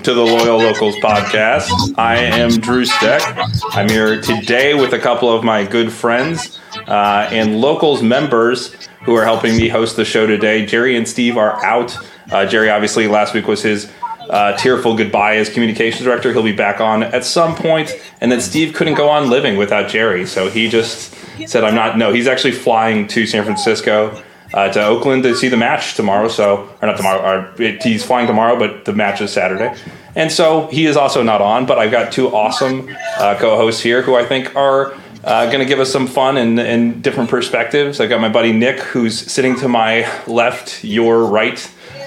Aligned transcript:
to 0.00 0.14
the 0.14 0.22
Loyal 0.22 0.58
Locals 0.58 0.94
podcast. 0.96 1.98
I 1.98 2.16
am 2.16 2.50
Drew 2.50 2.84
Steck. 2.84 3.22
I'm 3.70 3.88
here 3.88 4.20
today 4.20 4.74
with 4.74 4.92
a 4.92 4.98
couple 4.98 5.32
of 5.32 5.42
my 5.42 5.64
good 5.64 5.92
friends 5.92 6.60
uh, 6.86 7.28
and 7.30 7.60
Locals 7.60 8.02
members 8.02 8.74
who 9.04 9.14
are 9.14 9.24
helping 9.24 9.56
me 9.56 9.68
host 9.68 9.96
the 9.96 10.04
show 10.04 10.26
today. 10.26 10.66
Jerry 10.66 10.96
and 10.96 11.08
Steve 11.08 11.36
are 11.36 11.64
out. 11.64 11.96
Uh, 12.30 12.46
Jerry, 12.46 12.70
obviously, 12.70 13.08
last 13.08 13.34
week 13.34 13.46
was 13.46 13.62
his 13.62 13.90
uh, 14.30 14.56
tearful 14.56 14.96
goodbye 14.96 15.36
as 15.36 15.48
communications 15.48 16.04
director. 16.04 16.32
He'll 16.32 16.42
be 16.42 16.52
back 16.52 16.80
on 16.80 17.02
at 17.02 17.24
some 17.24 17.56
point. 17.56 17.90
And 18.20 18.30
then 18.30 18.40
Steve 18.40 18.74
couldn't 18.74 18.94
go 18.94 19.08
on 19.08 19.30
living 19.30 19.56
without 19.56 19.88
Jerry, 19.88 20.26
so 20.26 20.48
he 20.48 20.68
just 20.68 21.14
said, 21.46 21.64
I'm 21.64 21.74
not. 21.74 21.96
No, 21.96 22.12
he's 22.12 22.26
actually 22.26 22.52
flying 22.52 23.08
to 23.08 23.26
San 23.26 23.44
Francisco 23.44 24.22
uh, 24.54 24.68
to 24.70 24.84
Oakland 24.84 25.22
to 25.24 25.34
see 25.34 25.48
the 25.48 25.56
match 25.56 25.94
tomorrow. 25.94 26.28
So, 26.28 26.68
or 26.80 26.86
not 26.86 26.96
tomorrow, 26.96 27.20
or 27.20 27.62
it, 27.62 27.82
he's 27.82 28.04
flying 28.04 28.26
tomorrow, 28.26 28.58
but 28.58 28.84
the 28.84 28.92
match 28.92 29.20
is 29.20 29.32
Saturday. 29.32 29.74
And 30.14 30.32
so 30.32 30.66
he 30.68 30.86
is 30.86 30.96
also 30.96 31.22
not 31.22 31.40
on, 31.40 31.66
but 31.66 31.78
I've 31.78 31.90
got 31.90 32.12
two 32.12 32.28
awesome 32.34 32.88
uh, 33.18 33.36
co 33.38 33.56
hosts 33.56 33.80
here 33.82 34.02
who 34.02 34.14
I 34.16 34.24
think 34.24 34.54
are. 34.56 34.94
Uh, 35.24 35.46
going 35.46 35.58
to 35.58 35.64
give 35.64 35.80
us 35.80 35.92
some 35.92 36.06
fun 36.06 36.36
and, 36.36 36.60
and 36.60 37.02
different 37.02 37.28
perspectives. 37.28 38.00
I've 38.00 38.08
got 38.08 38.20
my 38.20 38.28
buddy 38.28 38.52
Nick, 38.52 38.78
who's 38.78 39.18
sitting 39.18 39.56
to 39.56 39.68
my 39.68 40.08
left, 40.26 40.84
your 40.84 41.24
right. 41.24 41.58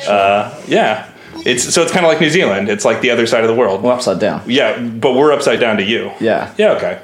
Uh, 0.07 0.59
yeah, 0.65 1.11
it's 1.45 1.73
so 1.73 1.81
it's 1.81 1.91
kind 1.91 2.05
of 2.05 2.11
like 2.11 2.21
New 2.21 2.29
Zealand. 2.29 2.69
It's 2.69 2.85
like 2.85 3.01
the 3.01 3.09
other 3.09 3.27
side 3.27 3.43
of 3.43 3.49
the 3.49 3.55
world. 3.55 3.83
Well, 3.83 3.93
upside 3.93 4.19
down. 4.19 4.43
Yeah, 4.47 4.79
but 4.79 5.13
we're 5.13 5.31
upside 5.31 5.59
down 5.59 5.77
to 5.77 5.83
you. 5.83 6.11
Yeah. 6.19 6.53
Yeah. 6.57 6.71
Okay. 6.73 7.01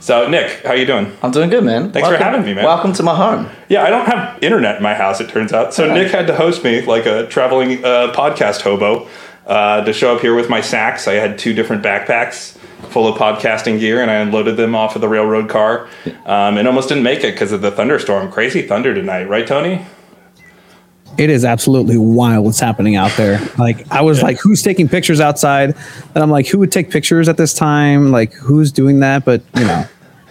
So 0.00 0.28
Nick, 0.28 0.64
how 0.64 0.74
you 0.74 0.86
doing? 0.86 1.16
I'm 1.22 1.30
doing 1.32 1.50
good, 1.50 1.64
man. 1.64 1.90
Thanks 1.92 2.08
for 2.08 2.16
having 2.16 2.44
me, 2.44 2.54
man. 2.54 2.64
Welcome 2.64 2.92
to 2.94 3.02
my 3.02 3.14
home. 3.14 3.48
Yeah, 3.68 3.82
I 3.82 3.90
don't 3.90 4.06
have 4.06 4.42
internet 4.42 4.76
in 4.76 4.82
my 4.82 4.94
house. 4.94 5.20
It 5.20 5.28
turns 5.28 5.52
out. 5.52 5.74
So 5.74 5.86
Yeah. 5.86 5.94
Nick 5.94 6.12
had 6.12 6.26
to 6.28 6.36
host 6.36 6.62
me 6.64 6.82
like 6.82 7.06
a 7.06 7.26
traveling 7.26 7.84
uh, 7.84 8.12
podcast 8.14 8.62
hobo 8.62 9.08
uh, 9.46 9.82
to 9.84 9.92
show 9.92 10.14
up 10.14 10.20
here 10.20 10.34
with 10.34 10.48
my 10.48 10.60
sacks. 10.60 11.08
I 11.08 11.14
had 11.14 11.38
two 11.38 11.52
different 11.52 11.82
backpacks 11.82 12.56
full 12.90 13.08
of 13.08 13.18
podcasting 13.18 13.80
gear, 13.80 14.00
and 14.00 14.10
I 14.10 14.14
unloaded 14.16 14.56
them 14.56 14.74
off 14.76 14.94
of 14.94 15.00
the 15.00 15.08
railroad 15.08 15.48
car, 15.48 15.88
um, 16.26 16.56
and 16.58 16.68
almost 16.68 16.88
didn't 16.88 17.02
make 17.02 17.24
it 17.24 17.32
because 17.32 17.50
of 17.50 17.60
the 17.60 17.72
thunderstorm. 17.72 18.30
Crazy 18.30 18.62
thunder 18.62 18.94
tonight, 18.94 19.24
right, 19.24 19.46
Tony? 19.46 19.84
It 21.18 21.30
is 21.30 21.44
absolutely 21.44 21.98
wild 21.98 22.46
what's 22.46 22.60
happening 22.60 22.94
out 22.94 23.10
there. 23.16 23.40
Like 23.58 23.90
I 23.92 24.02
was 24.02 24.22
like, 24.22 24.38
who's 24.38 24.62
taking 24.62 24.88
pictures 24.88 25.20
outside? 25.20 25.74
And 26.14 26.22
I'm 26.22 26.30
like, 26.30 26.46
who 26.46 26.58
would 26.60 26.70
take 26.70 26.90
pictures 26.90 27.28
at 27.28 27.36
this 27.36 27.52
time? 27.52 28.12
Like 28.12 28.32
who's 28.32 28.70
doing 28.70 29.00
that? 29.00 29.24
But 29.24 29.42
you 29.56 29.64
know, 29.64 29.84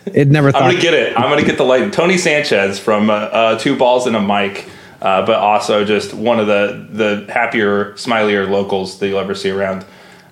it 0.05 0.29
never 0.29 0.47
I'm 0.47 0.71
gonna 0.71 0.79
get 0.79 0.93
it. 0.93 1.17
I'm 1.17 1.29
gonna 1.29 1.43
get 1.43 1.57
the 1.57 1.65
light. 1.65 1.91
Tony 1.91 2.17
Sanchez 2.17 2.79
from 2.79 3.09
uh, 3.09 3.13
uh, 3.13 3.59
Two 3.59 3.75
Balls 3.77 4.07
and 4.07 4.15
a 4.15 4.21
Mic, 4.21 4.69
uh, 5.01 5.25
but 5.25 5.35
also 5.35 5.83
just 5.83 6.13
one 6.13 6.39
of 6.39 6.47
the 6.47 6.87
the 6.89 7.31
happier, 7.31 7.91
smilier 7.93 8.49
locals 8.49 8.99
that 8.99 9.09
you'll 9.09 9.19
ever 9.19 9.35
see 9.35 9.49
around. 9.49 9.85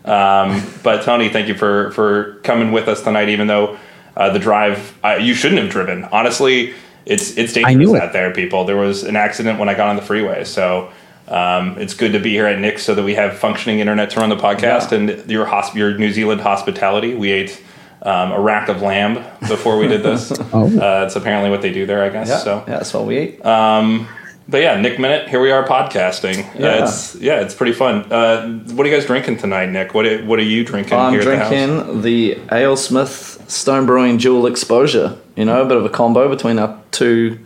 Um, 0.06 0.64
but 0.84 1.04
Tony, 1.04 1.28
thank 1.30 1.50
you 1.50 1.56
for 1.56 1.92
for 1.92 2.40
coming 2.44 2.72
with 2.72 2.88
us 2.88 3.04
tonight. 3.04 3.28
Even 3.28 3.48
though 3.48 3.78
uh, 4.16 4.30
the 4.32 4.40
drive, 4.40 4.98
uh, 5.04 5.18
you 5.20 5.34
shouldn't 5.34 5.62
have 5.62 5.70
driven. 5.70 6.06
Honestly, 6.06 6.74
it's 7.06 7.38
it's 7.38 7.54
dangerous 7.54 7.76
knew 7.78 7.96
it. 7.96 8.02
out 8.02 8.14
there, 8.14 8.32
people. 8.34 8.66
There 8.66 8.78
was 8.78 9.04
an 9.04 9.16
accident 9.16 9.60
when 9.60 9.70
I 9.70 9.74
got 9.76 9.88
on 9.90 9.96
the 9.96 10.02
freeway, 10.02 10.44
so. 10.44 10.90
Um, 11.28 11.80
it's 11.80 11.96
good 11.96 12.12
to 12.14 12.20
be 12.20 12.30
here 12.30 12.46
at 12.46 12.60
Nick's 12.60 12.84
so 12.84 12.94
that 12.94 13.02
we 13.02 13.16
have 13.16 13.36
functioning 13.40 13.80
internet 13.80 14.12
to 14.12 14.20
run 14.20 14.30
the 14.30 14.36
podcast 14.36 14.92
Yeah. 14.92 14.98
and 15.20 15.32
your 15.32 15.48
hosp- 15.48 15.74
your 15.74 15.98
New 15.98 16.12
Zealand 16.12 16.40
hospitality. 16.42 17.16
We 17.16 17.32
ate 17.32 17.64
um, 18.04 18.32
a 18.32 18.40
rack 18.40 18.70
of 18.70 18.84
lamb 18.84 19.16
before 19.48 19.80
we 19.80 19.88
did 19.88 20.04
this. 20.04 20.32
Oh. 20.54 20.66
Uh, 20.68 21.06
it's 21.08 21.16
apparently 21.16 21.50
what 21.50 21.64
they 21.64 21.74
do 21.74 21.88
there, 21.88 22.04
I 22.04 22.10
guess. 22.10 22.30
Yeah. 22.30 22.38
So, 22.38 22.64
yeah, 22.68 22.74
that's 22.78 22.94
what 22.94 23.06
we 23.08 23.18
eat. 23.20 23.42
but 23.42 24.62
yeah, 24.62 24.80
Nic 24.80 24.98
Minnut, 25.00 25.28
here 25.28 25.42
we 25.42 25.50
are 25.50 25.66
podcasting. 25.66 26.38
Yeah, 26.54 26.60
Yeah. 26.76 26.84
it's 26.84 27.16
yeah, 27.16 27.40
it's 27.42 27.56
pretty 27.56 27.74
fun. 27.74 28.06
Uh, 28.12 28.48
what 28.76 28.86
are 28.86 28.90
you 28.92 28.96
guys 28.96 29.08
drinking 29.08 29.38
tonight, 29.38 29.72
Nick? 29.72 29.96
What 29.96 30.06
are, 30.06 30.24
what 30.26 30.38
are 30.38 30.44
you 30.44 30.64
drinking 30.64 30.94
I'm 30.96 31.12
here 31.12 31.22
at 31.22 31.26
the 31.26 31.38
house? 31.40 31.50
drinking 31.50 32.02
the, 32.04 32.36
AleSmith 32.50 33.50
Stone 33.50 33.88
Brewing 33.88 34.18
Dual 34.18 34.46
Exposure. 34.46 35.18
You 35.36 35.46
know, 35.46 35.64
a 35.64 35.66
bit 35.66 35.78
of 35.78 35.86
a 35.86 35.90
combo 35.90 36.30
between 36.30 36.60
our 36.60 36.80
two 36.96 37.40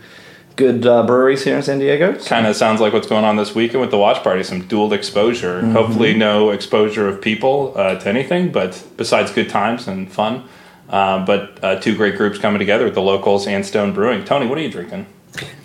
good 0.56 0.86
uh, 0.86 1.02
breweries 1.06 1.42
here 1.42 1.56
in 1.56 1.62
San 1.62 1.78
Diego. 1.78 2.16
Kind 2.24 2.46
of 2.46 2.54
sounds 2.54 2.80
like 2.80 2.92
what's 2.92 3.08
going 3.08 3.24
on 3.24 3.36
this 3.36 3.54
weekend 3.54 3.80
with 3.80 3.90
the 3.90 3.98
watch 3.98 4.22
party. 4.22 4.42
Some 4.42 4.66
dual 4.66 4.92
exposure. 4.92 5.60
Mm-hmm. 5.60 5.72
Hopefully, 5.72 6.14
no 6.14 6.50
exposure 6.50 7.08
of 7.08 7.20
people 7.20 7.72
uh, 7.76 7.98
to 7.98 8.08
anything, 8.08 8.52
but 8.52 8.82
besides 8.96 9.32
good 9.32 9.48
times 9.48 9.88
and 9.88 10.10
fun. 10.10 10.48
Uh, 10.88 11.24
but 11.24 11.62
uh, 11.62 11.80
two 11.80 11.96
great 11.96 12.16
groups 12.16 12.38
coming 12.38 12.58
together 12.58 12.84
with 12.84 12.94
the 12.94 13.02
locals 13.02 13.46
and 13.46 13.64
Stone 13.64 13.94
Brewing. 13.94 14.24
Tony, 14.24 14.46
what 14.46 14.58
are 14.58 14.62
you 14.62 14.70
drinking? 14.70 15.06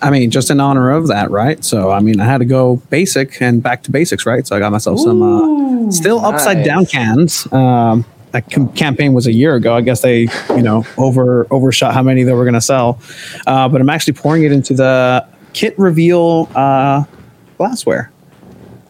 I 0.02 0.12
mean, 0.12 0.30
just 0.30 0.52
in 0.52 0.60
honor 0.60 0.92
of 0.92 1.08
that, 1.08 1.32
right? 1.32 1.64
So 1.64 1.92
I 1.92 2.00
mean, 2.00 2.20
I 2.20 2.26
had 2.26 2.38
to 2.38 2.46
go 2.46 2.78
basic 2.90 3.42
and 3.42 3.62
back 3.62 3.84
to 3.84 3.92
basics, 3.92 4.26
right? 4.26 4.46
So 4.46 4.56
I 4.56 4.60
got 4.60 4.72
myself 4.72 5.00
some 5.00 5.22
uh, 5.22 5.92
still 5.92 6.24
upside 6.24 6.64
down 6.64 6.86
cans. 6.86 7.52
Um, 7.52 8.06
that 8.36 8.52
com- 8.52 8.72
campaign 8.74 9.14
was 9.14 9.28
a 9.28 9.34
year 9.34 9.56
ago. 9.56 9.74
I 9.76 9.82
guess 9.82 10.02
they, 10.02 10.28
you 10.50 10.62
know, 10.62 10.86
over 10.98 11.48
overshot 11.52 11.94
how 11.94 12.04
many 12.04 12.24
they 12.24 12.34
were 12.34 12.44
going 12.44 12.54
to 12.54 12.62
sell. 12.62 13.00
Uh, 13.48 13.70
but 13.70 13.80
I'm 13.82 13.90
actually 13.90 14.14
pouring 14.14 14.44
it 14.44 14.52
into 14.52 14.74
the 14.74 15.26
kit 15.54 15.78
reveal 15.80 16.50
uh, 16.54 17.06
glassware. 17.58 18.12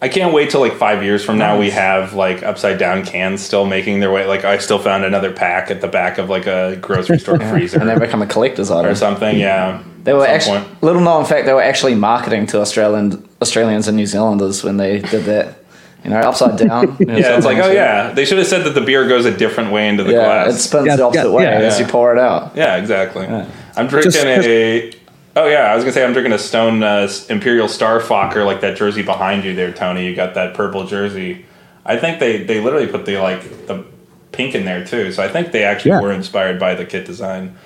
I 0.02 0.08
can't 0.08 0.34
wait 0.34 0.50
till 0.50 0.60
like 0.60 0.74
five 0.74 1.02
years 1.02 1.24
from 1.24 1.38
now. 1.38 1.58
We 1.58 1.70
have 1.70 2.12
like 2.12 2.42
upside 2.42 2.78
down 2.78 3.04
cans 3.04 3.40
still 3.40 3.64
making 3.64 4.00
their 4.00 4.12
way. 4.12 4.26
Like 4.26 4.44
I 4.44 4.58
still 4.58 4.78
found 4.78 5.04
another 5.04 5.32
pack 5.32 5.70
at 5.70 5.80
the 5.80 5.88
back 5.88 6.18
of 6.18 6.28
like 6.28 6.46
a 6.46 6.76
grocery 6.82 7.18
store 7.18 7.38
freezer 7.50 7.78
And 7.80 7.88
they 7.88 7.98
become 7.98 8.20
a 8.20 8.26
collector's 8.26 8.70
item 8.70 8.90
or 8.90 8.94
something. 8.94 9.38
Yeah, 9.38 9.82
They 10.04 10.12
were 10.12 10.26
actually, 10.26 10.58
point. 10.58 10.82
little 10.82 11.00
known 11.02 11.24
fact, 11.24 11.46
they 11.46 11.54
were 11.54 11.62
actually 11.62 11.94
marketing 11.94 12.46
to 12.48 12.60
Australian, 12.60 13.26
Australians 13.40 13.88
and 13.88 13.96
New 13.96 14.06
Zealanders 14.06 14.62
when 14.62 14.76
they 14.76 14.98
did 14.98 15.24
that. 15.24 15.62
You 16.06 16.12
know, 16.12 16.20
upside 16.20 16.56
down. 16.56 16.96
you 17.00 17.06
know, 17.06 17.16
Yeah, 17.16 17.36
it's 17.36 17.44
like 17.44 17.58
oh 17.58 17.70
yeah, 17.70 18.12
they 18.12 18.24
should 18.24 18.38
have 18.38 18.46
said 18.46 18.64
that 18.64 18.74
the 18.74 18.80
beer 18.80 19.08
goes 19.08 19.24
a 19.24 19.36
different 19.36 19.72
way 19.72 19.88
into 19.88 20.04
the 20.04 20.12
Yeah, 20.12 20.48
it 20.48 20.52
spins 20.52 20.86
Yeah, 20.86 20.94
the 20.96 21.02
opposite 21.04 21.24
yeah, 21.24 21.34
way 21.34 21.42
yeah. 21.42 21.50
as 21.50 21.78
Yeah. 21.80 21.86
you 21.86 21.90
pour 21.92 22.12
it 22.12 22.18
out. 22.20 22.52
yeah, 22.54 22.76
exactly. 22.76 23.24
Yeah. 23.26 23.46
I'm 23.76 23.88
drinking 23.88 24.12
Just- 24.12 24.24
a. 24.24 24.92
Oh 25.34 25.46
yeah, 25.48 25.64
I 25.70 25.74
was 25.74 25.82
gonna 25.84 25.92
say 25.92 26.04
I'm 26.04 26.12
drinking 26.12 26.32
a 26.32 26.38
Stone 26.38 26.82
uh, 26.82 27.08
Imperial 27.28 27.66
Starfucker, 27.66 28.46
like 28.46 28.60
that 28.62 28.76
jersey 28.76 29.02
behind 29.02 29.44
you 29.44 29.54
there, 29.54 29.72
Tony. 29.72 30.06
You 30.06 30.14
got 30.14 30.34
that 30.34 30.54
purple 30.54 30.86
jersey. 30.86 31.44
I 31.84 31.96
think 31.98 32.20
they 32.20 32.42
they 32.44 32.60
literally 32.60 32.86
put 32.86 33.04
the 33.04 33.18
like 33.18 33.66
the 33.66 33.84
pink 34.32 34.54
in 34.54 34.64
there 34.64 34.84
too. 34.84 35.10
So 35.12 35.22
I 35.24 35.28
think 35.28 35.50
they 35.52 35.64
actually 35.64 35.90
Yeah. 35.90 36.00
were 36.02 36.12
inspired 36.12 36.58
by 36.60 36.74
the 36.74 36.84
kit 36.86 37.04
design 37.04 37.56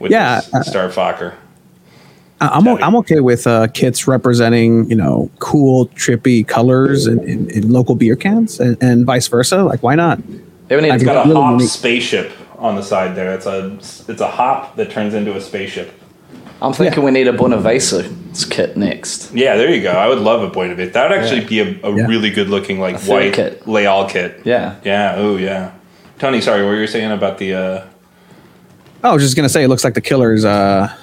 with 0.00 0.10
Yeah, 0.10 0.40
this 0.40 0.70
Starfucker. 0.70 1.34
I- 2.40 2.48
I'm, 2.48 2.66
o- 2.66 2.70
Heavy. 2.72 2.82
I'm 2.82 2.96
okay 2.96 3.20
with 3.20 3.46
uh, 3.46 3.68
kits 3.68 4.06
representing, 4.08 4.88
you 4.88 4.96
know, 4.96 5.30
cool, 5.38 5.86
trippy 5.88 6.46
colors 6.46 7.06
in, 7.06 7.20
in, 7.28 7.50
in 7.50 7.70
local 7.72 7.94
beer 7.94 8.16
cans 8.16 8.58
and, 8.60 8.76
and 8.82 9.04
vice 9.04 9.28
versa. 9.28 9.62
Like, 9.62 9.82
why 9.82 9.94
not? 9.94 10.18
They 10.68 10.76
would 10.76 10.82
need 10.82 10.90
I 10.90 10.98
to 10.98 11.04
think 11.04 11.10
It's 11.10 11.26
got 11.26 11.30
a 11.30 11.34
hop 11.34 11.52
unique. 11.52 11.68
spaceship 11.68 12.32
on 12.58 12.76
the 12.76 12.82
side 12.82 13.14
there. 13.16 13.34
It's 13.34 13.46
a 13.46 13.76
it's 14.08 14.20
a 14.20 14.28
hop 14.28 14.76
that 14.76 14.90
turns 14.90 15.14
into 15.14 15.36
a 15.36 15.40
spaceship. 15.40 15.92
I'm 16.62 16.72
thinking 16.74 17.02
we 17.02 17.10
need 17.10 17.26
a 17.26 17.32
Bonavesa 17.32 18.50
kit 18.50 18.76
next. 18.76 19.32
Yeah, 19.34 19.56
there 19.56 19.74
you 19.74 19.82
go. 19.82 19.92
I 19.92 20.06
would 20.08 20.18
love 20.18 20.42
a 20.42 20.50
point 20.50 20.72
of 20.72 20.78
it. 20.78 20.92
That 20.92 21.08
would 21.10 21.18
actually 21.18 21.40
Yeah. 21.42 21.64
be 21.64 21.80
a, 21.82 21.86
a 21.88 21.96
Yeah. 21.96 22.06
really 22.06 22.30
good 22.30 22.48
looking 22.48 22.78
like 22.78 22.98
third 22.98 23.08
white 23.10 23.32
kit. 23.34 23.66
Leal 23.66 24.06
kit. 24.08 24.40
Yeah. 24.44 24.76
Yeah. 24.84 25.14
Oh 25.16 25.36
yeah. 25.36 25.72
Tony, 26.18 26.40
sorry, 26.42 26.62
what 26.62 26.68
were 26.68 26.80
you 26.80 26.86
saying 26.86 27.10
about 27.12 27.38
the? 27.38 27.54
uh 27.54 27.86
Oh, 29.02 29.10
I 29.10 29.12
was 29.14 29.22
just 29.22 29.34
gonna 29.36 29.48
say, 29.48 29.64
it 29.64 29.68
looks 29.68 29.84
like 29.84 29.94
the 29.94 30.02
Killers 30.02 30.44
uh, 30.44 30.94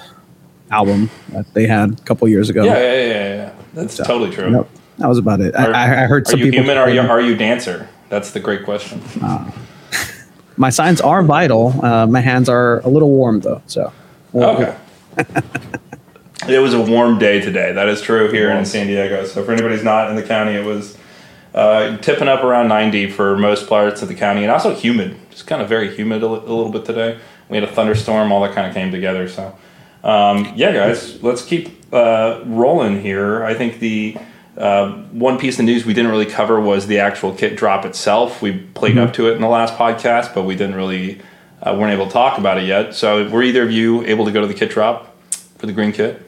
album 0.70 1.10
that 1.30 1.52
they 1.54 1.66
had 1.66 1.92
a 1.98 2.02
couple 2.02 2.28
years 2.28 2.50
ago. 2.50 2.64
Yeah, 2.64 2.78
yeah, 2.78 2.92
yeah, 3.06 3.34
yeah. 3.34 3.52
That's 3.74 3.94
So, 3.94 4.04
totally 4.04 4.30
true. 4.30 4.66
That 4.98 5.06
was 5.08 5.18
about 5.18 5.40
it. 5.40 5.54
Are, 5.54 5.72
I, 5.74 6.04
I 6.04 6.06
heard 6.06 6.26
Are 6.26 6.30
some 6.30 6.40
you 6.40 6.46
people. 6.46 6.60
human? 6.60 6.76
Are 6.78 6.90
you 6.90 7.00
are 7.00 7.20
you 7.20 7.36
dancer? 7.36 7.88
That's 8.08 8.32
the 8.32 8.40
great 8.40 8.64
question. 8.64 9.00
my 10.56 10.70
signs 10.70 11.00
are 11.00 11.22
vital. 11.22 11.84
Uh, 11.84 12.06
my 12.06 12.20
hands 12.20 12.48
are 12.48 12.80
a 12.80 12.88
little 12.88 13.10
warm 13.10 13.40
though. 13.40 13.62
So 13.66 13.92
Okay. 14.34 14.76
it 16.48 16.58
was 16.58 16.74
a 16.74 16.80
warm 16.80 17.18
day 17.18 17.40
today. 17.40 17.72
That 17.72 17.88
is 17.88 18.00
true 18.00 18.30
here 18.30 18.50
in 18.50 18.64
San 18.64 18.86
Diego. 18.86 19.24
So 19.24 19.42
for 19.44 19.52
anybody 19.52 19.74
who's 19.74 19.84
not 19.84 20.10
in 20.10 20.16
the 20.16 20.22
county, 20.22 20.52
it 20.52 20.64
was 20.64 20.96
uh, 21.54 21.96
tipping 21.98 22.28
up 22.28 22.42
around 22.44 22.68
90 22.68 23.10
for 23.10 23.36
most 23.36 23.68
parts 23.68 24.02
of 24.02 24.08
the 24.08 24.14
county, 24.14 24.42
and 24.42 24.50
also 24.50 24.74
humid. 24.74 25.16
Just 25.30 25.46
kind 25.46 25.62
of 25.62 25.68
very 25.68 25.94
humid 25.94 26.22
a 26.22 26.26
little 26.28 26.70
bit 26.70 26.84
today. 26.84 27.18
We 27.48 27.56
had 27.56 27.64
a 27.64 27.72
thunderstorm. 27.72 28.30
All 28.32 28.42
that 28.42 28.54
kind 28.54 28.66
of 28.66 28.74
came 28.74 28.90
together. 28.92 29.28
So 29.28 29.56
um, 30.04 30.52
yeah, 30.56 30.72
guys, 30.72 31.22
let's 31.22 31.44
keep 31.44 31.70
uh, 31.92 32.40
rolling 32.46 33.00
here. 33.00 33.44
I 33.44 33.54
think 33.54 33.78
the 33.80 34.16
uh, 34.56 34.92
one 35.12 35.38
piece 35.38 35.58
of 35.58 35.64
news 35.64 35.84
we 35.86 35.94
didn't 35.94 36.10
really 36.10 36.26
cover 36.26 36.60
was 36.60 36.86
the 36.86 36.98
actual 37.00 37.32
kit 37.34 37.56
drop 37.56 37.84
itself. 37.84 38.42
We 38.42 38.52
played 38.74 38.98
up 38.98 39.12
to 39.14 39.28
it 39.28 39.34
in 39.34 39.40
the 39.40 39.48
last 39.48 39.74
podcast, 39.74 40.34
but 40.34 40.42
we 40.44 40.54
didn't 40.56 40.76
really 40.76 41.20
uh, 41.62 41.76
weren't 41.78 41.92
able 41.92 42.06
to 42.06 42.12
talk 42.12 42.38
about 42.38 42.58
it 42.58 42.64
yet. 42.64 42.94
So 42.94 43.28
were 43.28 43.42
either 43.42 43.62
of 43.62 43.70
you 43.70 44.04
able 44.04 44.24
to 44.24 44.32
go 44.32 44.40
to 44.40 44.46
the 44.46 44.54
kit 44.54 44.70
drop 44.70 45.14
for 45.58 45.66
the 45.66 45.72
green 45.72 45.92
kit? 45.92 46.24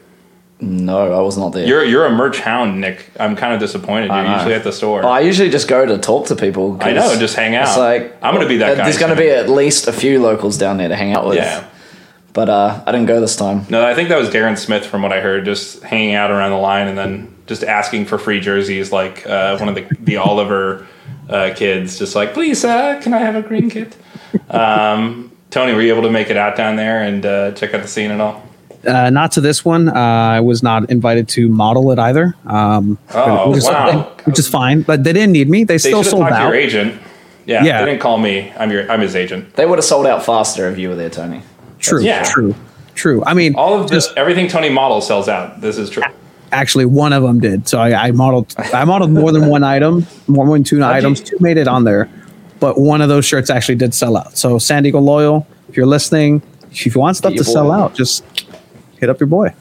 No, 0.63 1.11
I 1.11 1.21
was 1.21 1.39
not 1.39 1.53
there. 1.53 1.65
You're 1.65 1.83
you're 1.83 2.05
a 2.05 2.11
merch 2.11 2.37
hound, 2.39 2.79
Nick. 2.79 3.09
I'm 3.19 3.35
kind 3.35 3.51
of 3.53 3.59
disappointed. 3.59 4.11
You're 4.11 4.31
usually 4.35 4.53
at 4.53 4.63
the 4.63 4.71
store. 4.71 5.03
I 5.03 5.21
usually 5.21 5.49
just 5.49 5.67
go 5.67 5.87
to 5.87 5.97
talk 5.97 6.27
to 6.27 6.35
people. 6.35 6.77
I 6.81 6.93
know, 6.93 7.17
just 7.17 7.35
hang 7.35 7.55
out. 7.55 7.67
It's 7.69 7.77
like 7.77 8.15
I'm 8.21 8.35
gonna 8.35 8.47
be 8.47 8.57
that 8.57 8.77
guy 8.77 8.83
There's 8.83 8.99
going 8.99 9.09
to 9.09 9.19
be 9.19 9.29
at 9.29 9.49
least 9.49 9.87
a 9.87 9.91
few 9.93 10.21
locals 10.21 10.59
down 10.59 10.77
there 10.77 10.87
to 10.87 10.95
hang 10.95 11.13
out 11.13 11.25
with. 11.25 11.37
yeah. 11.37 11.67
But 12.33 12.49
uh, 12.49 12.81
I 12.85 12.91
didn't 12.91 13.07
go 13.07 13.19
this 13.19 13.35
time. 13.35 13.65
No, 13.69 13.85
I 13.85 13.93
think 13.93 14.09
that 14.09 14.17
was 14.17 14.29
Darren 14.29 14.57
Smith 14.57 14.85
from 14.85 15.01
what 15.01 15.11
I 15.11 15.19
heard, 15.19 15.43
just 15.45 15.83
hanging 15.83 16.15
out 16.15 16.31
around 16.31 16.51
the 16.51 16.57
line 16.57 16.87
and 16.87 16.97
then 16.97 17.35
just 17.47 17.63
asking 17.63 18.05
for 18.05 18.17
free 18.17 18.39
jerseys, 18.39 18.91
like 18.91 19.27
uh, 19.27 19.57
one 19.57 19.67
of 19.67 19.75
the 19.75 19.85
the 19.99 20.17
Oliver 20.17 20.87
uh, 21.29 21.53
kids, 21.55 21.99
just 21.99 22.15
like, 22.15 22.33
please, 22.33 22.63
uh, 22.63 22.99
can 23.03 23.13
I 23.13 23.19
have 23.19 23.35
a 23.35 23.41
green 23.41 23.69
kit? 23.69 23.95
um, 24.49 25.31
Tony, 25.49 25.73
were 25.73 25.81
you 25.81 25.91
able 25.93 26.03
to 26.03 26.11
make 26.11 26.29
it 26.29 26.37
out 26.37 26.55
down 26.55 26.75
there 26.77 27.03
and 27.03 27.25
uh, 27.25 27.51
check 27.51 27.73
out 27.73 27.81
the 27.81 27.87
scene 27.87 28.11
at 28.11 28.21
all? 28.21 28.41
Uh, 28.87 29.09
not 29.11 29.33
to 29.33 29.41
this 29.41 29.63
one. 29.63 29.89
Uh, 29.89 29.93
I 29.93 30.39
was 30.39 30.63
not 30.63 30.89
invited 30.89 31.27
to 31.29 31.47
model 31.49 31.91
it 31.91 31.99
either. 31.99 32.35
Um, 32.45 32.97
Oh, 33.13 33.49
which 33.49 33.57
is, 33.59 33.65
wow. 33.65 34.03
which 34.23 34.39
is 34.39 34.47
fine, 34.47 34.81
but 34.81 35.03
they 35.03 35.13
didn't 35.13 35.33
need 35.33 35.49
me. 35.49 35.63
They, 35.65 35.75
They 35.75 35.77
still 35.77 36.03
sold 36.03 36.23
talked 36.23 36.33
to 36.35 36.39
out. 36.41 36.45
your 36.47 36.55
agent. 36.55 36.99
Yeah, 37.45 37.63
Yeah. 37.63 37.79
they 37.83 37.91
didn't 37.91 38.01
call 38.01 38.17
me. 38.17 38.51
I'm 38.57 38.71
your, 38.71 38.89
I'm 38.91 39.01
his 39.01 39.15
agent. 39.15 39.53
They 39.55 39.65
would 39.67 39.77
have 39.77 39.85
sold 39.85 40.07
out 40.07 40.25
faster 40.25 40.67
if 40.69 40.79
you 40.79 40.89
were 40.89 40.95
there, 40.95 41.09
Tony. 41.11 41.43
True, 41.81 42.01
Yeah. 42.01 42.23
true, 42.23 42.55
true. 42.95 43.23
I 43.25 43.33
mean, 43.33 43.55
All 43.55 43.73
of 43.81 43.89
just 43.89 44.09
this, 44.09 44.17
everything 44.17 44.47
Tony 44.47 44.69
models 44.69 45.05
sells 45.07 45.27
out. 45.27 45.59
This 45.61 45.77
is 45.77 45.89
true. 45.89 46.03
actually 46.53 46.85
one 46.85 47.13
of 47.13 47.23
them 47.23 47.39
did. 47.39 47.67
So 47.67 47.79
I, 47.79 48.07
I 48.07 48.11
modeled, 48.11 48.53
I 48.57 48.83
modeled 48.85 49.11
more 49.11 49.31
than 49.31 49.47
one 49.47 49.63
item, 49.63 50.05
more 50.27 50.45
than 50.51 50.63
two 50.63 50.83
items. 50.83 51.19
you- 51.19 51.25
Two 51.25 51.37
made 51.39 51.57
it 51.57 51.67
on 51.67 51.83
there, 51.85 52.09
but 52.59 52.79
one 52.79 53.01
of 53.01 53.09
those 53.09 53.25
shirts 53.25 53.49
actually 53.49 53.75
did 53.75 53.93
sell 53.93 54.17
out. 54.17 54.37
So 54.37 54.57
San 54.59 54.83
Diego 54.83 54.99
Loyal, 54.99 55.47
if 55.69 55.77
you're 55.77 55.85
listening, 55.85 56.41
if 56.71 56.85
you 56.93 56.99
want 57.01 57.17
stuff 57.17 57.31
to 57.31 57.35
your 57.35 57.43
sell 57.45 57.71
out, 57.71 57.95
just 57.95 58.23
hit 58.99 59.09
up 59.09 59.19
your 59.19 59.27
boy. 59.27 59.53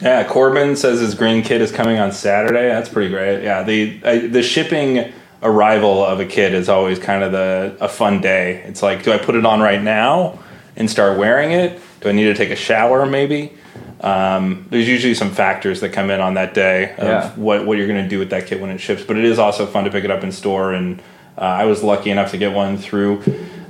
Yeah, 0.00 0.24
Corbin 0.24 0.76
says 0.76 1.00
his 1.00 1.14
green 1.14 1.42
kid 1.42 1.60
is 1.60 1.72
coming 1.72 1.98
on 1.98 2.12
Saturday. 2.12 2.68
That's 2.68 2.88
pretty 2.88 3.10
great. 3.10 3.42
Yeah, 3.42 3.62
the 3.64 4.00
I, 4.04 4.18
the 4.28 4.42
shipping 4.42 5.12
arrival 5.42 6.04
of 6.04 6.20
a 6.20 6.24
kid 6.24 6.54
is 6.54 6.68
always 6.68 6.98
kind 6.98 7.22
of 7.22 7.32
the 7.32 7.76
a 7.80 7.88
fun 7.88 8.20
day. 8.20 8.62
It's 8.66 8.82
like, 8.82 9.02
do 9.02 9.12
I 9.12 9.18
put 9.18 9.34
it 9.34 9.44
on 9.44 9.60
right 9.60 9.82
now 9.82 10.38
and 10.78 10.88
start 10.90 11.18
wearing 11.18 11.52
it? 11.52 11.78
Do 12.00 12.08
I 12.08 12.12
need 12.12 12.24
to 12.24 12.34
take 12.34 12.50
a 12.50 12.56
shower? 12.56 13.04
Maybe. 13.04 13.52
Um, 14.00 14.66
there's 14.70 14.88
usually 14.88 15.14
some 15.14 15.32
factors 15.32 15.80
that 15.80 15.90
come 15.90 16.10
in 16.10 16.20
on 16.20 16.34
that 16.34 16.54
day 16.54 16.92
of 16.96 17.04
Yeah. 17.08 17.30
what 17.32 17.66
what 17.66 17.76
you're 17.78 17.88
going 17.88 18.02
to 18.02 18.08
do 18.08 18.18
with 18.18 18.30
that 18.30 18.46
kit 18.46 18.60
when 18.60 18.70
it 18.70 18.78
ships. 18.78 19.02
But 19.02 19.16
it 19.18 19.24
is 19.24 19.38
also 19.38 19.66
fun 19.66 19.84
to 19.84 19.90
pick 19.90 20.04
it 20.04 20.10
up 20.10 20.22
in 20.22 20.30
store, 20.32 20.72
and 20.72 21.00
uh, 21.36 21.40
I 21.42 21.64
was 21.64 21.82
lucky 21.82 22.10
enough 22.10 22.30
to 22.30 22.38
get 22.38 22.52
one 22.54 22.78
through. 22.78 23.22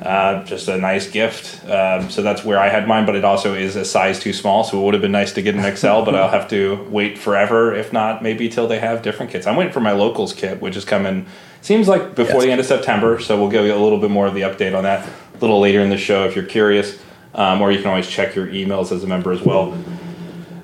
Uh, 0.02 0.44
just 0.44 0.68
a 0.68 0.78
nice 0.78 1.10
gift. 1.10 1.64
Um, 1.68 2.08
so 2.08 2.22
that's 2.22 2.44
where 2.44 2.58
I 2.58 2.68
had 2.68 2.86
mine, 2.86 3.04
but 3.04 3.16
it 3.16 3.24
also 3.24 3.54
is 3.54 3.74
a 3.74 3.84
size 3.84 4.20
too 4.20 4.32
small. 4.32 4.62
So 4.62 4.78
it 4.80 4.84
would 4.84 4.94
have 4.94 5.00
been 5.02 5.10
nice 5.12 5.32
to 5.32 5.42
get 5.42 5.56
an 5.56 5.62
XL, 5.76 6.02
but 6.04 6.14
I'll 6.14 6.28
have 6.30 6.46
to 6.50 6.86
wait 6.88 7.18
forever. 7.18 7.74
If 7.74 7.92
not, 7.92 8.22
maybe 8.22 8.48
till 8.48 8.68
they 8.68 8.78
have 8.78 9.02
different 9.02 9.32
kits. 9.32 9.44
I'm 9.46 9.56
waiting 9.56 9.72
for 9.72 9.80
my 9.80 9.90
locals 9.92 10.32
kit, 10.32 10.60
which 10.62 10.76
is 10.76 10.84
coming. 10.84 11.26
Seems 11.62 11.88
like 11.88 12.14
before 12.14 12.36
Yes. 12.36 12.44
the 12.44 12.50
end 12.52 12.60
of 12.60 12.66
September. 12.66 13.18
So 13.18 13.36
we'll 13.40 13.50
give 13.50 13.64
you 13.64 13.74
a 13.74 13.82
little 13.82 13.98
bit 13.98 14.10
more 14.10 14.28
of 14.28 14.34
the 14.34 14.42
update 14.42 14.76
on 14.76 14.84
that 14.84 15.04
little 15.40 15.60
later 15.60 15.80
in 15.80 15.90
the 15.90 15.96
show 15.96 16.24
if 16.26 16.36
you're 16.36 16.44
curious, 16.44 16.98
um, 17.34 17.60
or 17.60 17.70
you 17.70 17.78
can 17.78 17.88
always 17.88 18.08
check 18.08 18.34
your 18.34 18.46
emails 18.48 18.92
as 18.92 19.04
a 19.04 19.06
member 19.06 19.32
as 19.32 19.42
well. 19.42 19.76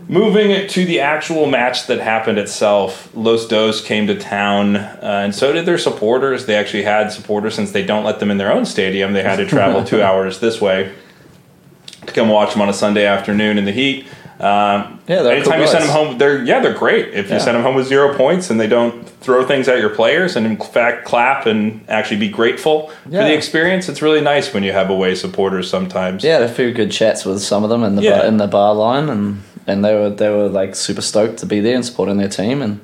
Moving 0.07 0.69
to 0.69 0.85
the 0.85 1.01
actual 1.01 1.47
match 1.47 1.87
that 1.87 1.99
happened 1.99 2.39
itself, 2.39 3.11
Los 3.15 3.49
Dos 3.49 3.81
came 3.81 4.07
to 4.07 4.19
town, 4.19 4.77
uh, 4.77 5.23
and 5.25 5.35
so 5.35 5.53
did 5.53 5.65
their 5.65 5.79
supporters. 5.79 6.45
They 6.45 6.57
actually 6.57 6.83
had 6.83 7.11
supporters 7.11 7.55
since 7.55 7.73
they 7.73 7.85
don't 7.85 8.05
let 8.05 8.21
them 8.21 8.31
in 8.31 8.37
their 8.37 8.53
own 8.53 8.67
stadium. 8.67 9.15
They 9.15 9.23
had 9.23 9.37
to 9.37 9.47
travel 9.47 9.83
two 9.87 10.03
hours 10.03 10.41
this 10.41 10.61
way 10.61 10.93
to 12.07 12.13
come 12.13 12.29
watch 12.29 12.53
them 12.53 12.61
on 12.61 12.69
a 12.69 12.75
Sunday 12.75 13.07
afternoon 13.07 13.57
in 13.57 13.65
the 13.65 13.73
heat. 13.73 14.07
Um, 14.41 14.99
Yeah, 15.07 15.23
anytime 15.29 15.61
you 15.61 15.67
send 15.67 15.85
them 15.85 15.91
home, 15.91 16.19
they're 16.19 16.43
yeah, 16.43 16.61
they're 16.61 16.75
great. 16.75 17.09
If 17.15 17.29
you 17.29 17.35
Yeah. 17.35 17.39
send 17.39 17.57
them 17.57 17.63
home 17.63 17.75
with 17.77 17.87
zero 17.87 18.15
points 18.15 18.51
and 18.51 18.59
they 18.61 18.67
don't 18.67 19.09
throw 19.21 19.45
things 19.45 19.69
at 19.69 19.79
your 19.79 19.91
players, 19.91 20.35
and 20.37 20.45
in 20.47 20.57
fact 20.57 21.05
clap 21.05 21.47
and 21.47 21.81
actually 21.89 22.17
be 22.19 22.29
grateful 22.29 22.91
for 23.05 23.11
the 23.11 23.33
experience, 23.35 23.89
it's 23.89 24.03
really 24.03 24.21
nice 24.21 24.53
when 24.53 24.63
you 24.65 24.73
have 24.73 24.91
away 24.91 25.15
supporters 25.15 25.71
sometimes. 25.71 26.25
Yeah, 26.25 26.35
had 26.35 26.43
a 26.43 26.49
few 26.49 26.73
good 26.73 26.91
chats 26.91 27.25
with 27.25 27.41
some 27.43 27.63
of 27.65 27.71
them 27.71 27.85
in 27.85 27.95
the 27.97 28.03
Yeah. 28.03 28.19
bar, 28.19 28.27
in 28.27 28.37
the 28.39 28.47
bar 28.49 28.75
line, 28.75 29.09
and 29.09 29.43
and 29.67 29.85
they 29.85 29.95
were 29.95 30.11
they 30.11 30.29
were 30.31 30.49
like 30.49 30.75
super 30.75 31.01
stoked 31.03 31.39
to 31.39 31.47
be 31.47 31.61
there 31.61 31.77
and 31.77 31.85
supporting 31.85 32.17
their 32.17 32.29
team, 32.29 32.61
and 32.61 32.81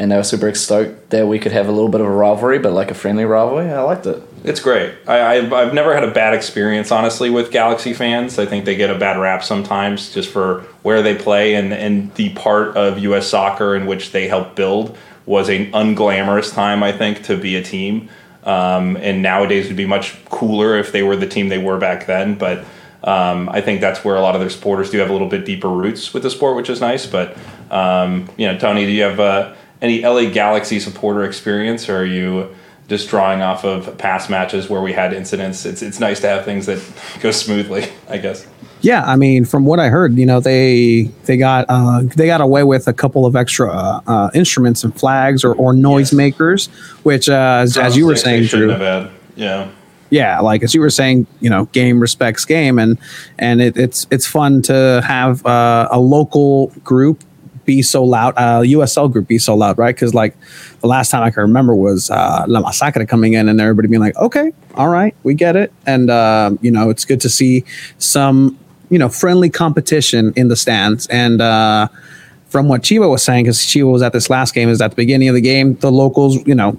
and 0.00 0.10
they 0.10 0.16
were 0.16 0.24
super 0.24 0.52
stoked 0.54 1.10
that 1.10 1.28
we 1.28 1.38
could 1.38 1.52
have 1.52 1.68
a 1.68 1.72
little 1.72 1.90
bit 1.90 2.00
of 2.00 2.06
a 2.06 2.10
rivalry, 2.10 2.58
but 2.58 2.72
like 2.72 2.90
a 2.90 2.94
friendly 2.94 3.26
rivalry. 3.26 3.70
I 3.70 3.82
liked 3.82 4.06
it. 4.06 4.22
It's 4.44 4.58
great. 4.58 4.94
I, 5.06 5.36
I've, 5.36 5.52
I've 5.52 5.74
never 5.74 5.92
had 5.92 6.04
a 6.04 6.10
bad 6.10 6.32
experience, 6.32 6.90
honestly, 6.90 7.28
with 7.28 7.50
Galaxy 7.50 7.92
fans. 7.92 8.38
I 8.38 8.46
think 8.46 8.64
they 8.64 8.76
get 8.76 8.88
a 8.88 8.98
bad 8.98 9.18
rap 9.18 9.44
sometimes 9.44 10.14
just 10.14 10.30
for 10.30 10.62
where 10.82 11.02
they 11.02 11.14
play 11.14 11.54
and, 11.54 11.74
and 11.74 12.14
the 12.14 12.30
part 12.30 12.78
of 12.78 12.98
U.S. 13.00 13.26
soccer 13.26 13.76
in 13.76 13.84
which 13.84 14.12
they 14.12 14.26
helped 14.26 14.56
build 14.56 14.96
was 15.26 15.50
an 15.50 15.70
unglamorous 15.72 16.50
time, 16.54 16.82
I 16.82 16.92
think, 16.92 17.22
to 17.24 17.36
be 17.36 17.56
a 17.56 17.62
team. 17.62 18.08
Um, 18.42 18.96
and 18.96 19.20
nowadays 19.20 19.66
would 19.66 19.76
be 19.76 19.84
much 19.84 20.24
cooler 20.30 20.78
if 20.78 20.92
they 20.92 21.02
were 21.02 21.14
the 21.14 21.28
team 21.28 21.50
they 21.50 21.58
were 21.58 21.76
back 21.76 22.06
then. 22.06 22.36
But 22.36 22.64
um, 23.04 23.50
I 23.50 23.60
think 23.60 23.82
that's 23.82 24.02
where 24.02 24.16
a 24.16 24.22
lot 24.22 24.34
of 24.34 24.40
their 24.40 24.48
supporters 24.48 24.88
do 24.88 24.96
have 24.96 25.10
a 25.10 25.12
little 25.12 25.28
bit 25.28 25.44
deeper 25.44 25.68
roots 25.68 26.14
with 26.14 26.22
the 26.22 26.30
sport, 26.30 26.56
which 26.56 26.70
is 26.70 26.80
nice. 26.80 27.04
But 27.04 27.36
um, 27.70 28.30
you 28.38 28.46
know, 28.46 28.58
Tony, 28.58 28.86
do 28.86 28.92
you 28.92 29.02
have 29.02 29.20
uh, 29.20 29.54
any 29.82 30.02
LA 30.02 30.30
Galaxy 30.30 30.80
supporter 30.80 31.24
experience, 31.24 31.88
or 31.88 31.98
are 31.98 32.04
you 32.04 32.54
just 32.88 33.08
drawing 33.08 33.40
off 33.40 33.64
of 33.64 33.96
past 33.98 34.28
matches 34.28 34.68
where 34.68 34.82
we 34.82 34.92
had 34.92 35.12
incidents? 35.12 35.64
It's 35.64 35.82
it's 35.82 36.00
nice 36.00 36.20
to 36.20 36.28
have 36.28 36.44
things 36.44 36.66
that 36.66 36.80
go 37.20 37.30
smoothly, 37.30 37.86
I 38.08 38.18
guess. 38.18 38.46
Yeah, 38.82 39.04
I 39.04 39.16
mean, 39.16 39.44
from 39.44 39.66
what 39.66 39.78
I 39.78 39.88
heard, 39.88 40.14
you 40.14 40.24
know, 40.26 40.40
they 40.40 41.04
they 41.24 41.36
got 41.36 41.66
uh, 41.68 42.02
they 42.16 42.26
got 42.26 42.40
away 42.40 42.64
with 42.64 42.88
a 42.88 42.92
couple 42.92 43.26
of 43.26 43.36
extra 43.36 43.70
uh, 43.70 44.00
uh, 44.06 44.30
instruments 44.34 44.84
and 44.84 44.98
flags 44.98 45.44
or, 45.44 45.54
or 45.54 45.72
noise 45.72 46.12
Yes. 46.12 46.66
which, 47.02 47.28
uh, 47.28 47.60
as, 47.62 47.76
as 47.76 47.96
you 47.96 48.06
were 48.06 48.16
saying, 48.16 48.44
Drew. 48.44 48.70
Yeah. 49.36 49.70
yeah 50.10 50.40
like 50.40 50.62
as 50.62 50.74
you 50.74 50.80
were 50.80 50.90
saying 50.90 51.26
you 51.40 51.48
know 51.48 51.66
game 51.66 52.00
respects 52.00 52.44
game 52.44 52.78
and 52.78 52.98
and 53.38 53.62
it, 53.62 53.76
it's 53.76 54.06
it's 54.10 54.26
fun 54.26 54.60
to 54.62 55.00
have 55.06 55.46
uh, 55.46 55.88
a 55.90 56.00
local 56.00 56.68
group 56.84 57.22
be 57.64 57.82
so 57.82 58.02
loud 58.04 58.34
uh 58.36 58.60
usl 58.60 59.10
group 59.10 59.28
be 59.28 59.38
so 59.38 59.54
loud 59.54 59.78
right? 59.78 59.94
Because 59.94 60.14
like 60.14 60.36
the 60.80 60.86
last 60.86 61.10
time 61.10 61.22
i 61.22 61.30
can 61.30 61.42
remember 61.42 61.74
was 61.74 62.10
uh 62.10 62.44
la 62.48 62.62
masacre 62.62 63.06
coming 63.08 63.34
in 63.34 63.48
and 63.48 63.60
everybody 63.60 63.88
being 63.88 64.00
like 64.00 64.16
okay 64.16 64.52
all 64.74 64.88
right 64.88 65.14
we 65.22 65.34
get 65.34 65.56
it. 65.56 65.72
And 65.86 66.10
um 66.10 66.58
you 66.62 66.70
know 66.70 66.90
it's 66.90 67.04
good 67.04 67.20
to 67.22 67.28
see 67.28 67.64
some 67.98 68.58
you 68.88 68.98
know 68.98 69.08
friendly 69.08 69.50
competition 69.50 70.32
in 70.36 70.48
the 70.48 70.56
stands. 70.56 71.06
And 71.08 71.40
uh 71.40 71.88
from 72.50 72.68
what 72.68 72.82
Chiva 72.82 73.08
was 73.08 73.22
saying, 73.22 73.44
because 73.44 73.58
Chiva 73.58 73.90
was 73.90 74.02
at 74.02 74.12
this 74.12 74.28
last 74.28 74.54
game, 74.54 74.68
is 74.68 74.82
at 74.82 74.90
the 74.90 74.96
beginning 74.96 75.28
of 75.28 75.36
the 75.36 75.40
game, 75.40 75.76
the 75.76 75.90
locals, 75.90 76.44
you 76.48 76.54
know, 76.54 76.76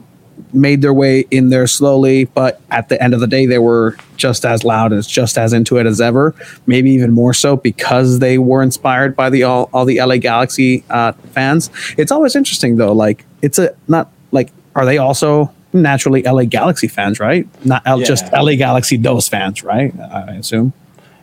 made 0.54 0.82
their 0.82 0.94
way 0.94 1.22
in 1.32 1.50
there 1.50 1.68
slowly, 1.68 2.26
but 2.26 2.62
at 2.72 2.90
the 2.90 3.02
end 3.02 3.14
of 3.14 3.20
the 3.20 3.28
day, 3.28 3.46
they 3.46 3.60
were 3.60 3.96
just 4.18 4.46
as 4.46 4.64
loud 4.64 4.92
and 4.92 5.08
just 5.08 5.38
as 5.38 5.54
into 5.54 5.78
it 5.78 5.86
as 5.86 6.02
ever. 6.02 6.36
Maybe 6.66 6.92
even 6.92 7.12
more 7.12 7.34
so 7.34 7.56
because 7.56 8.20
they 8.20 8.38
were 8.38 8.62
inspired 8.62 9.16
by 9.16 9.30
the 9.30 9.44
all, 9.44 9.70
all 9.74 9.86
the 9.86 10.00
LA 10.00 10.18
Galaxy 10.18 10.84
uh, 10.90 11.14
fans. 11.34 11.70
It's 11.98 12.12
always 12.12 12.36
interesting 12.36 12.78
though. 12.78 12.94
Like 12.94 13.26
it's 13.42 13.58
a 13.58 13.76
not 13.88 14.12
like 14.32 14.52
are 14.76 14.86
they 14.86 14.98
also 14.98 15.52
naturally 15.74 16.24
LA 16.24 16.44
Galaxy 16.44 16.88
fans, 16.88 17.20
right? 17.20 17.48
Not 17.66 17.82
L, 17.86 18.00
just 18.00 18.32
LA 18.32 18.56
Galaxy 18.56 18.98
Dos 18.98 19.28
fans, 19.30 19.64
right? 19.64 19.98
I 20.00 20.36
assume. 20.36 20.74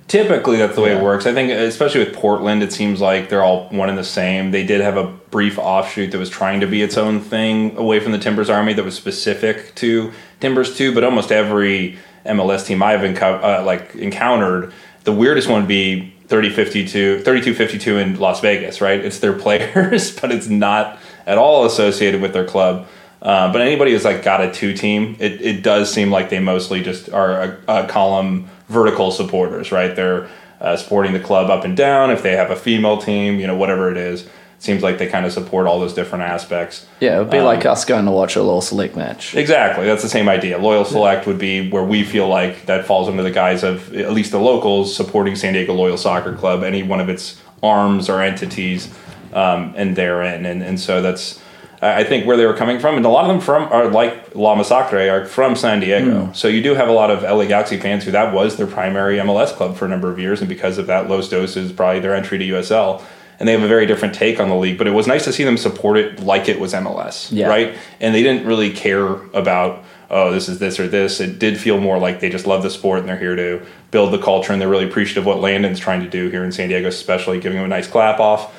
Typically, 0.09 0.57
that's 0.57 0.75
the 0.75 0.81
way 0.81 0.91
Yeah. 0.93 0.99
it 0.99 1.03
works. 1.05 1.27
I 1.27 1.35
think, 1.35 1.50
especially 1.53 2.03
with 2.05 2.15
Portland, 2.15 2.62
it 2.62 2.73
seems 2.73 3.00
like 3.00 3.29
they're 3.29 3.43
all 3.45 3.69
one 3.71 3.91
and 3.91 3.99
the 3.99 4.05
same. 4.05 4.50
They 4.53 4.65
did 4.65 4.81
have 4.81 4.97
a 4.97 5.05
brief 5.05 5.59
offshoot 5.59 6.12
that 6.12 6.19
was 6.19 6.31
trying 6.31 6.61
to 6.61 6.67
be 6.67 6.81
its 6.83 6.97
own 6.97 7.21
thing 7.21 7.77
away 7.77 8.00
from 8.00 8.12
the 8.12 8.19
Timbers 8.19 8.49
Army 8.49 8.73
that 8.73 8.85
was 8.85 8.95
specific 8.95 9.75
to 9.77 10.11
Timbers 10.41 10.77
2, 10.77 10.95
But 10.95 11.05
almost 11.05 11.31
every 11.31 11.99
MLS 12.25 12.65
team 12.67 12.83
I've 12.83 13.00
enco- 13.00 13.43
uh, 13.61 13.62
like 13.65 13.95
encountered, 13.97 14.73
the 15.05 15.12
weirdest 15.12 15.47
one 15.49 15.61
would 15.62 15.69
be 15.69 16.15
3052, 16.29 17.21
3252 17.23 17.99
in 17.99 18.19
Las 18.19 18.41
Vegas. 18.41 18.81
Right? 18.81 19.05
It's 19.05 19.19
their 19.19 19.33
players, 19.38 20.19
but 20.19 20.33
it's 20.33 20.49
not 20.49 20.99
at 21.27 21.37
all 21.37 21.67
associated 21.67 22.23
with 22.23 22.33
their 22.33 22.47
club. 22.47 22.87
Uh, 23.21 23.53
but 23.53 23.61
anybody 23.61 23.91
who's 23.91 24.05
like 24.05 24.23
got 24.23 24.41
a 24.41 24.50
two 24.50 24.73
team, 24.73 25.17
it, 25.19 25.41
it 25.43 25.62
does 25.62 25.93
seem 25.93 26.11
like 26.11 26.31
they 26.31 26.38
mostly 26.38 26.83
just 26.83 27.11
are 27.11 27.43
a, 27.43 27.59
a 27.85 27.87
column 27.88 28.49
vertical 28.69 29.11
supporters, 29.11 29.73
right? 29.73 29.95
They're 29.95 30.29
uh, 30.61 30.77
supporting 30.77 31.13
the 31.13 31.21
club 31.21 31.51
up 31.51 31.65
and 31.65 31.77
down. 31.77 32.11
If 32.11 32.23
they 32.23 32.37
have 32.37 32.51
a 32.51 32.57
female 32.57 32.99
team, 32.99 33.39
you 33.41 33.47
know, 33.47 33.57
whatever 33.57 33.91
it 33.91 33.97
is, 33.97 34.23
it 34.23 34.31
seems 34.59 34.83
like 34.83 34.99
they 34.99 35.07
kind 35.07 35.25
of 35.25 35.33
support 35.33 35.67
all 35.67 35.79
those 35.79 35.95
different 35.95 36.25
aspects. 36.25 36.87
Yeah, 37.01 37.17
it 37.17 37.19
would 37.21 37.31
be 37.31 37.39
Um, 37.39 37.45
like 37.45 37.65
us 37.65 37.85
going 37.85 38.05
to 38.07 38.11
watch 38.11 38.35
a 38.35 38.43
Loyal 38.43 38.61
Select 38.61 38.97
match. 38.97 39.37
Exactly, 39.37 39.87
that's 39.87 40.03
the 40.03 40.09
same 40.09 40.29
idea. 40.29 40.59
Loyal 40.59 40.85
Select 40.85 41.27
would 41.27 41.39
be 41.39 41.71
where 41.71 41.85
we 41.85 42.03
feel 42.03 42.29
like 42.29 42.67
that 42.67 42.85
falls 42.85 43.09
under 43.09 43.23
the 43.23 43.31
guise 43.31 43.63
of 43.63 43.95
at 43.95 44.13
least 44.13 44.33
the 44.33 44.41
locals 44.41 44.95
supporting 44.95 45.37
San 45.37 45.53
Diego 45.53 45.75
Loyal 45.75 45.97
Soccer 45.97 46.35
Club, 46.35 46.65
any 46.65 46.83
one 46.83 46.99
of 47.01 47.09
its 47.09 47.41
arms 47.63 48.09
or 48.09 48.21
entities, 48.21 48.93
um, 49.33 49.73
and 49.77 49.95
therein, 49.95 50.45
and 50.45 50.63
and 50.63 50.79
so 50.81 51.01
that's. 51.03 51.41
I 51.80 52.02
think 52.02 52.26
where 52.26 52.37
they 52.37 52.44
were 52.47 52.54
coming 52.56 52.80
from, 52.80 52.97
and 52.97 53.06
a 53.06 53.08
lot 53.08 53.23
of 53.25 53.28
them 53.28 53.40
from 53.40 53.64
are 53.73 53.88
like 53.88 54.35
La 54.35 54.56
Masacre 54.56 55.11
are 55.12 55.25
from 55.26 55.54
San 55.54 55.78
Diego. 55.80 56.26
Hmm. 56.26 56.32
So 56.35 56.49
you 56.49 56.61
do 56.62 56.75
have 56.75 56.88
a 56.88 56.92
lot 56.92 57.11
of 57.11 57.23
LA 57.23 57.44
Galaxy 57.44 57.78
fans 57.78 58.04
who 58.04 58.11
that 58.11 58.35
was 58.35 58.56
their 58.56 58.66
primary 58.66 59.16
MLS 59.18 59.49
club 59.52 59.76
for 59.76 59.85
a 59.85 59.88
number 59.88 60.11
of 60.11 60.18
years, 60.18 60.40
and 60.40 60.49
because 60.49 60.78
of 60.78 60.88
that, 60.88 61.08
Los 61.08 61.28
Dos 61.28 61.56
is 61.56 61.73
probably 61.73 62.00
their 62.00 62.14
entry 62.16 62.37
to 62.38 62.44
USL, 62.44 63.02
and 63.38 63.49
they 63.49 63.52
have 63.52 63.62
a 63.62 63.68
very 63.68 63.87
different 63.87 64.14
take 64.14 64.40
on 64.40 64.49
the 64.49 64.56
league. 64.56 64.76
But 64.76 64.88
it 64.88 64.90
was 64.92 65.06
nice 65.06 65.23
to 65.25 65.32
see 65.32 65.44
them 65.44 65.56
support 65.56 65.97
it 65.99 66.20
like 66.20 66.49
it 66.49 66.58
was 66.58 66.75
MLS, 66.75 67.28
Yeah. 67.30 67.47
right? 67.49 67.76
And 68.00 68.12
they 68.14 68.23
didn't 68.25 68.44
really 68.47 68.73
care 68.73 69.06
about 69.32 69.85
oh 70.11 70.32
this 70.32 70.49
is 70.49 70.58
this 70.58 70.80
or 70.80 70.88
this. 70.88 71.20
It 71.20 71.38
did 71.38 71.58
feel 71.58 71.78
more 71.78 71.99
like 71.99 72.18
they 72.18 72.30
just 72.30 72.47
love 72.47 72.62
the 72.64 72.70
sport 72.70 73.00
and 73.00 73.08
they're 73.08 73.18
here 73.18 73.37
to 73.37 73.62
build 73.92 74.12
the 74.12 74.18
culture, 74.18 74.52
and 74.52 74.61
they're 74.61 74.68
really 74.68 74.88
appreciative 74.88 75.23
of 75.23 75.26
what 75.26 75.40
Landon's 75.40 75.78
trying 75.78 76.00
to 76.02 76.11
do 76.11 76.28
here 76.28 76.42
in 76.42 76.50
San 76.50 76.70
Diego, 76.70 76.88
especially 76.88 77.38
giving 77.38 77.56
them 77.58 77.66
a 77.66 77.68
nice 77.68 77.87
clap 77.87 78.18
off 78.18 78.52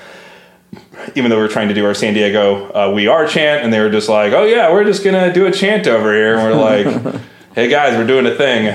even 1.16 1.30
though 1.30 1.38
we 1.40 1.44
are 1.44 1.48
trying 1.50 1.68
to 1.70 1.74
do 1.74 1.86
our 1.86 1.94
San 1.94 2.14
Diego 2.14 2.70
uh, 2.74 2.92
"We 2.94 3.08
Are" 3.08 3.28
chant, 3.28 3.64
and 3.64 3.72
they 3.74 3.80
were 3.80 3.90
just 3.90 4.10
like, 4.10 4.34
"Oh 4.34 4.44
yeah, 4.46 4.72
we're 4.72 4.84
just 4.84 5.04
gonna 5.04 5.34
do 5.34 5.46
a 5.48 5.52
chant 5.52 5.88
over 5.88 6.14
here," 6.14 6.38
and 6.38 6.44
we're 6.44 6.62
like. 6.62 7.22
Hey 7.56 7.68
guys, 7.68 7.98
we're 7.98 8.06
doing 8.06 8.28
a 8.28 8.36
thing. 8.36 8.68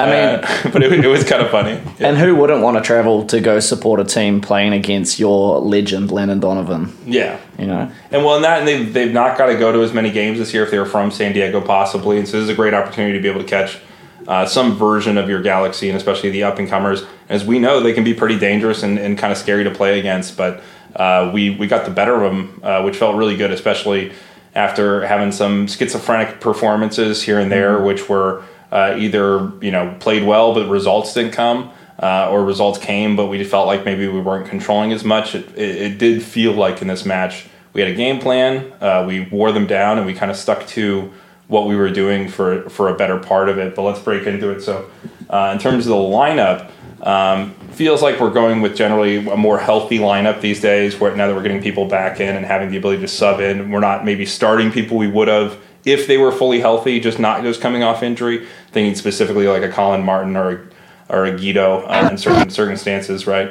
I 0.00 0.06
mean- 0.06 0.40
Uh, 0.42 0.46
but 0.72 0.82
it, 0.82 1.04
it 1.04 1.06
was 1.06 1.22
kind 1.22 1.42
of 1.42 1.50
funny. 1.50 1.72
Yeah. 1.74 1.90
And 2.08 2.16
who 2.16 2.34
wouldn't 2.34 2.62
want 2.62 2.78
to 2.78 2.82
travel 2.82 3.26
to 3.26 3.40
go 3.40 3.60
support 3.60 4.00
a 4.00 4.04
team 4.04 4.40
playing 4.40 4.72
against 4.72 5.20
your 5.20 5.60
legend, 5.60 6.10
Landon 6.10 6.40
Donovan? 6.40 6.96
yeah. 7.06 7.38
You 7.58 7.66
know, 7.66 7.92
And 8.10 8.24
well, 8.24 8.36
in 8.36 8.42
that, 8.42 8.60
and 8.60 8.66
they've, 8.66 8.92
they've 8.92 9.12
not 9.12 9.36
got 9.36 9.46
to 9.46 9.54
go 9.56 9.70
to 9.70 9.82
as 9.82 9.92
many 9.92 10.10
games 10.10 10.38
this 10.38 10.52
year 10.54 10.64
if 10.64 10.70
they 10.70 10.78
were 10.78 10.86
from 10.86 11.10
San 11.10 11.34
Diego, 11.34 11.60
possibly. 11.60 12.18
And 12.18 12.26
so 12.26 12.38
this 12.38 12.44
is 12.44 12.48
a 12.48 12.54
great 12.54 12.72
opportunity 12.72 13.12
to 13.16 13.22
be 13.22 13.28
able 13.28 13.42
to 13.42 13.46
catch 13.48 13.78
uh, 14.26 14.46
some 14.46 14.76
version 14.76 15.18
of 15.18 15.28
your 15.28 15.42
Galaxy, 15.42 15.88
and 15.90 15.96
especially 15.96 16.30
the 16.30 16.42
up 16.42 16.58
and 16.58 16.68
comers. 16.68 17.04
As 17.28 17.44
we 17.44 17.58
know, 17.58 17.80
they 17.80 17.92
can 17.92 18.02
be 18.02 18.14
pretty 18.14 18.38
dangerous 18.38 18.82
and, 18.82 18.98
and 18.98 19.18
kind 19.18 19.30
of 19.30 19.38
scary 19.38 19.62
to 19.64 19.70
play 19.70 20.00
against. 20.00 20.38
But 20.38 20.62
uh, 20.96 21.30
we 21.32 21.50
we 21.50 21.66
got 21.66 21.84
the 21.84 21.90
better 21.90 22.22
of 22.22 22.32
them, 22.32 22.60
uh, 22.62 22.82
which 22.82 22.96
felt 22.96 23.16
really 23.16 23.36
good, 23.36 23.50
especially 23.50 24.12
after 24.54 25.06
having 25.06 25.32
some 25.32 25.66
schizophrenic 25.66 26.40
performances 26.40 27.22
here 27.22 27.38
and 27.38 27.50
there, 27.50 27.80
which 27.82 28.08
were 28.08 28.44
uh, 28.70 28.94
either 28.98 29.50
you 29.60 29.70
know 29.70 29.96
played 30.00 30.24
well 30.24 30.54
but 30.54 30.68
results 30.68 31.14
didn't 31.14 31.32
come. 31.32 31.70
Uh, 31.98 32.28
or 32.30 32.44
results 32.44 32.80
came, 32.80 33.14
but 33.14 33.26
we 33.26 33.44
felt 33.44 33.68
like 33.68 33.84
maybe 33.84 34.08
we 34.08 34.18
weren't 34.18 34.48
controlling 34.48 34.92
as 34.92 35.04
much. 35.04 35.36
It, 35.36 35.46
it, 35.56 35.76
it 35.76 35.98
did 35.98 36.20
feel 36.20 36.52
like 36.52 36.82
in 36.82 36.88
this 36.88 37.04
match 37.04 37.46
we 37.74 37.80
had 37.80 37.90
a 37.90 37.94
game 37.94 38.18
plan. 38.18 38.72
Uh, 38.80 39.04
we 39.06 39.20
wore 39.20 39.52
them 39.52 39.66
down, 39.66 39.98
and 39.98 40.06
we 40.06 40.14
kind 40.14 40.30
of 40.30 40.36
stuck 40.36 40.66
to 40.68 41.12
what 41.48 41.66
we 41.66 41.76
were 41.76 41.90
doing 41.90 42.28
for 42.28 42.68
for 42.70 42.88
a 42.88 42.94
better 42.94 43.18
part 43.18 43.48
of 43.48 43.58
it. 43.58 43.74
But 43.74 43.82
let's 43.82 44.00
break 44.00 44.26
into 44.26 44.50
it. 44.50 44.62
So, 44.62 44.90
uh, 45.30 45.50
in 45.52 45.58
terms 45.58 45.86
of 45.86 45.90
the 45.90 45.96
lineup, 45.96 46.70
um, 47.02 47.54
feels 47.72 48.00
like 48.02 48.20
we're 48.20 48.30
going 48.30 48.60
with 48.60 48.76
generally 48.76 49.16
a 49.26 49.36
more 49.36 49.58
healthy 49.58 49.98
lineup 49.98 50.40
these 50.40 50.60
days. 50.60 50.98
Where 50.98 51.14
now 51.16 51.26
that 51.26 51.34
we're 51.34 51.42
getting 51.42 51.62
people 51.62 51.86
back 51.86 52.20
in 52.20 52.36
and 52.36 52.46
having 52.46 52.70
the 52.70 52.76
ability 52.76 53.00
to 53.02 53.08
sub 53.08 53.40
in, 53.40 53.70
we're 53.70 53.80
not 53.80 54.04
maybe 54.04 54.24
starting 54.24 54.70
people 54.70 54.96
we 54.96 55.08
would 55.08 55.28
have 55.28 55.58
if 55.84 56.06
they 56.06 56.16
were 56.16 56.30
fully 56.30 56.60
healthy, 56.60 57.00
just 57.00 57.18
not 57.18 57.42
just 57.42 57.60
coming 57.60 57.82
off 57.82 58.02
injury. 58.02 58.46
Thinking 58.70 58.94
specifically 58.94 59.48
like 59.48 59.62
a 59.62 59.68
Colin 59.68 60.04
Martin 60.04 60.36
or 60.36 60.50
a, 60.50 61.14
or 61.14 61.24
a 61.24 61.36
Guido 61.36 61.80
uh, 61.86 62.08
in 62.10 62.18
certain 62.18 62.50
circumstances, 62.50 63.26
right? 63.26 63.50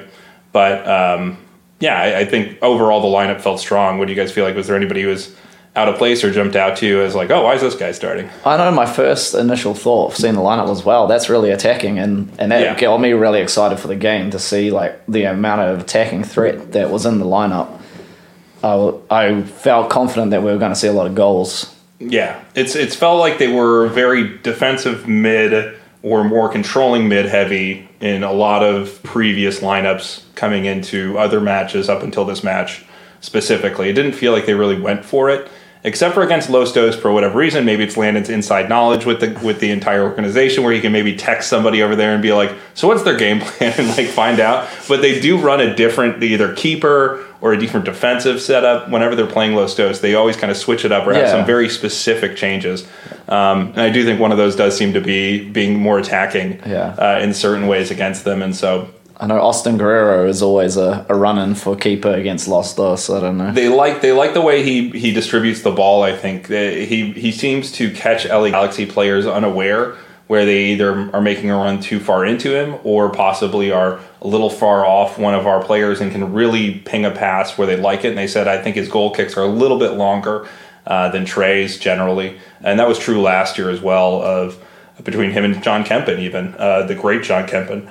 But 0.54 0.88
um, 0.88 1.38
yeah, 1.80 2.00
I, 2.00 2.20
I 2.20 2.26
think 2.26 2.58
overall 2.62 3.02
the 3.02 3.08
lineup 3.08 3.42
felt 3.42 3.60
strong. 3.60 3.98
What 3.98 4.06
do 4.08 4.14
you 4.14 4.20
guys 4.20 4.32
feel 4.32 4.46
like? 4.46 4.56
Was 4.56 4.68
there 4.68 4.78
anybody 4.78 5.02
who 5.02 5.10
was 5.10 5.36
out 5.76 5.88
of 5.88 5.98
place 5.98 6.24
or 6.24 6.32
jumped 6.32 6.56
out 6.58 6.78
to 6.78 6.86
you 6.86 7.02
as 7.02 7.16
like, 7.16 7.30
oh, 7.30 7.44
why 7.44 7.54
is 7.56 7.62
this 7.62 7.76
guy 7.76 7.92
starting? 7.94 8.30
I 8.46 8.58
know 8.58 8.72
my 8.72 8.86
first 8.86 9.34
initial 9.34 9.74
thought 9.74 10.12
of 10.12 10.18
seeing 10.18 10.34
the 10.34 10.42
lineup 10.42 10.68
was, 10.68 10.84
wow, 10.84 11.06
that's 11.06 11.30
really 11.30 11.50
attacking, 11.52 11.98
and 11.98 12.30
and 12.40 12.52
that 12.52 12.62
Yeah. 12.62 12.80
got 12.80 13.00
me 13.00 13.14
really 13.14 13.40
excited 13.42 13.80
for 13.80 13.88
the 13.88 13.96
game 13.96 14.32
to 14.32 14.40
see 14.40 14.70
like 14.72 15.00
the 15.08 15.24
amount 15.26 15.62
of 15.62 15.80
attacking 15.80 16.24
threat 16.26 16.74
that 16.74 16.90
was 16.90 17.06
in 17.06 17.20
the 17.20 17.26
lineup. 17.26 17.68
I 18.64 19.42
felt 19.42 19.90
confident 19.90 20.32
that 20.32 20.44
we 20.44 20.52
were 20.52 20.58
going 20.58 20.72
to 20.72 20.76
see 20.80 20.88
a 20.88 20.94
lot 20.94 21.08
of 21.08 21.16
goals. 21.16 21.74
Yeah, 22.00 22.40
it's 22.56 22.76
it's 22.76 22.96
felt 22.96 23.20
like 23.20 23.38
they 23.38 23.48
were 23.52 23.88
very 23.88 24.38
defensive 24.40 25.08
mid 25.08 25.76
or 26.04 26.24
more 26.24 26.50
controlling 26.50 27.08
mid 27.08 27.28
heavy 27.28 27.88
in 28.00 28.24
a 28.24 28.32
lot 28.34 28.64
of 28.64 29.02
previous 29.04 29.60
lineups 29.60 30.24
coming 30.36 30.66
into 30.66 31.18
other 31.18 31.40
matches 31.40 31.90
up 31.90 32.02
until 32.02 32.26
this 32.26 32.44
match 32.44 32.84
specifically. 33.20 33.90
It 33.90 33.94
didn't 33.94 34.14
feel 34.14 34.32
like 34.32 34.48
they 34.48 34.56
really 34.56 34.80
went 34.80 35.06
for 35.06 35.30
it. 35.30 35.48
Except 35.84 36.14
for 36.14 36.22
against 36.22 36.48
Los 36.50 36.72
Dos 36.74 36.96
for 36.96 37.12
whatever 37.12 37.40
reason, 37.40 37.66
maybe 37.66 37.84
it's 37.84 37.98
Landon's 37.98 38.30
inside 38.30 38.70
knowledge 38.70 39.04
with 39.06 39.20
the 39.20 39.32
with 39.44 39.60
the 39.60 39.72
entire 39.72 40.04
organization, 40.04 40.64
where 40.64 40.72
he 40.74 40.80
can 40.80 40.92
maybe 40.92 41.16
text 41.16 41.50
somebody 41.50 41.82
over 41.82 41.96
there 41.96 42.14
and 42.14 42.22
be 42.22 42.32
like, 42.34 42.52
"So 42.76 42.88
what's 42.88 43.02
their 43.02 43.18
game 43.18 43.40
plan?" 43.42 43.74
and 43.80 43.88
like 43.98 44.06
find 44.08 44.40
out. 44.40 44.70
But 44.88 45.02
they 45.02 45.20
do 45.20 45.38
run 45.40 45.60
a 45.60 45.76
different 45.76 46.22
either 46.22 46.54
keeper 46.54 47.26
or 47.42 47.54
a 47.54 47.58
different 47.58 47.86
defensive 47.88 48.40
setup 48.40 48.90
whenever 48.92 49.16
they're 49.16 49.26
playing 49.26 49.56
Los 49.56 49.74
Dos. 49.76 50.02
They 50.02 50.14
always 50.14 50.38
kind 50.38 50.52
of 50.52 50.58
switch 50.58 50.86
it 50.86 50.92
up 50.92 51.08
or 51.08 51.14
have 51.14 51.24
Yeah. 51.24 51.32
some 51.32 51.46
very 51.48 51.68
specific 51.68 52.36
changes. 52.36 52.88
Um, 53.28 53.70
and 53.70 53.82
I 53.82 53.90
do 53.90 54.04
think 54.06 54.20
one 54.20 54.32
of 54.32 54.38
those 54.38 54.56
does 54.56 54.78
seem 54.78 54.94
to 54.94 55.02
be 55.02 55.50
being 55.50 55.80
more 55.80 55.98
attacking 55.98 56.60
Yeah. 56.64 56.94
uh, 56.96 57.20
in 57.24 57.34
certain 57.34 57.66
ways 57.66 57.90
against 57.90 58.24
them, 58.24 58.44
and 58.44 58.56
so 58.56 58.90
I 59.22 59.28
know 59.28 59.40
Austin 59.40 59.78
Guerrero 59.78 60.28
is 60.28 60.42
always 60.42 60.78
a, 60.78 61.06
a 61.08 61.14
run 61.14 61.38
in 61.38 61.54
for 61.54 61.76
keeper 61.76 62.12
against 62.12 62.48
Los 62.48 62.74
Dos. 62.76 63.08
I 63.08 63.20
don't 63.20 63.38
know. 63.38 63.52
they 63.52 63.70
like 63.70 64.02
they 64.02 64.12
like 64.12 64.34
the 64.34 64.42
way 64.42 64.64
he 64.64 64.90
he 64.90 65.12
distributes 65.14 65.62
the 65.62 65.70
ball. 65.72 66.02
I 66.02 66.16
think 66.16 66.48
They- 66.48 66.86
he 66.88 67.12
he 67.12 67.32
seems 67.32 67.72
to 67.74 67.92
catch 67.92 68.26
LA 68.26 68.50
Galaxy 68.50 68.88
players 68.88 69.28
unaware, 69.28 69.94
where 70.26 70.44
they 70.44 70.66
either 70.72 71.12
are 71.14 71.22
making 71.22 71.52
a 71.52 71.56
run 71.56 71.80
too 71.80 72.00
far 72.00 72.26
into 72.26 72.56
him 72.60 72.80
or 72.84 73.12
possibly 73.12 73.72
are 73.72 74.00
a 74.24 74.28
little 74.28 74.50
far 74.50 74.86
off 74.88 75.20
one 75.20 75.36
of 75.36 75.46
our 75.46 75.64
players 75.64 76.02
and 76.02 76.12
can 76.12 76.34
really 76.34 76.80
ping 76.80 77.06
a 77.06 77.12
pass 77.12 77.60
where 77.60 77.68
they 77.68 77.76
like 77.78 78.04
it. 78.04 78.10
And 78.10 78.18
they 78.18 78.28
said 78.28 78.48
I 78.48 78.60
think 78.60 78.76
his 78.76 78.90
goal 78.90 79.12
kicks 79.14 79.38
are 79.38 79.44
a 79.44 79.48
little 79.48 79.78
bit 79.78 79.92
longer 79.92 80.48
uh, 80.88 81.10
than 81.12 81.26
Trey's 81.26 81.78
generally, 81.78 82.40
and 82.64 82.80
that 82.80 82.88
was 82.88 82.98
true 82.98 83.22
last 83.22 83.60
year 83.60 83.70
as 83.70 83.82
well. 83.82 84.20
Of 84.24 84.58
between 85.04 85.30
him 85.30 85.46
and 85.46 85.62
John 85.62 85.84
Kempin, 85.84 86.18
even 86.18 86.56
uh, 86.58 86.88
the 86.88 86.96
great 86.96 87.22
John 87.22 87.46
Kempin 87.48 87.88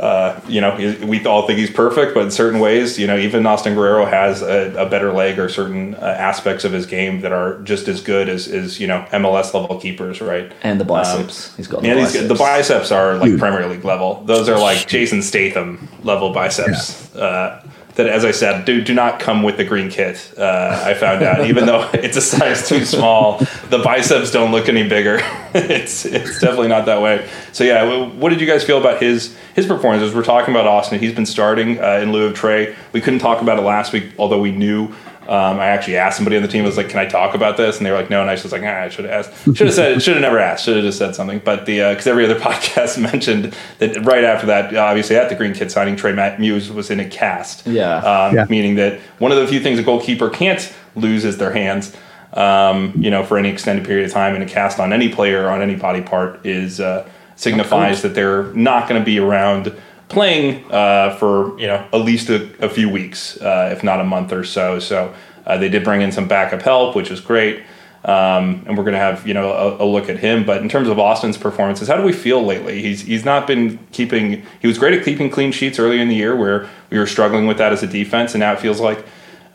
uh, 0.00 0.40
you 0.48 0.60
know, 0.62 0.74
he- 0.76 1.04
we 1.04 1.24
all 1.26 1.46
think 1.46 1.58
he's 1.58 1.70
perfect, 1.70 2.14
but 2.14 2.22
in 2.24 2.30
certain 2.30 2.58
ways, 2.58 2.98
you 2.98 3.06
know, 3.06 3.18
even 3.18 3.46
Austin 3.46 3.74
Guerrero 3.74 4.06
has 4.06 4.40
a, 4.40 4.72
a 4.78 4.88
better 4.88 5.12
leg 5.12 5.38
or 5.38 5.48
certain 5.50 5.94
uh, 5.94 5.98
aspects 6.18 6.64
of 6.64 6.72
his 6.72 6.86
game 6.86 7.20
that 7.20 7.32
are 7.32 7.60
just 7.62 7.86
as 7.86 8.00
good 8.00 8.28
as, 8.30 8.48
as 8.48 8.80
you 8.80 8.86
know, 8.86 9.04
MLS 9.12 9.52
level 9.52 9.78
keepers, 9.78 10.20
right? 10.22 10.50
and 10.62 10.80
the 10.80 10.84
biceps. 10.86 11.54
he's 11.56 11.68
got 11.68 11.82
the 11.82 11.88
Yeah, 11.88 11.94
biceps. 11.96 12.12
these, 12.14 12.28
the 12.28 12.34
biceps 12.34 12.90
are 12.90 13.16
like 13.16 13.36
Premier 13.38 13.66
League 13.68 13.84
level. 13.84 14.24
Those 14.24 14.48
are 14.48 14.58
like 14.58 14.86
Jason 14.88 15.20
Statham 15.22 15.86
level 16.02 16.32
biceps. 16.32 17.14
Uh, 17.14 17.62
that, 18.00 18.08
as 18.08 18.24
I 18.24 18.30
said, 18.30 18.64
do 18.64 18.80
do 18.80 18.94
not 18.94 19.20
come 19.20 19.42
with 19.42 19.58
the 19.58 19.64
green 19.64 19.90
kit. 19.90 20.32
Uh, 20.36 20.82
I 20.86 20.94
found 20.94 21.22
out, 21.22 21.46
even 21.46 21.66
though 21.66 21.88
it's 21.94 22.16
a 22.16 22.22
size 22.22 22.66
too 22.66 22.84
small, 22.86 23.38
the 23.68 23.80
biceps 23.84 24.30
don't 24.30 24.52
look 24.52 24.68
any 24.68 24.88
bigger. 24.88 25.18
it's 25.54 26.06
it's 26.06 26.40
definitely 26.40 26.68
not 26.68 26.86
that 26.86 27.02
way. 27.02 27.28
So 27.52 27.62
yeah, 27.64 28.06
what 28.06 28.30
did 28.30 28.40
you 28.40 28.46
guys 28.46 28.64
feel 28.64 28.78
about 28.78 29.02
his 29.02 29.36
his 29.54 29.66
performances? 29.66 30.14
We're 30.14 30.24
talking 30.24 30.54
about 30.54 30.66
Austin. 30.66 30.98
He's 30.98 31.14
been 31.14 31.26
starting 31.26 31.78
uh, 31.78 32.00
in 32.02 32.12
lieu 32.12 32.26
of 32.26 32.34
Trey. 32.34 32.74
We 32.92 33.02
couldn't 33.02 33.20
talk 33.20 33.42
about 33.42 33.58
it 33.58 33.62
last 33.62 33.92
week, 33.92 34.12
although 34.18 34.40
we 34.40 34.52
knew. 34.52 34.94
Um, 35.28 35.60
I 35.60 35.66
actually 35.66 35.96
asked 35.96 36.16
somebody 36.16 36.36
on 36.36 36.42
the 36.42 36.48
team. 36.48 36.64
I 36.64 36.66
was 36.66 36.76
like, 36.76 36.88
"Can 36.88 36.98
I 36.98 37.06
talk 37.06 37.34
about 37.34 37.56
this?" 37.56 37.76
And 37.76 37.86
they 37.86 37.90
were 37.90 37.96
like, 37.98 38.10
"No." 38.10 38.20
And 38.20 38.28
I 38.28 38.32
was 38.32 38.42
just 38.42 38.52
like, 38.52 38.62
ah, 38.64 38.80
"I 38.82 38.88
should 38.88 39.04
have 39.04 39.26
asked. 39.26 39.56
Should 39.56 39.66
have 39.66 39.74
said. 39.74 40.02
Should 40.02 40.14
have 40.14 40.22
never 40.22 40.38
asked. 40.38 40.64
Should 40.64 40.76
have 40.76 40.84
just 40.84 40.98
said 40.98 41.14
something." 41.14 41.40
But 41.44 41.66
the 41.66 41.90
because 41.90 42.06
every 42.06 42.24
other 42.24 42.38
podcast 42.40 43.00
mentioned 43.00 43.54
that 43.78 44.04
right 44.04 44.24
after 44.24 44.46
that, 44.46 44.74
obviously 44.74 45.16
at 45.16 45.28
the 45.28 45.34
Green 45.34 45.52
Kid 45.54 45.70
signing, 45.70 45.94
Trey 45.94 46.12
Matt 46.12 46.40
Muse 46.40 46.70
was 46.72 46.90
in 46.90 46.98
a 47.00 47.08
cast. 47.08 47.66
Yeah. 47.66 47.98
Um, 47.98 48.34
Yeah. 48.34 48.46
Meaning 48.48 48.74
that 48.76 48.98
one 49.18 49.30
of 49.30 49.38
the 49.38 49.46
few 49.46 49.60
things 49.60 49.78
a 49.78 49.82
goalkeeper 49.82 50.30
can't 50.30 50.72
lose 50.96 51.24
is 51.24 51.36
their 51.38 51.52
hands. 51.52 51.94
Um, 52.32 52.92
you 52.96 53.10
know, 53.10 53.24
for 53.24 53.38
any 53.38 53.48
extended 53.50 53.84
period 53.84 54.06
of 54.06 54.12
time, 54.12 54.34
and 54.34 54.42
a 54.42 54.46
cast 54.46 54.78
on 54.78 54.92
any 54.92 55.08
player 55.08 55.48
on 55.48 55.62
any 55.62 55.74
body 55.74 56.00
part 56.00 56.44
is 56.46 56.80
uh, 56.80 57.08
signifies 57.36 58.02
that 58.02 58.14
they're 58.14 58.44
not 58.54 58.88
going 58.88 59.00
to 59.00 59.04
be 59.04 59.18
around 59.18 59.74
playing 60.10 60.70
uh, 60.70 61.16
for 61.16 61.58
you 61.58 61.66
know 61.66 61.86
at 61.92 62.00
least 62.00 62.28
a, 62.28 62.50
a 62.64 62.68
few 62.68 62.90
weeks, 62.90 63.40
uh, 63.40 63.70
if 63.72 63.82
not 63.82 64.00
a 64.00 64.04
month 64.04 64.32
or 64.32 64.44
so. 64.44 64.78
So 64.78 65.14
uh, 65.46 65.56
they 65.56 65.70
did 65.70 65.82
bring 65.82 66.02
in 66.02 66.12
some 66.12 66.28
backup 66.28 66.60
help, 66.60 66.94
which 66.94 67.10
is 67.10 67.20
great. 67.20 67.62
Um, 68.02 68.64
and 68.66 68.78
we're 68.78 68.84
going 68.84 68.94
to 68.94 68.98
have 68.98 69.26
you 69.26 69.34
know 69.34 69.52
a, 69.52 69.84
a 69.84 69.86
look 69.86 70.08
at 70.08 70.18
him. 70.18 70.44
But 70.44 70.62
in 70.62 70.68
terms 70.68 70.88
of 70.88 70.98
Austin's 70.98 71.38
performances, 71.38 71.88
how 71.88 71.96
do 71.96 72.02
we 72.02 72.12
feel 72.12 72.42
lately? 72.42 72.82
He's 72.82 73.02
he's 73.02 73.24
not 73.24 73.46
been 73.46 73.78
keeping. 73.92 74.44
He 74.60 74.66
was 74.66 74.78
great 74.78 74.98
at 74.98 75.04
keeping 75.04 75.30
clean 75.30 75.52
sheets 75.52 75.78
earlier 75.78 76.00
in 76.00 76.08
the 76.08 76.16
year, 76.16 76.36
where 76.36 76.68
we 76.90 76.98
were 76.98 77.06
struggling 77.06 77.46
with 77.46 77.58
that 77.58 77.72
as 77.72 77.82
a 77.82 77.86
defense, 77.86 78.34
and 78.34 78.40
now 78.40 78.52
it 78.52 78.60
feels 78.60 78.80
like 78.80 79.04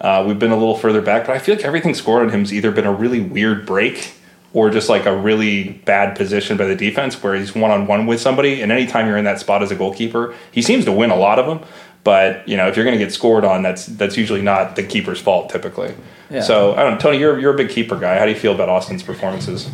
uh, 0.01 0.23
we've 0.27 0.39
been 0.39 0.51
a 0.51 0.57
little 0.57 0.77
further 0.77 1.01
back. 1.01 1.27
But 1.27 1.35
I 1.35 1.39
feel 1.39 1.55
like 1.55 1.65
everything 1.65 1.93
scored 1.93 2.23
on 2.23 2.29
him's 2.29 2.53
either 2.53 2.71
been 2.71 2.85
a 2.85 2.93
really 2.93 3.19
weird 3.19 3.65
break 3.65 4.13
or 4.55 4.69
just 4.69 4.87
like 4.87 5.05
a 5.05 5.13
really 5.13 5.73
bad 5.83 6.15
position 6.15 6.55
by 6.55 6.65
the 6.65 6.77
defense 6.77 7.21
where 7.21 7.35
he's 7.35 7.53
one 7.53 7.71
on 7.71 7.87
one 7.87 8.07
with 8.07 8.21
somebody. 8.21 8.61
And 8.61 8.71
anytime 8.71 9.05
you're 9.05 9.17
in 9.17 9.25
that 9.25 9.37
spot 9.37 9.61
as 9.61 9.69
a 9.69 9.75
goalkeeper, 9.75 10.33
he 10.49 10.61
seems 10.61 10.85
to 10.85 10.93
win 10.93 11.11
a 11.11 11.15
lot 11.15 11.39
of 11.39 11.45
them. 11.45 11.59
But 12.05 12.47
you 12.47 12.55
know, 12.55 12.69
if 12.69 12.77
you're 12.77 12.85
going 12.85 12.97
to 12.97 13.03
get 13.03 13.13
scored 13.13 13.43
on, 13.43 13.63
that's 13.63 13.85
that's 13.85 14.15
usually 14.15 14.41
not 14.41 14.77
the 14.77 14.83
keeper's 14.83 15.19
fault 15.19 15.49
typically. 15.49 15.93
Yeah. 16.29 16.41
So 16.41 16.73
I 16.73 16.83
don't 16.83 16.93
know, 16.93 16.99
Tony. 16.99 17.17
You're 17.19 17.37
you're 17.37 17.53
a 17.53 17.57
big 17.57 17.69
keeper 17.69 17.99
guy. 17.99 18.17
How 18.17 18.25
do 18.25 18.31
you 18.31 18.37
feel 18.37 18.55
about 18.55 18.69
Austin's 18.69 19.03
performances? 19.03 19.69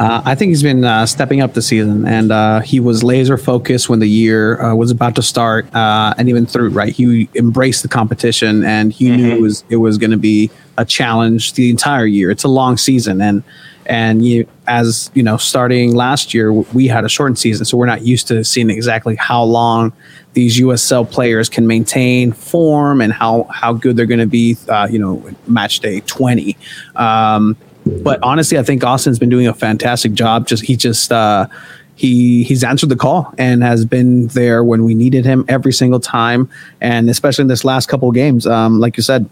Uh, 0.00 0.20
I 0.24 0.34
think 0.34 0.48
he's 0.48 0.64
been 0.64 0.82
uh, 0.82 1.06
stepping 1.06 1.40
up 1.40 1.54
this 1.54 1.68
season, 1.68 2.04
and 2.04 2.32
uh, 2.32 2.60
he 2.60 2.80
was 2.80 3.04
laser 3.04 3.38
focused 3.38 3.88
when 3.88 4.00
the 4.00 4.08
year 4.08 4.60
uh, 4.60 4.74
was 4.74 4.90
about 4.90 5.14
to 5.14 5.22
start, 5.22 5.72
uh, 5.72 6.12
and 6.18 6.28
even 6.28 6.46
through. 6.46 6.70
Right, 6.70 6.92
he 6.92 7.28
embraced 7.36 7.82
the 7.82 7.88
competition, 7.88 8.64
and 8.64 8.92
he 8.92 9.10
knew 9.10 9.30
it 9.32 9.40
was 9.40 9.64
it 9.68 9.76
was 9.76 9.96
going 9.96 10.10
to 10.10 10.16
be 10.16 10.50
a 10.76 10.84
challenge 10.84 11.52
the 11.52 11.70
entire 11.70 12.06
year. 12.06 12.32
It's 12.32 12.42
a 12.42 12.48
long 12.48 12.76
season, 12.76 13.20
and 13.20 13.44
and 13.86 14.24
you 14.24 14.46
as 14.66 15.10
you 15.14 15.22
know, 15.22 15.36
starting 15.36 15.94
last 15.94 16.32
year, 16.34 16.52
we 16.52 16.86
had 16.86 17.04
a 17.04 17.08
shortened 17.08 17.38
season, 17.38 17.64
so 17.64 17.76
we're 17.76 17.86
not 17.86 18.02
used 18.02 18.28
to 18.28 18.44
seeing 18.44 18.70
exactly 18.70 19.16
how 19.16 19.42
long 19.42 19.92
these 20.32 20.58
USL 20.58 21.10
players 21.10 21.48
can 21.48 21.66
maintain 21.66 22.32
form 22.32 23.00
and 23.00 23.12
how 23.12 23.44
how 23.44 23.72
good 23.72 23.96
they're 23.96 24.06
going 24.06 24.20
to 24.20 24.26
be. 24.26 24.56
Uh, 24.68 24.88
you 24.90 24.98
know, 24.98 25.28
match 25.46 25.80
day 25.80 26.00
twenty. 26.00 26.56
Um, 26.96 27.56
but 28.02 28.22
honestly, 28.22 28.58
I 28.58 28.62
think 28.62 28.82
Austin's 28.82 29.18
been 29.18 29.28
doing 29.28 29.46
a 29.46 29.54
fantastic 29.54 30.12
job. 30.12 30.46
Just 30.46 30.64
he 30.64 30.76
just 30.76 31.12
uh, 31.12 31.46
he 31.94 32.42
he's 32.44 32.64
answered 32.64 32.88
the 32.88 32.96
call 32.96 33.32
and 33.38 33.62
has 33.62 33.84
been 33.84 34.28
there 34.28 34.64
when 34.64 34.84
we 34.84 34.94
needed 34.94 35.24
him 35.24 35.44
every 35.48 35.72
single 35.72 36.00
time, 36.00 36.48
and 36.80 37.10
especially 37.10 37.42
in 37.42 37.48
this 37.48 37.64
last 37.64 37.86
couple 37.88 38.08
of 38.08 38.14
games. 38.14 38.46
Um, 38.46 38.80
like 38.80 38.96
you 38.96 39.02
said, 39.02 39.28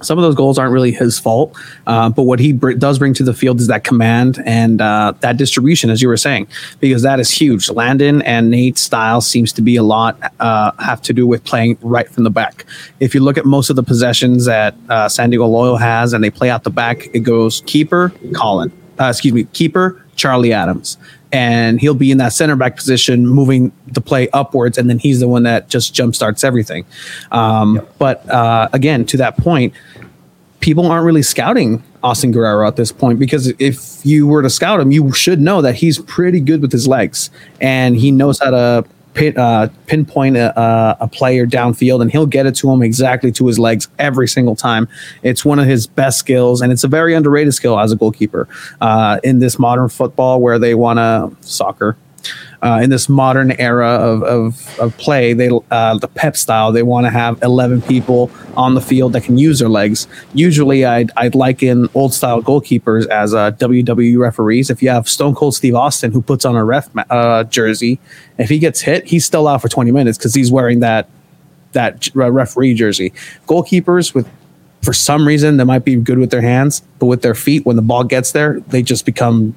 some 0.00 0.18
of 0.18 0.22
those 0.22 0.34
goals 0.34 0.58
aren't 0.58 0.72
really 0.72 0.92
his 0.92 1.18
fault, 1.18 1.56
uh, 1.86 2.08
but 2.08 2.22
what 2.24 2.38
he 2.38 2.52
br- 2.52 2.72
does 2.72 2.98
bring 2.98 3.14
to 3.14 3.22
the 3.22 3.34
field 3.34 3.60
is 3.60 3.66
that 3.66 3.84
command 3.84 4.42
and 4.44 4.80
uh, 4.80 5.12
that 5.20 5.36
distribution, 5.36 5.90
as 5.90 6.00
you 6.00 6.08
were 6.08 6.16
saying, 6.16 6.46
because 6.80 7.02
that 7.02 7.20
is 7.20 7.30
huge. 7.30 7.70
Landon 7.70 8.22
and 8.22 8.50
Nate's 8.50 8.80
style 8.80 9.20
seems 9.20 9.52
to 9.54 9.62
be 9.62 9.76
a 9.76 9.82
lot 9.82 10.18
uh, 10.40 10.72
have 10.78 11.02
to 11.02 11.12
do 11.12 11.26
with 11.26 11.44
playing 11.44 11.78
right 11.80 12.08
from 12.08 12.24
the 12.24 12.30
back. 12.30 12.64
If 13.00 13.14
you 13.14 13.20
look 13.20 13.38
at 13.38 13.44
most 13.44 13.70
of 13.70 13.76
the 13.76 13.82
possessions 13.82 14.44
that 14.44 14.74
uh, 14.88 15.08
San 15.08 15.30
Diego 15.30 15.46
Loyal 15.46 15.76
has, 15.76 16.12
and 16.12 16.22
they 16.22 16.30
play 16.30 16.50
out 16.50 16.64
the 16.64 16.70
back, 16.70 17.08
it 17.14 17.20
goes 17.20 17.62
keeper, 17.66 18.12
Colin, 18.34 18.72
uh, 19.00 19.06
excuse 19.06 19.34
me, 19.34 19.44
keeper, 19.44 20.04
Charlie 20.16 20.52
Adams. 20.52 20.98
And 21.30 21.80
he'll 21.80 21.94
be 21.94 22.10
in 22.10 22.18
that 22.18 22.32
center 22.32 22.56
back 22.56 22.76
position, 22.76 23.26
moving 23.26 23.70
the 23.86 24.00
play 24.00 24.28
upwards, 24.30 24.78
and 24.78 24.88
then 24.88 24.98
he's 24.98 25.20
the 25.20 25.28
one 25.28 25.42
that 25.42 25.68
just 25.68 25.94
jump 25.94 26.14
starts 26.14 26.42
everything. 26.42 26.86
Um, 27.32 27.76
yep. 27.76 27.94
But 27.98 28.28
uh, 28.30 28.68
again, 28.72 29.04
to 29.06 29.18
that 29.18 29.36
point, 29.36 29.74
people 30.60 30.86
aren't 30.86 31.04
really 31.04 31.22
scouting 31.22 31.82
Austin 32.02 32.30
Guerrero 32.30 32.66
at 32.66 32.76
this 32.76 32.92
point 32.92 33.18
because 33.18 33.48
if 33.58 34.04
you 34.04 34.26
were 34.26 34.42
to 34.42 34.50
scout 34.50 34.80
him, 34.80 34.90
you 34.90 35.12
should 35.12 35.40
know 35.40 35.62
that 35.62 35.74
he's 35.74 35.98
pretty 35.98 36.40
good 36.40 36.62
with 36.62 36.72
his 36.72 36.88
legs 36.88 37.30
and 37.60 37.96
he 37.96 38.10
knows 38.10 38.38
how 38.38 38.50
to 38.50 38.84
pin, 39.18 39.36
uh, 39.36 39.68
pinpoint 39.86 40.36
a, 40.36 40.96
a, 41.00 41.08
player 41.08 41.46
downfield 41.46 42.00
and 42.00 42.10
he'll 42.10 42.26
get 42.26 42.46
it 42.46 42.54
to 42.54 42.70
him 42.70 42.82
exactly 42.82 43.32
to 43.32 43.46
his 43.46 43.58
legs 43.58 43.88
every 43.98 44.28
single 44.28 44.54
time. 44.54 44.88
It's 45.22 45.44
one 45.44 45.58
of 45.58 45.66
his 45.66 45.86
best 45.86 46.18
skills 46.18 46.60
and 46.60 46.72
it's 46.72 46.84
a 46.84 46.88
very 46.88 47.14
underrated 47.14 47.54
skill 47.54 47.78
as 47.78 47.92
a 47.92 47.96
goalkeeper 47.96 48.48
uh, 48.80 49.18
in 49.24 49.40
this 49.40 49.58
modern 49.58 49.88
football 49.88 50.40
where 50.40 50.58
they 50.58 50.74
want 50.74 50.98
to 50.98 51.30
soccer 51.46 51.96
uh, 52.62 52.80
in 52.82 52.90
this 52.90 53.08
modern 53.08 53.52
era 53.52 53.88
of, 53.88 54.22
of, 54.24 54.80
of 54.80 54.96
play, 54.98 55.32
they 55.32 55.48
uh, 55.70 55.96
the 55.98 56.08
pep 56.08 56.36
style, 56.36 56.72
they 56.72 56.82
want 56.82 57.06
to 57.06 57.10
have 57.10 57.40
11 57.42 57.82
people 57.82 58.30
on 58.56 58.74
the 58.74 58.80
field 58.80 59.12
that 59.12 59.22
can 59.22 59.38
use 59.38 59.60
their 59.60 59.68
legs. 59.68 60.08
Usually, 60.34 60.84
I'd, 60.84 61.10
I'd 61.16 61.34
liken 61.34 61.88
old 61.94 62.12
style 62.12 62.42
goalkeepers 62.42 63.06
as 63.08 63.32
uh, 63.34 63.52
WWE 63.52 64.18
referees. 64.18 64.70
If 64.70 64.82
you 64.82 64.90
have 64.90 65.08
Stone 65.08 65.34
Cold 65.36 65.54
Steve 65.54 65.74
Austin, 65.74 66.12
who 66.12 66.20
puts 66.20 66.44
on 66.44 66.56
a 66.56 66.64
ref 66.64 66.88
uh, 67.10 67.44
jersey, 67.44 68.00
if 68.38 68.48
he 68.48 68.58
gets 68.58 68.80
hit, 68.80 69.06
he's 69.06 69.24
still 69.24 69.46
out 69.46 69.62
for 69.62 69.68
20 69.68 69.92
minutes 69.92 70.18
because 70.18 70.34
he's 70.34 70.50
wearing 70.50 70.80
that 70.80 71.08
that 71.72 72.08
referee 72.14 72.74
jersey. 72.74 73.12
Goalkeepers 73.46 74.14
with 74.14 74.28
for 74.82 74.92
some 74.92 75.26
reason 75.26 75.56
they 75.56 75.64
might 75.64 75.84
be 75.84 75.96
good 75.96 76.18
with 76.18 76.30
their 76.30 76.40
hands, 76.40 76.82
but 76.98 77.06
with 77.06 77.22
their 77.22 77.34
feet, 77.34 77.66
when 77.66 77.76
the 77.76 77.82
ball 77.82 78.04
gets 78.04 78.32
there, 78.32 78.60
they 78.60 78.82
just 78.82 79.04
become 79.04 79.56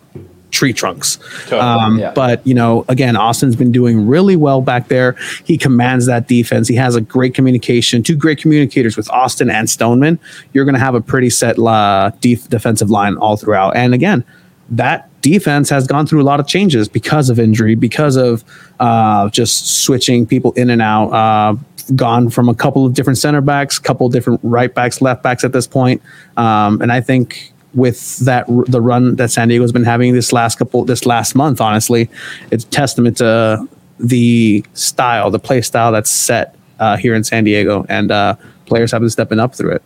tree 0.52 0.74
trunks. 0.74 1.18
Totally, 1.46 1.62
um, 1.62 2.00
yeah. 2.00 2.12
But 2.12 2.46
you 2.46 2.54
know, 2.54 2.86
again, 2.88 3.16
Austin's 3.16 3.56
been 3.56 3.72
doing 3.72 4.08
really 4.08 4.36
well 4.36 4.62
back 4.62 4.88
there. 4.88 5.16
He 5.46 5.58
commands 5.58 6.06
that 6.06 6.28
defense. 6.28 6.68
He 6.68 6.76
has 6.76 6.96
a 6.96 7.02
great 7.02 7.34
communication, 7.34 8.04
two 8.04 8.16
great 8.16 8.38
communicators 8.38 8.96
with 8.98 9.10
Austin 9.10 9.50
and 9.50 9.70
Stoneman. 9.70 10.20
You're 10.54 10.66
going 10.66 10.76
to 10.76 10.80
have 10.80 10.96
a 10.96 11.02
pretty 11.02 11.30
set 11.30 11.58
uh, 11.58 12.12
def- 12.22 12.48
defensive 12.50 12.90
line 12.90 13.18
all 13.18 13.38
throughout. 13.38 13.76
And 13.76 13.94
again, 13.94 14.24
that 14.70 15.10
defense 15.22 15.70
has 15.70 15.88
gone 15.88 16.08
through 16.08 16.22
a 16.22 16.24
lot 16.24 16.40
of 16.40 16.48
changes 16.48 16.88
because 16.88 17.30
of 17.30 17.40
injury, 17.40 17.76
because 17.76 18.16
of 18.16 18.44
uh, 18.80 19.30
just 19.30 19.84
switching 19.84 20.26
people 20.26 20.52
in 20.54 20.70
and 20.70 20.82
out. 20.82 21.10
Uh, 21.10 21.56
gone 21.96 22.30
from 22.30 22.48
a 22.48 22.56
couple 22.56 22.86
of 22.86 22.94
different 22.94 23.18
center 23.18 23.42
backs, 23.42 23.80
couple 23.80 24.08
of 24.08 24.14
different 24.14 24.40
right 24.44 24.74
backs, 24.74 25.02
left 25.02 25.24
backs 25.24 25.44
at 25.44 25.52
this 25.52 25.68
point. 25.68 26.02
Um, 26.38 26.82
and 26.82 26.92
I 26.92 27.02
think 27.02 27.52
with 27.74 28.18
that 28.20 28.46
the 28.68 28.82
run 28.82 29.16
that 29.16 29.32
San 29.32 29.48
Diego's 29.48 29.72
been 29.72 29.84
having 29.84 30.14
this 30.14 30.34
last 30.34 30.58
couple 30.58 30.84
this 30.86 31.06
last 31.06 31.36
month. 31.36 31.62
Honestly, 31.62 32.10
it's 32.52 32.64
testament 32.66 33.18
to 33.18 33.68
the 34.00 34.66
style, 34.74 35.32
the 35.32 35.40
play 35.40 35.62
style 35.62 35.92
that's 35.92 36.10
set 36.10 36.56
uh, 36.80 36.98
here 36.98 37.14
in 37.14 37.24
San 37.24 37.44
Diego, 37.44 37.86
and 37.88 38.12
uh, 38.12 38.36
players 38.66 38.92
have 38.92 39.02
been 39.02 39.10
stepping 39.10 39.40
up 39.40 39.56
through 39.56 39.72
it. 39.72 39.84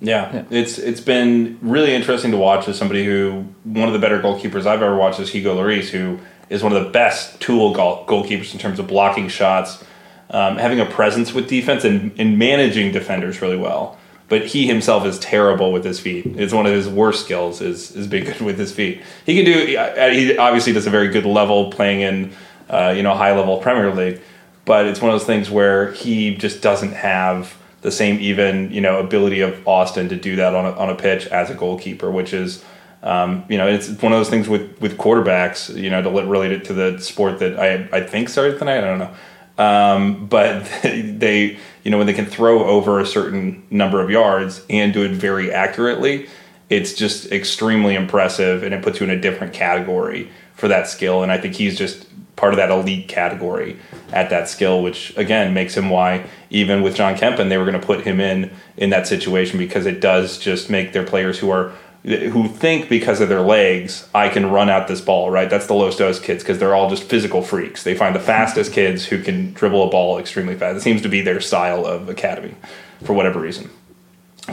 Yeah, 0.00 0.34
yeah, 0.34 0.44
it's 0.50 0.78
it's 0.78 1.00
been 1.00 1.58
really 1.62 1.94
interesting 1.94 2.30
to 2.32 2.36
watch 2.36 2.68
as 2.68 2.76
somebody 2.76 3.04
who 3.04 3.46
one 3.64 3.88
of 3.88 3.94
the 3.94 4.00
better 4.00 4.20
goalkeepers 4.20 4.66
I've 4.66 4.82
ever 4.82 4.96
watched 4.96 5.20
is 5.20 5.30
Hugo 5.30 5.56
Lloris, 5.56 5.88
who 5.88 6.18
is 6.48 6.62
one 6.62 6.72
of 6.72 6.84
the 6.84 6.90
best 6.90 7.40
tool 7.40 7.74
goal, 7.74 8.04
goalkeepers 8.06 8.52
in 8.52 8.58
terms 8.58 8.78
of 8.78 8.86
blocking 8.86 9.28
shots, 9.28 9.82
um, 10.30 10.58
having 10.58 10.80
a 10.80 10.86
presence 10.86 11.32
with 11.32 11.48
defense, 11.48 11.84
and, 11.84 12.12
and 12.20 12.38
managing 12.38 12.92
defenders 12.92 13.40
really 13.40 13.56
well 13.56 13.98
but 14.28 14.46
he 14.46 14.66
himself 14.66 15.04
is 15.06 15.18
terrible 15.18 15.72
with 15.72 15.84
his 15.84 16.00
feet. 16.00 16.26
It's 16.26 16.52
one 16.52 16.66
of 16.66 16.72
his 16.72 16.88
worst 16.88 17.24
skills 17.24 17.60
is 17.60 17.94
is 17.94 18.06
being 18.06 18.24
good 18.26 18.40
with 18.40 18.58
his 18.58 18.72
feet. 18.72 19.02
He 19.24 19.36
can 19.36 19.44
do. 19.44 19.66
He 19.66 20.36
obviously 20.36 20.72
does 20.72 20.86
a 20.86 20.90
very 20.90 21.08
good 21.08 21.26
level 21.26 21.70
playing 21.70 22.00
in, 22.00 22.32
uh, 22.68 22.92
you 22.96 23.02
know, 23.02 23.14
high 23.14 23.36
level 23.36 23.58
Premier 23.58 23.94
League, 23.94 24.20
but 24.64 24.86
it's 24.86 25.00
one 25.00 25.12
of 25.12 25.18
those 25.18 25.26
things 25.26 25.50
where 25.50 25.92
he 25.92 26.34
just 26.34 26.62
doesn't 26.62 26.92
have 26.92 27.56
the 27.82 27.90
same 27.92 28.18
even 28.20 28.70
you 28.72 28.80
know 28.80 28.98
ability 28.98 29.40
of 29.40 29.66
Austin 29.66 30.08
to 30.08 30.16
do 30.16 30.36
that 30.36 30.54
on 30.54 30.64
a, 30.66 30.72
on 30.72 30.90
a 30.90 30.94
pitch 30.94 31.26
as 31.28 31.50
a 31.50 31.54
goalkeeper, 31.54 32.10
which 32.10 32.32
is. 32.32 32.64
Um, 33.02 33.44
you 33.48 33.56
know, 33.56 33.68
it's 33.68 33.88
one 33.88 34.12
of 34.12 34.18
those 34.18 34.30
things 34.30 34.48
with, 34.48 34.80
with 34.80 34.98
quarterbacks, 34.98 35.72
you 35.80 35.90
know, 35.90 36.02
to 36.02 36.10
relate 36.10 36.50
it 36.50 36.64
to 36.64 36.72
the 36.72 36.98
sport 36.98 37.38
that 37.38 37.56
I, 37.56 37.88
I 37.96 38.00
think 38.00 38.28
started 38.28 38.58
tonight. 38.58 38.78
I 38.78 38.80
don't 38.80 38.98
know. 38.98 39.14
Um, 39.58 40.26
but 40.26 40.64
they, 40.82 41.58
you 41.82 41.90
know, 41.90 41.98
when 41.98 42.06
they 42.06 42.12
can 42.12 42.26
throw 42.26 42.64
over 42.64 43.00
a 43.00 43.06
certain 43.06 43.66
number 43.70 44.00
of 44.00 44.10
yards 44.10 44.64
and 44.68 44.92
do 44.92 45.02
it 45.02 45.12
very 45.12 45.52
accurately, 45.52 46.28
it's 46.68 46.94
just 46.94 47.30
extremely 47.30 47.94
impressive 47.94 48.62
and 48.62 48.74
it 48.74 48.82
puts 48.82 49.00
you 49.00 49.04
in 49.04 49.10
a 49.10 49.20
different 49.20 49.52
category 49.52 50.30
for 50.54 50.68
that 50.68 50.88
skill. 50.88 51.22
And 51.22 51.30
I 51.30 51.38
think 51.38 51.54
he's 51.54 51.78
just 51.78 52.06
part 52.34 52.52
of 52.52 52.58
that 52.58 52.70
elite 52.70 53.08
category 53.08 53.78
at 54.12 54.30
that 54.30 54.48
skill, 54.48 54.82
which 54.82 55.16
again 55.16 55.54
makes 55.54 55.76
him 55.76 55.88
why 55.90 56.26
even 56.50 56.82
with 56.82 56.94
John 56.94 57.16
Kempin 57.16 57.48
they 57.48 57.58
were 57.58 57.64
going 57.64 57.80
to 57.80 57.86
put 57.86 58.02
him 58.02 58.20
in 58.20 58.50
in 58.76 58.90
that 58.90 59.06
situation 59.06 59.58
because 59.58 59.86
it 59.86 60.00
does 60.00 60.38
just 60.38 60.68
make 60.68 60.92
their 60.92 61.04
players 61.04 61.38
who 61.38 61.50
are 61.50 61.72
who 62.06 62.46
think 62.46 62.88
because 62.88 63.20
of 63.20 63.28
their 63.28 63.40
legs, 63.40 64.08
I 64.14 64.28
can 64.28 64.50
run 64.52 64.70
out 64.70 64.86
this 64.86 65.00
ball, 65.00 65.28
right? 65.28 65.50
That's 65.50 65.66
the 65.66 65.74
Los 65.74 65.96
Dos 65.96 66.20
kids 66.20 66.44
because 66.44 66.60
they're 66.60 66.74
all 66.74 66.88
just 66.88 67.02
physical 67.02 67.42
freaks. 67.42 67.82
They 67.82 67.96
find 67.96 68.14
the 68.14 68.20
fastest 68.20 68.72
kids 68.72 69.06
who 69.06 69.20
can 69.20 69.52
dribble 69.54 69.88
a 69.88 69.90
ball 69.90 70.18
extremely 70.18 70.54
fast. 70.54 70.76
It 70.76 70.82
seems 70.82 71.02
to 71.02 71.08
be 71.08 71.20
their 71.20 71.40
style 71.40 71.84
of 71.84 72.08
academy 72.08 72.54
for 73.02 73.12
whatever 73.12 73.40
reason. 73.40 73.70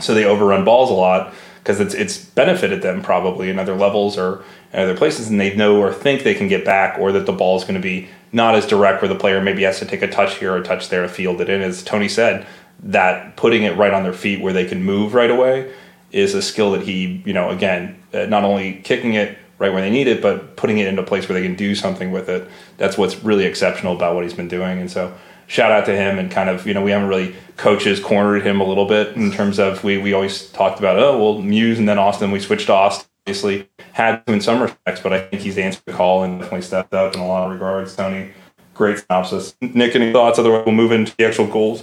So 0.00 0.14
they 0.14 0.24
overrun 0.24 0.64
balls 0.64 0.90
a 0.90 0.94
lot 0.94 1.32
because 1.58 1.78
it's 1.78 1.94
it's 1.94 2.18
benefited 2.18 2.82
them 2.82 3.02
probably 3.02 3.50
in 3.50 3.60
other 3.60 3.76
levels 3.76 4.18
or 4.18 4.42
in 4.72 4.80
other 4.80 4.96
places, 4.96 5.30
and 5.30 5.40
they 5.40 5.54
know 5.54 5.80
or 5.80 5.92
think 5.92 6.24
they 6.24 6.34
can 6.34 6.48
get 6.48 6.64
back, 6.64 6.98
or 6.98 7.12
that 7.12 7.24
the 7.24 7.32
ball 7.32 7.56
is 7.56 7.62
going 7.62 7.74
to 7.74 7.80
be 7.80 8.08
not 8.32 8.56
as 8.56 8.66
direct, 8.66 9.00
where 9.00 9.08
the 9.08 9.14
player 9.14 9.40
maybe 9.40 9.62
has 9.62 9.78
to 9.78 9.86
take 9.86 10.02
a 10.02 10.10
touch 10.10 10.38
here 10.38 10.54
or 10.54 10.56
a 10.56 10.64
touch 10.64 10.88
there 10.88 11.02
to 11.02 11.08
field 11.08 11.40
it 11.40 11.48
in. 11.48 11.62
As 11.62 11.84
Tony 11.84 12.08
said, 12.08 12.44
that 12.82 13.36
putting 13.36 13.62
it 13.62 13.76
right 13.76 13.94
on 13.94 14.02
their 14.02 14.12
feet 14.12 14.40
where 14.40 14.52
they 14.52 14.66
can 14.66 14.82
move 14.82 15.14
right 15.14 15.30
away 15.30 15.72
is 16.14 16.34
a 16.34 16.40
skill 16.40 16.70
that 16.70 16.82
he, 16.82 17.22
you 17.26 17.32
know, 17.32 17.50
again, 17.50 18.00
uh, 18.14 18.24
not 18.26 18.44
only 18.44 18.74
kicking 18.84 19.14
it 19.14 19.36
right 19.58 19.72
where 19.72 19.82
they 19.82 19.90
need 19.90 20.06
it, 20.06 20.22
but 20.22 20.56
putting 20.56 20.78
it 20.78 20.86
into 20.86 21.02
a 21.02 21.04
place 21.04 21.28
where 21.28 21.38
they 21.38 21.44
can 21.44 21.56
do 21.56 21.74
something 21.74 22.12
with 22.12 22.28
it. 22.28 22.48
That's 22.76 22.96
what's 22.96 23.22
really 23.24 23.44
exceptional 23.44 23.94
about 23.94 24.14
what 24.14 24.22
he's 24.22 24.32
been 24.32 24.48
doing. 24.48 24.78
And 24.78 24.90
so, 24.90 25.12
shout 25.48 25.72
out 25.72 25.84
to 25.86 25.94
him 25.94 26.18
and 26.18 26.30
kind 26.30 26.48
of, 26.48 26.66
you 26.66 26.72
know, 26.72 26.82
we 26.82 26.92
haven't 26.92 27.08
really 27.08 27.34
coaches 27.56 28.00
cornered 28.00 28.46
him 28.46 28.60
a 28.60 28.64
little 28.64 28.86
bit 28.86 29.16
in 29.16 29.30
terms 29.32 29.58
of 29.58 29.82
we, 29.82 29.98
we 29.98 30.12
always 30.12 30.48
talked 30.50 30.78
about, 30.78 30.98
oh, 30.98 31.18
well, 31.18 31.42
Muse 31.42 31.78
and 31.78 31.88
then 31.88 31.98
Austin, 31.98 32.30
we 32.30 32.40
switched 32.40 32.66
to 32.66 32.72
Austin. 32.72 33.08
Obviously, 33.26 33.68
had 33.92 34.24
to 34.26 34.34
in 34.34 34.40
some 34.40 34.60
respects, 34.60 35.00
but 35.00 35.12
I 35.14 35.20
think 35.20 35.42
he's 35.42 35.56
answered 35.56 35.82
the 35.86 35.94
call 35.94 36.24
and 36.24 36.40
definitely 36.40 36.60
stepped 36.60 36.92
up 36.92 37.14
in 37.14 37.20
a 37.20 37.26
lot 37.26 37.46
of 37.46 37.52
regards. 37.52 37.96
Tony, 37.96 38.32
great 38.74 38.98
synopsis. 38.98 39.56
Nick, 39.62 39.96
any 39.96 40.12
thoughts? 40.12 40.38
Otherwise, 40.38 40.64
we'll 40.66 40.74
move 40.74 40.92
into 40.92 41.16
the 41.16 41.26
actual 41.26 41.46
goals 41.46 41.82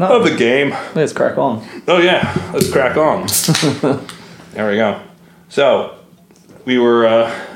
no. 0.00 0.16
of 0.16 0.24
the 0.24 0.36
game. 0.36 0.70
Let's 0.94 1.12
crack 1.12 1.38
on. 1.38 1.66
Oh 1.86 1.98
yeah, 1.98 2.50
let's 2.52 2.70
crack 2.70 2.96
on. 2.96 3.26
there 4.52 4.70
we 4.70 4.76
go. 4.76 5.00
So 5.48 5.98
we 6.64 6.78
were 6.78 7.06
uh, 7.06 7.46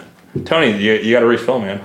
Tony. 0.44 0.76
You, 0.76 0.94
you 0.94 1.12
got 1.12 1.20
to 1.20 1.26
refill, 1.26 1.60
man. 1.60 1.82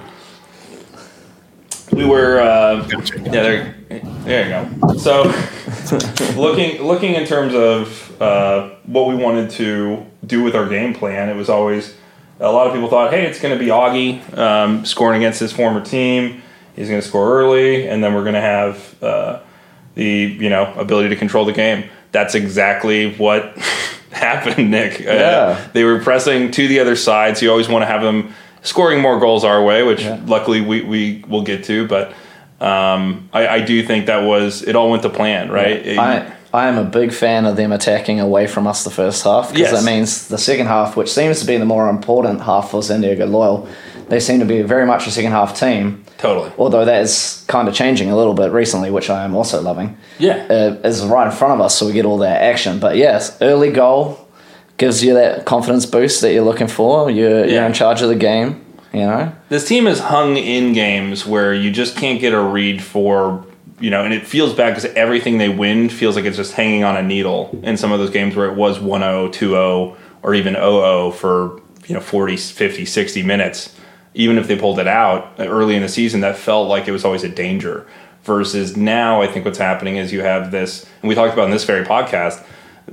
We 1.91 2.05
were 2.05 2.39
uh, 2.39 2.87
yeah 2.87 3.29
there. 3.29 3.75
There 3.89 4.43
you 4.43 4.87
go. 4.87 4.97
So 4.97 5.23
looking 6.39 6.83
looking 6.83 7.15
in 7.15 7.25
terms 7.25 7.55
of 7.55 8.21
uh, 8.21 8.69
what 8.85 9.07
we 9.07 9.15
wanted 9.15 9.49
to 9.51 10.05
do 10.25 10.43
with 10.43 10.55
our 10.55 10.67
game 10.67 10.93
plan, 10.93 11.29
it 11.29 11.35
was 11.35 11.49
always 11.49 11.95
a 12.39 12.51
lot 12.51 12.67
of 12.67 12.73
people 12.73 12.89
thought, 12.89 13.11
hey, 13.11 13.25
it's 13.25 13.39
going 13.39 13.57
to 13.57 13.59
be 13.59 13.69
Augie 13.69 14.37
um, 14.37 14.85
scoring 14.85 15.21
against 15.21 15.39
his 15.39 15.51
former 15.51 15.83
team. 15.83 16.41
He's 16.75 16.87
going 16.87 17.01
to 17.01 17.07
score 17.07 17.33
early, 17.33 17.89
and 17.89 18.01
then 18.01 18.13
we're 18.13 18.23
going 18.23 18.35
to 18.35 18.41
have 18.41 19.03
uh, 19.03 19.39
the 19.99 20.37
you 20.39 20.49
know 20.49 20.73
ability 20.75 21.09
to 21.09 21.15
control 21.15 21.45
the 21.45 21.53
game. 21.53 21.89
That's 22.11 22.33
exactly 22.33 23.15
what 23.15 23.55
happened, 24.11 24.71
Nick. 24.71 25.01
Uh, 25.01 25.03
yeah. 25.03 25.19
Uh, 25.19 25.67
they 25.73 25.83
were 25.83 25.99
pressing 25.99 26.51
to 26.51 26.67
the 26.67 26.79
other 26.79 26.95
side, 26.95 27.37
so 27.37 27.45
you 27.45 27.51
always 27.51 27.67
want 27.67 27.83
to 27.83 27.85
have 27.85 28.01
them 28.01 28.33
scoring 28.61 29.01
more 29.01 29.19
goals 29.19 29.43
our 29.43 29.63
way, 29.63 29.83
which 29.83 30.01
yeah. 30.01 30.21
luckily 30.25 30.61
we, 30.61 30.81
we 30.81 31.23
will 31.27 31.43
get 31.43 31.65
to. 31.65 31.87
But 31.87 32.13
um, 32.61 33.29
I, 33.33 33.47
I, 33.47 33.61
do 33.61 33.85
think 33.85 34.07
that 34.07 34.23
was 34.23 34.63
it 34.63 34.75
all 34.75 34.89
went 34.89 35.03
to 35.03 35.09
plan, 35.09 35.49
right? 35.49 35.85
Yeah. 35.85 36.01
I, 36.01 36.57
I 36.57 36.67
am 36.67 36.77
a 36.77 36.83
big 36.83 37.13
fan 37.13 37.45
of 37.45 37.57
them 37.57 37.71
attacking 37.71 38.19
away 38.19 38.47
from 38.47 38.67
us 38.67 38.83
the 38.83 38.89
first 38.89 39.23
half 39.23 39.49
because 39.49 39.71
yes. 39.71 39.83
that 39.83 39.85
means 39.85 40.27
the 40.29 40.37
second 40.37 40.67
half, 40.67 40.97
which 40.97 41.11
seems 41.11 41.39
to 41.41 41.45
be 41.45 41.57
the 41.57 41.65
more 41.65 41.89
important 41.89 42.41
half 42.41 42.71
for 42.71 42.81
San 42.81 43.01
Diego 43.01 43.25
Loyal, 43.27 43.67
they 44.09 44.19
seem 44.19 44.39
to 44.39 44.45
be 44.45 44.61
very 44.61 44.85
much 44.85 45.07
a 45.07 45.11
second 45.11 45.31
half 45.31 45.59
team. 45.59 46.03
Totally. 46.17 46.51
Although 46.57 46.85
that 46.85 47.01
is 47.01 47.45
kind 47.47 47.67
of 47.67 47.73
changing 47.73 48.09
a 48.11 48.15
little 48.17 48.33
bit 48.33 48.51
recently, 48.51 48.91
which 48.91 49.09
I 49.09 49.23
am 49.23 49.35
also 49.35 49.61
loving. 49.61 49.97
Yeah. 50.17 50.47
uh, 50.49 50.87
is 50.87 51.05
right 51.05 51.25
in 51.25 51.31
front 51.31 51.53
of 51.53 51.61
us, 51.61 51.75
so 51.77 51.85
we 51.85 51.93
get 51.93 52.05
all 52.05 52.17
that 52.19 52.41
action. 52.41 52.79
But 52.79 52.97
yes, 52.97 53.37
early 53.41 53.71
goal 53.71 54.27
gives 54.77 55.03
you 55.03 55.13
that 55.13 55.45
confidence 55.45 55.85
boost 55.85 56.21
that 56.21 56.33
you're 56.33 56.43
looking 56.43 56.67
for. 56.67 57.11
You're, 57.11 57.45
you're 57.45 57.65
in 57.65 57.73
charge 57.73 58.01
of 58.01 58.09
the 58.09 58.15
game, 58.15 58.65
you 58.93 59.01
know? 59.01 59.31
This 59.49 59.67
team 59.67 59.85
is 59.87 59.99
hung 59.99 60.37
in 60.37 60.73
games 60.73 61.25
where 61.25 61.53
you 61.53 61.69
just 61.69 61.97
can't 61.97 62.19
get 62.19 62.33
a 62.33 62.41
read 62.41 62.81
for, 62.81 63.45
you 63.79 63.89
know, 63.89 64.03
and 64.05 64.13
it 64.13 64.25
feels 64.25 64.53
bad 64.53 64.69
because 64.75 64.85
everything 64.95 65.37
they 65.37 65.49
win 65.49 65.89
feels 65.89 66.15
like 66.15 66.25
it's 66.25 66.37
just 66.37 66.53
hanging 66.53 66.83
on 66.83 66.95
a 66.95 67.03
needle 67.03 67.59
in 67.61 67.75
some 67.77 67.91
of 67.91 67.99
those 67.99 68.09
games 68.09 68.35
where 68.35 68.49
it 68.49 68.55
was 68.55 68.79
1 68.79 69.01
0, 69.01 69.29
2 69.29 69.49
0, 69.49 69.97
or 70.23 70.33
even 70.33 70.53
0 70.53 70.79
0 70.79 71.11
for, 71.11 71.61
you 71.85 71.93
know, 71.93 72.01
40, 72.01 72.37
50, 72.37 72.85
60 72.85 73.23
minutes. 73.23 73.75
Even 74.13 74.37
if 74.37 74.47
they 74.47 74.57
pulled 74.57 74.79
it 74.79 74.87
out 74.87 75.33
early 75.39 75.75
in 75.75 75.81
the 75.81 75.89
season, 75.89 76.21
that 76.21 76.35
felt 76.35 76.67
like 76.67 76.87
it 76.87 76.91
was 76.91 77.05
always 77.05 77.23
a 77.23 77.29
danger. 77.29 77.85
Versus 78.23 78.75
now, 78.75 79.21
I 79.21 79.27
think 79.27 79.45
what's 79.45 79.57
happening 79.57 79.97
is 79.97 80.11
you 80.11 80.21
have 80.21 80.51
this, 80.51 80.85
and 81.01 81.09
we 81.09 81.15
talked 81.15 81.33
about 81.33 81.45
in 81.45 81.51
this 81.51 81.63
very 81.63 81.85
podcast, 81.85 82.43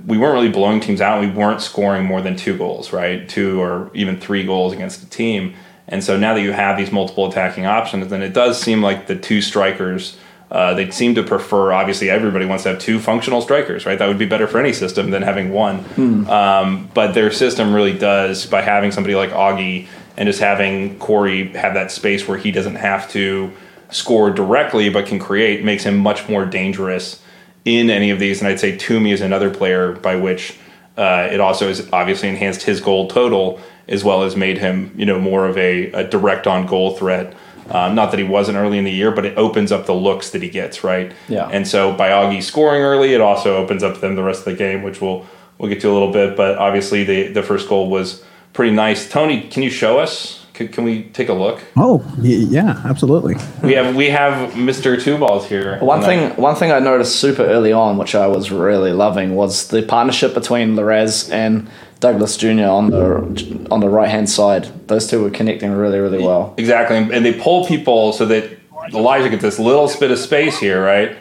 we 0.07 0.19
weren't 0.19 0.35
really 0.35 0.51
blowing 0.51 0.81
teams 0.81 1.01
out. 1.01 1.21
We 1.21 1.31
weren't 1.31 1.61
scoring 1.61 2.05
more 2.05 2.21
than 2.21 2.37
two 2.37 2.57
goals, 2.57 2.93
right? 2.93 3.29
Two 3.29 3.61
or 3.61 3.91
even 3.95 4.21
three 4.21 4.45
goals 4.45 4.73
against 4.73 5.03
a 5.03 5.09
team. 5.09 5.55
And 5.89 6.03
so 6.03 6.17
now 6.17 6.35
that 6.35 6.43
you 6.43 6.53
have 6.53 6.77
these 6.77 6.93
multiple 6.93 7.27
attacking 7.29 7.67
options, 7.67 8.09
then 8.09 8.23
it 8.23 8.35
does 8.35 8.61
seem 8.61 8.83
like 8.83 9.07
the 9.07 9.17
two 9.17 9.41
strikers, 9.41 10.19
uh, 10.51 10.75
they 10.75 10.91
seem 10.91 11.15
to 11.17 11.23
prefer, 11.23 11.73
obviously, 11.73 12.09
everybody 12.09 12.47
wants 12.47 12.63
to 12.63 12.71
have 12.71 12.79
two 12.79 13.01
functional 13.01 13.43
strikers, 13.43 13.85
right? 13.85 13.99
That 13.99 14.07
would 14.07 14.19
be 14.19 14.27
better 14.27 14.47
for 14.47 14.59
any 14.59 14.73
system 14.73 15.11
than 15.11 15.23
having 15.23 15.51
one. 15.53 15.85
Um, 16.31 16.89
but 16.95 17.15
their 17.15 17.33
system 17.33 17.75
really 17.75 17.99
does, 17.99 18.47
by 18.47 18.63
having 18.63 18.93
somebody 18.93 19.17
like 19.17 19.31
Augie 19.31 19.89
and 20.17 20.27
just 20.29 20.41
having 20.41 20.99
Corey 20.99 21.49
have 21.49 21.75
that 21.75 21.91
space 21.91 22.29
where 22.29 22.39
he 22.39 22.53
doesn't 22.53 22.77
have 22.77 23.11
to 23.11 23.53
score 23.91 24.31
directly 24.31 24.89
but 24.89 25.07
can 25.07 25.19
create, 25.19 25.65
makes 25.65 25.85
him 25.85 25.99
much 25.99 26.29
more 26.29 26.45
dangerous 26.45 27.23
in 27.65 27.91
any 27.91 28.11
of 28.11 28.19
these. 28.21 28.41
And 28.41 28.49
I'd 28.49 28.61
say 28.61 28.77
Tumi 28.77 29.13
is 29.13 29.21
another 29.21 29.51
player 29.51 29.93
by 29.93 30.17
which 30.17 30.57
uh, 30.97 31.29
it 31.31 31.41
also 31.41 31.69
has 31.69 31.89
obviously 31.93 32.29
enhanced 32.29 32.63
his 32.63 32.81
goal 32.81 33.09
total 33.09 33.61
as 33.89 34.03
well 34.03 34.23
as 34.23 34.37
made 34.37 34.59
him, 34.59 34.93
you 34.97 35.05
know, 35.05 35.19
more 35.19 35.47
of 35.47 35.57
a, 35.59 35.93
a 35.93 36.05
direct 36.05 36.47
on 36.47 36.67
goal 36.67 36.97
threat. 36.97 37.35
Um, 37.71 37.95
not 37.95 38.11
that 38.13 38.19
he 38.19 38.25
wasn't 38.25 38.59
early 38.59 38.79
in 38.79 38.85
the 38.85 38.93
year, 38.93 39.11
but 39.11 39.25
it 39.25 39.37
opens 39.37 39.73
up 39.73 39.87
the 39.87 39.95
looks 39.95 40.31
that 40.31 40.43
he 40.43 40.49
gets, 40.49 40.85
right? 40.85 41.13
Yeah. 41.29 41.49
And 41.49 41.67
so 41.67 41.93
by 41.93 42.11
Augie 42.11 42.43
scoring 42.43 42.83
early, 42.83 43.15
it 43.15 43.21
also 43.21 43.57
opens 43.57 43.83
up 43.83 44.01
them 44.01 44.15
the 44.15 44.23
rest 44.23 44.41
of 44.41 44.45
the 44.47 44.55
game, 44.55 44.83
which 44.83 45.01
we'll 45.01 45.27
we'll 45.59 45.69
get 45.69 45.81
to 45.81 45.91
a 45.91 45.93
little 45.93 46.13
bit. 46.13 46.37
But 46.37 46.59
obviously, 46.59 47.05
the 47.05 47.29
the 47.29 47.43
first 47.43 47.69
goal 47.69 47.91
was 47.91 48.25
pretty 48.53 48.75
nice. 48.75 49.09
Tony, 49.09 49.49
can 49.49 49.63
you 49.63 49.71
show 49.71 49.99
us? 49.99 50.47
Can, 50.55 50.69
can 50.69 50.85
we 50.85 51.03
take 51.03 51.29
a 51.29 51.35
look? 51.35 51.61
Oh, 51.77 52.03
yeah, 52.19 52.81
absolutely. 52.87 53.37
We 53.63 53.75
have 53.75 53.95
we 53.95 54.09
have 54.09 54.53
Mr. 54.53 54.99
Two 55.01 55.19
Balls 55.19 55.47
here. 55.47 55.79
One 55.81 56.01
tonight. 56.01 56.29
thing, 56.31 56.43
one 56.43 56.57
thing 56.57 56.73
I 56.73 56.79
noticed 56.79 57.17
super 57.17 57.45
early 57.45 57.73
on, 57.73 57.99
which 57.99 58.15
I 58.15 58.27
was 58.27 58.51
really 58.51 58.93
loving, 58.93 59.35
was 59.35 59.69
the 59.69 59.83
partnership 59.83 60.33
between 60.33 60.75
Larez 60.75 61.31
and 61.31 61.69
Douglas 62.01 62.37
Jr. 62.37 62.65
on 62.65 62.91
the 62.91 63.69
on 63.71 63.81
the 63.81 63.89
right 63.89 64.09
hand 64.09 64.29
side. 64.29 64.65
Those 64.89 65.07
two 65.07 65.23
were 65.23 65.31
connecting 65.31 65.73
really, 65.73 65.99
really 65.99 66.23
well. 66.23 66.55
Exactly, 66.57 66.97
and 66.97 67.25
they 67.25 67.33
pull 67.33 67.67
people 67.67 68.13
so 68.13 68.27
that 68.27 68.51
Elijah 68.93 69.29
gets 69.29 69.43
this 69.43 69.59
little 69.59 69.91
bit 69.99 70.11
of 70.11 70.19
space 70.19 70.59
here, 70.59 70.83
right? 70.83 71.17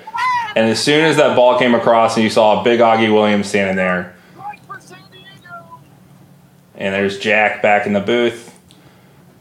And 0.55 0.69
as 0.69 0.81
soon 0.81 1.05
as 1.05 1.17
that 1.17 1.35
ball 1.35 1.57
came 1.59 1.75
across, 1.75 2.15
and 2.15 2.23
you 2.23 2.29
saw 2.29 2.61
a 2.61 2.63
big 2.63 2.79
Augie 2.79 3.13
Williams 3.13 3.47
standing 3.47 3.75
there, 3.75 4.15
and 6.75 6.93
there's 6.93 7.19
Jack 7.19 7.61
back 7.61 7.87
in 7.87 7.93
the 7.93 8.01
booth. 8.01 8.57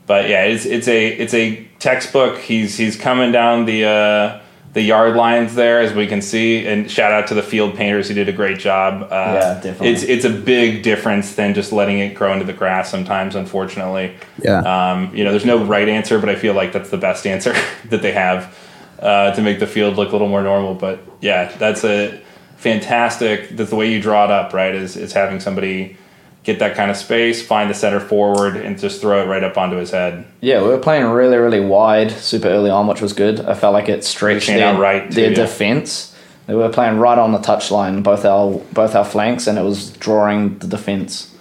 But 0.07 0.29
yeah, 0.29 0.44
it's 0.44 0.66
it's 0.66 0.88
a 0.88 1.09
it's 1.09 1.35
a 1.35 1.66
textbook. 1.79 2.38
He's 2.38 2.77
he's 2.77 2.97
coming 2.97 3.33
down 3.33 3.64
the 3.64 3.85
uh, 3.85 4.40
the 4.75 4.83
yard 4.83 5.15
lines 5.15 5.55
there, 5.55 5.81
as 5.81 5.95
we 5.95 6.07
can 6.07 6.21
see. 6.21 6.67
And 6.67 6.91
shout 6.91 7.13
out 7.13 7.29
to 7.29 7.35
the 7.35 7.43
field 7.43 7.77
painters 7.77 8.09
who 8.09 8.15
did 8.15 8.29
a 8.29 8.33
great 8.33 8.59
job. 8.59 9.05
Uh, 9.05 9.07
Yeah, 9.07 9.55
definitely. 9.55 9.89
It's 9.89 10.03
it's 10.03 10.25
a 10.25 10.31
big 10.31 10.83
difference 10.83 11.37
than 11.37 11.55
just 11.55 11.73
letting 11.73 12.01
it 12.01 12.15
grow 12.15 12.33
into 12.33 12.45
the 12.45 12.53
grass. 12.53 12.91
Sometimes, 12.91 13.37
unfortunately. 13.37 14.15
Yeah. 14.43 14.59
Um, 14.61 15.15
you 15.15 15.25
know, 15.25 15.31
there's 15.31 15.45
no 15.45 15.65
right 15.65 15.89
answer, 15.89 16.19
but 16.19 16.29
I 16.29 16.35
feel 16.35 16.55
like 16.55 16.73
that's 16.73 16.91
the 16.91 16.99
best 16.99 17.27
answer 17.27 17.55
that 17.89 18.03
they 18.03 18.13
have 18.13 18.57
uh, 18.99 19.31
to 19.33 19.43
make 19.43 19.61
the 19.61 19.67
field 19.67 19.97
look 19.97 20.09
a 20.09 20.13
little 20.13 20.29
more 20.29 20.43
normal. 20.43 20.75
But 20.75 21.01
yeah, 21.21 21.51
that's 21.57 21.85
a 21.85 22.21
fantastic. 22.57 23.51
That's 23.51 23.71
the 23.71 23.77
way 23.77 23.93
you 23.93 24.03
draw 24.03 24.25
it 24.25 24.31
up, 24.33 24.53
right? 24.53 24.75
Is 24.75 24.97
is 24.97 25.13
having 25.13 25.39
somebody 25.39 25.97
get 26.45 26.59
that 26.59 26.77
kind 26.77 26.91
of 26.91 26.97
space, 26.97 27.45
find 27.45 27.69
the 27.71 27.75
center 27.75 27.99
forward, 27.99 28.57
and 28.57 28.79
just 28.79 29.01
throw 29.01 29.23
it 29.23 29.27
right 29.27 29.43
up 29.43 29.57
onto 29.57 29.77
his 29.77 29.91
head. 29.91 30.27
Yeah, 30.41 30.63
we 30.63 30.69
were 30.69 30.79
playing 30.79 31.07
really, 31.07 31.39
really 31.39 31.61
wide 31.61 32.11
super 32.11 32.49
early 32.49 32.71
on, 32.71 32.87
which 32.87 33.01
was 33.01 33.15
good. 33.15 33.41
I 33.41 33.55
felt 33.55 33.73
like 33.73 33.89
it 33.89 34.05
stretched 34.05 34.49
their, 34.49 34.67
out 34.67 34.79
right, 34.79 35.09
too, 35.09 35.15
their 35.15 35.31
yeah. 35.31 35.37
defense. 35.37 36.15
They 36.47 36.55
were 36.55 36.69
playing 36.69 36.99
right 36.99 37.19
on 37.19 37.33
the 37.33 37.39
touchline, 37.39 38.03
both 38.03 38.27
our 38.27 38.59
both 38.73 38.95
our 38.95 39.05
flanks, 39.05 39.47
and 39.47 39.59
it 39.59 39.63
was 39.63 39.91
drawing 39.91 40.59
the 40.59 40.67
defense 40.67 41.35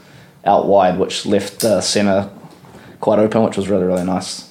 out 0.46 0.68
wide, 0.68 0.98
which 0.98 1.26
left 1.26 1.60
the 1.60 1.82
center 1.82 2.30
quite 3.02 3.20
open, 3.20 3.44
which 3.44 3.58
was 3.58 3.68
really, 3.68 3.84
really 3.84 4.06
nice. 4.06 4.50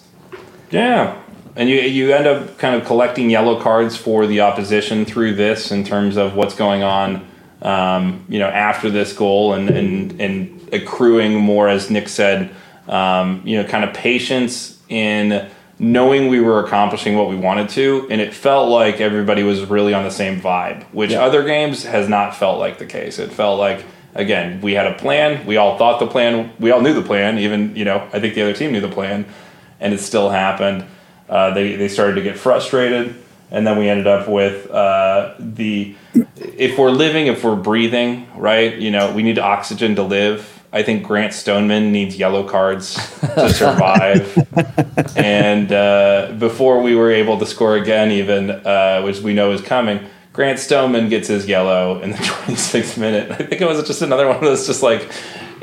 Yeah. 0.71 1.19
And 1.57 1.71
you 1.71 1.81
you 1.81 2.12
end 2.12 2.27
up 2.27 2.59
kind 2.59 2.75
of 2.75 2.87
collecting 2.87 3.31
yellow 3.31 3.59
cards 3.61 3.97
for 3.97 4.27
the 4.27 4.41
opposition 4.41 5.07
through 5.07 5.35
this 5.35 5.73
in 5.73 5.85
terms 5.85 6.19
of 6.19 6.35
what's 6.35 6.55
going 6.55 6.83
on, 6.83 7.27
um, 7.62 8.25
you 8.29 8.38
know, 8.38 8.48
after 8.48 8.90
this 8.90 9.12
goal 9.12 9.55
and, 9.55 9.70
and, 9.70 10.20
and 10.20 10.68
accruing 10.72 11.37
more, 11.37 11.68
as 11.68 11.90
Nick 11.90 12.09
said, 12.09 12.51
um, 12.88 13.42
you 13.44 13.62
know, 13.62 13.68
kind 13.68 13.85
of 13.85 13.94
patience 13.94 14.83
in 14.88 15.48
knowing 15.79 16.29
we 16.29 16.40
were 16.40 16.64
accomplishing 16.64 17.16
what 17.16 17.29
we 17.29 17.37
wanted 17.37 17.68
to. 17.70 18.07
And 18.11 18.20
it 18.20 18.35
felt 18.35 18.68
like 18.68 19.01
everybody 19.01 19.42
was 19.42 19.64
really 19.64 19.94
on 19.94 20.05
the 20.05 20.11
same 20.11 20.40
vibe, 20.40 20.85
which 20.92 21.12
Yeah. 21.12 21.22
other 21.25 21.42
games 21.44 21.85
has 21.85 22.09
not 22.09 22.37
felt 22.37 22.59
like 22.59 22.79
the 22.79 22.87
case. 22.87 23.18
It 23.18 23.33
felt 23.33 23.59
like, 23.59 23.85
again, 24.14 24.61
we 24.61 24.75
had 24.75 24.87
a 24.87 24.94
plan. 24.94 25.46
We 25.46 25.57
all 25.57 25.79
thought 25.79 25.98
the 25.98 26.07
plan, 26.07 26.53
we 26.61 26.70
all 26.70 26.81
knew 26.81 26.94
the 26.94 27.03
plan. 27.03 27.38
Even, 27.38 27.75
you 27.75 27.85
know, 27.85 28.07
I 28.12 28.20
think 28.20 28.35
the 28.35 28.42
other 28.42 28.53
team 28.53 28.72
knew 28.72 28.81
the 28.81 28.88
plan 28.88 29.25
and 29.81 29.92
it 29.94 29.98
still 29.98 30.31
happened. 30.31 30.85
Uh, 31.29 31.55
they, 31.55 31.77
they 31.77 31.88
started 31.88 32.14
to 32.14 32.22
get 32.22 32.38
frustrated, 32.38 33.14
and 33.53 33.65
then 33.67 33.79
we 33.79 33.88
ended 33.88 34.09
up 34.09 34.29
with 34.29 34.69
uh, 34.71 35.35
the 35.38 35.95
if 36.37 36.77
we're 36.79 36.91
living, 36.91 37.29
if 37.29 37.45
we're 37.45 37.55
breathing, 37.55 38.27
right? 38.37 38.77
You 38.77 38.91
know, 38.91 39.12
we 39.15 39.23
need 39.23 39.38
oxygen 39.38 39.95
to 39.97 40.03
live. 40.03 40.49
I 40.75 40.83
think 40.83 41.05
Grant 41.07 41.35
Stoneman 41.35 41.93
needs 41.93 42.17
yellow 42.17 42.49
cards 42.49 42.95
to 43.21 43.53
survive. 43.62 44.38
and 45.17 45.71
uh, 45.71 46.35
before 46.38 46.81
we 46.83 46.95
were 46.97 47.11
able 47.12 47.38
to 47.38 47.47
score 47.47 47.77
again, 47.77 48.11
even 48.11 48.51
uh, 48.51 49.03
which 49.03 49.21
we 49.21 49.35
know 49.35 49.53
is 49.53 49.61
coming, 49.61 50.01
Grant 50.33 50.59
Stoneman 50.59 51.11
gets 51.11 51.29
his 51.29 51.47
yellow 51.47 52.01
in 52.01 52.11
the 52.12 52.17
26th 52.47 52.97
minute. 52.99 53.31
I 53.31 53.37
think 53.37 53.61
it 53.61 53.67
was 53.67 53.87
just 53.87 54.01
another 54.01 54.27
one 54.27 54.37
of 54.37 54.43
those, 54.43 54.67
just 54.67 54.83
like, 54.83 55.11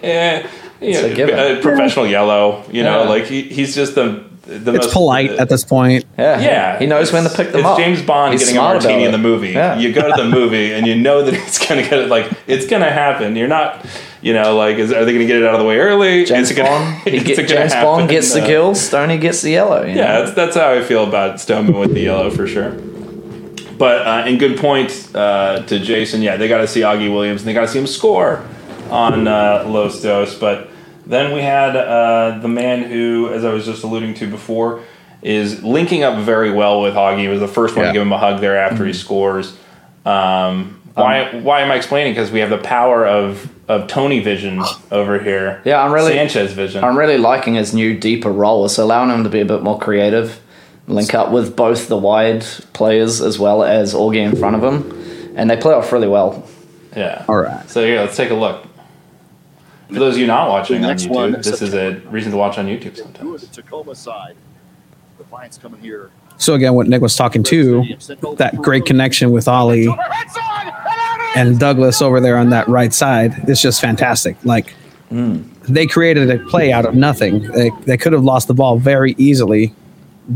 eh, 0.04 0.47
you 0.80 0.95
a 0.95 1.15
know, 1.25 1.58
a 1.58 1.62
professional 1.62 2.06
yellow. 2.06 2.63
You 2.71 2.84
know, 2.84 3.04
Yeah. 3.04 3.10
like 3.10 3.25
he, 3.25 3.41
he's 3.41 3.73
just 3.73 3.95
the 3.95 4.28
the 4.57 4.73
it's 4.73 4.85
most 4.88 4.93
polite 4.93 5.31
at 5.31 5.47
this 5.49 5.63
point. 5.63 6.05
Yeah, 6.17 6.39
yeah, 6.41 6.79
he 6.79 6.85
knows 6.88 7.13
when 7.13 7.23
to 7.23 7.29
pick 7.29 7.51
them 7.51 7.59
it's 7.62 7.67
up. 7.67 7.77
James 7.77 8.01
Bond 8.01 8.33
He's 8.33 8.41
getting 8.41 8.57
a 8.57 8.62
martini 8.62 9.03
in 9.05 9.12
the 9.12 9.17
movie. 9.17 9.49
Yeah. 9.49 9.77
You 9.77 9.93
go 9.93 10.01
to 10.15 10.21
the 10.23 10.27
movie 10.29 10.73
and 10.73 10.88
you 10.88 10.95
know 10.95 11.23
that 11.23 11.33
it's 11.33 11.65
gonna 11.65 11.83
get 11.83 11.93
it. 11.99 12.09
Like 12.09 12.31
it's 12.47 12.65
gonna 12.65 12.89
happen. 12.89 13.35
You're 13.35 13.47
not, 13.47 13.85
you 14.21 14.33
know, 14.33 14.55
like 14.55 14.77
is, 14.77 14.91
are 14.91 15.05
they 15.05 15.13
gonna 15.13 15.25
get 15.25 15.38
it 15.38 15.45
out 15.45 15.53
of 15.53 15.59
the 15.59 15.65
way 15.65 15.77
early? 15.79 16.25
James 16.25 16.51
gonna- 16.51 16.69
Bond, 16.69 17.03
get, 17.25 17.47
James 17.47 17.73
happen? 17.73 17.83
Bond 17.85 18.09
gets 18.09 18.33
the 18.33 18.41
Uh, 18.43 18.47
kill, 18.47 18.75
Stoney 18.75 19.17
gets 19.17 19.41
the 19.41 19.51
yellow. 19.51 19.83
you 19.83 19.95
Yeah, 19.95 20.07
know? 20.13 20.23
that's 20.23 20.33
that's 20.35 20.55
how 20.55 20.71
I 20.71 20.81
feel 20.81 21.03
about 21.07 21.39
Stoneman 21.39 21.77
with 21.77 21.93
the 21.93 22.01
yellow 22.01 22.29
for 22.31 22.47
sure. 22.47 22.71
But 23.77 24.05
uh, 24.05 24.23
and 24.25 24.38
good 24.39 24.57
point 24.57 25.09
uh, 25.15 25.62
to 25.63 25.79
Jason. 25.79 26.21
Yeah, 26.21 26.35
they 26.35 26.47
got 26.49 26.57
to 26.57 26.67
see 26.67 26.81
Augie 26.81 27.09
Williams 27.13 27.41
and 27.41 27.47
they 27.47 27.53
got 27.53 27.62
to 27.62 27.67
see 27.69 27.79
him 27.79 27.88
score 27.88 28.43
on 28.89 29.25
uh, 29.27 29.63
Los 29.67 30.01
Dos. 30.01 30.35
But 30.38 30.69
then 31.09 31.33
we 31.33 31.41
had 31.41 31.75
uh, 31.75 32.39
the 32.39 32.47
man 32.47 32.83
who, 32.83 33.29
as 33.33 33.43
I 33.43 33.51
was 33.51 33.65
just 33.65 33.83
alluding 33.83 34.13
to 34.15 34.27
before, 34.29 34.83
is 35.21 35.61
linking 35.63 36.03
up 36.03 36.23
very 36.23 36.51
well 36.51 36.81
with 36.81 36.93
Augie. 36.93 37.19
He 37.23 37.27
was 37.27 37.41
the 37.41 37.47
first 37.47 37.75
one 37.75 37.83
Yeah. 37.85 37.89
to 37.91 37.93
give 37.93 38.01
him 38.03 38.13
a 38.13 38.17
hug 38.17 38.39
there 38.39 38.57
after 38.57 38.85
he 38.85 38.93
scores. 38.93 39.57
Um, 40.05 40.79
why? 40.93 41.39
why 41.41 41.61
am 41.61 41.71
I 41.71 41.75
explaining? 41.75 42.13
Because 42.13 42.31
we 42.31 42.39
have 42.39 42.49
the 42.49 42.57
power 42.57 43.05
of 43.05 43.49
of 43.67 43.87
Tony 43.87 44.19
Vision 44.19 44.63
over 44.91 45.19
here. 45.19 45.61
Yeah, 45.63 45.83
I'm 45.83 45.93
really- 45.93 46.13
Sanchez 46.13 46.53
Vision. 46.53 46.83
I'm 46.83 46.97
really 46.97 47.19
liking 47.19 47.53
his 47.53 47.71
new 47.73 47.93
deeper 47.97 48.31
role. 48.31 48.65
It's 48.65 48.79
allowing 48.79 49.11
him 49.11 49.23
to 49.23 49.29
be 49.29 49.41
a 49.41 49.45
bit 49.45 49.61
more 49.61 49.77
creative, 49.77 50.39
link 50.87 51.13
up 51.13 51.31
with 51.31 51.55
both 51.55 51.87
the 51.87 51.97
wide 51.97 52.43
players 52.73 53.21
as 53.21 53.37
well 53.37 53.63
as 53.63 53.93
Augie 53.93 54.23
in 54.25 54.35
front 54.35 54.55
of 54.55 54.63
him, 54.63 55.33
and 55.35 55.49
they 55.49 55.55
play 55.57 55.73
off 55.75 55.91
really 55.91 56.07
well. 56.07 56.43
yeah. 56.95 57.23
All 57.29 57.37
right. 57.37 57.69
So 57.69 57.83
yeah, 57.85 58.01
let's 58.01 58.17
take 58.17 58.31
a 58.31 58.35
look. 58.35 58.65
For 59.89 59.95
those 59.95 60.15
of 60.15 60.21
you 60.21 60.28
not 60.28 60.49
watching 60.49 60.82
The 60.84 60.89
on 60.89 60.97
YouTube, 60.97 61.10
one, 61.10 61.32
this 61.32 61.62
is 61.63 61.73
a 61.73 61.95
reason 62.12 62.32
to 62.32 62.38
watch 62.38 62.60
on 62.60 62.67
YouTube 62.67 62.95
Good 62.95 62.97
sometimes. 62.97 63.47
Tacoma 63.47 63.95
side. 63.95 64.36
The 65.17 65.25
Lions 65.34 65.58
coming 65.58 65.82
here. 65.82 66.12
So 66.38 66.54
again, 66.54 66.75
what 66.75 66.88
Nick 66.88 67.02
was 67.02 67.15
talking 67.15 67.41
to, 67.43 67.84
that 68.38 68.56
great 68.58 68.86
connection 68.86 69.32
with 69.32 69.47
Ollie 69.47 69.88
and 71.36 71.60
Douglas 71.60 72.02
over 72.02 72.19
there 72.19 72.38
on 72.38 72.52
that 72.52 72.67
right 72.67 72.93
side, 72.93 73.34
it's 73.49 73.62
just 73.62 73.82
fantastic. 73.82 74.38
Like 74.45 74.71
hmm. 75.10 75.41
they 75.63 75.88
created 75.88 76.30
a 76.30 76.38
play 76.45 76.71
out 76.71 76.86
of 76.86 76.93
nothing. 76.93 77.41
They, 77.52 77.71
they 77.86 77.97
could 77.97 78.13
have 78.13 78.23
lost 78.23 78.47
the 78.47 78.54
ball 78.54 78.78
very 78.78 79.15
easily. 79.17 79.73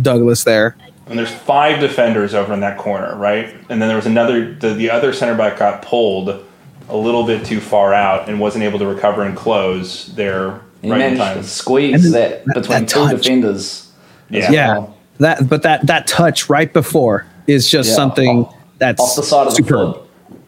Douglas 0.01 0.43
there. 0.43 0.75
And 1.05 1.19
there's 1.19 1.31
five 1.31 1.79
defenders 1.79 2.33
over 2.33 2.53
in 2.53 2.59
that 2.61 2.79
corner, 2.79 3.15
right? 3.15 3.53
And 3.69 3.79
then 3.79 3.87
there 3.87 3.97
was 3.97 4.07
another. 4.07 4.55
The, 4.55 4.73
the 4.73 4.89
other 4.89 5.13
center 5.13 5.35
back 5.35 5.59
got 5.59 5.83
pulled 5.83 6.43
a 6.89 6.97
little 6.97 7.25
bit 7.25 7.45
too 7.45 7.59
far 7.59 7.93
out 7.93 8.29
and 8.29 8.39
wasn't 8.39 8.63
able 8.63 8.79
to 8.79 8.85
recover 8.87 9.23
and 9.23 9.35
close 9.37 10.07
there 10.15 10.61
He 10.81 10.89
right 10.91 11.01
in 11.01 11.17
managed 11.17 11.21
time. 11.21 11.37
to 11.37 11.43
squeeze 11.43 12.05
And 12.05 12.13
that 12.13 12.45
that- 12.45 12.55
between 12.55 12.79
that 12.81 12.87
two 12.89 12.99
touch. 13.07 13.21
defenders. 13.21 13.87
Yeah. 14.29 14.51
Yeah, 14.51 14.71
well. 14.73 14.97
that 15.19 15.47
but 15.49 15.63
that 15.63 15.85
that 15.87 16.07
touch 16.07 16.49
right 16.49 16.71
before 16.71 17.25
is 17.47 17.69
just 17.69 17.89
Yeah, 17.89 17.95
something 17.95 18.39
off- 18.45 18.55
that's 18.79 19.01
Off 19.01 19.15
the 19.15 19.23
side 19.23 19.47
of 19.47 19.55
the 19.55 19.63
superb. 19.63 19.97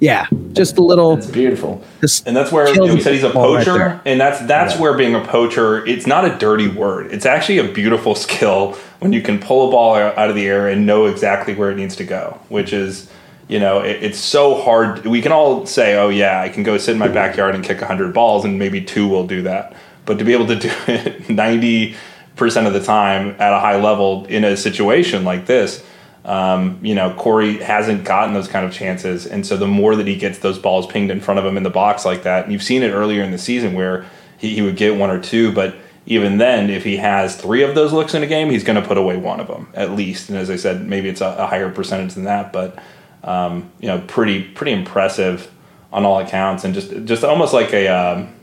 Yeah, 0.01 0.25
just 0.51 0.77
a 0.77 0.83
little. 0.83 1.13
It's 1.17 1.25
beautiful. 1.27 1.81
And 2.25 2.35
that's 2.35 2.51
where 2.51 2.65
kills 2.73 2.91
we 2.91 2.99
said 2.99 3.13
he's 3.13 3.23
a 3.23 3.29
the 3.29 3.33
ball 3.33 3.55
right 3.55 3.65
poacher, 3.65 4.01
and 4.05 4.19
that's 4.19 4.39
that's 4.41 4.75
Yeah. 4.75 4.81
where 4.81 4.93
being 4.93 5.15
a 5.15 5.21
poacher. 5.21 5.85
It's 5.87 6.05
not 6.05 6.25
a 6.25 6.37
dirty 6.37 6.67
word. 6.67 7.13
It's 7.13 7.25
actually 7.25 7.59
a 7.59 7.63
beautiful 7.63 8.13
skill 8.25 8.75
when 8.99 9.13
you 9.13 9.21
can 9.21 9.39
pull 9.39 9.69
a 9.69 9.71
ball 9.71 9.95
out 9.95 10.17
out 10.17 10.29
of 10.29 10.35
the 10.35 10.47
air 10.47 10.67
and 10.67 10.85
know 10.85 11.05
exactly 11.05 11.55
where 11.55 11.71
it 11.71 11.77
needs 11.77 11.95
to 11.95 12.03
go. 12.03 12.37
Which 12.49 12.73
is, 12.73 13.07
you 13.47 13.59
know, 13.59 13.81
it, 13.81 14.03
it's 14.03 14.19
so 14.19 14.61
hard. 14.61 15.05
We 15.05 15.21
can 15.21 15.31
all 15.31 15.65
say, 15.65 15.95
"Oh 15.95 16.09
yeah, 16.09 16.41
I 16.41 16.49
can 16.49 16.63
go 16.63 16.77
sit 16.77 16.93
in 16.93 16.97
my 16.97 17.07
backyard 17.07 17.55
and 17.55 17.63
kick 17.63 17.79
hundred 17.79 18.13
balls, 18.13 18.45
and 18.45 18.57
maybe 18.57 18.81
two 18.81 19.07
will 19.07 19.27
do 19.27 19.43
that." 19.43 19.75
But 20.05 20.19
to 20.19 20.23
be 20.23 20.33
able 20.33 20.47
to 20.47 20.55
do 20.55 20.71
it 20.87 21.29
ninety 21.29 21.95
percent 22.35 22.67
of 22.67 22.73
the 22.73 22.83
time 22.83 23.35
at 23.39 23.53
a 23.53 23.59
high 23.59 23.79
level 23.81 24.25
in 24.25 24.43
a 24.43 24.57
situation 24.57 25.23
like 25.23 25.45
this, 25.45 25.83
um, 26.25 26.79
you 26.81 26.95
know, 26.95 27.13
Corey 27.13 27.57
hasn't 27.57 28.03
gotten 28.03 28.33
those 28.33 28.47
kind 28.47 28.65
of 28.65 28.73
chances. 28.73 29.25
And 29.25 29.45
so 29.45 29.55
the 29.55 29.67
more 29.67 29.95
that 29.95 30.07
he 30.07 30.15
gets 30.15 30.39
those 30.39 30.57
balls 30.57 30.87
pinged 30.87 31.11
in 31.11 31.21
front 31.21 31.39
of 31.39 31.45
him 31.45 31.55
in 31.55 31.63
the 31.63 31.69
box 31.69 32.03
like 32.03 32.23
that, 32.23 32.43
and 32.43 32.51
you've 32.51 32.63
seen 32.63 32.83
it 32.83 32.89
earlier 32.89 33.23
in 33.23 33.31
the 33.31 33.37
season 33.37 33.73
where 33.73 34.05
he, 34.37 34.55
he 34.55 34.61
would 34.61 34.75
get 34.75 34.97
one 34.97 35.09
or 35.09 35.21
two, 35.21 35.53
but 35.53 35.75
even 36.07 36.37
then, 36.37 36.69
if 36.69 36.83
he 36.83 36.97
has 36.97 37.35
three 37.35 37.63
of 37.63 37.73
those 37.73 37.93
looks 37.93 38.13
in 38.13 38.21
a 38.21 38.27
game, 38.27 38.49
he's 38.49 38.63
going 38.63 38.79
to 38.79 38.87
put 38.87 38.97
away 38.97 39.17
one 39.17 39.39
of 39.39 39.47
them 39.47 39.67
at 39.73 39.91
least. 39.91 40.29
And 40.29 40.37
as 40.37 40.49
I 40.49 40.55
said, 40.55 40.85
maybe 40.85 41.09
it's 41.09 41.21
a, 41.21 41.35
a 41.37 41.47
higher 41.47 41.71
percentage 41.71 42.13
than 42.13 42.25
that, 42.25 42.51
but 42.51 42.77
um, 43.25 43.71
you 43.79 43.87
know, 43.87 44.01
pretty 44.07 44.43
pretty 44.43 44.71
impressive 44.71 45.51
on 45.91 46.05
all 46.05 46.19
accounts, 46.19 46.63
and 46.63 46.73
just 46.73 46.91
just 47.05 47.23
almost 47.23 47.53
like 47.53 47.73
a 47.73 47.87
um, 47.87 48.33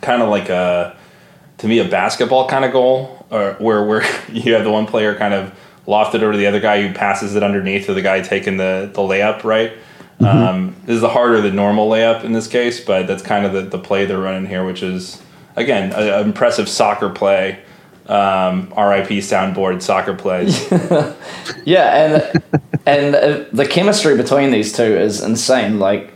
kind 0.00 0.22
of 0.22 0.28
like 0.28 0.48
a 0.48 0.96
to 1.58 1.68
me 1.68 1.80
a 1.80 1.88
basketball 1.88 2.48
kind 2.48 2.64
of 2.64 2.72
goal, 2.72 3.26
or 3.30 3.54
where 3.54 3.84
where 3.84 4.02
you 4.32 4.54
have 4.54 4.64
the 4.64 4.70
one 4.70 4.86
player 4.86 5.14
kind 5.14 5.34
of 5.34 5.52
lofted 5.86 6.22
over 6.22 6.32
to 6.32 6.38
the 6.38 6.46
other 6.46 6.60
guy 6.60 6.86
who 6.86 6.94
passes 6.94 7.36
it 7.36 7.42
underneath 7.42 7.86
to 7.86 7.94
the 7.94 8.02
guy 8.02 8.20
taking 8.22 8.56
the 8.56 8.90
the 8.94 9.02
layup 9.02 9.44
right. 9.44 9.72
Um, 10.18 10.74
this 10.86 10.96
is 10.96 11.02
a 11.02 11.10
harder 11.10 11.42
than 11.42 11.54
normal 11.56 11.90
layup 11.90 12.24
in 12.24 12.32
this 12.32 12.46
case, 12.48 12.80
but 12.80 13.06
that's 13.06 13.22
kind 13.22 13.44
of 13.44 13.52
the, 13.52 13.62
the 13.62 13.78
play 13.78 14.06
they're 14.06 14.18
running 14.18 14.48
here, 14.48 14.64
which 14.64 14.82
is 14.82 15.20
again 15.56 15.92
an 15.92 16.26
impressive 16.26 16.68
soccer 16.68 17.10
play. 17.10 17.60
Um, 18.08 18.68
RIP 18.76 19.08
soundboard 19.22 19.82
soccer 19.82 20.14
plays. 20.14 20.70
Yeah, 21.64 22.04
and 22.04 22.42
and 22.86 23.46
the 23.52 23.66
chemistry 23.66 24.16
between 24.16 24.50
these 24.50 24.72
two 24.72 24.82
is 24.84 25.20
insane. 25.22 25.78
Like, 25.80 26.12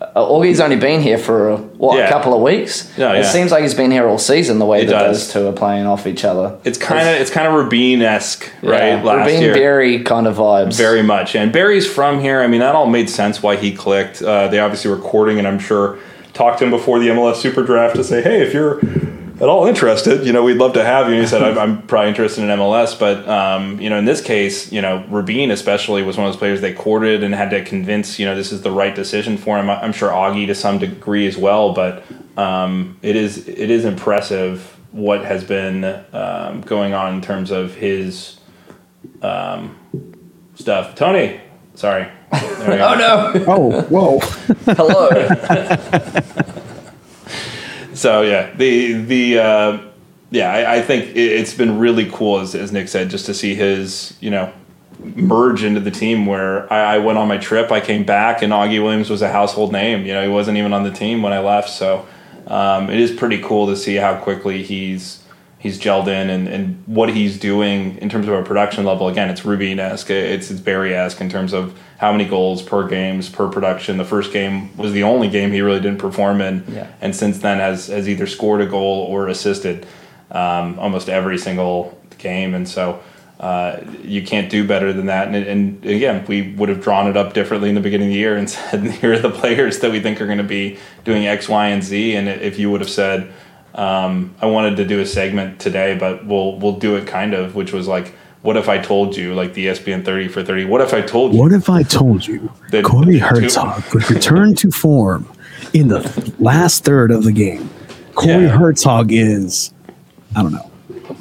uh, 0.00 0.06
Augie's 0.16 0.60
only 0.60 0.76
been 0.76 1.00
here 1.02 1.18
for 1.18 1.50
uh, 1.52 1.56
what 1.58 1.98
Yeah. 1.98 2.06
a 2.06 2.08
couple 2.10 2.34
of 2.34 2.40
weeks. 2.42 2.90
Yeah, 2.96 3.12
it 3.12 3.24
seems 3.24 3.50
like 3.52 3.62
he's 3.62 3.74
been 3.74 3.90
here 3.90 4.06
all 4.08 4.18
season. 4.18 4.58
The 4.58 4.64
way 4.66 4.82
It 4.82 4.86
that 4.86 4.92
does. 4.98 5.26
those 5.26 5.32
two 5.32 5.48
are 5.48 5.52
playing 5.52 5.86
off 5.86 6.06
each 6.06 6.24
other. 6.24 6.56
It's 6.64 6.78
kind 6.78 7.06
of 7.08 7.14
it's 7.20 7.30
kind 7.30 7.46
of 7.46 7.52
Rabin 7.54 8.00
esque, 8.02 8.50
right? 8.62 8.94
Yeah, 8.94 9.02
Last 9.02 9.26
Rabin 9.26 9.42
year, 9.42 9.54
Berry 9.54 10.02
kind 10.02 10.26
of 10.26 10.36
vibes. 10.36 10.76
very 10.76 11.02
much. 11.02 11.34
And 11.36 11.52
Barry's 11.52 11.86
from 11.86 12.20
here. 12.20 12.40
I 12.40 12.46
mean, 12.46 12.60
that 12.60 12.74
all 12.74 12.86
made 12.86 13.08
sense 13.10 13.42
why 13.42 13.56
he 13.56 13.72
clicked. 13.74 14.22
Uh, 14.22 14.48
they 14.48 14.58
obviously 14.60 14.90
were 14.90 14.98
courting, 14.98 15.38
and 15.38 15.46
I'm 15.46 15.58
sure 15.58 15.98
talked 16.32 16.58
to 16.60 16.64
him 16.64 16.70
before 16.70 16.98
the 16.98 17.08
MLS 17.08 17.36
Super 17.36 17.62
Draft 17.62 17.96
to 17.96 18.04
say, 18.04 18.20
hey, 18.22 18.40
if 18.42 18.52
you're 18.54 18.80
at 19.44 19.50
all 19.50 19.66
interested, 19.66 20.26
you 20.26 20.32
know, 20.32 20.42
we'd 20.42 20.56
love 20.56 20.72
to 20.72 20.82
have 20.82 21.08
you. 21.08 21.12
And 21.12 21.22
he 21.22 21.28
said, 21.28 21.42
I'm, 21.42 21.58
I'm 21.58 21.82
probably 21.86 22.08
interested 22.08 22.42
in 22.42 22.48
MLS, 22.48 22.98
but 22.98 23.28
um, 23.28 23.78
you 23.78 23.90
know, 23.90 23.98
in 23.98 24.06
this 24.06 24.22
case, 24.22 24.72
you 24.72 24.80
know, 24.80 25.04
Rabin 25.10 25.50
especially 25.50 26.02
was 26.02 26.16
one 26.16 26.26
of 26.26 26.32
those 26.32 26.38
players 26.38 26.62
they 26.62 26.72
courted 26.72 27.22
and 27.22 27.34
had 27.34 27.50
to 27.50 27.62
convince, 27.62 28.18
you 28.18 28.24
know, 28.24 28.34
this 28.34 28.52
is 28.52 28.62
the 28.62 28.70
right 28.70 28.94
decision 28.94 29.36
for 29.36 29.58
him. 29.58 29.68
I'm 29.68 29.92
sure 29.92 30.08
Augie 30.10 30.46
to 30.46 30.54
some 30.54 30.78
degree 30.78 31.26
as 31.26 31.36
well, 31.36 31.74
but 31.74 32.04
um, 32.38 32.98
it 33.02 33.16
is 33.16 33.46
it 33.46 33.70
is 33.70 33.84
impressive 33.84 34.78
what 34.92 35.22
has 35.26 35.44
been 35.44 35.84
um, 36.14 36.62
going 36.62 36.94
on 36.94 37.12
in 37.12 37.20
terms 37.20 37.50
of 37.50 37.74
his 37.74 38.40
um, 39.20 39.76
stuff. 40.54 40.94
Tony, 40.94 41.38
sorry. 41.74 42.10
There 42.32 42.70
we 42.70 42.76
go. 42.78 42.88
Oh 42.88 42.94
no! 42.94 43.44
Oh, 43.46 43.82
whoa! 43.82 44.20
Hello. 44.74 45.10
So 47.94 48.22
yeah, 48.22 48.52
the 48.54 48.92
the 48.94 49.38
uh, 49.38 49.78
yeah, 50.30 50.52
I, 50.52 50.76
I 50.76 50.82
think 50.82 51.10
it, 51.10 51.16
it's 51.16 51.54
been 51.54 51.78
really 51.78 52.10
cool, 52.10 52.40
as, 52.40 52.54
as 52.54 52.72
Nick 52.72 52.88
said, 52.88 53.08
just 53.08 53.26
to 53.26 53.34
see 53.34 53.54
his 53.54 54.16
you 54.20 54.30
know 54.30 54.52
merge 54.98 55.62
into 55.62 55.80
the 55.80 55.90
team. 55.90 56.26
Where 56.26 56.70
I, 56.72 56.96
I 56.96 56.98
went 56.98 57.18
on 57.18 57.28
my 57.28 57.38
trip, 57.38 57.70
I 57.70 57.80
came 57.80 58.04
back, 58.04 58.42
and 58.42 58.52
Augie 58.52 58.82
Williams 58.82 59.10
was 59.10 59.22
a 59.22 59.30
household 59.30 59.72
name. 59.72 60.04
You 60.04 60.12
know, 60.12 60.22
he 60.22 60.28
wasn't 60.28 60.58
even 60.58 60.72
on 60.72 60.82
the 60.82 60.90
team 60.90 61.22
when 61.22 61.32
I 61.32 61.38
left, 61.38 61.70
so 61.70 62.06
um, 62.46 62.90
it 62.90 62.98
is 62.98 63.12
pretty 63.12 63.40
cool 63.40 63.66
to 63.68 63.76
see 63.76 63.94
how 63.94 64.16
quickly 64.16 64.62
he's 64.62 65.23
he's 65.64 65.80
gelled 65.80 66.08
in 66.08 66.28
and, 66.28 66.46
and 66.46 66.82
what 66.86 67.08
he's 67.08 67.38
doing 67.38 67.96
in 67.96 68.10
terms 68.10 68.28
of 68.28 68.34
a 68.34 68.42
production 68.42 68.84
level. 68.84 69.08
Again, 69.08 69.30
it's 69.30 69.44
Rubin 69.46 69.80
esque, 69.80 70.10
it's 70.10 70.50
it's 70.50 70.60
Barry 70.60 70.94
esque 70.94 71.20
in 71.22 71.30
terms 71.30 71.52
of 71.54 71.76
how 71.98 72.12
many 72.12 72.26
goals 72.26 72.60
per 72.62 72.86
games 72.86 73.30
per 73.30 73.48
production. 73.48 73.96
The 73.96 74.04
first 74.04 74.30
game 74.30 74.76
was 74.76 74.92
the 74.92 75.02
only 75.04 75.28
game 75.28 75.50
he 75.52 75.62
really 75.62 75.80
didn't 75.80 75.98
perform 75.98 76.40
in, 76.42 76.64
Yeah. 76.68 76.86
and 77.00 77.16
since 77.16 77.38
then 77.38 77.58
has 77.58 77.86
has 77.88 78.08
either 78.08 78.26
scored 78.26 78.60
a 78.60 78.66
goal 78.66 79.06
or 79.10 79.26
assisted 79.28 79.86
um, 80.30 80.78
almost 80.78 81.08
every 81.08 81.38
single 81.38 81.98
game. 82.18 82.54
And 82.54 82.68
so 82.68 83.00
uh, 83.40 83.80
you 84.02 84.22
can't 84.22 84.50
do 84.50 84.66
better 84.66 84.92
than 84.92 85.06
that. 85.06 85.28
And, 85.28 85.36
and 85.36 85.84
again, 85.86 86.24
we 86.26 86.52
would 86.58 86.68
have 86.68 86.82
drawn 86.82 87.08
it 87.08 87.16
up 87.16 87.32
differently 87.32 87.68
in 87.70 87.74
the 87.74 87.80
beginning 87.80 88.08
of 88.08 88.12
the 88.12 88.18
year 88.18 88.36
and 88.36 88.48
said, 88.56 88.82
here 89.00 89.14
are 89.14 89.18
the 89.18 89.30
players 89.30 89.78
that 89.80 89.90
we 89.90 90.00
think 90.00 90.20
are 90.20 90.26
going 90.26 90.38
to 90.38 90.44
be 90.60 90.78
doing 91.04 91.26
X, 91.26 91.48
Y, 91.48 91.68
and 91.68 91.82
Z. 91.82 92.16
And 92.16 92.28
if 92.28 92.58
you 92.58 92.70
would 92.70 92.80
have 92.82 92.90
said, 92.90 93.32
um, 93.74 94.34
I 94.40 94.46
wanted 94.46 94.76
to 94.76 94.84
do 94.84 95.00
a 95.00 95.06
segment 95.06 95.60
today, 95.60 95.96
but 95.98 96.24
we'll 96.26 96.58
we'll 96.58 96.78
do 96.78 96.96
it 96.96 97.06
kind 97.06 97.34
of, 97.34 97.54
which 97.54 97.72
was 97.72 97.88
like, 97.88 98.14
what 98.42 98.56
if 98.56 98.68
I 98.68 98.78
told 98.78 99.16
you, 99.16 99.34
like 99.34 99.54
the 99.54 99.66
ESPN 99.66 100.04
thirty 100.04 100.28
for 100.28 100.42
thirty? 100.42 100.64
What 100.64 100.80
if 100.80 100.94
I 100.94 101.00
told 101.02 101.34
you? 101.34 101.40
What 101.40 101.52
if 101.52 101.68
I 101.68 101.82
told 101.82 102.26
you 102.26 102.50
That- 102.70 102.84
Corey 102.84 103.18
Hertzog 103.18 103.92
would 103.94 104.10
return 104.10 104.54
to 104.56 104.70
form 104.70 105.28
in 105.72 105.88
the 105.88 106.34
last 106.38 106.84
third 106.84 107.10
of 107.10 107.24
the 107.24 107.32
game? 107.32 107.68
Corey 108.14 108.44
Yeah. 108.44 108.56
Herzog 108.56 109.10
is, 109.12 109.72
I 110.36 110.42
don't 110.42 110.52
know. 110.52 110.70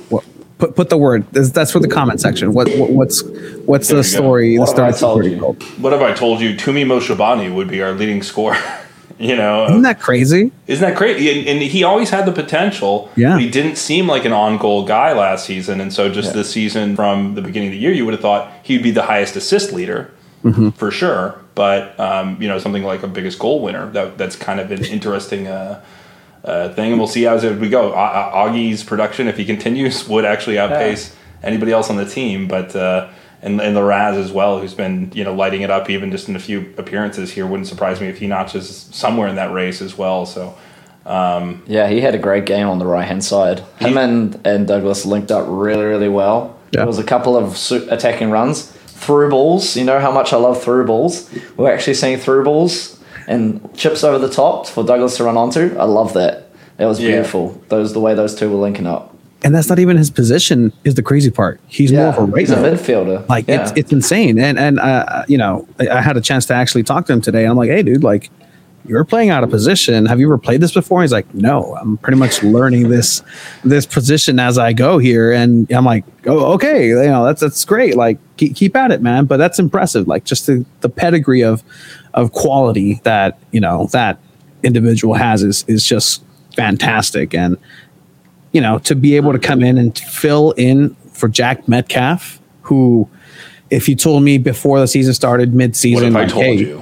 What, 0.10 0.24
put 0.60 0.76
put 0.76 0.90
the 0.90 0.98
word. 0.98 1.26
That's, 1.32 1.50
that's 1.52 1.72
for 1.72 1.80
the 1.80 1.88
comment 1.88 2.22
section. 2.22 2.54
What, 2.54 2.70
what 2.78 2.92
what's 2.92 3.24
what's 3.66 3.88
There 3.88 3.98
the 4.02 4.08
you 4.08 4.14
go. 4.14 4.18
story? 4.20 4.60
What 4.60 4.76
the 4.76 4.88
if 4.88 4.94
I 4.94 4.98
story 4.98 5.40
told 5.40 5.64
you? 5.64 5.68
What 5.82 5.94
if 5.94 6.02
I 6.02 6.14
told 6.14 6.40
you 6.42 6.56
Tumi 6.56 6.86
Moshobane 6.86 7.56
would 7.56 7.68
be 7.68 7.82
our 7.82 7.94
leading 7.94 8.22
scorer? 8.22 8.58
you 9.20 9.36
know, 9.36 9.66
Isn't 9.66 9.82
that 9.84 10.00
crazy? 10.00 10.52
Isn't 10.68 10.88
that 10.88 10.98
crazy? 10.98 11.40
And, 11.40 11.48
and 11.48 11.62
he 11.62 11.84
always 11.84 12.10
had 12.10 12.26
the 12.26 12.32
potential. 12.32 13.10
Yeah. 13.16 13.34
But 13.34 13.42
he 13.42 13.50
didn't 13.50 13.78
seem 13.78 14.08
like 14.08 14.26
an 14.26 14.32
on 14.34 14.58
goal 14.58 14.86
guy 14.86 15.14
last 15.14 15.46
season. 15.46 15.80
And 15.82 15.94
so 15.94 16.10
just 16.10 16.30
Yeah. 16.30 16.34
this 16.42 16.52
season 16.52 16.96
from 16.96 17.36
the 17.36 17.42
beginning 17.42 17.70
of 17.70 17.74
the 17.74 17.80
year, 17.80 17.92
you 17.92 18.06
would 18.06 18.14
have 18.14 18.22
thought 18.22 18.52
he'd 18.64 18.84
be 18.84 18.92
the 18.92 19.04
highest 19.04 19.36
assist 19.36 19.72
leader 19.74 20.12
Mm-hmm. 20.44 20.72
for 20.72 20.92
sure. 20.92 21.40
But, 21.56 21.98
um, 22.00 22.38
you 22.42 22.48
know, 22.50 22.60
something 22.60 22.84
like 22.84 23.02
a 23.04 23.08
biggest 23.08 23.40
goal 23.40 23.62
winner, 23.62 23.90
that, 23.92 24.18
that's 24.18 24.36
kind 24.36 24.60
of 24.60 24.72
an 24.72 24.84
interesting 24.98 25.48
uh, 25.48 25.82
uh, 26.44 26.70
thing. 26.74 26.92
And 26.92 27.00
we'll 27.00 27.08
see 27.08 27.24
how 27.24 27.36
as 27.36 27.46
we 27.46 27.70
go. 27.70 27.94
A- 27.94 27.96
A- 27.96 28.50
Augie's 28.50 28.84
production, 28.84 29.28
if 29.30 29.38
he 29.38 29.46
continues, 29.46 30.06
would 30.10 30.26
actually 30.26 30.60
outpace 30.60 31.16
anybody 31.44 31.72
else 31.72 31.90
on 31.90 31.96
the 31.96 32.06
team. 32.06 32.48
But, 32.50 32.76
uh, 32.76 33.08
and, 33.44 33.60
and 33.62 33.76
Raz 33.86 34.18
as 34.18 34.32
well, 34.32 34.60
who's 34.60 34.74
been 34.74 35.12
you 35.14 35.24
know 35.24 35.34
lighting 35.36 35.62
it 35.62 35.70
up 35.70 35.90
even 35.90 36.10
just 36.12 36.28
in 36.30 36.36
a 36.36 36.40
few 36.40 36.74
appearances 36.78 37.32
here. 37.32 37.46
Wouldn't 37.46 37.68
surprise 37.68 38.02
me 38.02 38.08
if 38.08 38.18
he 38.18 38.28
notches 38.28 38.88
somewhere 38.92 39.28
in 39.28 39.36
that 39.36 39.52
race 39.52 39.82
as 39.82 39.98
well. 39.98 40.26
So 40.26 40.56
um, 41.06 41.62
Yeah, 41.68 41.88
he 41.90 42.02
had 42.02 42.16
a 42.16 42.20
great 42.20 42.46
game 42.46 42.68
on 42.68 42.80
the 42.80 42.86
right 42.86 43.06
hand 43.06 43.24
side. 43.24 43.60
Him 43.80 43.98
and, 43.98 44.40
and 44.48 44.68
Douglas 44.68 45.06
linked 45.06 45.32
up 45.32 45.46
really, 45.48 45.84
really 45.84 46.10
well. 46.10 46.58
Yeah. 46.72 46.80
There 46.80 46.88
was 46.88 47.00
a 47.00 47.04
couple 47.04 47.36
of 47.38 47.54
attacking 47.92 48.32
runs, 48.32 48.72
through 48.88 49.30
balls. 49.30 49.76
You 49.76 49.84
know 49.84 50.00
how 50.00 50.12
much 50.12 50.32
I 50.34 50.38
love 50.38 50.64
through 50.64 50.86
balls. 50.86 51.30
We're 51.58 51.72
actually 51.74 51.96
seeing 51.96 52.18
through 52.18 52.46
balls 52.46 53.00
and 53.28 53.74
chips 53.76 54.04
over 54.04 54.18
the 54.18 54.34
top 54.34 54.66
for 54.68 54.84
Douglas 54.84 55.18
to 55.18 55.26
run 55.26 55.38
onto. 55.38 55.76
I 55.78 55.84
love 55.84 56.14
that. 56.14 56.50
That 56.78 56.86
was 56.88 57.00
Yeah. 57.00 57.12
beautiful. 57.12 57.62
Those 57.70 57.94
the 57.94 58.00
way 58.00 58.14
those 58.16 58.34
two 58.36 58.50
were 58.50 58.58
linking 58.58 58.88
up. 58.88 59.13
And 59.44 59.54
that's 59.54 59.68
not 59.68 59.80
even 59.80 59.98
his 59.98 60.10
position. 60.10 60.72
Is 60.84 60.96
the 60.96 61.04
crazy 61.04 61.30
part? 61.30 61.60
He's 61.68 61.92
more 61.92 62.08
of 62.08 62.18
a 62.18 62.22
right 62.22 62.40
he's 62.40 62.52
a 62.52 62.56
midfielder. 62.56 63.28
Like 63.28 63.48
yeah. 63.48 63.62
it's 63.62 63.74
it's 63.76 63.92
insane. 63.92 64.40
And 64.40 64.58
and 64.58 64.80
uh, 64.80 65.26
you 65.28 65.38
know, 65.38 65.68
I, 65.80 65.90
I 65.90 66.02
had 66.02 66.16
a 66.16 66.22
chance 66.22 66.46
to 66.48 66.54
actually 66.54 66.84
talk 66.84 67.06
to 67.08 67.14
him 67.14 67.22
today. 67.22 67.46
I'm 67.46 67.58
like, 67.58 67.70
hey, 67.70 67.84
dude, 67.84 68.04
like 68.04 68.30
you're 68.86 69.04
playing 69.06 69.30
out 69.30 69.44
of 69.44 69.50
position. 69.50 70.06
Have 70.06 70.20
you 70.20 70.28
ever 70.28 70.38
played 70.38 70.62
this 70.62 70.74
before? 70.74 71.02
He's 71.02 71.12
like, 71.12 71.34
no, 71.34 71.76
I'm 71.76 71.98
pretty 71.98 72.18
much 72.18 72.44
learning 72.44 72.90
this 72.90 73.22
this 73.64 73.86
position 73.86 74.40
as 74.40 74.58
I 74.58 74.74
go 74.74 74.98
here. 74.98 75.32
And 75.32 75.72
I'm 75.72 75.86
like, 75.86 76.06
oh, 76.26 76.54
okay, 76.54 76.88
you 76.88 76.96
know, 76.96 77.26
that's 77.26 77.42
that's 77.42 77.64
great. 77.66 77.96
Like 77.96 78.18
keep, 78.38 78.56
keep 78.56 78.76
at 78.76 78.92
it, 78.92 79.02
man. 79.02 79.26
But 79.26 79.38
that's 79.38 79.60
impressive. 79.60 80.08
Like 80.08 80.26
just 80.26 80.48
the, 80.48 80.66
the 80.82 80.90
pedigree 80.90 81.44
of 81.44 81.64
of 82.14 82.32
quality 82.32 83.02
that 83.04 83.40
you 83.52 83.60
know 83.60 83.88
that 83.92 84.20
individual 84.64 85.14
has 85.16 85.44
is 85.44 85.64
is 85.68 85.86
just 85.86 86.24
fantastic. 86.56 87.34
And, 87.34 87.58
you 88.54 88.62
know, 88.62 88.80
to 88.80 88.96
be 88.96 89.16
able 89.18 89.34
to 89.34 89.40
come 89.40 89.62
in 89.64 89.78
and 89.78 89.98
fill 89.98 90.52
in 90.52 90.96
for 91.12 91.28
Jack 91.28 91.68
Metcalf, 91.68 92.40
who, 92.62 93.10
if 93.70 93.90
you 93.90 93.96
told 93.96 94.24
me 94.24 94.38
before 94.38 94.80
the 94.80 94.88
season 94.88 95.14
started, 95.14 95.54
mid-season, 95.54 96.14
What 96.14 96.14
if 96.14 96.16
I 96.16 96.22
like, 96.22 96.32
told 96.32 96.46
hey, 96.46 96.54
you? 96.54 96.78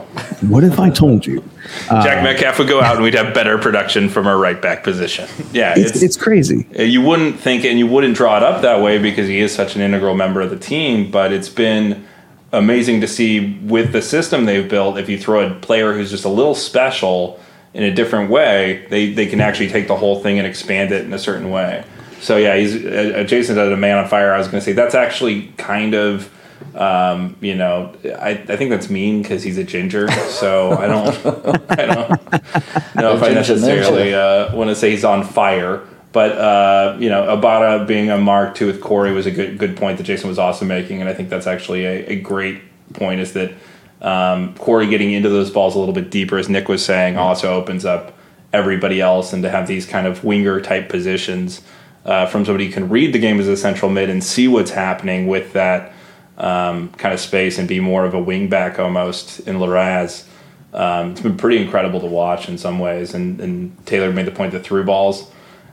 What 0.50 0.64
if 0.64 0.80
I 0.80 0.90
told 0.90 1.26
you? 1.26 1.44
Jack 1.88 2.20
uh, 2.20 2.24
Metcalf 2.24 2.60
would 2.60 2.68
go 2.68 2.82
out 2.82 2.96
and 2.96 3.04
we'd 3.04 3.14
have 3.14 3.34
better 3.34 3.58
production 3.58 4.10
from 4.10 4.28
our 4.28 4.38
right 4.38 4.62
back 4.62 4.84
position. 4.84 5.30
Yeah, 5.54 5.74
It's, 5.78 6.04
it's 6.04 6.18
crazy. 6.18 6.68
Uh, 6.78 6.84
you 6.84 7.02
wouldn't 7.02 7.40
think 7.40 7.64
and 7.64 7.80
you 7.80 7.88
wouldn't 7.88 8.16
draw 8.16 8.36
it 8.38 8.44
up 8.44 8.62
that 8.64 8.82
way 8.82 8.98
because 8.98 9.28
he 9.28 9.40
is 9.40 9.54
such 9.56 9.76
an 9.76 9.82
integral 9.82 10.16
member 10.16 10.42
of 10.42 10.50
the 10.50 10.60
team 10.60 11.10
but 11.10 11.32
it's 11.32 11.50
been 11.50 12.06
amazing 12.52 13.00
to 13.00 13.08
see 13.08 13.58
with 13.62 13.94
the 13.94 14.02
system 14.02 14.44
they've 14.46 14.68
built 14.70 14.98
if 14.98 15.08
you 15.08 15.18
throw 15.18 15.48
a 15.48 15.54
player 15.62 15.94
who's 15.94 16.10
just 16.10 16.26
a 16.26 16.30
little 16.30 16.56
special 16.56 17.40
in 17.74 17.84
a 17.84 17.94
different 17.94 18.30
way 18.30 18.86
they, 18.90 19.14
they 19.14 19.26
can 19.26 19.42
actually 19.42 19.70
take 19.70 19.88
the 19.88 19.96
whole 19.96 20.22
thing 20.22 20.38
and 20.38 20.48
expand 20.48 20.92
it 20.92 21.06
in 21.06 21.14
a 21.14 21.20
certain 21.20 21.50
way 21.50 21.84
so 22.20 22.38
yeah 22.38 22.56
he's 22.56 22.76
uh, 22.86 23.24
jason 23.28 23.56
did 23.56 23.72
a 23.72 23.78
man 23.78 23.98
on 23.98 24.08
fire 24.08 24.34
i 24.34 24.38
was 24.38 24.48
going 24.48 24.60
to 24.60 24.66
say 24.66 24.74
that's 24.74 24.96
actually 24.96 25.48
kind 25.58 25.94
of 25.94 26.32
um, 26.76 27.36
you 27.42 27.56
know, 27.56 27.94
I, 28.06 28.32
I 28.32 28.56
think 28.56 28.70
that's 28.70 28.90
mean 28.90 29.22
because 29.22 29.44
he's 29.44 29.58
a 29.58 29.64
ginger. 29.64 30.10
So 30.12 30.72
I 30.72 30.88
don't, 30.88 31.08
I 31.70 31.86
don't 31.86 32.96
know 32.96 33.16
if 33.16 33.24
I 33.24 33.34
necessarily 33.34 34.14
uh, 34.14 34.56
want 34.56 34.70
to 34.70 34.76
say 34.76 34.92
he's 34.92 35.04
on 35.04 35.24
fire. 35.24 35.86
But 36.14 36.32
uh, 36.34 36.98
you 37.00 37.10
know, 37.10 37.24
Abada 37.24 37.88
being 37.88 38.10
a 38.10 38.18
mark 38.18 38.56
too 38.56 38.68
with 38.68 38.82
Corey 38.82 39.14
was 39.14 39.26
a 39.26 39.32
good 39.32 39.58
good 39.58 39.78
point 39.78 39.98
that 39.98 40.04
Jason 40.04 40.28
was 40.28 40.38
also 40.38 40.66
making, 40.66 41.00
and 41.00 41.10
I 41.10 41.14
think 41.14 41.30
that's 41.30 41.48
actually 41.48 41.86
a, 41.86 42.06
a 42.08 42.16
great 42.20 42.62
point. 42.94 43.22
Is 43.22 43.32
that 43.34 43.54
um, 44.02 44.56
Corey 44.56 44.88
getting 44.88 45.12
into 45.12 45.30
those 45.30 45.52
balls 45.52 45.76
a 45.76 45.80
little 45.80 45.94
bit 45.94 46.10
deeper, 46.10 46.38
as 46.38 46.50
Nick 46.50 46.68
was 46.68 46.84
saying, 46.84 47.18
also 47.18 47.54
opens 47.54 47.86
up 47.86 48.18
everybody 48.54 49.00
else, 49.00 49.34
and 49.34 49.44
to 49.44 49.50
have 49.50 49.68
these 49.68 49.86
kind 49.86 50.08
of 50.08 50.24
winger 50.24 50.60
type 50.60 50.90
positions 50.90 51.62
uh, 52.06 52.26
from 52.26 52.44
somebody 52.46 52.66
who 52.66 52.74
can 52.74 52.90
read 52.90 53.14
the 53.14 53.20
game 53.20 53.40
as 53.40 53.48
a 53.48 53.56
central 53.56 53.92
mid 53.92 54.10
and 54.10 54.24
see 54.24 54.48
what's 54.48 54.72
happening 54.72 55.28
with 55.28 55.54
that 55.54 55.94
um, 56.38 56.90
kind 56.94 57.14
of 57.14 57.20
space 57.20 57.60
and 57.60 57.68
be 57.68 57.80
more 57.80 58.06
of 58.06 58.14
a 58.14 58.22
wing 58.22 58.50
back 58.50 58.80
almost 58.80 59.42
in 59.42 59.58
Laraz. 59.58 60.26
Um, 60.74 61.12
it's 61.12 61.22
been 61.22 61.38
pretty 61.38 61.62
incredible 61.62 62.00
to 62.00 62.08
watch 62.08 62.50
in 62.50 62.58
some 62.58 62.80
ways. 62.80 63.14
And, 63.14 63.40
and 63.40 63.86
Taylor 63.86 64.12
made 64.12 64.26
the 64.26 64.32
point 64.32 64.54
that 64.54 64.64
through 64.64 64.86
balls, 64.86 65.30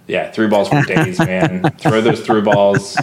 yeah, 0.07 0.31
through 0.31 0.49
balls 0.49 0.69
for 0.69 0.83
days, 0.83 1.19
man. 1.19 1.62
Throw 1.79 2.01
those 2.01 2.21
through 2.21 2.43
balls 2.43 2.99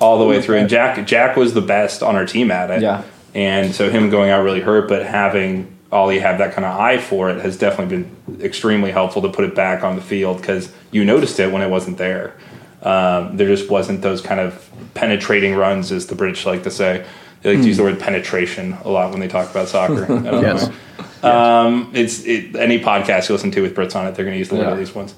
all 0.00 0.18
the 0.18 0.26
way 0.26 0.42
through. 0.42 0.56
And 0.56 0.68
Jack 0.68 1.06
Jack 1.06 1.36
was 1.36 1.54
the 1.54 1.62
best 1.62 2.02
on 2.02 2.16
our 2.16 2.26
team 2.26 2.50
at 2.50 2.70
it. 2.70 2.82
Yeah. 2.82 3.02
And 3.36 3.74
so 3.74 3.90
him 3.90 4.08
going 4.08 4.30
out 4.30 4.42
really 4.44 4.62
hurt, 4.62 4.88
but 4.88 5.04
having 5.04 5.76
Ollie 5.92 6.20
have 6.20 6.38
that 6.38 6.54
kind 6.54 6.64
of 6.64 6.80
eye 6.80 6.96
for 6.96 7.28
it 7.28 7.42
has 7.42 7.58
definitely 7.58 7.98
been 7.98 8.40
extremely 8.42 8.90
helpful 8.90 9.20
to 9.22 9.28
put 9.28 9.44
it 9.44 9.54
back 9.54 9.84
on 9.84 9.94
the 9.94 10.00
field 10.00 10.38
because 10.40 10.72
you 10.90 11.04
noticed 11.04 11.38
it 11.38 11.52
when 11.52 11.60
it 11.60 11.68
wasn't 11.68 11.98
there. 11.98 12.34
Um, 12.82 13.36
there 13.36 13.46
just 13.46 13.68
wasn't 13.70 14.00
those 14.00 14.22
kind 14.22 14.40
of 14.40 14.70
penetrating 14.94 15.54
runs, 15.54 15.92
as 15.92 16.06
the 16.06 16.14
British 16.14 16.46
like 16.46 16.62
to 16.62 16.70
say. 16.70 17.04
They 17.42 17.52
like 17.54 17.60
to 17.62 17.68
use 17.68 17.76
the 17.76 17.82
word 17.82 18.00
penetration 18.00 18.72
a 18.84 18.88
lot 18.88 19.10
when 19.10 19.20
they 19.20 19.28
talk 19.28 19.50
about 19.50 19.68
soccer. 19.68 20.04
I 20.04 20.06
don't 20.30 20.42
Yes. 20.42 20.68
know. 20.68 21.04
Um, 21.26 21.90
it's 21.94 22.24
it, 22.24 22.54
any 22.56 22.78
podcast 22.80 23.28
you 23.28 23.34
listen 23.34 23.50
to 23.52 23.60
with 23.62 23.74
Brits 23.74 23.94
on 23.96 24.06
it, 24.06 24.14
they're 24.14 24.24
going 24.24 24.34
to 24.34 24.38
use 24.38 24.48
the 24.48 24.56
word 24.56 24.62
Yeah. 24.64 24.72
at 24.72 24.78
least 24.78 24.94
once. 24.94 25.14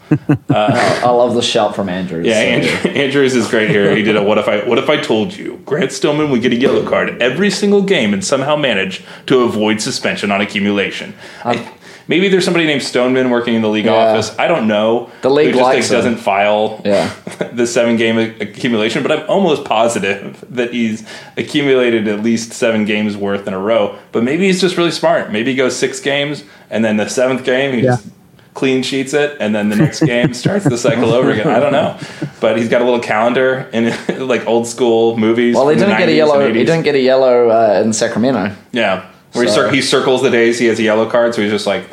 I 0.51 1.11
love 1.11 1.35
the 1.35 1.42
shout 1.42 1.75
from 1.75 1.88
Andrews. 1.88 2.27
Yeah, 2.27 2.35
So- 2.35 2.40
Andrew, 2.40 2.90
Andrews 3.03 3.35
is 3.35 3.49
great 3.49 3.71
here. 3.71 3.94
He 3.94 4.03
did 4.03 4.16
a 4.16 4.23
what 4.23 4.38
if 4.38 4.49
I 4.49 4.61
what 4.68 4.79
if 4.79 4.88
I 4.90 4.97
told 5.01 5.35
you 5.37 5.61
Grant 5.64 5.92
Stoneman 5.92 6.31
would 6.31 6.42
get 6.42 6.53
a 6.53 6.57
yellow 6.57 6.88
card 6.88 7.21
every 7.23 7.51
single 7.51 7.83
game 7.83 8.12
and 8.12 8.25
somehow 8.25 8.57
manage 8.57 9.05
to 9.27 9.40
avoid 9.42 9.81
suspension 9.81 10.31
on 10.31 10.40
accumulation. 10.40 11.14
I- 11.44 11.73
maybe 12.09 12.29
there's 12.29 12.44
somebody 12.44 12.66
named 12.66 12.83
Stoneman 12.83 13.31
working 13.31 13.55
in 13.55 13.62
the 13.62 13.68
league 13.68 13.85
Yeah. 13.85 13.92
office. 13.94 14.35
I 14.38 14.49
don't 14.49 14.66
know. 14.66 15.11
The 15.23 15.31
league 15.31 15.47
who 15.49 15.53
just 15.53 15.62
likes 15.62 15.90
doesn't 15.90 16.16
file 16.16 16.81
Yeah. 16.85 17.12
the 17.53 17.66
seven 17.66 17.97
game 17.97 18.18
accumulation, 18.18 19.03
but 19.03 19.12
I'm 19.12 19.29
almost 19.31 19.64
positive 19.64 20.44
that 20.51 20.73
he's 20.73 21.05
accumulated 21.37 22.09
at 22.09 22.23
least 22.23 22.53
seven 22.53 22.85
games 22.85 23.16
worth 23.16 23.47
in 23.47 23.55
a 23.55 23.59
row. 23.59 23.97
But 24.12 24.25
maybe 24.25 24.47
he's 24.47 24.61
just 24.61 24.77
really 24.77 24.90
smart. 24.90 25.31
Maybe 25.31 25.53
he 25.53 25.57
goes 25.57 25.77
six 25.77 26.01
games 26.01 26.42
and 26.71 26.85
then 26.85 26.97
the 26.97 27.09
seventh 27.09 27.44
game 27.44 27.73
he 27.75 27.81
Yeah. 27.83 27.92
just 27.97 28.09
clean 28.55 28.83
sheets 28.83 29.14
it 29.14 29.37
and 29.38 29.55
then 29.55 29.68
the 29.68 29.77
next 29.77 30.01
game 30.01 30.35
starts 30.35 30.64
the 30.64 30.77
cycle 30.77 31.12
over 31.12 31.31
again. 31.31 31.47
I 31.47 31.61
don't 31.61 31.71
know. 31.73 31.97
But 32.40 32.59
he's 32.59 32.68
got 32.68 32.83
a 32.83 32.85
little 32.85 32.99
calendar 33.01 33.68
in 33.73 33.94
like 34.27 34.47
old 34.49 34.66
school 34.66 35.16
movies. 35.16 35.55
Well, 35.55 35.68
he 35.68 35.75
from 35.77 35.81
the 35.83 35.87
didn't 35.87 35.99
get 36.01 36.09
a 36.09 36.14
yellow. 36.14 36.40
He 36.40 36.53
80s. 36.53 36.66
didn't 36.66 36.83
get 36.83 36.94
a 36.97 37.01
yellow 37.01 37.51
uh, 37.51 37.83
in 37.85 37.92
Sacramento. 37.92 38.53
Yeah. 38.73 39.09
Where 39.35 39.44
he, 39.44 39.51
cir- 39.51 39.71
he 39.71 39.81
circles 39.83 40.23
the 40.23 40.31
days 40.31 40.59
he 40.59 40.66
has 40.66 40.79
a 40.79 40.83
yellow 40.83 41.09
card, 41.09 41.35
so 41.35 41.42
he's 41.42 41.51
just 41.53 41.66
like, 41.66 41.85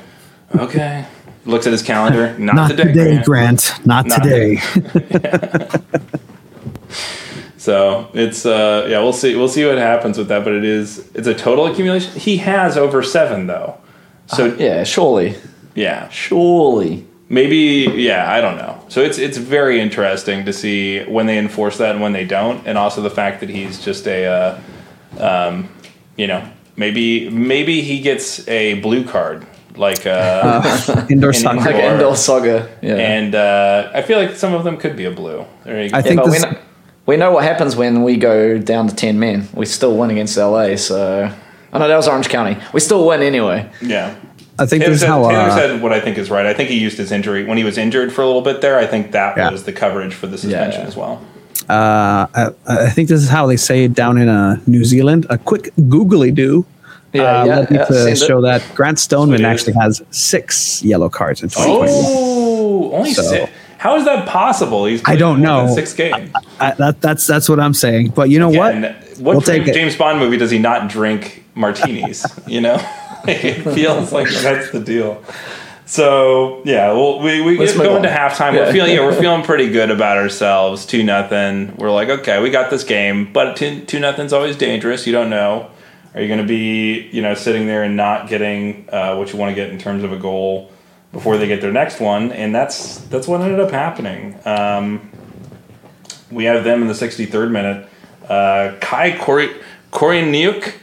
okay. 0.59 1.05
Looks 1.45 1.67
at 1.67 1.71
his 1.73 1.83
calendar. 1.83 2.37
Not, 2.39 2.55
Not 2.55 2.71
today, 2.71 2.83
today, 2.85 3.23
Grant. 3.23 3.25
Grant. 3.25 3.85
Not, 3.85 4.07
Not 4.07 4.23
today. 4.23 4.57
So 7.57 8.09
it's 8.13 8.45
uh 8.45 8.85
yeah 8.87 8.99
we'll 8.99 9.11
see 9.11 9.35
we'll 9.35 9.47
see 9.47 9.65
what 9.65 9.79
happens 9.79 10.19
with 10.19 10.27
that 10.27 10.43
but 10.43 10.53
it 10.53 10.63
is 10.63 11.09
it's 11.15 11.27
a 11.27 11.33
total 11.33 11.65
accumulation. 11.65 12.13
He 12.19 12.37
has 12.37 12.77
over 12.77 13.01
seven 13.01 13.47
though, 13.47 13.77
so 14.27 14.53
Yeah, 14.55 14.83
surely, 14.83 15.35
yeah 15.73 16.07
surely. 16.09 17.07
maybe 17.27 17.91
yeah 17.95 18.31
I 18.31 18.39
don't 18.39 18.57
know. 18.57 18.79
So 18.87 19.01
it's 19.01 19.17
it's 19.17 19.37
very 19.37 19.79
interesting 19.81 20.45
to 20.45 20.53
see 20.53 21.03
when 21.05 21.25
they 21.25 21.39
enforce 21.39 21.79
that 21.79 21.93
and 21.95 22.01
when 22.01 22.13
they 22.13 22.25
don't, 22.25 22.65
and 22.67 22.77
also 22.77 23.01
the 23.01 23.09
fact 23.09 23.39
that 23.39 23.49
he's 23.49 23.83
just 23.83 24.05
a 24.07 24.27
uh, 24.27 24.61
um, 25.19 25.67
you 26.17 26.27
know 26.27 26.47
maybe 26.75 27.31
maybe 27.31 27.81
he 27.81 27.99
gets 27.99 28.47
a 28.47 28.75
blue 28.81 29.03
card 29.03 29.43
like 29.77 30.05
uh, 30.05 31.05
Indoor 31.09 31.31
In 31.31 31.33
soccer. 31.35 31.59
Like 31.59 31.75
Or- 31.75 31.93
Endor 31.93 32.15
Saga. 32.15 32.69
Yeah. 32.81 32.95
and 32.95 33.35
uh, 33.35 33.91
I 33.93 34.01
feel 34.01 34.17
like 34.19 34.35
some 34.35 34.53
of 34.53 34.63
them 34.63 34.77
could 34.77 34.95
be 34.95 35.05
a 35.05 35.11
blue. 35.11 35.45
There 35.63 35.83
you 35.83 35.89
go. 35.89 35.95
I 35.97 35.99
yeah, 35.99 36.03
think 36.03 36.17
but 36.21 36.25
we 36.27 36.31
this- 36.33 36.43
know, 36.43 36.57
we 37.05 37.17
know 37.17 37.31
what 37.31 37.43
happens 37.43 37.75
when 37.75 38.03
we 38.03 38.17
go 38.17 38.57
down 38.57 38.87
to 38.87 38.95
ten 38.95 39.19
men. 39.19 39.47
We 39.53 39.65
still 39.65 39.95
win 39.97 40.09
against 40.11 40.37
LA. 40.37 40.75
So, 40.75 41.31
oh 41.73 41.77
no, 41.77 41.87
that 41.87 41.95
was 41.95 42.07
Orange 42.07 42.29
County. 42.29 42.57
We 42.73 42.79
still 42.79 43.05
win 43.07 43.21
anyway. 43.21 43.69
yeah. 43.81 44.15
I 44.57 44.65
think 44.65 44.83
Taylor, 44.83 44.97
said, 44.97 45.07
how. 45.09 45.21
Taylor 45.29 45.49
Uh, 45.49 45.55
said 45.55 45.81
what 45.81 45.91
I 45.91 45.99
think 45.99 46.17
is 46.17 46.31
right. 46.31 46.45
I 46.45 46.53
think 46.53 46.69
he 46.69 46.79
used 46.79 46.97
his 46.97 47.11
injury 47.11 47.43
when 47.43 47.57
he 47.57 47.65
was 47.65 47.77
injured 47.77 48.13
for 48.13 48.21
a 48.21 48.25
little 48.25 48.41
bit 48.41 48.61
there. 48.61 48.79
I 48.79 48.87
think 48.87 49.11
that 49.11 49.35
Yeah. 49.35 49.51
was 49.51 49.63
the 49.65 49.73
coverage 49.73 50.13
for 50.13 50.27
the 50.27 50.37
suspension 50.37 50.81
Yeah. 50.81 50.87
as 50.87 50.95
well. 50.95 51.19
uh, 51.69 52.25
I, 52.33 52.51
I 52.65 52.89
think 52.89 53.09
this 53.09 53.21
is 53.21 53.27
how 53.29 53.47
they 53.47 53.57
say 53.57 53.83
it 53.83 53.93
down 53.93 54.17
in 54.17 54.29
uh, 54.29 54.57
New 54.65 54.85
Zealand. 54.85 55.25
A 55.29 55.37
quick 55.37 55.71
googly 55.89 56.31
do. 56.31 56.65
Yeah, 57.15 57.41
uh, 57.41 57.45
yeah, 57.45 57.55
led 57.55 57.71
me 57.71 57.77
yeah, 57.77 57.85
to 57.85 57.93
seen 57.93 58.07
it. 58.13 58.17
show 58.17 58.41
that 58.41 58.63
Grant 58.75 58.99
Stoneman 58.99 59.39
Sweet. 59.39 59.45
actually 59.47 59.73
has 59.73 60.01
six 60.11 60.83
yellow 60.83 61.09
cards 61.09 61.41
in 61.43 61.49
2021. 61.49 61.89
Oh, 61.91 62.91
only 62.93 63.13
So- 63.13 63.21
six. 63.23 63.51
How 63.77 63.97
is 63.97 64.05
that 64.05 64.27
possible? 64.27 64.85
He's 64.85 65.01
I 65.05 65.15
don't 65.15 65.41
know. 65.41 65.71
six 65.75 65.93
games. 65.93 66.31
I, 66.59 66.71
that, 66.71 67.01
that's 67.01 67.27
that's 67.27 67.47
what 67.47 67.59
I'm 67.59 67.73
saying. 67.75 68.09
But 68.15 68.29
you 68.31 68.39
know 68.39 68.51
And 68.51 68.83
what? 68.83 68.93
what 69.19 69.33
We'll 69.35 69.41
take 69.41 69.67
it. 69.67 69.73
James 69.75 69.95
Bond 69.95 70.17
movie 70.17 70.37
does 70.37 70.49
he 70.49 70.57
not 70.57 70.89
drink 70.89 71.43
martinis? 71.53 72.25
you 72.47 72.61
know, 72.61 72.77
it 73.27 73.61
feels 73.75 74.11
like 74.11 74.27
that's 74.29 74.71
the 74.71 74.79
deal. 74.79 75.23
So 75.85 76.63
yeah, 76.65 76.93
well, 76.93 77.19
we 77.19 77.41
we 77.41 77.57
Let's 77.59 77.73
get 77.73 77.77
move 77.79 77.87
going 77.87 78.03
to 78.03 78.09
halftime. 78.09 78.53
Yeah. 78.53 78.61
We're 78.61 78.71
feeling 78.71 78.93
yeah, 78.95 79.05
we're 79.05 79.13
feeling 79.21 79.43
pretty 79.43 79.69
good 79.69 79.91
about 79.91 80.17
ourselves. 80.17 80.85
Two 80.87 81.03
nothing. 81.03 81.75
We're 81.77 81.91
like, 81.91 82.09
okay, 82.09 82.41
we 82.41 82.49
got 82.49 82.71
this 82.71 82.83
game, 82.83 83.31
but 83.31 83.55
two, 83.55 83.81
two 83.85 83.99
nothing's 83.99 84.33
always 84.33 84.55
dangerous. 84.55 85.05
You 85.05 85.13
don't 85.13 85.29
know. 85.29 85.69
Are 86.15 86.21
you 86.21 86.27
going 86.29 86.39
to 86.39 86.47
be 86.47 87.09
you 87.11 87.21
know 87.21 87.35
sitting 87.35 87.67
there 87.67 87.83
and 87.83 87.97
not 87.97 88.29
getting 88.29 88.87
uh, 88.91 89.15
what 89.15 89.33
you 89.33 89.37
want 89.37 89.51
to 89.51 89.55
get 89.55 89.69
in 89.69 89.77
terms 89.77 90.03
of 90.03 90.13
a 90.13 90.17
goal 90.17 90.71
before 91.11 91.37
they 91.37 91.45
get 91.45 91.59
their 91.61 91.73
next 91.73 91.99
one? 91.99 92.31
And 92.31 92.55
that's 92.55 92.99
that's 92.99 93.27
what 93.27 93.41
ended 93.41 93.59
up 93.59 93.71
happening. 93.71 94.39
Um, 94.45 95.11
we 96.31 96.45
have 96.45 96.63
them 96.63 96.81
in 96.81 96.87
the 96.87 96.93
63rd 96.93 97.51
minute. 97.51 97.87
Uh, 98.27 98.75
Kai 98.79 99.17
Kori- 99.17 99.55
Koreniuk. 99.91 100.73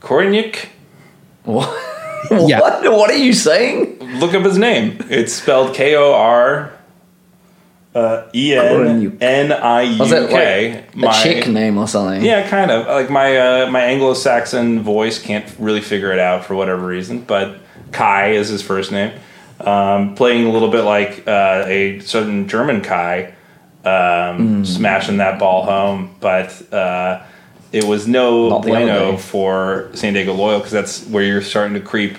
Koreniuk? 0.00 0.66
What? 1.42 1.68
Yeah. 2.30 2.60
what? 2.60 2.82
What 2.92 3.10
are 3.10 3.16
you 3.16 3.32
saying? 3.32 3.98
Look 4.20 4.32
up 4.34 4.44
his 4.44 4.58
name. 4.58 4.98
It's 5.10 5.32
spelled 5.32 5.74
K 5.74 5.96
O 5.96 6.12
R 6.12 6.75
uh, 7.96 8.28
E 8.34 8.54
N 8.54 9.16
N 9.20 9.52
I 9.52 9.96
Was 9.98 10.12
it 10.12 10.28
K. 10.30 10.84
like 10.94 11.16
a 11.16 11.22
Czech 11.22 11.48
name 11.48 11.78
or 11.78 11.88
something? 11.88 12.22
Yeah, 12.24 12.46
kind 12.48 12.70
of. 12.70 12.86
Like 12.86 13.10
my 13.10 13.36
uh, 13.36 13.70
my 13.70 13.80
Anglo-Saxon 13.82 14.80
voice 14.82 15.18
can't 15.20 15.44
really 15.58 15.80
figure 15.80 16.12
it 16.12 16.18
out 16.18 16.44
for 16.44 16.54
whatever 16.54 16.86
reason, 16.86 17.20
but 17.22 17.58
Kai 17.92 18.32
is 18.32 18.48
his 18.48 18.62
first 18.62 18.92
name. 18.92 19.12
Um, 19.60 20.14
playing 20.14 20.46
a 20.46 20.50
little 20.52 20.68
bit 20.70 20.82
like 20.82 21.26
uh, 21.26 21.64
a 21.66 22.00
certain 22.00 22.46
German 22.48 22.82
Kai, 22.82 23.32
um, 23.84 24.36
Hmm. 24.58 24.64
smashing 24.64 25.16
that 25.18 25.38
ball 25.38 25.64
home, 25.64 26.14
but 26.20 26.52
uh, 26.72 27.22
it 27.72 27.84
was 27.84 28.06
no 28.06 28.60
bueno 28.60 29.16
for 29.16 29.88
San 29.94 30.12
Diego 30.12 30.34
Loyal 30.34 30.58
because 30.58 30.72
that's 30.72 31.06
where 31.08 31.22
you're 31.24 31.40
starting 31.42 31.74
to 31.74 31.80
creep 31.80 32.16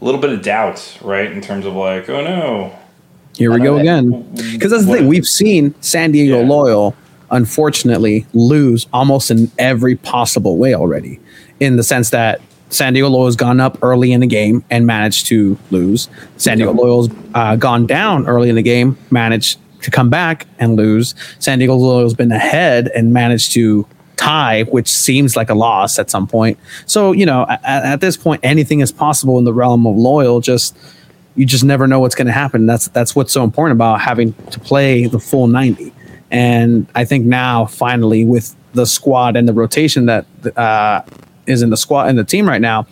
a 0.00 0.04
little 0.04 0.20
bit 0.20 0.30
of 0.32 0.42
doubt, 0.42 0.98
right? 1.02 1.30
In 1.32 1.40
terms 1.40 1.66
of 1.66 1.74
like, 1.74 2.08
oh 2.08 2.22
no, 2.22 2.78
Here 3.38 3.52
we 3.52 3.60
go 3.60 3.74
that- 3.76 3.80
again. 3.82 4.24
Because 4.52 4.70
that's 4.72 4.84
the 4.84 4.90
What- 4.90 4.98
thing. 4.98 5.08
We've 5.08 5.26
seen 5.26 5.74
San 5.80 6.10
Diego 6.12 6.40
Yeah. 6.40 6.46
Loyal, 6.46 6.94
unfortunately, 7.30 8.26
lose 8.34 8.86
almost 8.92 9.30
in 9.30 9.50
every 9.58 9.94
possible 9.96 10.56
way 10.56 10.74
already. 10.74 11.20
In 11.60 11.76
the 11.76 11.82
sense 11.82 12.10
that 12.10 12.40
San 12.70 12.92
Diego 12.92 13.08
Loyal's 13.08 13.36
gone 13.36 13.60
up 13.60 13.78
early 13.80 14.12
in 14.12 14.20
the 14.20 14.26
game 14.26 14.62
and 14.70 14.86
managed 14.86 15.26
to 15.26 15.56
lose. 15.70 16.08
San 16.36 16.58
Diego 16.58 16.72
Loyal's 16.72 17.08
uh, 17.34 17.56
gone 17.56 17.86
down 17.86 18.26
early 18.26 18.48
in 18.50 18.56
the 18.56 18.62
game, 18.62 18.96
managed 19.10 19.58
to 19.82 19.90
come 19.90 20.10
back 20.10 20.46
and 20.58 20.76
lose. 20.76 21.14
San 21.38 21.58
Diego 21.58 21.74
Loyal's 21.76 22.12
been 22.14 22.32
ahead 22.32 22.90
and 22.94 23.12
managed 23.12 23.52
to 23.52 23.86
tie, 24.16 24.64
which 24.64 24.88
seems 24.88 25.36
like 25.36 25.48
a 25.48 25.54
loss 25.54 25.98
at 25.98 26.10
some 26.10 26.26
point. 26.26 26.58
So, 26.86 27.12
you 27.12 27.24
know, 27.24 27.46
at, 27.48 27.62
at 27.64 28.00
this 28.00 28.16
point, 28.16 28.40
anything 28.42 28.80
is 28.80 28.90
possible 28.92 29.38
in 29.38 29.44
the 29.44 29.54
realm 29.54 29.86
of 29.86 29.96
Loyal. 29.96 30.40
Just 30.40 30.76
you 31.38 31.46
just 31.46 31.64
never 31.64 31.86
know 31.86 32.00
what's 32.00 32.16
going 32.16 32.26
to 32.26 32.32
happen. 32.32 32.66
That's 32.66 32.88
that's 32.88 33.14
what's 33.14 33.32
so 33.32 33.44
important 33.44 33.76
about 33.76 34.00
having 34.00 34.32
to 34.50 34.60
play 34.60 35.06
the 35.06 35.20
full 35.20 35.46
90. 35.46 35.92
And 36.30 36.86
I 36.94 37.04
think 37.04 37.24
now, 37.24 37.64
finally, 37.64 38.24
with 38.24 38.54
the 38.74 38.84
squad 38.84 39.36
and 39.36 39.48
the 39.48 39.52
rotation 39.52 40.06
that 40.06 40.26
uh, 40.56 41.02
is 41.46 41.62
in 41.62 41.70
the 41.70 41.76
squad 41.76 42.08
and 42.08 42.18
the 42.18 42.24
team 42.24 42.46
right 42.46 42.60
now, 42.60 42.86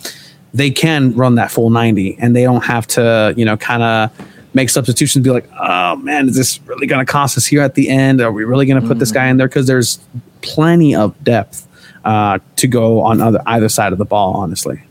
they 0.55 0.71
can 0.71 1.13
run 1.15 1.35
that 1.35 1.51
full 1.51 1.71
90 1.71 2.17
and 2.19 2.35
they 2.35 2.45
don't 2.45 2.65
have 2.65 2.87
to, 2.87 3.35
you 3.37 3.45
know, 3.45 3.57
kind 3.57 3.83
of 3.83 4.11
make 4.55 4.71
substitutions 4.71 5.23
be 5.23 5.31
like, 5.31 5.51
oh 5.61 5.97
man, 5.97 6.29
is 6.29 6.37
this 6.37 6.61
really 6.63 6.87
going 6.87 7.05
to 7.05 7.11
cost 7.11 7.37
us 7.37 7.45
here 7.45 7.61
at 7.61 7.75
the 7.75 7.91
end? 7.91 8.21
Are 8.21 8.33
we 8.33 8.45
really 8.45 8.65
going 8.65 8.81
to 8.81 8.87
put 8.87 8.99
this 8.99 9.13
guy 9.13 9.27
in 9.27 9.37
there? 9.37 9.49
Because 9.49 9.67
there's 9.67 9.99
plenty 10.41 10.95
of 10.95 11.23
depth 11.23 11.67
uh, 12.05 12.39
to 12.55 12.67
go 12.69 13.01
on 13.01 13.21
other, 13.21 13.43
either 13.45 13.69
side 13.69 13.93
of 13.93 13.99
the 13.99 14.05
ball, 14.05 14.35
honestly. 14.35 14.83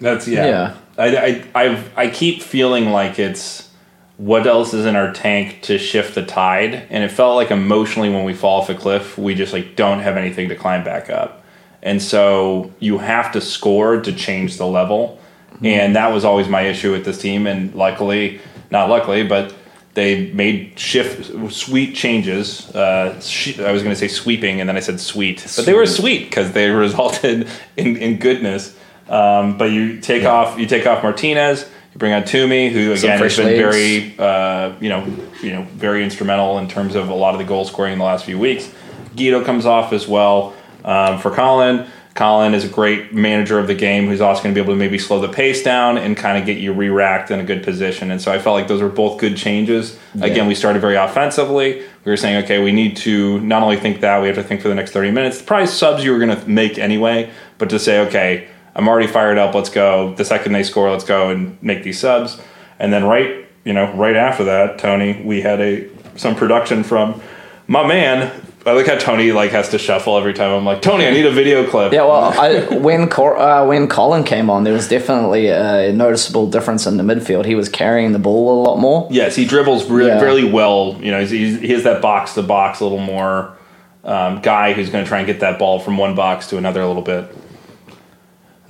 That's 0.00 0.26
yeah. 0.26 0.46
Yeah. 0.46 0.76
I, 0.98 1.16
I 1.16 1.44
I 1.54 1.84
I 1.96 2.10
keep 2.10 2.42
feeling 2.42 2.90
like 2.90 3.18
it's 3.18 3.70
what 4.16 4.46
else 4.46 4.72
is 4.72 4.86
in 4.86 4.96
our 4.96 5.12
tank 5.12 5.60
to 5.62 5.78
shift 5.78 6.14
the 6.14 6.24
tide, 6.24 6.86
and 6.88 7.04
it 7.04 7.10
felt 7.10 7.36
like 7.36 7.50
emotionally 7.50 8.08
when 8.08 8.24
we 8.24 8.32
fall 8.32 8.62
off 8.62 8.70
a 8.70 8.74
cliff, 8.74 9.18
we 9.18 9.34
just 9.34 9.52
like 9.52 9.76
don't 9.76 10.00
have 10.00 10.16
anything 10.16 10.48
to 10.48 10.56
climb 10.56 10.82
back 10.84 11.10
up, 11.10 11.44
and 11.82 12.00
so 12.00 12.72
you 12.80 12.98
have 12.98 13.32
to 13.32 13.40
score 13.40 14.00
to 14.00 14.12
change 14.12 14.56
the 14.56 14.66
level, 14.66 15.18
and 15.62 15.96
that 15.96 16.12
was 16.12 16.24
always 16.24 16.48
my 16.48 16.62
issue 16.62 16.92
with 16.92 17.04
this 17.04 17.18
team, 17.18 17.46
and 17.46 17.74
luckily, 17.74 18.40
not 18.70 18.88
luckily, 18.88 19.22
but. 19.22 19.54
They 19.94 20.30
made 20.32 20.78
shift 20.78 21.32
sweet 21.50 21.94
changes. 21.94 22.68
Uh, 22.76 23.18
sh- 23.18 23.58
I 23.58 23.72
was 23.72 23.82
going 23.82 23.94
to 23.94 23.98
say 23.98 24.08
sweeping, 24.08 24.60
and 24.60 24.68
then 24.68 24.76
I 24.76 24.80
said 24.80 25.00
sweet, 25.00 25.42
but 25.56 25.64
they 25.64 25.72
were 25.72 25.86
sweet 25.86 26.24
because 26.28 26.52
they 26.52 26.68
resulted 26.68 27.48
in, 27.78 27.96
in 27.96 28.18
goodness. 28.18 28.76
Um, 29.08 29.56
but 29.56 29.70
you 29.70 30.00
take 30.00 30.24
off 30.24 30.58
you 30.58 30.66
take 30.66 30.86
off 30.86 31.02
Martinez, 31.02 31.62
you 31.92 31.98
bring 31.98 32.12
on 32.12 32.22
Tumi, 32.22 32.70
who 32.70 32.92
again 32.92 33.18
has 33.18 33.36
been 33.36 33.56
very 33.56 34.18
uh, 34.18 34.74
you 34.80 34.88
know 34.88 35.04
you 35.42 35.52
know 35.52 35.62
very 35.74 36.02
instrumental 36.02 36.58
in 36.58 36.68
terms 36.68 36.94
of 36.94 37.08
a 37.08 37.14
lot 37.14 37.34
of 37.34 37.38
the 37.38 37.44
goal 37.44 37.64
scoring 37.64 37.92
in 37.92 37.98
the 37.98 38.04
last 38.04 38.24
few 38.24 38.38
weeks. 38.38 38.72
Guido 39.14 39.44
comes 39.44 39.64
off 39.64 39.92
as 39.92 40.06
well 40.06 40.54
um, 40.84 41.18
for 41.18 41.30
Collin. 41.30 41.86
Collin 42.16 42.54
is 42.54 42.64
a 42.64 42.68
great 42.68 43.12
manager 43.12 43.58
of 43.58 43.66
the 43.66 43.74
game 43.74 44.06
who's 44.06 44.22
also 44.22 44.42
going 44.42 44.54
to 44.54 44.58
be 44.58 44.62
able 44.62 44.72
to 44.72 44.78
maybe 44.78 44.98
slow 44.98 45.20
the 45.20 45.28
pace 45.28 45.62
down 45.62 45.98
and 45.98 46.16
kind 46.16 46.38
of 46.38 46.46
get 46.46 46.56
you 46.56 46.72
re-racked 46.72 47.30
in 47.30 47.38
a 47.40 47.44
good 47.44 47.62
position. 47.62 48.10
And 48.10 48.20
so 48.20 48.32
I 48.32 48.38
felt 48.38 48.54
like 48.54 48.68
those 48.68 48.80
were 48.80 48.88
both 48.88 49.20
good 49.20 49.36
changes. 49.36 49.98
Again, 50.22 50.46
we 50.46 50.54
started 50.54 50.80
very 50.80 50.96
offensively. 50.96 51.82
We 52.04 52.10
were 52.10 52.16
saying, 52.16 52.42
okay, 52.44 52.62
we 52.62 52.72
need 52.72 52.96
to 52.98 53.38
not 53.40 53.62
only 53.62 53.76
think 53.76 54.00
that, 54.00 54.22
we 54.22 54.28
have 54.28 54.36
to 54.36 54.42
think 54.42 54.62
for 54.62 54.68
the 54.68 54.74
next 54.74 54.92
30 54.92 55.10
minutes. 55.10 55.38
the 55.38 55.44
Probably 55.44 55.66
subs 55.66 56.04
you 56.04 56.10
were 56.10 56.18
going 56.18 56.34
to 56.34 56.48
make 56.48 56.78
anyway, 56.78 57.30
but 57.58 57.68
to 57.68 57.78
say, 57.78 58.00
okay, 58.06 58.48
I'm 58.76 58.86
already 58.88 59.06
fired 59.08 59.38
up, 59.38 59.54
let's 59.54 59.70
go. 59.70 60.14
The 60.14 60.24
second 60.24 60.52
they 60.52 60.62
score, 60.62 60.90
let's 60.90 61.04
go 61.04 61.30
and 61.30 61.60
make 61.62 61.82
these 61.82 61.98
subs. 61.98 62.38
And 62.78 62.92
then 62.92 63.04
right, 63.04 63.46
you 63.64 63.72
know, 63.72 63.90
right 63.94 64.14
after 64.14 64.44
that, 64.44 64.78
Tony, 64.78 65.22
we 65.24 65.40
had 65.40 65.60
a 65.60 65.88
some 66.16 66.36
production 66.36 66.84
from 66.84 67.20
my 67.66 67.86
man. 67.86 68.42
I 68.66 68.72
like 68.72 68.86
how 68.86 68.96
Tony 68.98 69.32
like 69.32 69.52
has 69.52 69.70
to 69.70 69.78
shuffle 69.78 70.18
every 70.18 70.34
time. 70.34 70.50
I'm 70.50 70.64
like, 70.64 70.82
Tony, 70.82 71.06
I 71.06 71.10
need 71.12 71.24
a 71.24 71.30
video 71.30 71.68
clip. 71.70 71.92
Yeah, 71.92 72.02
well, 72.04 72.38
I, 72.38 72.76
when 72.76 73.08
Cor- 73.08 73.38
uh, 73.38 73.64
when 73.64 73.86
Collin 73.88 74.24
came 74.24 74.50
on, 74.50 74.64
there 74.64 74.74
was 74.74 74.88
definitely 74.88 75.48
a 75.48 75.92
noticeable 75.92 76.50
difference 76.50 76.84
in 76.86 76.96
the 76.96 77.04
midfield. 77.04 77.44
He 77.46 77.54
was 77.54 77.68
carrying 77.68 78.12
the 78.12 78.18
ball 78.18 78.60
a 78.60 78.68
lot 78.68 78.78
more. 78.78 79.08
Yes, 79.10 79.36
he 79.36 79.44
dribbles 79.46 79.88
really, 79.88 80.10
Yeah. 80.10 80.20
really 80.20 80.50
well. 80.50 80.98
You 81.00 81.12
know, 81.12 81.20
he's, 81.20 81.30
he's, 81.30 81.60
he 81.60 81.68
has 81.68 81.84
that 81.84 82.02
box 82.02 82.34
to 82.34 82.42
box 82.42 82.80
a 82.80 82.84
little 82.84 82.98
more 82.98 83.56
um, 84.04 84.40
guy 84.42 84.72
who's 84.72 84.90
going 84.90 85.04
to 85.04 85.08
try 85.08 85.18
and 85.18 85.26
get 85.28 85.40
that 85.40 85.58
ball 85.60 85.78
from 85.78 85.96
one 85.96 86.14
box 86.16 86.48
to 86.48 86.58
another 86.58 86.80
a 86.80 86.86
little 86.88 87.02
bit. 87.02 87.34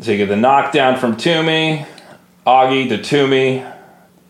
So 0.01 0.11
you 0.13 0.19
get 0.19 0.29
the 0.29 0.37
knockdown 0.37 0.99
from 0.99 1.17
Tumi, 1.17 1.87
Augie 2.47 2.89
to 2.91 2.99
Tumi 2.99 3.73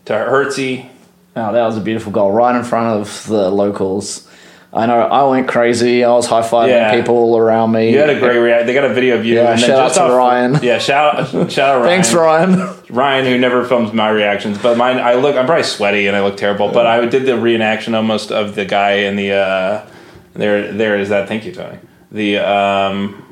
to 0.05 0.13
Hertzy. 0.13 0.89
Oh, 1.35 1.53
that 1.53 1.65
was 1.65 1.77
a 1.77 1.81
beautiful 1.81 2.11
goal 2.11 2.31
right 2.31 2.55
in 2.55 2.63
front 2.63 2.99
of 2.99 3.27
the 3.27 3.49
locals. 3.51 4.27
I 4.73 4.85
know 4.85 4.99
I 4.99 5.23
went 5.29 5.47
crazy. 5.47 6.03
I 6.03 6.11
was 6.11 6.25
high 6.27 6.41
fiving 6.41 6.69
Yeah. 6.69 6.93
people 6.93 7.15
all 7.15 7.37
around 7.37 7.71
me. 7.71 7.91
You 7.91 7.99
had 7.99 8.09
a 8.09 8.19
great 8.19 8.37
react. 8.37 8.65
They 8.67 8.73
got 8.73 8.83
a 8.85 8.93
video 8.93 9.17
of 9.17 9.25
you. 9.25 9.35
Yeah, 9.35 9.51
and 9.51 9.59
then 9.61 9.69
shout 9.69 9.79
out 9.79 9.87
just 9.87 9.99
to 9.99 10.13
Ryan. 10.13 10.59
Yeah, 10.61 10.77
shout 10.79 11.51
shout 11.51 11.75
out 11.75 11.81
Ryan. 11.81 11.83
Thanks, 11.85 12.13
Ryan. 12.13 12.75
Ryan, 12.89 13.25
who 13.25 13.37
never 13.37 13.63
films 13.65 13.93
my 13.93 14.09
reactions, 14.09 14.57
but 14.57 14.77
mine. 14.77 14.97
I 14.99 15.13
look. 15.15 15.35
I'm 15.35 15.45
probably 15.45 15.63
sweaty 15.63 16.07
and 16.07 16.15
I 16.17 16.21
look 16.23 16.37
terrible. 16.37 16.69
But 16.71 16.85
I 16.85 17.05
did 17.05 17.25
the 17.25 17.33
reenaction 17.33 17.93
almost 17.95 18.31
of 18.31 18.55
the 18.55 18.65
guy 18.65 18.93
in 18.93 19.15
the. 19.15 19.33
Uh, 19.33 19.85
there, 20.33 20.71
there 20.71 20.97
is 20.99 21.09
that. 21.09 21.27
Thank 21.27 21.45
you, 21.45 21.53
Tony. 21.53 21.79
The 22.11 22.37
um, 22.39 23.23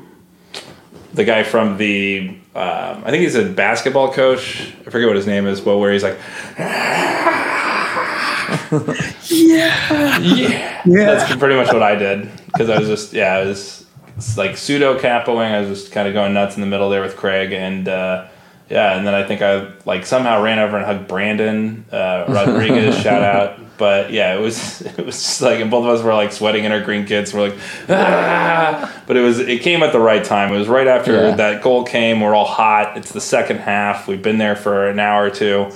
the 1.16 1.24
guy 1.24 1.42
from 1.42 1.76
the. 1.78 2.28
Um, 2.54 3.02
I 3.04 3.10
think 3.10 3.22
he's 3.22 3.34
a 3.34 3.44
basketball 3.44 4.12
coach. 4.12 4.72
I 4.86 4.90
forget 4.90 5.08
what 5.08 5.16
his 5.16 5.26
name 5.26 5.46
is, 5.46 5.60
but 5.60 5.78
where 5.78 5.92
he's 5.92 6.02
like, 6.02 6.18
yeah, 9.30 10.18
yeah, 10.18 10.18
yeah. 10.20 10.82
That's 10.84 11.36
pretty 11.36 11.56
much 11.56 11.72
what 11.72 11.82
I 11.82 11.96
did 11.96 12.30
because 12.46 12.70
I 12.70 12.78
was 12.78 12.88
just 12.88 13.12
yeah, 13.12 13.34
I 13.34 13.44
was 13.44 13.86
like 14.36 14.56
pseudo 14.56 14.98
capoing. 14.98 15.52
I 15.52 15.60
was 15.60 15.80
just 15.80 15.92
kind 15.92 16.06
of 16.06 16.14
going 16.14 16.32
nuts 16.34 16.54
in 16.54 16.60
the 16.60 16.66
middle 16.68 16.88
there 16.90 17.02
with 17.02 17.16
Craig 17.16 17.52
and. 17.52 17.88
Uh, 17.88 18.28
yeah, 18.68 18.96
and 18.96 19.06
then 19.06 19.14
I 19.14 19.22
think 19.24 19.42
I 19.42 19.70
like 19.84 20.04
somehow 20.04 20.42
ran 20.42 20.58
over 20.58 20.76
and 20.76 20.84
hugged 20.84 21.06
Brandon 21.06 21.84
uh, 21.92 22.24
Rodriguez. 22.28 22.98
shout 22.98 23.22
out! 23.22 23.60
But 23.78 24.10
yeah, 24.12 24.34
it 24.36 24.40
was 24.40 24.80
it 24.98 25.04
was 25.04 25.16
just 25.16 25.42
like, 25.42 25.60
and 25.60 25.70
both 25.70 25.84
of 25.84 25.90
us 25.98 26.02
were 26.02 26.14
like 26.14 26.32
sweating 26.32 26.64
in 26.64 26.72
our 26.72 26.80
green 26.80 27.06
kits. 27.06 27.32
We're 27.34 27.48
like, 27.50 27.58
ah! 27.88 29.02
But 29.06 29.16
it 29.16 29.20
was 29.20 29.38
it 29.38 29.62
came 29.62 29.82
at 29.82 29.92
the 29.92 30.00
right 30.00 30.24
time. 30.24 30.52
It 30.52 30.58
was 30.58 30.68
right 30.68 30.86
after 30.86 31.12
Yeah. 31.12 31.36
that 31.36 31.62
goal 31.62 31.84
came. 31.84 32.20
We're 32.20 32.34
all 32.34 32.44
hot. 32.46 32.96
It's 32.96 33.12
the 33.12 33.20
second 33.20 33.58
half. 33.58 34.08
We've 34.08 34.22
been 34.22 34.38
there 34.38 34.56
for 34.56 34.88
an 34.88 34.98
hour 34.98 35.24
or 35.26 35.30
two, 35.30 35.70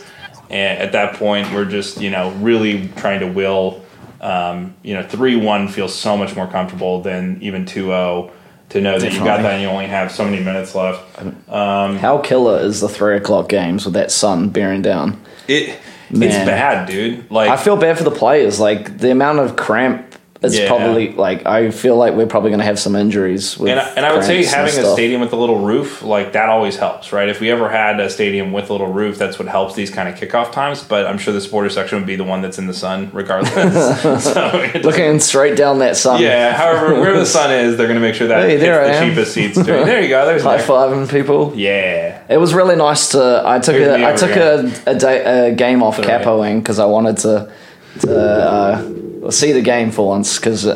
and 0.48 0.78
at 0.78 0.92
that 0.92 1.14
point, 1.16 1.52
we're 1.52 1.64
just 1.64 2.00
you 2.00 2.10
know 2.10 2.30
really 2.32 2.88
trying 2.96 3.20
to 3.20 3.26
will. 3.26 3.84
Um, 4.20 4.74
you 4.82 4.92
know, 4.94 5.02
three 5.02 5.36
one 5.36 5.66
feels 5.68 5.94
so 5.94 6.14
much 6.16 6.36
more 6.36 6.46
comfortable 6.46 7.00
than 7.00 7.38
even 7.40 7.64
2-0 7.64 8.30
to 8.68 8.80
know 8.82 8.98
that 8.98 9.14
you 9.14 9.18
got 9.20 9.40
that 9.42 9.54
and 9.54 9.62
you 9.62 9.68
only 9.68 9.86
have 9.86 10.12
so 10.12 10.26
many 10.26 10.44
minutes 10.44 10.74
left. 10.74 11.02
How 11.48 12.18
killer 12.22 12.60
is 12.60 12.80
the 12.80 12.88
three 12.90 13.16
o'clock 13.16 13.48
games 13.48 13.86
with 13.86 13.94
that 13.94 14.10
sun 14.10 14.50
bearing 14.50 14.82
down? 14.82 15.18
It 15.48 15.78
it's 16.12 16.34
bad, 16.34 16.88
dude. 16.88 17.30
Like 17.30 17.50
I 17.50 17.56
feel 17.56 17.76
bad 17.76 17.98
for 17.98 18.04
the 18.04 18.10
players. 18.10 18.58
Like 18.60 18.98
the 18.98 19.10
amount 19.10 19.38
of 19.40 19.56
cramp 19.56 20.09
is 20.42 20.58
Yeah. 20.58 20.68
probably 20.68 21.12
like 21.12 21.44
I 21.46 21.70
feel 21.70 21.96
like 21.96 22.14
we're 22.14 22.26
probably 22.26 22.48
going 22.50 22.60
to 22.60 22.64
have 22.64 22.78
some 22.78 22.96
injuries. 22.96 23.58
With 23.58 23.70
and 23.72 23.80
I, 23.80 23.88
and 23.90 24.06
I 24.06 24.14
would 24.14 24.24
say 24.24 24.42
having 24.44 24.72
a 24.78 24.92
stadium 24.92 25.20
with 25.20 25.32
a 25.34 25.36
little 25.36 25.58
roof, 25.58 26.02
like 26.02 26.32
that 26.32 26.48
always 26.48 26.76
helps, 26.76 27.12
right? 27.12 27.28
If 27.28 27.40
we 27.40 27.50
ever 27.50 27.68
had 27.68 28.00
a 28.00 28.08
stadium 28.08 28.50
with 28.52 28.70
a 28.70 28.72
little 28.72 28.86
roof, 28.86 29.18
that's 29.18 29.38
what 29.38 29.48
helps 29.48 29.74
these 29.74 29.90
kind 29.90 30.08
of 30.08 30.14
kickoff 30.14 30.50
times. 30.52 30.82
But 30.82 31.06
I'm 31.06 31.18
sure 31.18 31.34
the 31.34 31.42
supporter 31.42 31.68
section 31.68 31.98
would 31.98 32.06
be 32.06 32.16
the 32.16 32.24
one 32.24 32.40
that's 32.40 32.58
in 32.58 32.66
the 32.66 32.72
sun, 32.74 33.10
regardless. 33.12 34.24
so 34.24 34.70
looking 34.82 35.20
straight 35.20 35.56
down 35.56 35.80
that 35.80 35.96
sun. 35.98 36.22
yeah. 36.22 36.52
However, 36.54 36.94
wherever 36.98 37.18
the 37.18 37.26
sun 37.26 37.52
is, 37.52 37.76
they're 37.76 37.86
going 37.86 38.00
to 38.00 38.06
make 38.06 38.14
sure 38.14 38.28
that 38.28 38.48
Hey, 38.48 38.56
there 38.56 38.82
the 38.82 38.94
am. 38.94 39.08
cheapest 39.10 39.34
seats. 39.34 39.56
Too. 39.56 39.64
There 39.90 40.00
you 40.02 40.08
go. 40.08 40.24
There's 40.24 40.42
high 40.42 40.58
fiving 40.58 41.10
people. 41.10 41.52
Yeah. 41.54 42.22
It 42.30 42.36
was 42.38 42.54
really 42.54 42.76
nice 42.76 43.10
to. 43.10 43.42
I 43.44 43.58
took 43.58 43.74
Here's 43.76 43.88
a 44.00 44.06
I 44.06 44.16
took 44.16 44.36
a, 44.36 44.90
a, 44.90 44.94
day, 44.94 45.48
a 45.50 45.54
game 45.54 45.82
off 45.82 45.98
capoing 45.98 46.60
because 46.60 46.78
I 46.78 46.86
wanted 46.86 47.18
to 47.18 47.52
to 48.00 48.18
uh, 48.18 48.82
see 49.28 49.52
the 49.52 49.60
game 49.60 49.90
for 49.90 50.08
once 50.08 50.38
because 50.38 50.66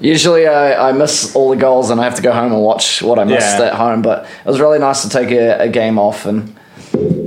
usually 0.00 0.46
I, 0.46 0.90
I 0.90 0.92
miss 0.92 1.34
all 1.34 1.48
the 1.50 1.56
goals 1.56 1.90
and 1.90 2.00
I 2.00 2.04
have 2.04 2.16
to 2.16 2.22
go 2.22 2.32
home 2.32 2.52
and 2.52 2.60
watch 2.62 3.00
what 3.02 3.18
I 3.18 3.24
missed 3.24 3.58
Yeah. 3.58 3.66
at 3.68 3.74
home. 3.74 4.02
But 4.02 4.24
it 4.44 4.46
was 4.48 4.60
really 4.60 4.78
nice 4.78 5.02
to 5.02 5.08
take 5.08 5.30
a, 5.30 5.60
a 5.62 5.68
game 5.68 5.98
off 5.98 6.26
and 6.26 6.54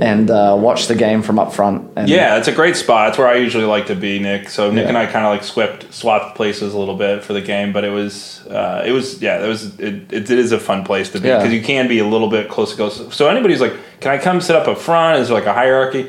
and 0.00 0.30
uh, 0.30 0.56
watch 0.58 0.86
the 0.86 0.94
game 0.94 1.20
from 1.22 1.38
up 1.38 1.52
front. 1.52 1.90
And 1.96 2.08
Yeah, 2.08 2.38
it's 2.38 2.48
a 2.48 2.52
great 2.52 2.76
spot. 2.76 3.08
It's 3.08 3.18
where 3.18 3.26
I 3.28 3.34
usually 3.36 3.64
like 3.64 3.86
to 3.88 3.94
be, 3.94 4.18
Nick. 4.18 4.48
So 4.48 4.70
Nick 4.70 4.84
Yeah. 4.84 4.88
and 4.88 4.96
I 4.98 5.06
kind 5.06 5.26
of 5.26 5.32
like 5.32 5.42
swapped 5.42 5.92
swapped 5.92 6.36
places 6.36 6.72
a 6.72 6.78
little 6.78 6.96
bit 6.96 7.22
for 7.24 7.32
the 7.32 7.40
game, 7.42 7.72
but 7.72 7.84
it 7.84 7.90
was 7.90 8.46
uh, 8.46 8.82
it 8.86 8.92
was 8.92 9.20
yeah, 9.20 9.44
it 9.44 9.48
was 9.48 9.78
it, 9.80 10.12
it, 10.12 10.30
it 10.30 10.38
is 10.38 10.52
a 10.52 10.60
fun 10.60 10.84
place 10.84 11.10
to 11.10 11.20
be 11.20 11.28
Yeah. 11.28 11.38
because 11.38 11.52
you 11.52 11.62
can 11.62 11.88
be 11.88 11.98
a 11.98 12.06
little 12.06 12.28
bit 12.30 12.48
close 12.48 12.70
to 12.70 12.76
go. 12.78 12.88
So 12.88 13.28
anybody's 13.28 13.60
like, 13.60 13.74
can 14.00 14.12
I 14.12 14.18
come 14.18 14.40
sit 14.40 14.54
up 14.56 14.68
up 14.68 14.78
front? 14.78 15.20
Is 15.20 15.28
there 15.28 15.36
like 15.36 15.46
a 15.46 15.52
hierarchy? 15.54 16.08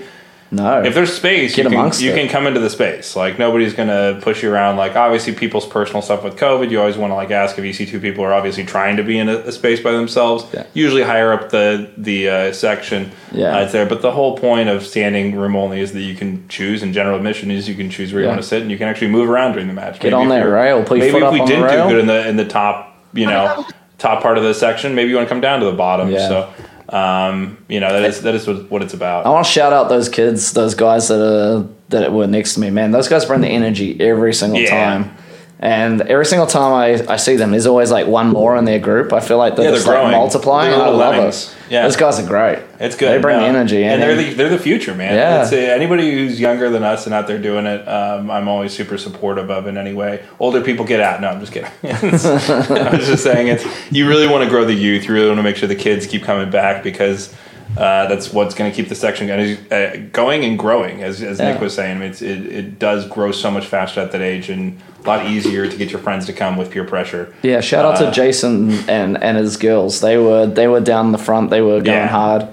No, 0.51 0.81
If 0.83 0.95
there's 0.95 1.13
space, 1.13 1.55
Get 1.55 1.65
you 1.65 1.71
can, 1.71 1.91
you 1.99 2.11
it. 2.11 2.15
can 2.15 2.27
come 2.27 2.47
into 2.47 2.59
the 2.59 2.69
space. 2.69 3.15
Like 3.15 3.37
nobody's 3.37 3.73
gonna 3.73 4.19
push 4.21 4.41
you 4.41 4.51
around. 4.51 4.77
Like 4.77 4.95
obviously, 4.95 5.33
people's 5.33 5.67
personal 5.67 6.01
stuff 6.01 6.23
with 6.23 6.37
COVID, 6.37 6.71
you 6.71 6.79
always 6.79 6.97
want 6.97 7.11
to 7.11 7.15
like 7.15 7.29
ask 7.29 7.57
if 7.59 7.63
you 7.65 7.73
see 7.73 7.85
two 7.85 7.99
people 7.99 8.23
are 8.23 8.33
obviously 8.33 8.65
trying 8.65 8.97
to 8.97 9.03
be 9.03 9.19
in 9.19 9.29
a, 9.29 9.37
a 9.37 9.51
space 9.51 9.79
by 9.79 9.91
themselves. 9.91 10.45
Yeah. 10.53 10.65
Usually 10.73 11.03
higher 11.03 11.31
up 11.33 11.51
the 11.51 11.91
the 11.97 12.29
uh, 12.29 12.51
section, 12.53 13.11
Yeah. 13.31 13.57
uh, 13.57 13.63
it's 13.63 13.73
there. 13.73 13.85
But 13.85 14.01
the 14.01 14.11
whole 14.11 14.37
point 14.37 14.69
of 14.69 14.85
standing 14.85 15.35
room 15.35 15.55
only 15.55 15.81
is 15.81 15.93
that 15.93 16.01
you 16.01 16.15
can 16.15 16.47
choose. 16.47 16.81
And 16.81 16.93
general 16.93 17.17
admission 17.17 17.51
is 17.51 17.69
you 17.69 17.75
can 17.75 17.89
choose 17.89 18.11
where 18.11 18.21
you 18.23 18.27
want 18.27 18.41
to 18.41 18.47
sit, 18.47 18.61
and 18.61 18.71
you 18.71 18.77
can 18.77 18.87
actually 18.87 19.09
move 19.09 19.29
around 19.29 19.51
during 19.53 19.67
the 19.67 19.73
match. 19.73 19.99
Get 19.99 20.13
on 20.13 20.23
if 20.23 20.29
that 20.29 20.41
rail, 20.49 20.83
put 20.83 20.97
your 20.97 21.07
maybe 21.07 21.11
foot 21.11 21.21
if 21.21 21.27
up 21.27 21.33
we 21.33 21.39
on 21.41 21.47
didn't 21.47 21.67
do 21.69 21.89
good 21.89 21.99
in 21.99 22.07
the 22.07 22.27
in 22.27 22.37
the 22.37 22.45
top, 22.47 22.97
you 23.13 23.27
know. 23.27 23.65
top 23.99 24.23
part 24.23 24.37
of 24.37 24.45
the 24.45 24.53
section. 24.53 24.95
Maybe 24.95 25.09
you 25.09 25.17
want 25.17 25.27
to 25.27 25.29
come 25.29 25.41
down 25.41 25.59
to 25.59 25.65
the 25.65 25.73
bottom. 25.73 26.09
Yeah. 26.09 26.27
So, 26.29 26.53
um, 26.93 27.57
you 27.67 27.79
know, 27.79 27.91
that 27.91 28.03
is 28.03 28.21
that 28.23 28.35
is 28.35 28.47
what, 28.47 28.69
what 28.71 28.81
it's 28.81 28.93
about. 28.93 29.25
I 29.25 29.29
want 29.29 29.45
to 29.45 29.51
shout 29.51 29.73
out 29.73 29.89
those 29.89 30.09
kids, 30.09 30.53
those 30.53 30.75
guys 30.75 31.07
that 31.09 31.21
are 31.21 31.67
that 31.89 32.11
were 32.13 32.27
next 32.27 32.55
to 32.55 32.59
me. 32.59 32.69
Man, 32.69 32.91
those 32.91 33.07
guys 33.07 33.25
bring 33.25 33.41
the 33.41 33.47
energy 33.47 33.99
every 33.99 34.33
single 34.33 34.59
Yeah. 34.59 34.69
time. 34.69 35.15
And 35.61 36.01
every 36.03 36.25
single 36.25 36.47
time 36.47 36.71
I, 36.71 37.13
I 37.13 37.17
see 37.17 37.35
them, 37.35 37.51
there's 37.51 37.65
always 37.65 37.91
like 37.91 38.07
one 38.07 38.29
more 38.29 38.55
in 38.55 38.63
their 38.63 38.79
group. 38.79 39.11
I 39.11 39.19
feel 39.19 39.37
like 39.37 39.57
they're 39.57 39.65
Yeah, 39.65 39.71
just 39.71 39.85
they're 39.85 39.95
like 39.95 40.03
growing. 40.03 40.15
multiplying. 40.15 40.71
They're 40.71 40.81
I 40.81 40.87
love 40.87 41.15
lemmings. 41.15 41.51
it. 41.51 41.71
Yeah. 41.73 41.83
Those 41.83 41.97
guys 41.97 42.17
are 42.17 42.25
great. 42.25 42.59
It's 42.79 42.95
good. 42.95 43.11
They 43.11 43.21
bring 43.21 43.35
no. 43.35 43.43
the 43.43 43.49
energy, 43.49 43.83
and, 43.83 44.01
and, 44.01 44.01
they're 44.01 44.15
the 44.15 44.33
they're 44.35 44.49
the 44.49 44.57
future, 44.57 44.95
man. 44.95 45.15
Yeah. 45.15 45.43
It's, 45.43 45.51
uh, 45.51 45.57
anybody 45.57 46.11
who's 46.13 46.39
younger 46.39 46.69
than 46.69 46.83
us 46.83 47.05
and 47.05 47.13
out 47.13 47.27
there 47.27 47.37
doing 47.37 47.65
it, 47.65 47.85
um, 47.89 48.31
I'm 48.31 48.47
always 48.47 48.71
super 48.71 48.97
supportive 48.97 49.51
of 49.51 49.67
in 49.67 49.77
any 49.77 49.93
way. 49.93 50.23
Older 50.39 50.61
people 50.61 50.85
get 50.85 51.01
out. 51.01 51.19
No, 51.19 51.27
I'm 51.27 51.41
just 51.41 51.51
kidding. 51.51 51.69
I 51.83 52.95
was 52.95 53.07
just 53.07 53.23
saying 53.23 53.49
it's 53.49 53.65
you 53.91 54.07
really 54.07 54.29
want 54.29 54.45
to 54.45 54.49
grow 54.49 54.63
the 54.63 54.73
youth. 54.73 55.03
You 55.03 55.13
really 55.13 55.27
want 55.27 55.39
to 55.39 55.43
make 55.43 55.57
sure 55.57 55.67
the 55.67 55.75
kids 55.75 56.07
keep 56.07 56.23
coming 56.23 56.49
back 56.49 56.83
because. 56.83 57.35
Uh, 57.77 58.07
that's 58.07 58.33
what's 58.33 58.55
going 58.55 58.69
to 58.69 58.75
keep 58.75 58.89
the 58.89 58.95
section 58.95 59.27
going, 59.27 59.55
uh, 59.71 59.95
going 60.11 60.43
and 60.43 60.57
growing, 60.57 61.03
as, 61.03 61.21
as 61.21 61.37
Nick 61.39 61.61
was 61.61 61.73
saying. 61.75 62.01
It's, 62.01 62.21
it, 62.21 62.45
it 62.47 62.79
does 62.79 63.07
grow 63.07 63.31
so 63.31 63.51
much 63.51 63.67
faster 63.67 64.01
at 64.01 64.11
that 64.11 64.21
age 64.21 64.49
and 64.49 64.81
a 65.03 65.07
lot 65.07 65.27
easier 65.27 65.67
to 65.69 65.77
get 65.77 65.91
your 65.91 66.01
friends 66.01 66.25
to 66.25 66.33
come 66.33 66.57
with 66.57 66.71
peer 66.71 66.83
pressure. 66.83 67.33
yeah, 67.43 67.61
shout 67.61 67.85
out 67.85 68.01
Uh, 68.01 68.07
to 68.07 68.11
Jason 68.11 68.71
and, 68.89 69.21
and 69.23 69.37
his 69.37 69.55
girls. 69.55 70.01
They 70.01 70.17
were 70.17 70.47
they 70.47 70.67
were 70.67 70.81
down 70.81 71.11
the 71.11 71.17
front. 71.19 71.51
They 71.51 71.61
were 71.61 71.79
going 71.79 71.85
Yeah. 71.85 72.07
hard. 72.07 72.47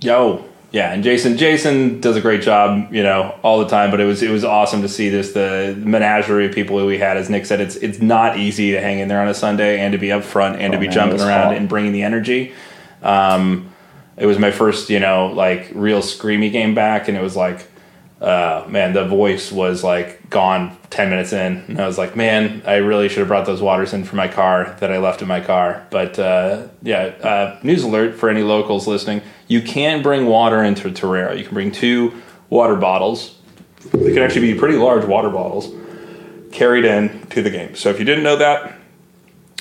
Yo, 0.00 0.44
yeah, 0.70 0.92
and 0.92 1.02
Jason 1.02 1.36
Jason 1.38 2.00
does 2.00 2.16
a 2.16 2.20
great 2.20 2.42
job, 2.42 2.92
you 2.92 3.02
know, 3.02 3.34
all 3.42 3.58
the 3.60 3.68
time. 3.68 3.90
But 3.90 4.00
it 4.00 4.04
was 4.04 4.22
it 4.22 4.30
was 4.30 4.44
awesome 4.44 4.82
to 4.82 4.88
see 4.88 5.08
this 5.08 5.32
the 5.32 5.74
menagerie 5.78 6.46
of 6.46 6.52
people 6.52 6.78
who 6.78 6.86
we 6.86 6.98
had. 6.98 7.16
As 7.16 7.30
Nick 7.30 7.46
said, 7.46 7.60
it's 7.60 7.76
it's 7.76 8.00
not 8.00 8.36
easy 8.36 8.72
to 8.72 8.80
hang 8.80 8.98
in 8.98 9.08
there 9.08 9.20
on 9.20 9.28
a 9.28 9.34
Sunday 9.34 9.80
and 9.80 9.92
to 9.92 9.98
be 9.98 10.12
up 10.12 10.22
front 10.22 10.60
and 10.60 10.72
to 10.72 10.76
Oh, 10.78 10.80
be 10.80 10.86
man, 10.86 10.94
jumping 10.94 11.20
around 11.20 11.48
hot. 11.48 11.56
and 11.56 11.68
bringing 11.68 11.92
the 11.92 12.02
energy. 12.02 12.52
Um, 13.02 13.72
it 14.16 14.26
was 14.26 14.38
my 14.38 14.50
first, 14.50 14.90
you 14.90 15.00
know, 15.00 15.28
like 15.28 15.70
real 15.74 16.00
screamy 16.00 16.50
game 16.50 16.74
back, 16.74 17.08
and 17.08 17.16
it 17.16 17.22
was 17.22 17.36
like, 17.36 17.66
uh, 18.20 18.64
man, 18.68 18.92
the 18.92 19.06
voice 19.06 19.52
was 19.52 19.84
like 19.84 20.28
gone 20.28 20.76
ten 20.90 21.08
minutes 21.08 21.32
in, 21.32 21.64
and 21.68 21.80
I 21.80 21.86
was 21.86 21.98
like, 21.98 22.16
man, 22.16 22.62
I 22.66 22.76
really 22.76 23.08
should 23.08 23.20
have 23.20 23.28
brought 23.28 23.46
those 23.46 23.62
waters 23.62 23.92
in 23.92 24.04
for 24.04 24.16
my 24.16 24.26
car 24.26 24.76
that 24.80 24.90
I 24.90 24.98
left 24.98 25.22
in 25.22 25.28
my 25.28 25.40
car. 25.40 25.86
But 25.90 26.18
uh, 26.18 26.66
yeah, 26.82 27.04
uh, 27.22 27.60
news 27.62 27.84
alert 27.84 28.16
for 28.16 28.28
any 28.28 28.42
locals 28.42 28.88
listening: 28.88 29.22
you 29.46 29.62
can 29.62 30.02
bring 30.02 30.26
water 30.26 30.64
into 30.64 30.90
Torero. 30.90 31.32
You 31.32 31.44
can 31.44 31.54
bring 31.54 31.70
two 31.70 32.20
water 32.50 32.74
bottles. 32.74 33.38
They 33.92 34.12
can 34.12 34.22
actually 34.22 34.52
be 34.52 34.58
pretty 34.58 34.76
large 34.76 35.04
water 35.04 35.30
bottles 35.30 35.72
carried 36.50 36.84
in 36.84 37.26
to 37.28 37.42
the 37.42 37.50
game. 37.50 37.76
So 37.76 37.90
if 37.90 37.98
you 37.98 38.04
didn't 38.04 38.24
know 38.24 38.36
that, 38.36 38.77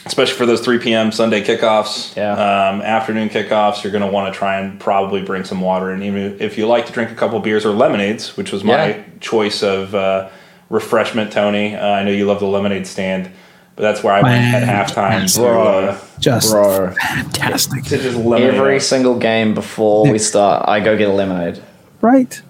especially 0.07 0.35
for 0.35 0.45
those 0.45 0.61
3 0.61 0.79
p.m. 0.79 1.11
Sunday 1.11 1.43
kickoffs, 1.43 2.15
Yeah. 2.15 2.31
um, 2.33 2.81
afternoon 2.81 3.29
kickoffs, 3.29 3.83
you're 3.83 3.91
going 3.91 4.03
to 4.03 4.09
want 4.11 4.33
to 4.33 4.37
try 4.37 4.59
and 4.59 4.79
probably 4.79 5.21
bring 5.21 5.43
some 5.43 5.61
water. 5.61 5.91
And 5.91 6.01
even 6.03 6.37
if 6.41 6.57
you 6.57 6.67
like 6.67 6.85
to 6.87 6.91
drink 6.91 7.11
a 7.11 7.15
couple 7.15 7.39
beers 7.39 7.65
or 7.65 7.71
lemonades, 7.71 8.35
which 8.37 8.51
was 8.51 8.63
my 8.63 8.87
Yeah. 8.89 9.03
choice 9.19 9.61
of 9.63 9.93
uh, 9.93 10.29
refreshment, 10.69 11.31
Tony. 11.31 11.75
Uh, 11.75 11.85
I 11.87 12.03
know 12.03 12.11
you 12.11 12.25
love 12.25 12.39
the 12.39 12.47
lemonade 12.47 12.87
stand, 12.87 13.29
but 13.75 13.83
that's 13.83 14.03
where 14.03 14.13
I 14.13 14.21
went 14.21 14.35
at 14.55 14.65
Man. 14.65 14.85
halftime 14.85 15.35
Bro. 15.35 15.63
uh, 15.89 15.97
Just 16.19 16.51
Bro, 16.51 16.91
fantastic. 16.95 17.83
to 17.85 17.97
just 17.97 18.17
every 18.17 18.79
single 18.79 19.17
game 19.19 19.53
before 19.53 20.11
we 20.11 20.17
start, 20.19 20.67
I 20.67 20.79
go 20.79 20.97
get 20.97 21.09
a 21.09 21.13
lemonade. 21.13 21.59
Right. 22.01 22.41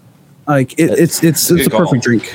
Like 0.46 0.72
it, 0.78 0.90
it's 0.98 1.22
it's 1.22 1.48
Good 1.50 1.58
it's 1.58 1.66
a 1.66 1.70
call. 1.70 1.80
perfect 1.80 2.02
drink. 2.04 2.34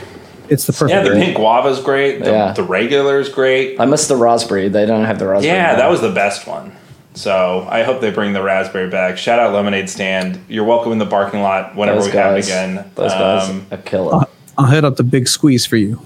It's 0.49 0.65
the 0.65 0.73
perfect 0.73 0.89
yeah, 0.91 1.03
the 1.03 1.09
drink. 1.09 1.25
pink 1.25 1.37
guava's 1.37 1.79
great. 1.81 2.23
The, 2.23 2.31
Yeah. 2.31 2.51
the 2.53 2.63
regular 2.63 3.19
is 3.19 3.29
great. 3.29 3.79
I 3.79 3.85
missed 3.85 4.09
the 4.09 4.15
raspberry. 4.15 4.69
They 4.69 4.85
don't 4.85 5.05
have 5.05 5.19
the 5.19 5.27
raspberry. 5.27 5.53
Yeah, 5.55 5.71
now. 5.73 5.75
that 5.77 5.89
was 5.89 6.01
the 6.01 6.11
best 6.11 6.45
one. 6.47 6.71
So 7.15 7.67
I 7.69 7.83
hope 7.83 8.01
they 8.01 8.09
bring 8.11 8.33
the 8.33 8.41
raspberry 8.41 8.89
back. 8.89 9.17
Shout 9.17 9.39
out 9.39 9.53
Lemonade 9.53 9.89
Stand. 9.89 10.43
You're 10.49 10.63
welcome 10.65 10.91
in 10.91 10.97
the 10.97 11.05
parking 11.05 11.41
lot 11.41 11.75
whenever 11.75 11.99
those 11.99 12.07
we 12.07 12.13
guys. 12.13 12.49
have 12.49 12.71
again. 12.75 12.91
Those 12.95 13.11
guys 13.13 13.49
Um, 13.49 13.65
are 13.71 13.77
killer. 13.77 14.15
I'll, 14.15 14.29
I'll 14.57 14.65
hit 14.65 14.83
up 14.83 14.95
the 14.97 15.03
big 15.03 15.27
squeeze 15.27 15.65
for 15.65 15.77
you. 15.77 16.01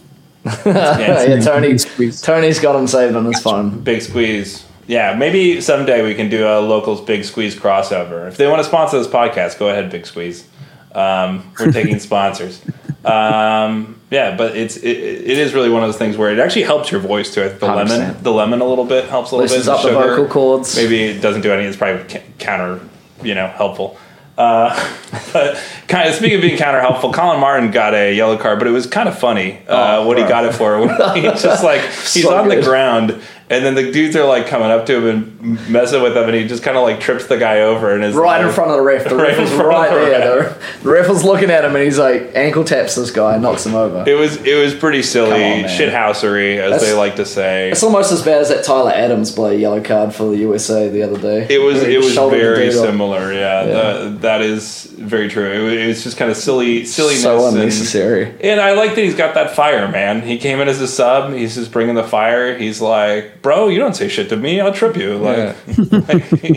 yeah, 0.46 0.54
yeah, 0.66 1.40
Tony, 1.42 1.78
Tony's 1.78 2.60
got 2.60 2.76
him 2.76 2.88
saved 2.88 3.16
on 3.16 3.26
his 3.26 3.42
phone. 3.42 3.80
big 3.80 4.02
squeeze. 4.02 4.66
Yeah, 4.86 5.16
maybe 5.16 5.60
someday 5.60 6.02
we 6.04 6.14
can 6.16 6.30
do 6.30 6.46
a 6.48 6.60
locals 6.62 7.02
big 7.02 7.26
squeeze 7.26 7.56
crossover. 7.56 8.28
If 8.28 8.38
they 8.38 8.48
want 8.48 8.60
to 8.60 8.64
sponsor 8.64 8.98
this 8.98 9.08
podcast, 9.08 9.60
go 9.60 9.68
ahead, 9.70 9.90
big 9.90 10.06
squeeze. 10.06 10.48
Um, 10.94 11.52
we're 11.60 11.72
taking 11.74 12.00
sponsors. 12.00 12.62
Um, 13.08 13.99
yeah, 14.10 14.36
but 14.36 14.55
it's 14.55 14.78
it, 14.78 14.86
it 14.88 15.38
is 15.38 15.53
really 15.53 15.70
one 15.70 15.84
of 15.84 15.89
those 15.89 15.97
things 15.97 16.18
where 16.18 16.32
it 16.32 16.39
actually 16.39 16.64
helps 16.64 16.91
your 16.91 16.99
voice 17.01 17.34
too. 17.34 17.49
The 17.49 17.68
100%. 17.68 17.88
lemon, 17.89 18.24
the 18.24 18.32
lemon, 18.32 18.62
a 18.62 18.66
little 18.66 18.86
bit 18.86 19.05
helps 19.10 19.32
a 19.32 19.36
little 19.36 19.49
Loosens 19.49 19.66
bit. 19.66 19.74
up 19.74 19.82
the 19.82 19.89
sugar. 19.89 20.16
vocal 20.16 20.28
cords. 20.28 20.76
Maybe 20.76 21.03
it 21.03 21.22
doesn't 21.22 21.41
do 21.41 21.51
anything. 21.51 21.70
It's 21.70 21.78
probably 21.78 22.22
counter, 22.39 22.80
you 23.24 23.36
know, 23.36 23.47
helpful. 23.47 23.97
Uh, 24.38 24.70
but 25.34 25.62
kind 25.88 26.08
of 26.08 26.16
speaking 26.16 26.36
of 26.36 26.41
being 26.41 26.58
counter 26.58 26.80
helpful, 26.80 27.12
Collin 27.12 27.39
Martin 27.39 27.72
got 27.72 27.93
a 27.95 28.14
yellow 28.14 28.38
card, 28.38 28.60
but 28.60 28.68
it 28.68 28.72
was 28.72 28.86
kind 28.86 29.10
of 29.10 29.18
funny 29.18 29.60
uh, 29.68 29.97
Oh, 29.99 30.08
what 30.08 30.18
he 30.18 30.24
got 30.26 30.45
it 30.45 30.53
for. 30.53 30.80
He's 31.16 31.41
just 31.41 31.64
like 31.64 31.82
he's 31.82 32.24
So 32.24 32.36
on 32.36 32.47
the 32.47 32.62
ground, 32.62 33.20
and 33.50 33.64
then 33.66 33.76
the 33.76 33.91
dudes 33.91 34.16
are 34.16 34.26
like 34.26 34.48
coming 34.48 34.70
up 34.70 34.86
to 34.88 34.98
him 35.08 35.08
and 35.39 35.70
messing 35.70 36.02
with 36.02 36.16
him, 36.18 36.24
and 36.26 36.36
he 36.36 36.48
just 36.48 36.64
kind 36.64 36.76
of 36.78 36.84
like 36.84 37.00
trips 37.00 37.28
the 37.28 37.38
guy 37.38 37.62
over 37.62 37.93
and 37.93 38.04
is 38.04 38.16
Right 38.16 38.43
in 38.43 38.52
front 38.52 38.72
of 38.72 38.78
the 38.78 38.84
ref. 38.84 39.08
The 39.08 39.16
Right 39.16 39.38
ref 39.38 39.52
of 39.52 39.60
right 39.60 39.89
the 39.89 39.95
there. 39.95 40.39
ref. 40.41 40.78
The, 40.80 40.84
the 40.84 40.89
ref 40.91 41.10
was 41.10 41.24
looking 41.24 41.50
at 41.50 41.64
him 41.64 41.76
and 41.76 41.84
he's 41.84 41.98
like 42.00 42.32
ankle 42.36 42.64
taps 42.64 42.95
this 42.95 43.12
guy 43.12 43.34
and 43.36 43.41
knocks 43.43 43.66
him 43.66 43.76
over. 43.76 44.04
It 44.10 44.16
was 44.16 44.38
it 44.45 44.62
was 44.62 44.74
pretty 44.76 45.02
silly 45.02 45.43
on, 45.64 45.64
shithousery, 45.70 46.58
as 46.58 46.72
That's- 46.72 46.82
they 46.82 46.93
like 46.93 47.16
to 47.18 47.26
say. 47.26 47.72
It's 47.72 47.84
almost 47.84 48.12
as 48.12 48.22
bad 48.24 48.41
as 48.41 48.50
that 48.50 48.64
Tyler 48.66 48.91
Adams 48.91 49.32
play 49.32 49.58
yellow 49.60 49.82
card 49.82 50.14
for 50.14 50.26
the 50.30 50.38
USA 50.38 50.89
the 50.89 51.04
other 51.04 51.20
day. 51.20 51.48
It 51.54 51.60
was 51.60 51.82
it 51.84 51.98
was 52.00 52.14
very 52.16 52.72
similar. 52.72 53.32
Yeah, 53.34 53.64
Yeah. 53.66 53.74
That, 53.74 54.22
that 54.22 54.41
is 54.41 54.86
very 54.86 55.30
true. 55.30 55.50
It 55.52 55.64
was, 55.64 55.74
it 55.74 55.88
was 55.88 56.04
just 56.04 56.18
kind 56.18 56.30
of 56.32 56.38
silly 56.38 56.86
silliness. 56.86 57.22
So 57.24 57.48
and- 57.48 57.58
unnecessary. 57.58 58.34
And 58.41 58.60
I 58.60 58.74
like 58.74 58.95
that 58.95 59.02
he's 59.04 59.16
got 59.16 59.36
that 59.36 59.52
fire, 59.56 59.88
man. 59.88 60.22
He 60.22 60.38
came 60.38 60.60
in 60.60 60.68
as 60.68 60.82
a 60.82 60.88
sub. 60.88 61.34
He's 61.34 61.56
just 61.56 61.72
bringing 61.72 61.95
the 61.95 62.04
fire. 62.04 62.58
He's 62.58 62.82
like, 62.82 63.37
bro, 63.48 63.70
you 63.70 63.80
don't 63.80 63.95
say 63.95 64.10
shit 64.10 64.28
to 64.28 64.36
me. 64.36 64.60
I'll 64.60 64.74
trip 64.74 64.98
you. 64.98 65.16
Like, 65.16 65.56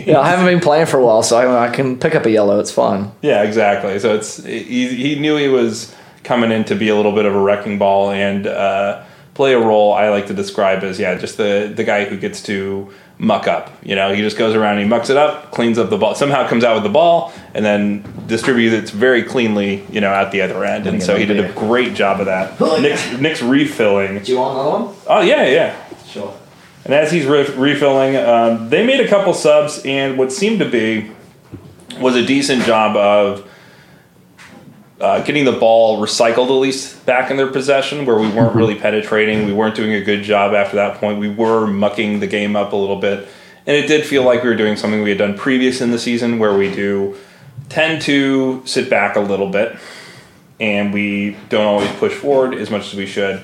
Yeah, 0.05 0.19
I 0.19 0.27
haven't 0.27 0.45
been 0.45 0.59
playing 0.59 0.87
for 0.87 0.97
a 0.97 1.05
while, 1.05 1.23
so 1.23 1.37
I, 1.37 1.67
I 1.67 1.69
can 1.69 1.97
pick 1.97 2.15
up 2.15 2.25
a 2.25 2.29
yellow. 2.29 2.59
It's 2.59 2.71
fine. 2.71 3.13
yeah, 3.21 3.43
exactly. 3.43 3.97
So 3.97 4.13
it's 4.13 4.43
he, 4.43 4.89
he 4.89 5.15
knew 5.17 5.37
he 5.37 5.47
was 5.47 5.95
coming 6.25 6.51
in 6.51 6.65
to 6.65 6.75
be 6.75 6.89
a 6.89 6.95
little 6.97 7.13
bit 7.13 7.23
of 7.25 7.33
a 7.33 7.39
wrecking 7.39 7.77
ball 7.79 8.11
and 8.11 8.45
uh, 8.45 9.03
play 9.35 9.53
a 9.53 9.59
role 9.59 9.93
I 9.93 10.09
like 10.09 10.27
to 10.27 10.33
describe 10.33 10.83
as 10.83 10.99
yeah, 10.99 11.15
just 11.15 11.37
the 11.37 11.71
the 11.73 11.85
guy 11.85 12.03
who 12.03 12.17
gets 12.17 12.43
to 12.43 12.91
muck 13.17 13.47
up. 13.47 13.71
You 13.83 13.95
know, 13.95 14.13
he 14.13 14.21
just 14.21 14.37
goes 14.37 14.53
around, 14.53 14.79
he 14.79 14.85
mucks 14.85 15.09
it 15.09 15.15
up, 15.15 15.51
cleans 15.51 15.77
up 15.77 15.89
the 15.89 15.97
ball, 15.97 16.13
somehow 16.15 16.45
comes 16.45 16.65
out 16.65 16.73
with 16.73 16.83
the 16.83 16.89
ball, 16.89 17.31
and 17.53 17.63
then 17.63 18.03
distributes 18.27 18.75
it 18.75 18.89
very 18.93 19.23
cleanly. 19.23 19.85
You 19.89 20.01
know, 20.01 20.11
at 20.13 20.31
the 20.33 20.41
other 20.41 20.65
end. 20.65 20.87
And 20.87 21.01
so 21.01 21.15
he 21.15 21.25
did 21.25 21.39
a 21.39 21.53
great 21.53 21.93
job 21.93 22.19
of 22.19 22.25
that. 22.25 22.59
Oh. 22.59 22.81
Nick's, 22.81 23.17
Nick's 23.17 23.41
refilling. 23.41 24.21
Do 24.23 24.29
you 24.33 24.39
want 24.39 24.59
another 24.59 24.85
one? 24.87 24.95
Oh 25.07 25.21
yeah, 25.21 25.45
yeah. 25.47 25.87
Sure. 26.05 26.35
And 26.83 26.93
as 26.93 27.11
he's 27.11 27.25
re- 27.25 27.53
refilling, 27.55 28.15
um, 28.15 28.69
they 28.69 28.85
made 28.85 29.01
a 29.01 29.07
couple 29.07 29.33
subs, 29.33 29.81
and 29.85 30.17
what 30.17 30.31
seemed 30.31 30.59
to 30.59 30.69
be 30.69 31.11
was 31.99 32.15
a 32.15 32.25
decent 32.25 32.63
job 32.63 32.95
of 32.95 33.47
uh, 34.99 35.21
getting 35.23 35.45
the 35.45 35.51
ball 35.51 36.01
recycled 36.01 36.47
at 36.47 36.53
least 36.53 37.05
back 37.05 37.29
in 37.29 37.37
their 37.37 37.51
possession, 37.51 38.05
where 38.05 38.17
we 38.17 38.29
weren't 38.29 38.55
really 38.55 38.75
penetrating. 38.75 39.45
We 39.45 39.53
weren't 39.53 39.75
doing 39.75 39.93
a 39.93 40.01
good 40.01 40.23
job 40.23 40.53
after 40.53 40.75
that 40.77 40.97
point. 40.97 41.19
We 41.19 41.29
were 41.29 41.67
mucking 41.67 42.19
the 42.19 42.27
game 42.27 42.55
up 42.55 42.73
a 42.73 42.75
little 42.75 42.99
bit, 42.99 43.27
and 43.67 43.77
it 43.77 43.87
did 43.87 44.05
feel 44.05 44.23
like 44.23 44.43
we 44.43 44.49
were 44.49 44.55
doing 44.55 44.75
something 44.75 45.03
we 45.03 45.09
had 45.09 45.19
done 45.19 45.37
previous 45.37 45.81
in 45.81 45.91
the 45.91 45.99
season, 45.99 46.39
where 46.39 46.57
we 46.57 46.73
do 46.73 47.15
tend 47.69 48.01
to 48.03 48.61
sit 48.65 48.89
back 48.89 49.15
a 49.15 49.19
little 49.19 49.49
bit, 49.49 49.77
and 50.59 50.93
we 50.93 51.37
don't 51.49 51.65
always 51.65 51.91
push 51.93 52.13
forward 52.13 52.55
as 52.55 52.69
much 52.69 52.87
as 52.87 52.95
we 52.95 53.05
should 53.05 53.43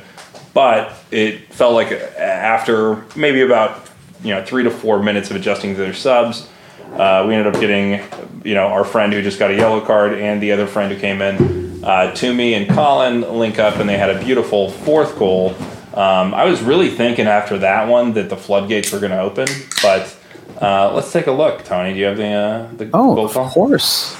but 0.54 0.94
it 1.12 1.54
felt 1.54 1.74
like 1.74 1.92
after 1.92 3.04
maybe 3.16 3.42
about 3.42 3.88
you 4.24 4.34
know 4.34 4.44
three 4.44 4.64
to 4.64 4.72
four 4.72 5.02
minutes 5.02 5.30
of 5.30 5.36
adjusting 5.36 5.74
to 5.76 5.80
their 5.82 5.94
subs, 5.94 6.48
uh, 6.94 7.26
we 7.28 7.36
ended 7.36 7.54
up 7.54 7.60
getting 7.62 8.02
you 8.44 8.54
know 8.56 8.68
our 8.68 8.84
friend 8.84 9.14
who 9.14 9.22
just 9.22 9.40
got 9.40 9.52
a 9.52 9.56
yellow 9.56 9.82
card 9.82 10.14
and 10.14 10.42
the 10.42 10.52
other 10.52 10.68
friend 10.68 10.92
who 10.94 11.00
came 11.00 11.22
in, 11.22 11.84
uh, 11.84 12.12
Tumi 12.16 12.54
and 12.54 12.68
Collin 12.70 13.22
link 13.38 13.60
up 13.60 13.78
and 13.78 13.88
they 13.90 13.98
had 13.98 14.10
a 14.10 14.24
beautiful 14.24 14.70
fourth 14.72 15.18
goal. 15.18 15.56
Um, 15.94 16.34
I 16.36 16.46
was 16.46 16.62
really 16.62 16.90
thinking 16.92 17.26
after 17.28 17.58
that 17.60 17.88
one 17.88 18.14
that 18.14 18.30
the 18.30 18.38
floodgates 18.38 18.92
were 18.92 19.00
going 19.00 19.12
to 19.12 19.20
open, 19.22 19.48
but 19.82 20.16
uh, 20.62 20.94
let's 20.94 21.12
take 21.12 21.26
a 21.28 21.32
look. 21.32 21.64
Tony, 21.66 21.94
do 21.94 22.00
you 22.00 22.06
have 22.06 22.18
the 22.18 22.28
uh, 22.28 22.68
the 22.78 22.86
Oh, 22.94 23.16
goal 23.16 23.26
of 23.26 23.34
course, 23.34 24.16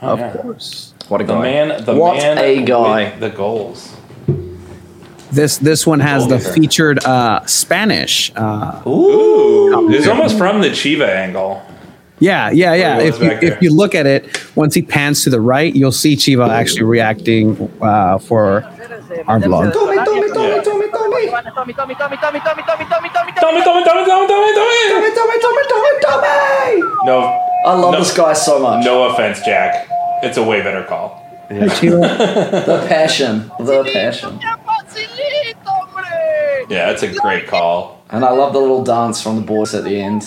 Oh, 0.00 0.10
of 0.10 0.18
yeah. 0.20 0.32
course. 0.32 0.94
What 1.08 1.20
a 1.20 1.24
guy! 1.24 1.34
The 1.34 1.40
man, 1.40 1.84
the 1.84 1.94
what 1.96 2.16
man 2.18 2.38
a 2.38 2.62
guy. 2.62 3.04
with 3.10 3.20
the 3.20 3.30
goals. 3.30 3.96
This 5.30 5.58
this 5.58 5.86
one 5.86 6.00
has 6.00 6.24
oh, 6.24 6.28
the 6.28 6.36
either. 6.36 6.52
featured 6.52 7.04
uh, 7.04 7.44
Spanish. 7.46 8.32
Uh, 8.34 8.82
Ooh, 8.86 9.90
it's 9.90 10.06
almost 10.06 10.38
from 10.38 10.60
the 10.60 10.70
Chiva 10.70 11.08
angle. 11.08 11.62
Yeah, 12.20 12.50
yeah, 12.50 12.74
yeah. 12.74 12.98
If 12.98 13.20
you, 13.20 13.30
if 13.30 13.62
you 13.62 13.72
look 13.72 13.94
at 13.94 14.06
it, 14.06 14.56
once 14.56 14.74
he 14.74 14.82
pans 14.82 15.22
to 15.24 15.30
the 15.30 15.40
right, 15.40 15.74
you'll 15.74 15.92
see 15.92 16.16
Chiva 16.16 16.48
actually 16.48 16.82
reacting 16.82 17.70
uh, 17.80 18.18
for 18.18 18.64
our 19.26 19.38
vlog. 19.38 19.72
No, 27.04 27.20
I 27.64 27.74
love 27.74 27.92
no, 27.92 27.98
this 27.98 28.16
guy 28.16 28.32
so 28.32 28.58
much. 28.58 28.84
No 28.84 29.10
offense, 29.10 29.40
Jack. 29.44 29.88
It's 30.22 30.36
a 30.36 30.42
way 30.42 30.62
better 30.62 30.84
call. 30.84 31.24
Yeah. 31.50 31.66
the 31.66 32.84
passion. 32.88 33.50
The 33.58 33.88
passion. 33.92 34.40
¡Qué 36.68 36.74
facilito, 36.74 36.76
hombre! 36.76 36.76
Yeah, 36.76 36.90
it's 36.90 37.02
a 37.02 37.08
great 37.20 37.46
call. 37.46 38.02
And 38.10 38.24
I 38.24 38.30
love 38.30 38.52
the 38.52 38.58
little 38.60 38.82
dance 38.84 39.22
from 39.22 39.36
the 39.36 39.42
boys 39.42 39.74
at 39.74 39.84
the 39.84 40.00
end. 40.00 40.24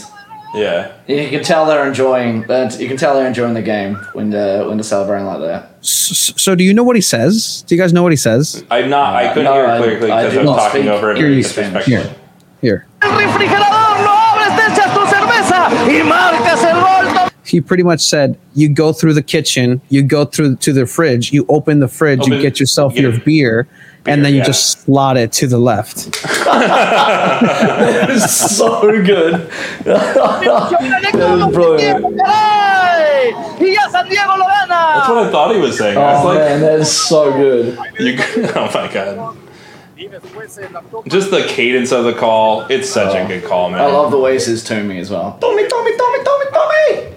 Yeah. 0.53 0.91
You 1.07 1.29
can 1.29 1.43
tell 1.43 1.65
they're 1.65 1.87
enjoying. 1.87 2.49
uh, 2.51 2.69
You 2.77 2.87
can 2.89 2.97
tell 2.97 3.15
they're 3.15 3.25
enjoying 3.27 3.53
the 3.53 3.61
game 3.61 3.95
when 4.13 4.29
they're 4.31 4.67
when 4.67 4.75
they're 4.77 4.83
celebrating 4.83 5.25
like 5.25 5.39
that. 5.39 5.69
so, 5.79 6.33
so 6.35 6.55
do 6.55 6.63
you 6.63 6.73
know 6.73 6.83
what 6.83 6.95
he 6.97 7.01
says? 7.01 7.63
Do 7.67 7.73
you 7.75 7.81
guys 7.81 7.93
know 7.93 8.03
what 8.03 8.11
he 8.11 8.17
says? 8.17 8.63
I'm 8.69 8.89
not. 8.89 9.15
I 9.15 9.29
couldn't 9.29 9.45
No, 9.45 9.53
hear 9.53 9.65
I- 9.65 9.77
clearly 9.77 9.95
because 10.01 10.33
do 10.33 10.39
I 10.41 10.43
was 10.43 10.55
talking 10.57 10.81
speak 10.81 10.91
over 10.91 11.11
it 11.11 11.17
Here 11.17 11.25
very 11.27 11.37
you 11.37 11.43
disrespectfully. 11.43 11.95
Here, 11.95 12.15
here. 12.61 12.87
El 13.01 13.11
refrigerador, 13.11 14.03
no 14.03 14.11
abres, 14.11 14.55
te 14.57 14.63
echas 14.73 14.93
tu 14.93 15.05
cerveza 15.07 15.69
y 15.87 16.03
marcas 16.03 16.63
el 16.65 16.81
gol. 16.81 17.13
Tommy. 17.15 17.31
He 17.45 17.61
pretty 17.61 17.83
much 17.83 18.01
said, 18.01 18.37
"You 18.53 18.67
go 18.69 18.91
through 18.93 19.13
the 19.13 19.23
kitchen, 19.23 19.81
you 19.89 20.03
go 20.03 20.25
through 20.25 20.57
to 20.57 20.73
the 20.73 20.85
fridge, 20.85 21.31
you 21.31 21.45
open 21.49 21.79
the 21.79 21.87
fridge, 21.87 22.27
you 22.27 22.41
get 22.41 22.59
yourself 22.59 22.93
get 22.93 23.01
your 23.03 23.13
a 23.13 23.19
beer, 24.03 24.13
and 24.13 24.25
then 24.25 24.33
you 24.33 24.39
yeah. 24.39 24.45
just 24.45 24.81
slot 24.81 25.17
it 25.17 25.31
to 25.33 25.47
the 25.47 25.57
left." 25.57 26.07
It's 28.07 28.31
so 28.57 28.81
good. 29.03 29.49
That 29.83 31.47
is 31.47 31.53
brilliant. 31.53 32.17
¡Caray! 32.17 33.51
San 33.91 34.07
Diego 34.07 34.35
lo 34.37 34.45
That's 34.47 35.09
what 35.09 35.17
I 35.17 35.31
thought 35.31 35.53
he 35.53 35.61
was 35.61 35.77
saying. 35.77 35.97
Oh 35.97 36.25
was 36.25 36.37
man, 36.37 36.61
that 36.61 36.79
is 36.79 36.91
so 36.91 37.31
good. 37.31 37.77
you, 37.99 38.17
oh 38.55 38.71
my 38.73 38.91
god. 38.91 39.37
Just 41.07 41.29
the 41.29 41.45
cadence 41.47 41.91
of 41.91 42.05
the 42.05 42.13
call. 42.13 42.65
It's 42.67 42.89
such 42.89 43.13
a 43.13 43.27
good 43.27 43.43
call, 43.47 43.69
man. 43.69 43.81
I 43.81 43.85
love 43.85 44.11
the 44.11 44.17
way 44.17 44.33
he 44.33 44.39
says 44.39 44.63
to 44.63 44.83
me 44.83 44.99
as 44.99 45.11
well. 45.11 45.37
Tommy, 45.39 45.67
Tommy, 45.67 45.97
Tommy, 45.97 46.23
Tommy, 46.23 46.45
Tommy. 46.51 47.15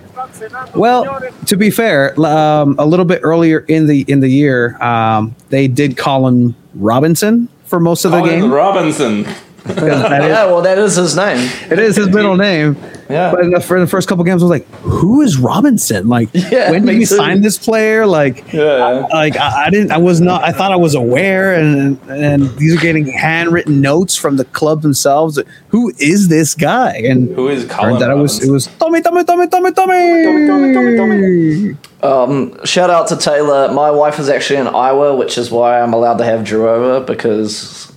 Well, 0.74 1.20
to 1.47 1.57
be 1.57 1.70
fair, 1.70 2.18
um, 2.20 2.76
a 2.78 2.85
little 2.85 3.05
bit 3.05 3.20
earlier 3.22 3.61
in 3.61 3.87
the 3.87 4.05
in 4.09 4.20
the 4.20 4.28
year, 4.28 4.80
um, 4.82 5.35
they 5.49 5.68
did 5.68 5.97
call 5.97 6.26
him 6.28 6.55
Robinson 6.75 7.49
for 7.66 7.81
most 7.81 8.05
of 8.05 8.11
the 8.11 8.18
Collin 8.18 8.41
game. 8.41 8.53
Robinson. 8.53 9.27
Yeah, 9.67 10.45
well, 10.47 10.62
that 10.62 10.79
is 10.79 10.97
his 10.97 11.17
name. 11.17 11.39
It 11.71 11.79
is 11.79 11.97
his 11.97 12.09
middle 12.09 12.37
name. 12.37 12.77
Yeah. 13.09 13.31
But 13.33 13.41
in 13.45 13.51
the, 13.51 13.61
for 13.61 13.79
the 13.81 13.87
first 13.87 14.09
couple 14.09 14.25
games, 14.25 14.43
I 14.43 14.47
was 14.47 14.51
like, 14.51 14.67
"Who 14.81 15.21
is 15.21 15.37
Robinson? 15.39 16.09
Like, 16.09 16.29
Yeah, 16.35 16.71
when 16.71 16.83
did 16.83 16.93
me 16.93 16.99
we 17.01 17.07
too. 17.07 17.17
sign 17.17 17.43
this 17.43 17.59
player? 17.59 18.07
Like, 18.07 18.51
Yeah. 18.53 19.07
like 19.12 19.37
I, 19.37 19.67
I 19.67 19.71
didn't. 19.71 19.91
I 19.93 19.99
was 19.99 20.21
not. 20.21 20.43
I 20.43 20.53
thought 20.53 20.73
I 20.73 20.77
was 20.77 20.95
aware, 20.95 21.55
and 21.55 21.99
and 22.09 22.49
these 22.59 22.77
are 22.77 22.81
getting 22.81 23.07
handwritten 23.07 23.81
notes 23.83 24.17
from 24.17 24.37
the 24.37 24.45
club 24.47 24.83
themselves. 24.83 25.39
Who 25.69 25.93
is 25.99 26.29
this 26.29 26.55
guy? 26.55 26.97
And 26.97 27.35
Who 27.35 27.49
is 27.49 27.65
Collin 27.67 27.93
turns 27.93 28.03
out 28.03 28.11
it 28.11 28.15
was 28.21 28.37
it 28.43 28.47
Robinson? 28.49 28.53
was 28.53 28.67
Tommy, 28.79 29.01
Tommy, 29.03 29.25
Tommy, 29.25 29.47
Tommy, 29.49 29.73
Tommy, 29.73 30.47
Tommy, 30.47 30.97
Tommy, 30.97 31.77
Um, 32.03 32.65
shout 32.65 32.91
out 32.91 33.09
to 33.09 33.17
Taylor. 33.17 33.73
My 33.73 33.91
wife 33.91 34.19
is 34.19 34.29
actually 34.29 34.61
in 34.61 34.67
Iowa, 34.67 35.15
which 35.17 35.37
is 35.39 35.51
why 35.51 35.81
I'm 35.81 35.93
allowed 35.95 36.19
to 36.19 36.25
have 36.25 36.45
Drew 36.45 36.69
over 36.69 37.01
because 37.05 37.91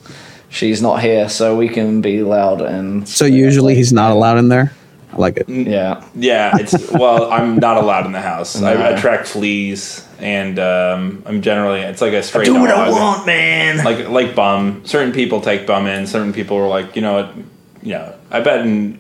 she's 0.57 0.81
not 0.81 1.01
here, 1.01 1.29
so 1.29 1.55
we 1.55 1.69
can 1.69 2.01
be 2.01 2.21
loud 2.23 2.61
and. 2.61 3.07
So 3.07 3.25
usually 3.25 3.75
he's 3.75 3.93
not 3.93 4.11
allowed 4.11 4.37
in 4.39 4.49
there. 4.49 4.73
I 5.13 5.17
like 5.17 5.37
it. 5.37 5.47
Yeah. 5.47 6.03
Yeah, 6.15 6.57
it's 6.59 6.91
well, 6.91 7.31
I'm 7.31 7.57
not 7.57 7.77
allowed 7.77 8.05
in 8.05 8.11
the 8.11 8.21
house. 8.21 8.61
I 8.61 8.73
attract 8.73 9.27
fleas, 9.27 10.05
and 10.19 10.59
um, 10.59 11.23
I'm 11.25 11.41
generally 11.41 11.79
it's 11.81 12.01
like 12.01 12.13
a 12.13 12.23
straight 12.23 12.49
I 12.49 12.53
Do 12.53 12.59
what 12.59 12.71
I 12.71 12.89
want, 12.89 13.25
man. 13.25 13.83
Like 13.85 14.09
like 14.09 14.35
bum. 14.35 14.85
Certain 14.85 15.13
people 15.13 15.39
take 15.41 15.65
bum 15.65 15.87
in. 15.87 16.07
Certain 16.07 16.33
people 16.33 16.57
are 16.57 16.67
like, 16.67 16.95
you 16.95 17.01
know 17.01 17.13
what? 17.13 17.33
Yeah, 17.81 18.15
I 18.31 18.41
bet 18.41 18.65
in 18.65 18.99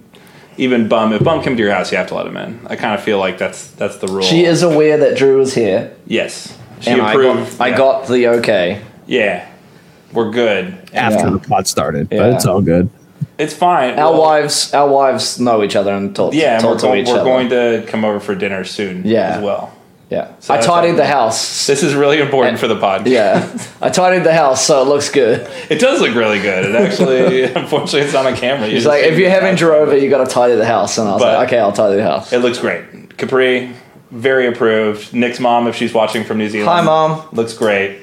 even 0.57 0.87
bum. 0.87 1.11
If 1.13 1.23
bum 1.23 1.43
come 1.43 1.57
to 1.57 1.61
your 1.63 1.73
house, 1.73 1.91
you 1.91 1.97
have 1.97 2.07
to 2.07 2.15
let 2.15 2.25
him 2.25 2.37
in. 2.37 2.65
I 2.67 2.75
kind 2.75 2.93
of 2.95 3.03
feel 3.03 3.19
like 3.19 3.37
that's 3.37 3.67
that's 3.71 3.97
the 3.97 4.07
rule. 4.07 4.21
She 4.21 4.45
is 4.45 4.63
aware 4.63 4.97
that 4.97 5.17
Drew 5.17 5.41
is 5.41 5.53
here, 5.53 5.95
Yes, 6.05 6.57
she 6.79 6.91
and 6.91 7.01
I 7.01 7.11
approved. 7.13 7.57
got, 7.57 7.61
I 7.61 7.77
got 7.77 8.07
the 8.07 8.27
okay. 8.39 8.81
Yeah, 9.07 9.49
we're 10.13 10.31
good. 10.31 10.77
After 10.93 11.25
Yeah. 11.25 11.29
the 11.31 11.39
pod 11.39 11.67
started, 11.67 12.07
Yeah. 12.11 12.19
but 12.19 12.29
it's 12.33 12.45
all 12.45 12.61
good. 12.61 12.89
It's 13.37 13.53
fine. 13.53 13.99
Our 13.99 14.11
Well, 14.13 14.21
wives, 14.21 14.73
our 14.73 14.87
wives 14.87 15.39
know 15.39 15.63
each 15.63 15.75
other 15.75 15.93
and 15.93 16.15
talk, 16.15 16.33
Yeah, 16.33 16.53
and 16.53 16.61
talk 16.61 16.71
we're, 16.71 16.77
to 16.79 16.85
go- 16.87 16.95
each 16.95 17.07
we're 17.07 17.15
other. 17.19 17.23
going 17.23 17.49
to 17.49 17.83
come 17.87 18.03
over 18.05 18.19
for 18.19 18.33
dinner 18.35 18.63
soon. 18.63 19.03
Yeah. 19.05 19.35
as 19.37 19.43
well. 19.43 19.71
yeah, 20.09 20.27
So 20.39 20.53
I 20.53 20.57
that's 20.57 20.67
tidied 20.67 20.95
the 20.95 21.05
house. 21.05 21.67
This 21.67 21.83
is 21.83 21.93
really 21.93 22.19
important 22.19 22.57
for 22.59 22.67
the 22.67 22.77
podcast. 22.77 23.07
Yeah, 23.07 23.45
I 23.81 23.89
tidied 23.89 24.23
the 24.23 24.33
house 24.33 24.65
so 24.65 24.81
it 24.81 24.85
looks 24.87 25.09
good. 25.09 25.47
It 25.69 25.79
does 25.79 25.99
look 26.01 26.15
really 26.15 26.39
good. 26.39 26.65
It 26.65 26.75
actually, 26.75 27.43
unfortunately, 27.61 28.01
it's 28.01 28.15
on 28.15 28.25
a 28.25 28.33
camera. 28.35 28.67
You 28.67 28.73
He's 28.75 28.85
like, 28.85 29.03
if 29.03 29.17
you're 29.19 29.27
the 29.29 29.33
having 29.35 29.49
house. 29.51 29.59
Drew 29.59 29.75
over, 29.75 29.95
you 29.97 30.09
got 30.09 30.25
to 30.25 30.31
tidy 30.33 30.55
the 30.55 30.65
house, 30.65 30.97
and 30.97 31.07
I 31.09 31.13
was 31.13 31.21
But- 31.21 31.37
like, 31.37 31.47
okay, 31.49 31.59
I'll 31.59 31.73
tidy 31.73 31.97
the 31.97 32.03
house. 32.03 32.31
it 32.33 32.39
looks 32.39 32.57
great. 32.57 33.17
Capri, 33.17 33.71
very 34.09 34.47
approved. 34.47 35.13
Nick's 35.13 35.39
mom, 35.39 35.67
if 35.67 35.75
she's 35.75 35.93
watching 35.93 36.23
from 36.23 36.37
New 36.39 36.49
Zealand, 36.49 36.69
Hi, 36.71 36.81
mom. 36.81 37.21
looks 37.33 37.53
great. 37.53 37.97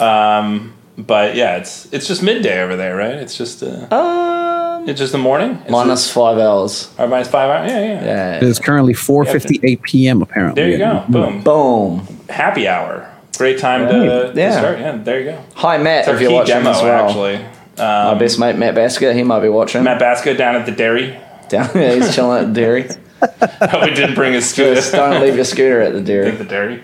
Um, 0.00 0.72
but 0.98 1.34
yeah, 1.36 1.56
it's 1.56 1.86
it's 1.92 2.06
just 2.06 2.22
midday 2.22 2.62
over 2.62 2.76
there, 2.76 2.96
right? 2.96 3.14
It's 3.14 3.36
just 3.36 3.62
uh, 3.62 3.86
Um, 3.94 4.88
it's 4.88 4.98
just 4.98 5.12
the 5.12 5.18
morning. 5.18 5.58
It's 5.62 5.70
minus 5.70 6.04
just, 6.04 6.14
five 6.14 6.38
hours. 6.38 6.90
or 6.98 7.06
minus 7.08 7.28
five 7.28 7.50
hours. 7.50 7.70
Yeah, 7.70 7.80
yeah, 7.80 8.04
Yeah. 8.04 8.36
It 8.36 8.42
is 8.44 8.58
currently 8.58 8.94
4:58 8.94 9.82
p.m. 9.82 10.22
Apparently. 10.22 10.62
There 10.62 10.70
you 10.70 10.78
go. 10.78 11.04
Boom. 11.08 11.42
Boom. 11.42 12.06
Happy 12.28 12.66
hour. 12.68 13.10
Great 13.36 13.58
time 13.58 13.86
to, 13.88 14.32
Yeah. 14.34 14.48
to 14.48 14.52
start. 14.58 14.78
Yeah, 14.78 14.96
there 14.96 15.20
you 15.20 15.24
go. 15.32 15.44
Hi, 15.56 15.76
Matt. 15.78 16.00
It's 16.00 16.08
if 16.08 16.20
you're 16.20 16.30
key 16.30 16.34
watching 16.36 16.54
demo, 16.54 16.70
as 16.70 16.82
well. 16.82 17.06
actually. 17.06 17.44
My 17.78 18.02
Um, 18.12 18.18
best 18.18 18.38
mate, 18.38 18.56
Matt 18.56 18.74
Basker, 18.74 19.14
he 19.14 19.22
might 19.22 19.40
be 19.40 19.50
watching. 19.50 19.82
Matt 19.84 19.98
Basco 19.98 20.32
down 20.34 20.56
at 20.56 20.64
the 20.64 20.72
dairy. 20.72 21.14
Down 21.50 21.68
there, 21.74 21.94
he's 21.96 22.14
chilling 22.14 22.42
at 22.44 22.54
the 22.54 22.60
dairy. 22.60 22.88
Oh, 23.22 23.80
we 23.84 23.94
didn't 23.94 24.14
bring 24.14 24.34
his 24.34 24.48
scooter. 24.48 24.74
Just 24.74 24.92
don't 24.92 25.20
leave 25.22 25.36
your 25.36 25.44
scooter 25.44 25.80
at 25.80 25.92
the 25.94 26.00
Take 26.06 26.32
At 26.32 26.38
the 26.38 26.44
dairy. 26.44 26.82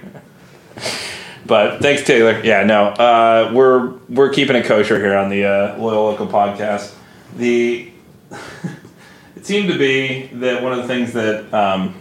But 1.44 1.80
thanks, 1.80 2.04
Taylor. 2.04 2.40
Yeah, 2.44 2.62
no, 2.64 2.86
uh, 2.88 3.50
we're 3.54 3.88
we're 4.08 4.30
keeping 4.32 4.54
it 4.56 4.64
kosher 4.66 4.98
here 4.98 5.16
on 5.16 5.28
the 5.28 5.44
uh, 5.44 5.78
Loyal 5.78 6.04
Local 6.04 6.26
podcast. 6.26 6.94
The 7.36 7.90
it 9.36 9.44
seemed 9.46 9.70
to 9.72 9.78
be 9.78 10.26
that 10.34 10.62
one 10.62 10.72
of 10.72 10.78
the 10.78 10.86
things 10.86 11.12
that 11.14 11.52
um, 11.52 12.00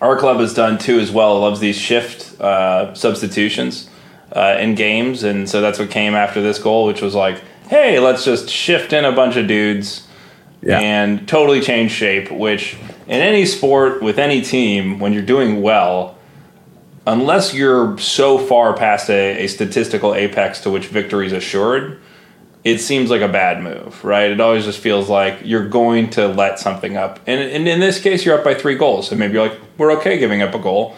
our 0.00 0.18
club 0.18 0.38
has 0.40 0.52
done 0.54 0.78
too 0.78 0.98
as 0.98 1.10
well 1.10 1.40
loves 1.40 1.60
these 1.60 1.76
shift 1.76 2.38
uh, 2.40 2.94
substitutions 2.94 3.88
uh, 4.32 4.56
in 4.60 4.74
games, 4.74 5.22
and 5.22 5.48
so 5.48 5.60
that's 5.60 5.78
what 5.78 5.90
came 5.90 6.14
after 6.14 6.42
this 6.42 6.58
goal, 6.58 6.86
which 6.86 7.00
was 7.00 7.14
like, 7.14 7.42
hey, 7.68 7.98
let's 7.98 8.24
just 8.24 8.48
shift 8.50 8.92
in 8.92 9.04
a 9.04 9.12
bunch 9.12 9.36
of 9.36 9.46
dudes 9.46 10.06
Yeah. 10.60 10.80
and 10.80 11.26
totally 11.26 11.60
change 11.60 11.92
shape. 11.92 12.30
Which 12.30 12.76
in 13.06 13.20
any 13.20 13.46
sport 13.46 14.02
with 14.02 14.18
any 14.18 14.42
team, 14.42 14.98
when 14.98 15.12
you're 15.14 15.22
doing 15.22 15.62
well, 15.62 16.13
unless 17.06 17.54
you're 17.54 17.98
so 17.98 18.38
far 18.38 18.74
past 18.74 19.10
a, 19.10 19.44
a 19.44 19.46
statistical 19.46 20.14
apex 20.14 20.60
to 20.60 20.70
which 20.70 20.86
victory 20.86 21.26
is 21.26 21.32
assured, 21.32 22.00
it 22.64 22.78
seems 22.78 23.10
like 23.10 23.20
a 23.20 23.28
bad 23.28 23.62
move, 23.62 24.02
right? 24.02 24.30
It 24.30 24.40
always 24.40 24.64
just 24.64 24.78
feels 24.78 25.10
like 25.10 25.40
you're 25.44 25.68
going 25.68 26.10
to 26.10 26.28
let 26.28 26.58
something 26.58 26.96
up. 26.96 27.20
And, 27.26 27.40
and 27.40 27.68
in 27.68 27.78
this 27.78 28.00
case, 28.00 28.24
you're 28.24 28.38
up 28.38 28.44
by 28.44 28.54
three 28.54 28.74
goals. 28.74 29.08
So 29.08 29.16
maybe 29.16 29.34
you're 29.34 29.48
like, 29.48 29.58
we're 29.76 29.92
okay 29.98 30.18
giving 30.18 30.40
up 30.40 30.54
a 30.54 30.58
goal. 30.58 30.96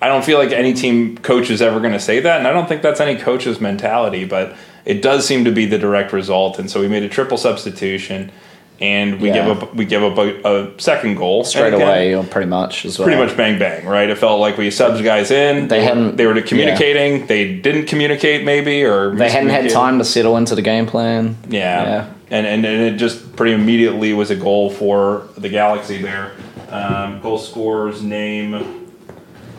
I 0.00 0.08
don't 0.08 0.24
feel 0.24 0.38
like 0.38 0.50
any 0.50 0.72
team 0.72 1.18
coach 1.18 1.50
is 1.50 1.60
ever 1.60 1.78
going 1.80 1.92
to 1.92 2.00
say 2.00 2.20
that. 2.20 2.38
And 2.38 2.48
I 2.48 2.52
don't 2.52 2.66
think 2.66 2.80
that's 2.80 3.00
any 3.00 3.20
coach's 3.20 3.60
mentality, 3.60 4.24
but 4.24 4.56
it 4.86 5.02
does 5.02 5.26
seem 5.26 5.44
to 5.44 5.52
be 5.52 5.66
the 5.66 5.78
direct 5.78 6.12
result. 6.12 6.58
And 6.58 6.70
so 6.70 6.80
we 6.80 6.88
made 6.88 7.02
a 7.02 7.08
triple 7.08 7.36
substitution 7.36 8.32
and 8.80 9.20
we 9.20 9.28
Yeah. 9.28 9.46
give 9.46 9.62
up 9.62 9.74
we 9.74 9.84
give 9.84 10.02
up 10.02 10.18
a, 10.18 10.48
a 10.48 10.80
second 10.80 11.14
goal 11.16 11.44
Straight 11.44 11.72
again, 11.74 11.82
away, 11.86 12.14
or 12.14 12.24
pretty 12.24 12.48
much 12.48 12.84
as 12.84 12.98
well. 12.98 13.06
pretty 13.06 13.22
much 13.22 13.36
bang 13.36 13.58
bang, 13.58 13.86
right? 13.86 14.08
It 14.10 14.18
felt 14.18 14.40
like 14.40 14.58
we 14.58 14.68
subbed 14.68 15.02
guys 15.04 15.30
in. 15.30 15.68
They 15.68 15.78
were- 15.78 15.84
hadn't- 15.84 16.16
They 16.16 16.26
were 16.26 16.40
communicating. 16.42 17.26
They 17.26 17.54
didn't 17.54 17.86
communicate, 17.86 18.44
maybe, 18.44 18.82
or 18.84 19.14
They 19.14 19.30
hadn't 19.30 19.50
had 19.50 19.70
time 19.70 19.98
to 19.98 20.04
settle 20.04 20.36
into 20.36 20.54
the 20.54 20.62
game 20.62 20.86
plan. 20.86 21.36
Yeah. 21.48 21.82
Yeah. 21.84 22.06
And, 22.30 22.46
and 22.46 22.64
and 22.64 22.82
it 22.82 22.96
just 22.96 23.36
pretty 23.36 23.52
immediately 23.52 24.12
was 24.12 24.30
a 24.30 24.36
goal 24.36 24.70
for 24.70 25.22
the 25.36 25.48
Galaxy 25.48 25.98
there. 26.02 26.32
Um, 26.70 27.20
goal 27.20 27.38
scorers 27.38 28.02
name. 28.02 28.54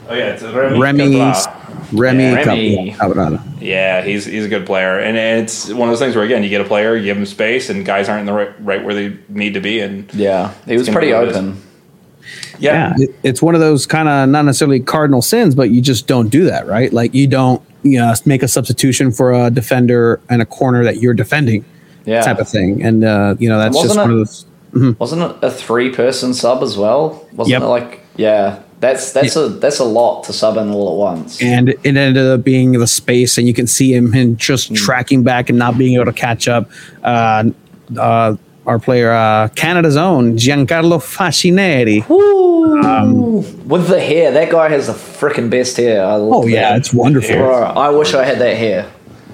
Oh 0.09 0.13
yeah, 0.13 0.33
it's 0.33 0.43
Remy. 0.43 0.77
Remy, 0.79 1.11
Cabral. 1.13 1.54
Remy, 1.95 2.23
Yeah. 2.23 2.35
Remy. 2.45 2.95
Cabral. 2.99 3.39
Yeah, 3.61 4.01
he's 4.03 4.25
he's 4.25 4.45
a 4.45 4.49
good 4.49 4.65
player, 4.65 4.99
and 4.99 5.17
it's 5.17 5.69
one 5.71 5.89
of 5.89 5.93
those 5.93 5.99
things 5.99 6.15
where 6.15 6.25
again 6.25 6.43
you 6.43 6.49
get 6.49 6.61
a 6.61 6.65
player, 6.65 6.95
you 6.95 7.03
give 7.03 7.17
him 7.17 7.25
space, 7.25 7.69
and 7.69 7.85
guys 7.85 8.07
aren't 8.09 8.21
in 8.21 8.25
the 8.25 8.33
right, 8.33 8.49
right 8.65 8.83
where 8.83 8.93
they 8.93 9.17
need 9.29 9.53
to 9.55 9.59
be, 9.61 9.79
and 9.79 10.11
Yeah, 10.13 10.53
he 10.65 10.77
was 10.77 10.89
pretty 10.89 11.07
be 11.07 11.13
what 11.13 11.23
it 11.23 11.29
is. 11.29 11.37
open. 11.37 11.61
Yeah, 12.59 12.93
yeah, 12.97 13.07
it's 13.23 13.41
one 13.41 13.53
of 13.53 13.61
those 13.61 13.85
kind 13.85 14.07
of 14.07 14.29
not 14.29 14.45
necessarily 14.45 14.79
cardinal 14.79 15.21
sins, 15.21 15.55
but 15.55 15.69
you 15.71 15.81
just 15.81 16.07
don't 16.07 16.29
do 16.29 16.45
that, 16.45 16.67
right? 16.67 16.91
Like 16.91 17.13
you 17.13 17.27
don't, 17.27 17.61
you 17.83 17.99
know, 17.99 18.13
make 18.25 18.43
a 18.43 18.47
substitution 18.47 19.11
for 19.11 19.33
a 19.33 19.51
defender 19.51 20.19
and 20.29 20.41
a 20.41 20.45
corner 20.45 20.83
that 20.85 20.97
you're 21.01 21.13
defending, 21.13 21.65
Yeah. 22.05 22.21
type 22.21 22.39
of 22.39 22.47
thing. 22.47 22.81
And 22.81 23.03
uh, 23.03 23.35
you 23.39 23.49
know, 23.49 23.59
that's 23.59 23.75
just 23.75 23.89
Wasn't 23.89 23.99
one 24.01 24.09
it- 24.11 24.13
of 24.13 24.19
those. 24.19 24.45
Wasn't 24.99 25.21
it 25.21 25.35
a 25.41 25.51
three 25.51 25.89
person 25.89 26.33
sub 26.33 26.61
as 26.63 26.77
well? 26.77 27.25
Wasn't 27.33 27.51
Yep. 27.51 27.61
it 27.61 27.65
like, 27.67 27.99
yeah. 28.17 28.59
That's 28.81 29.13
that's 29.13 29.35
a 29.35 29.47
that's 29.49 29.79
a 29.79 29.85
lot 29.85 30.23
to 30.25 30.33
sub 30.33 30.57
in 30.57 30.69
all 30.69 30.91
at 30.91 30.97
once. 30.97 31.41
and 31.41 31.69
it 31.69 31.79
ended 31.85 32.17
up 32.17 32.43
being 32.43 32.73
the 32.73 32.85
space, 32.87 33.37
and 33.37 33.47
you 33.47 33.53
can 33.53 33.67
see 33.67 33.93
him, 33.93 34.11
him 34.11 34.35
just 34.37 34.75
tracking 34.75 35.23
back 35.23 35.49
and 35.49 35.57
not 35.57 35.77
being 35.77 35.95
able 35.95 36.05
to 36.05 36.13
catch 36.13 36.47
up. 36.47 36.69
Uh, 37.03 37.45
uh, 37.97 38.35
our 38.65 38.79
player, 38.79 39.11
uh, 39.11 39.47
Canada's 39.55 39.95
own 39.95 40.37
Giancarlo 40.37 40.99
Fascineri. 40.99 42.03
With 43.65 43.87
the 43.87 43.99
hair, 43.99 44.31
that 44.31 44.49
guy 44.51 44.69
has 44.69 44.87
the 44.87 44.93
freaking 44.93 45.49
best 45.49 45.77
hair. 45.77 46.03
I 46.05 46.15
love 46.15 46.43
Oh 46.43 46.47
yeah, 46.47 46.71
that. 46.71 46.77
it's 46.79 46.93
wonderful. 46.93 47.35
Bro, 47.35 47.63
I 47.63 47.89
wish 47.89 48.13
I 48.13 48.25
had 48.25 48.39
that 48.39 48.57
hair. 48.57 48.91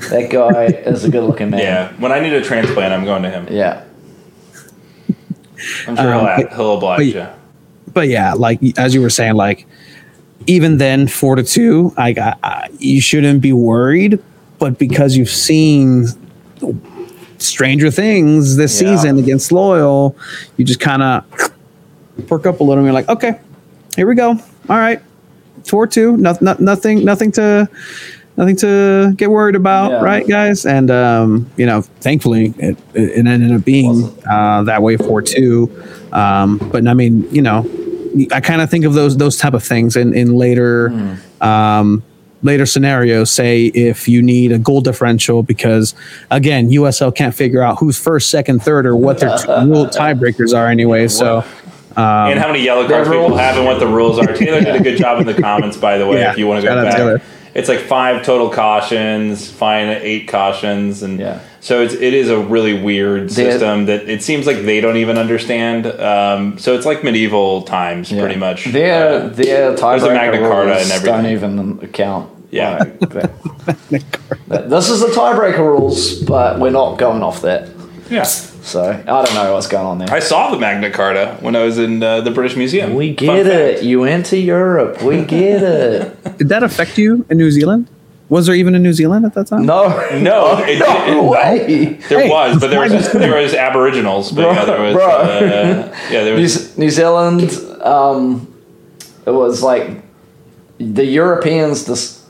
That 0.09 0.29
guy 0.29 0.65
is 0.85 1.03
a 1.03 1.09
good 1.09 1.23
looking 1.23 1.49
man. 1.49 1.59
Yeah, 1.59 1.93
when 1.99 2.11
I 2.11 2.19
need 2.19 2.33
a 2.33 2.41
transplant, 2.43 2.93
I'm 2.93 3.05
going 3.05 3.23
to 3.23 3.29
him. 3.29 3.47
Yeah. 3.49 3.83
I'm 5.87 5.95
sure 5.95 6.13
Um, 6.13 6.25
he'll, 6.37 6.47
but- 6.47 6.55
he'll 6.55 6.73
oblige 6.77 6.97
but- 6.97 7.05
you. 7.05 7.40
But 7.93 8.07
yeah, 8.07 8.33
like 8.33 8.59
as 8.77 8.93
you 8.93 9.01
were 9.01 9.09
saying, 9.09 9.33
like 9.35 9.65
even 10.47 10.77
then, 10.77 11.07
four 11.07 11.35
to 11.35 11.43
two, 11.43 11.93
like 11.97 12.17
I, 12.17 12.35
I, 12.43 12.69
you 12.79 13.01
shouldn't 13.01 13.41
be 13.41 13.53
worried. 13.53 14.19
But 14.59 14.77
because 14.77 15.15
you've 15.17 15.29
seen 15.29 16.05
Stranger 17.37 17.89
Things 17.91 18.55
this 18.55 18.79
Yeah. 18.81 18.95
season 18.95 19.17
against 19.17 19.51
Loyal, 19.51 20.15
you 20.57 20.65
just 20.65 20.79
kind 20.79 21.01
of 21.01 21.23
perk 22.27 22.45
up 22.45 22.59
a 22.59 22.63
little. 22.63 22.77
and 22.79 22.85
You're 22.85 22.93
like, 22.93 23.09
okay, 23.09 23.39
here 23.95 24.07
we 24.07 24.15
go. 24.15 24.29
All 24.69 24.77
right, 24.77 25.01
four 25.65 25.87
two, 25.87 26.15
no, 26.17 26.37
no, 26.41 26.55
nothing, 26.59 27.03
nothing 27.05 27.31
to. 27.33 27.69
Nothing 28.37 28.55
to 28.57 29.13
get 29.17 29.29
worried 29.29 29.55
about, 29.55 29.91
Yeah. 29.91 30.01
right, 30.01 30.25
guys? 30.27 30.65
And 30.65 30.89
um, 30.89 31.51
you 31.57 31.65
know, 31.65 31.81
thankfully, 31.99 32.53
it, 32.57 32.77
it 32.93 33.27
ended 33.27 33.51
up 33.51 33.65
being 33.65 34.05
uh, 34.27 34.63
that 34.63 34.81
way 34.81 34.95
for 34.95 35.21
two. 35.21 35.69
Um, 36.13 36.57
but 36.71 36.87
I 36.87 36.93
mean, 36.93 37.27
you 37.33 37.41
know, 37.41 37.65
I 38.31 38.41
kind 38.41 38.61
of 38.61 38.69
think 38.69 38.85
of 38.85 38.93
those 38.93 39.17
those 39.17 39.37
type 39.37 39.53
of 39.53 39.63
things 39.63 39.95
in 39.95 40.13
in 40.13 40.35
later 40.35 41.17
um, 41.41 42.03
later 42.43 42.65
scenarios. 42.65 43.31
Say 43.31 43.65
if 43.67 44.07
you 44.07 44.21
need 44.21 44.51
a 44.51 44.57
goal 44.59 44.81
differential 44.81 45.43
because 45.43 45.93
again, 46.29 46.69
USL 46.69 47.15
can't 47.15 47.33
figure 47.33 47.61
out 47.61 47.77
who's 47.79 47.97
first, 47.97 48.29
second, 48.29 48.61
third, 48.63 48.85
or 48.85 48.95
what 48.95 49.19
their 49.19 49.29
rule 49.65 49.85
tiebreakers 49.87 50.57
are 50.57 50.67
anyway. 50.67 51.07
So 51.07 51.43
and 51.95 52.39
how 52.39 52.47
many 52.47 52.63
yellow 52.63 52.87
cards 52.87 53.07
people 53.09 53.27
rules- 53.29 53.39
have 53.39 53.57
and 53.57 53.65
what 53.65 53.79
the 53.79 53.87
rules 53.87 54.19
are. 54.19 54.33
Taylor 54.33 54.61
did 54.61 54.75
a 54.75 54.83
good 54.83 54.97
job 54.97 55.19
in 55.19 55.27
the 55.27 55.39
comments, 55.41 55.77
by 55.77 55.97
the 55.97 56.07
way. 56.07 56.19
Yeah, 56.19 56.31
if 56.31 56.37
you 56.37 56.47
want 56.47 56.61
to 56.61 56.67
go 56.67 56.83
back, 56.83 56.95
Taylor. 56.95 57.21
it's 57.53 57.67
like 57.69 57.79
five 57.79 58.25
total 58.25 58.49
cautions, 58.49 59.49
fine 59.49 59.87
eight 59.89 60.27
cautions, 60.27 61.03
and 61.03 61.19
Yeah. 61.19 61.39
So 61.61 61.81
it's 61.81 61.93
it 61.93 62.13
is 62.13 62.29
a 62.29 62.37
really 62.37 62.73
weird 62.81 63.29
They- 63.29 63.33
system 63.51 63.85
that 63.85 64.09
it 64.09 64.21
seems 64.23 64.45
like 64.45 64.57
they 64.65 64.81
don't 64.81 64.97
even 64.97 65.17
understand. 65.17 65.85
Um, 65.87 66.57
so 66.57 66.75
it's 66.75 66.85
like 66.85 67.03
medieval 67.03 67.61
times, 67.61 68.11
pretty 68.11 68.35
much. 68.35 68.65
Their 68.65 69.05
Uh, 69.23 69.27
their 69.29 69.71
there's 69.75 69.79
a 69.79 69.81
tiebreaker 69.81 70.13
Magna 70.13 70.39
Carta 70.39 70.71
rules 70.71 70.91
and 70.91 71.03
don't 71.05 71.25
even 71.27 71.77
count. 71.93 72.29
Yeah. 72.51 72.77
like 72.79 72.99
that. 73.15 73.31
That- 74.49 74.69
this 74.69 74.89
is 74.89 74.99
the 74.99 75.07
tiebreaker 75.07 75.59
rules, 75.59 76.15
but 76.23 76.59
we're 76.59 76.71
not 76.71 76.97
going 76.97 77.23
off 77.23 77.41
that. 77.43 77.69
yeah. 78.09 78.23
So 78.23 78.83
I 78.83 79.01
don't 79.23 79.33
know 79.33 79.53
what's 79.53 79.67
going 79.67 79.87
on 79.87 79.97
there. 79.97 80.11
I 80.13 80.19
saw 80.19 80.51
the 80.51 80.57
Magna 80.59 80.91
Carta 80.91 81.35
when 81.39 81.55
I 81.55 81.63
was 81.63 81.79
in 81.79 82.03
uh, 82.03 82.21
the 82.21 82.29
British 82.29 82.55
Museum. 82.55 82.93
we 82.93 83.15
Fun 83.15 83.25
get 83.25 83.47
it. 83.47 83.73
fact. 83.75 83.83
You 83.83 84.01
went 84.01 84.27
to 84.27 84.37
Europe. 84.37 85.01
We 85.01 85.23
get 85.25 85.63
it. 85.63 86.23
did 86.37 86.49
that 86.49 86.61
affect 86.61 86.97
you 86.99 87.25
in 87.29 87.37
New 87.39 87.49
Zealand? 87.49 87.87
Was 88.31 88.45
there 88.45 88.55
even 88.55 88.75
a 88.75 88.79
New 88.79 88.93
Zealand 88.93 89.25
at 89.25 89.33
that 89.33 89.47
time? 89.47 89.65
No, 89.65 89.89
No, 90.31 90.57
it 90.63 90.79
no 90.79 90.85
didn't. 91.05 91.27
way. 91.35 91.97
There 92.09 92.21
Hey, 92.23 92.29
was, 92.29 92.59
but 92.61 92.69
there 92.71 92.79
was 92.79 93.11
there 93.23 93.35
was 93.43 93.53
Aboriginals, 93.53 94.31
but 94.31 94.43
yeah, 94.43 94.65
there 94.65 94.81
was 94.81 94.95
uh, 94.95 95.95
yeah, 96.09 96.23
there 96.23 96.35
New, 96.35 96.41
was 96.41 96.53
Z- 96.53 96.79
New 96.79 96.89
Zealand, 96.89 97.51
um, 97.81 98.47
it 99.25 99.31
was 99.31 99.61
like 99.61 100.01
the 100.79 101.05
Europeans 101.05 101.83
dis- 101.83 102.25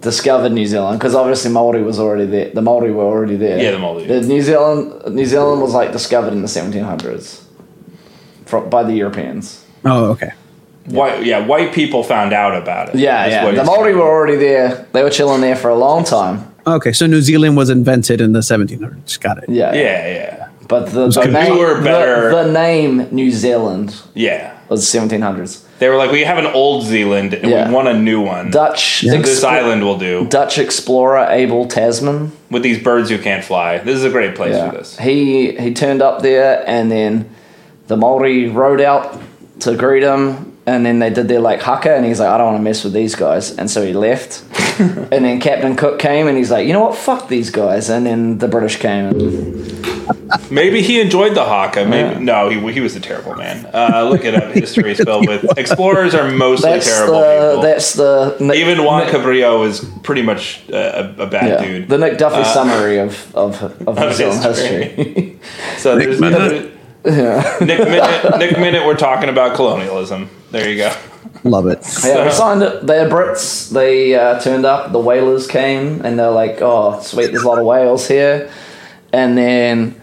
discovered 0.00 0.52
New 0.52 0.66
Zealand 0.66 0.98
because 0.98 1.14
obviously 1.14 1.50
Maori 1.52 1.82
was 1.82 1.98
already 2.00 2.24
there. 2.26 2.50
The 2.50 2.62
Maori 2.62 2.90
were 2.92 3.04
already 3.04 3.36
there. 3.36 3.58
Yeah, 3.62 3.72
the 3.72 3.78
Maori. 3.78 4.06
The 4.06 4.22
New 4.22 4.40
Zealand, 4.42 5.14
New 5.14 5.26
Zealand 5.26 5.60
was 5.60 5.74
like 5.74 5.92
discovered 5.92 6.32
in 6.32 6.40
the 6.40 6.48
1700s 6.48 7.42
from, 8.46 8.70
by 8.70 8.82
the 8.84 8.94
Europeans. 8.94 9.64
Oh, 9.84 10.06
okay. 10.12 10.32
White. 10.88 11.24
Yeah, 11.24 11.44
white 11.46 11.72
people 11.72 12.02
found 12.02 12.32
out 12.32 12.54
about 12.60 12.88
it. 12.90 12.96
Yeah, 12.96 13.26
yeah. 13.26 13.50
The 13.50 13.64
Maori 13.64 13.90
saying. 13.92 13.96
were 13.98 14.04
already 14.08 14.36
there. 14.36 14.86
They 14.92 15.02
were 15.02 15.10
chilling 15.10 15.40
there 15.40 15.56
for 15.56 15.68
a 15.70 15.76
long 15.76 16.04
time. 16.04 16.52
Okay, 16.66 16.92
so 16.92 17.06
New 17.06 17.20
Zealand 17.22 17.56
was 17.56 17.70
invented 17.70 18.20
in 18.20 18.32
the 18.32 18.40
1700s. 18.40 19.20
Got 19.20 19.38
it. 19.38 19.48
Yeah, 19.48 19.72
Yeah, 19.72 20.08
yeah, 20.08 20.48
But 20.68 20.86
the, 20.90 21.08
the, 21.08 21.26
name, 21.28 21.52
We 21.52 21.58
were 21.60 21.80
better- 21.80 22.30
the, 22.30 22.42
the 22.44 22.52
name 22.52 23.08
New 23.12 23.30
Zealand 23.30 23.94
yeah. 24.14 24.58
was 24.68 24.84
1700s. 24.84 25.62
They 25.78 25.88
were 25.90 25.96
like, 25.96 26.10
we 26.10 26.24
have 26.24 26.38
an 26.38 26.46
old 26.46 26.84
Zealand 26.84 27.34
and 27.34 27.50
Yeah. 27.50 27.68
we 27.68 27.74
want 27.74 27.86
a 27.86 27.94
new 27.94 28.20
one. 28.20 28.50
Dutch 28.50 29.00
So 29.02 29.10
this 29.18 29.44
expl- 29.44 29.48
island 29.48 29.84
will 29.84 29.98
do 29.98 30.26
Dutch 30.28 30.58
explorer 30.58 31.26
Abel 31.30 31.66
Tasman. 31.68 32.32
with 32.50 32.62
these 32.64 32.82
birds 32.82 33.10
who 33.10 33.18
can't 33.18 33.44
fly. 33.44 33.78
This 33.78 33.96
is 33.96 34.04
a 34.04 34.10
great 34.10 34.34
place 34.34 34.54
Yeah. 34.56 34.70
for 34.70 34.76
this. 34.78 34.98
He 34.98 35.52
he 35.52 35.72
turned 35.74 36.00
up 36.02 36.22
there 36.22 36.64
and 36.66 36.90
then 36.90 37.28
the 37.88 37.96
Maori 37.96 38.48
rode 38.48 38.80
out 38.80 39.20
to 39.60 39.76
greet 39.76 40.02
him 40.02 40.55
and 40.66 40.84
then 40.84 40.98
they 40.98 41.10
did 41.10 41.28
their 41.28 41.40
like 41.40 41.60
haka 41.62 41.94
and 41.94 42.04
he's 42.04 42.18
like, 42.20 42.28
I 42.28 42.36
don't 42.38 42.46
want 42.48 42.58
to 42.58 42.62
mess 42.62 42.82
with 42.84 42.92
these 42.92 43.14
guys 43.14 43.56
and 43.56 43.70
so 43.70 43.84
he 43.86 43.92
left. 43.92 44.42
and 44.80 45.24
then 45.24 45.40
Captain 45.40 45.76
Cook 45.76 45.98
came 45.98 46.26
and 46.28 46.36
he's 46.36 46.50
like, 46.50 46.66
you 46.66 46.72
know 46.72 46.80
what, 46.84 46.96
fuck 46.98 47.28
these 47.28 47.50
guys 47.50 47.88
and 47.88 48.04
then 48.06 48.38
the 48.38 48.48
British 48.48 48.76
came 48.76 49.06
and 49.06 49.86
Maybe 50.50 50.82
he 50.82 51.00
enjoyed 51.00 51.34
the 51.34 51.44
haka. 51.44 51.84
Maybe 51.86 52.14
Yeah. 52.14 52.18
no, 52.18 52.48
he, 52.48 52.72
he 52.72 52.80
was 52.80 52.94
a 52.96 53.00
terrible 53.00 53.34
man. 53.36 53.64
Uh, 53.72 54.08
look 54.10 54.24
it 54.24 54.34
up. 54.34 54.52
History 54.54 54.90
is 54.92 54.98
filled 54.98 55.26
with 55.28 55.44
explorers 55.58 56.14
are 56.14 56.30
mostly 56.30 56.70
that's 56.70 56.86
terrible 56.86 57.20
the 57.20 57.48
people. 57.50 57.62
that's 57.62 57.92
the 57.94 58.36
Nick- 58.40 58.56
Even 58.58 58.84
Juan 58.84 59.04
Nick- 59.06 59.14
Cabrillo 59.14 59.60
was 59.60 59.84
pretty 60.02 60.22
much 60.22 60.68
a, 60.68 61.14
a 61.22 61.26
bad 61.26 61.48
yeah, 61.48 61.64
dude. 61.64 61.88
the 61.88 61.98
Nic 61.98 62.18
Duffee 62.18 62.40
Uh, 62.42 62.44
summary 62.44 62.98
of 62.98 63.34
of, 63.36 63.62
of 63.86 63.98
New 64.00 64.12
Zealand 64.12 64.42
history. 64.42 64.84
history. 64.84 65.38
So 65.78 65.96
there's 65.96 66.20
Minnut. 67.06 67.66
Nic 67.66 67.78
Minnut. 67.80 68.38
Nic 68.38 68.50
Minnut. 68.56 68.86
We're 68.86 68.96
talking 68.96 69.28
about 69.28 69.56
colonialism. 69.56 70.28
There 70.50 70.68
you 70.68 70.76
go. 70.76 70.92
Love 71.44 71.66
it. 71.66 71.78
Yeah, 72.04 72.24
we 72.24 72.30
signed 72.30 72.62
it. 72.62 72.86
They're 72.86 73.08
Brits. 73.08 73.70
They 73.70 74.14
uh, 74.14 74.40
turned 74.40 74.64
up. 74.66 74.92
The 74.92 74.98
whalers 74.98 75.46
came, 75.46 76.00
and 76.04 76.18
they're 76.18 76.30
like, 76.30 76.58
"Oh, 76.60 77.00
sweet, 77.00 77.26
there's 77.30 77.42
a 77.42 77.48
lot 77.48 77.58
of 77.58 77.66
whales 77.66 78.08
here." 78.08 78.50
And 79.12 79.36
then, 79.38 80.00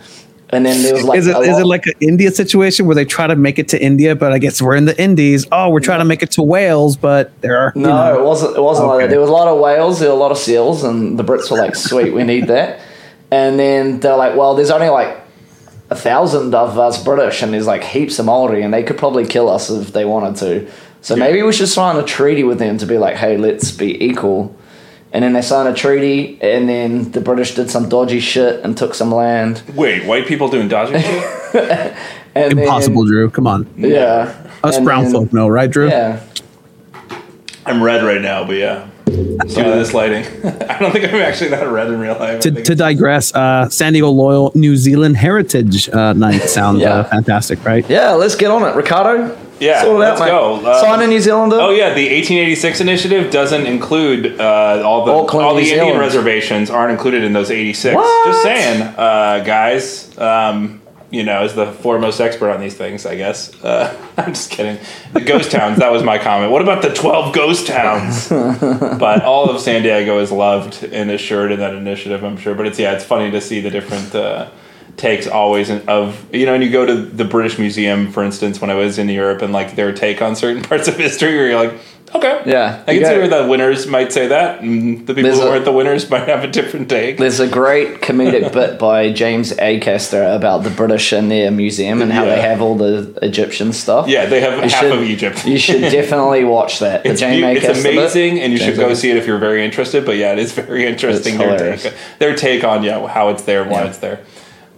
and 0.50 0.66
then 0.66 0.82
there 0.84 0.94
was 0.94 1.04
like, 1.04 1.20
Is 1.20 1.28
it 1.28 1.36
a 1.36 1.40
is 1.40 1.50
lot- 1.50 1.62
it 1.62 1.66
like 1.66 1.86
an 1.88 1.94
India 2.00 2.32
situation 2.32 2.86
where 2.86 2.96
they 2.96 3.04
try 3.06 3.28
to 3.28 3.36
make 3.36 3.60
it 3.60 3.68
to 3.70 3.82
India, 3.84 4.16
but 4.16 4.32
I 4.32 4.38
guess 4.40 4.62
we're 4.62 4.76
in 4.76 4.86
the 4.86 5.00
Indies. 5.02 5.46
Oh, 5.52 5.70
we're 5.70 5.80
trying 5.82 6.00
to 6.00 6.06
make 6.06 6.24
it 6.24 6.32
to 6.32 6.42
Wales, 6.42 6.96
but 6.98 7.40
there 7.42 7.58
are 7.58 7.74
No, 7.76 7.90
know, 7.90 8.20
it 8.20 8.24
wasn't. 8.24 8.56
It 8.58 8.62
wasn't 8.62 8.88
like 8.88 9.02
that. 9.02 9.10
There 9.10 9.20
was 9.20 9.30
a 9.30 9.34
lot 9.34 9.48
of 9.48 9.60
whales. 9.60 10.00
There 10.00 10.10
were 10.10 10.16
a 10.16 10.20
lot 10.20 10.32
of 10.32 10.38
seals, 10.38 10.84
and 10.84 11.18
the 11.20 11.24
Brits 11.24 11.52
were 11.52 11.58
like, 11.58 11.76
"Sweet, 11.76 12.14
we 12.14 12.24
need 12.24 12.48
that." 12.48 12.80
And 13.32 13.60
then 13.60 14.00
they're 14.00 14.16
like, 14.16 14.36
"Well, 14.38 14.56
there's 14.56 14.70
only 14.72 14.90
like 14.90 15.18
a 15.94 15.96
thousand 15.96 16.54
of 16.56 16.78
us 16.80 17.02
British, 17.04 17.42
and 17.44 17.54
there's 17.54 17.68
like 17.68 17.84
heaps 17.84 18.20
of 18.20 18.26
Maori, 18.26 18.64
and 18.64 18.74
they 18.74 18.84
could 18.84 18.98
probably 18.98 19.26
kill 19.26 19.48
us 19.50 19.70
if 19.70 19.94
they 19.94 20.06
wanted 20.06 20.36
to. 20.38 20.72
So 21.02 21.16
maybe 21.16 21.42
we 21.44 21.52
should 21.54 21.68
sign 21.70 21.96
a 21.98 22.04
treaty 22.04 22.44
with 22.44 22.60
them 22.60 22.78
to 22.80 22.86
be 22.86 22.98
like, 22.98 23.16
hey, 23.16 23.38
let's 23.38 23.72
be 23.72 24.04
equal." 24.04 24.56
And 25.12 25.24
then 25.24 25.34
they 25.34 25.44
signed 25.44 25.70
a 25.70 25.74
treaty, 25.74 26.40
and 26.42 26.68
then 26.68 27.12
the 27.12 27.22
British 27.22 27.54
did 27.54 27.70
some 27.70 27.88
dodgy 27.88 28.20
shit 28.20 28.64
and 28.66 28.76
took 28.76 28.96
some 28.96 29.12
land. 29.14 29.62
Wait, 29.76 30.06
white 30.06 30.26
people 30.26 30.50
doing 30.50 30.68
dodgy 30.68 31.00
shit? 31.00 31.94
And 32.36 32.52
impossible, 32.60 33.04
Then, 33.04 33.12
Drew. 33.12 33.30
Come 33.30 33.46
on, 33.46 33.68
yeah. 33.78 34.34
us 34.64 34.78
And 34.78 34.86
brown 34.86 35.04
then- 35.04 35.14
folk 35.14 35.34
know, 35.34 35.48
right, 35.48 35.70
Drew? 35.70 35.88
Yeah. 35.88 36.20
I'm 37.64 37.82
red 37.84 38.04
right 38.04 38.22
now, 38.22 38.44
but 38.44 38.56
yeah. 38.56 38.88
Due 39.06 39.38
to 39.38 39.70
this 39.76 39.94
lighting, 39.94 40.24
I 40.70 40.78
don't 40.80 40.92
think 40.92 41.06
I'm 41.06 41.16
actually 41.22 41.50
that 41.52 41.68
red 41.68 41.88
in 41.88 42.00
real 42.00 42.16
life. 42.18 42.40
To, 42.42 42.52
to 42.52 42.76
digress, 42.76 43.34
uh, 43.36 43.70
San 43.70 43.94
Diego 43.94 44.10
Loyal 44.10 44.52
New 44.56 44.76
Zealand 44.78 45.18
Heritage 45.18 45.90
uh, 45.90 46.14
Night 46.14 46.44
sounds 46.44 46.80
Yeah. 46.82 46.90
uh, 47.00 47.04
fantastic, 47.06 47.64
right? 47.66 47.88
Yeah, 47.90 48.12
let's 48.12 48.36
get 48.36 48.50
on 48.52 48.64
it, 48.64 48.76
Ricardo. 48.76 49.38
Yeah, 49.60 49.82
Sort 49.82 49.96
it 49.96 50.00
let's 50.00 50.20
out, 50.22 50.28
go. 50.28 50.66
Uh, 50.66 50.82
Sign 50.82 51.02
a 51.02 51.08
New 51.08 51.20
Zealander. 51.22 51.58
Oh 51.58 51.70
yeah, 51.70 51.94
the 51.94 52.04
1886 52.14 52.82
initiative 52.82 53.32
doesn't 53.32 53.66
include 53.66 54.40
uh, 54.40 54.82
all 54.84 55.06
the 55.06 55.12
Auckland, 55.14 55.46
all 55.46 55.56
the 55.56 55.62
New 55.62 55.68
Indian 55.68 55.86
Zealand. 55.86 56.00
reservations 56.00 56.70
aren't 56.70 56.92
included 56.92 57.24
in 57.24 57.34
those 57.34 57.52
86. 57.52 57.96
What? 57.96 58.26
Just 58.28 58.44
saying, 58.44 58.82
uh, 58.82 59.44
guys. 59.46 60.18
Um, 60.18 60.82
you 61.14 61.22
know, 61.22 61.44
as 61.44 61.54
the 61.54 61.72
foremost 61.72 62.20
expert 62.20 62.50
on 62.50 62.60
these 62.60 62.74
things, 62.74 63.06
I 63.06 63.16
guess. 63.16 63.54
Uh, 63.64 63.96
I'm 64.18 64.34
just 64.34 64.50
kidding. 64.50 64.84
The 65.14 65.22
ghost 65.22 65.52
towns. 65.52 65.78
That 65.78 65.92
was 65.92 66.02
my 66.02 66.18
comment. 66.18 66.52
What 66.52 66.64
about 66.64 66.82
the 66.82 66.92
12 66.92 67.36
ghost 67.36 67.68
towns? 67.68 68.30
but 68.30 69.24
all 69.24 69.48
of 69.48 69.62
San 69.62 69.84
Diego 69.84 70.18
is 70.20 70.32
loved 70.32 70.84
and 70.84 71.12
assured 71.12 71.52
in 71.52 71.60
that 71.60 71.76
initiative, 71.76 72.24
I'm 72.24 72.36
sure. 72.36 72.56
But 72.56 72.66
it's 72.66 72.80
yeah, 72.80 72.94
it's 72.94 73.06
funny 73.06 73.30
to 73.30 73.40
see 73.40 73.62
the 73.62 73.70
different. 73.70 74.14
Uh, 74.16 74.50
takes 74.98 75.28
always 75.28 75.70
of 75.70 76.24
you 76.34 76.46
know, 76.46 76.54
and 76.54 76.64
you 76.64 76.72
go 76.72 76.86
to 76.86 76.96
the 76.96 77.26
British 77.26 77.58
Museum, 77.60 78.12
for 78.12 78.24
instance, 78.24 78.62
when 78.62 78.70
I 78.70 78.76
was 78.76 78.98
in 78.98 79.10
Europe, 79.10 79.42
and 79.42 79.52
like 79.54 79.76
their 79.76 79.92
take 79.94 80.22
on 80.22 80.36
certain 80.36 80.62
parts 80.70 80.88
of 80.88 80.98
history, 80.98 81.36
where 81.36 81.48
you're 81.50 81.64
like, 81.64 81.74
okay, 82.16 82.44
Yeah, 82.46 82.84
I 82.88 82.92
you 82.92 83.00
can 83.02 83.10
see 83.10 83.18
where 83.18 83.28
the 83.28 83.48
winners 83.48 83.88
might 83.88 84.14
say 84.14 84.28
that, 84.28 84.62
and 84.62 85.00
the 85.08 85.16
people 85.16 85.24
There's 85.32 85.40
who 85.42 85.48
aren't 85.48 85.66
the 85.66 85.72
winners 85.72 86.08
might 86.12 86.28
have 86.28 86.44
a 86.44 86.48
different 86.48 86.90
take. 86.90 87.18
There's 87.18 87.40
a 87.40 87.48
great 87.48 88.02
comedic 88.02 88.54
bit 88.54 88.78
by 88.88 89.12
James 89.12 89.52
Acaster 89.54 90.36
about 90.36 90.64
the 90.64 90.70
British 90.70 91.12
and 91.12 91.32
their 91.32 91.50
museum 91.50 92.02
and 92.04 92.12
how 92.14 92.26
Yeah. 92.26 92.36
they 92.36 92.42
have 92.42 92.62
all 92.62 92.76
the 92.76 93.18
Egyptian 93.24 93.74
stuff. 93.74 94.08
Yeah, 94.08 94.28
they 94.28 94.42
have 94.42 94.54
You 94.56 94.62
half 94.70 94.72
should- 94.82 94.92
of 94.92 95.02
Egypt. 95.04 95.46
you 95.48 95.58
should 95.58 95.82
definitely 95.82 96.44
watch 96.44 96.80
that. 96.80 97.04
The 97.04 97.10
It's, 97.12 97.20
James 97.20 97.42
beau- 97.42 97.50
it's 97.50 97.66
Acaster 97.80 97.84
bit. 97.84 97.94
amazing, 97.98 98.40
and 98.42 98.54
you 98.54 98.60
should 98.60 98.76
go 98.78 98.94
see 98.94 99.10
it 99.10 99.18
if 99.18 99.26
you're 99.26 99.40
very 99.40 99.66
interested. 99.66 100.06
But 100.06 100.18
yeah, 100.18 100.34
it 100.34 100.40
is 100.40 100.52
very 100.52 100.86
interesting. 100.86 101.40
Their 101.40 101.50
hilarious. 101.56 101.82
take, 101.84 101.94
their 102.20 102.36
take 102.36 102.64
on 102.64 102.84
yeah 102.84 103.08
how 103.08 103.30
it's 103.30 103.42
there, 103.44 103.64
and 103.64 103.72
why 103.72 103.82
Yeah. 103.82 103.88
it's 103.88 103.98
there. 103.98 104.20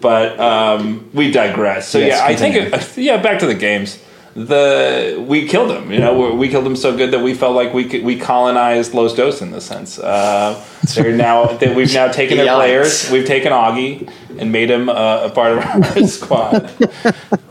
But 0.05 0.39
um, 0.39 1.09
we 1.13 1.31
digress. 1.31 1.87
So 1.89 1.97
Yes, 1.97 2.19
yeah, 2.19 2.25
I 2.31 2.35
think 2.35 2.55
it, 2.55 2.97
yeah. 2.97 3.17
Back 3.27 3.39
to 3.39 3.47
the 3.47 3.55
games. 3.55 3.97
The 4.35 5.23
we 5.27 5.47
killed 5.47 5.69
them. 5.71 5.91
You 5.91 5.99
know, 5.99 6.13
we- 6.19 6.37
we 6.41 6.47
killed 6.49 6.65
them 6.65 6.75
so 6.75 6.95
good 6.95 7.09
that 7.11 7.21
we 7.23 7.33
felt 7.33 7.55
like 7.55 7.73
we 7.73 7.85
could, 7.85 8.03
we 8.03 8.15
colonized 8.19 8.93
Los 8.93 9.15
Dos 9.15 9.41
in 9.41 9.49
the 9.51 9.61
sense. 9.61 9.97
Uh, 9.97 10.61
they're 10.93 11.15
now 11.15 11.45
that 11.61 11.75
we've 11.75 11.93
now 11.93 12.07
taken 12.11 12.37
their 12.37 12.45
Yikes. 12.53 12.55
players. 12.55 13.11
We've 13.11 13.25
taken 13.25 13.51
Augie 13.51 14.07
and 14.39 14.51
made 14.51 14.69
him 14.69 14.89
uh, 14.89 15.29
a 15.29 15.29
part 15.29 15.51
of 15.57 15.59
our 15.65 16.07
squad. 16.17 16.69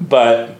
But 0.00 0.56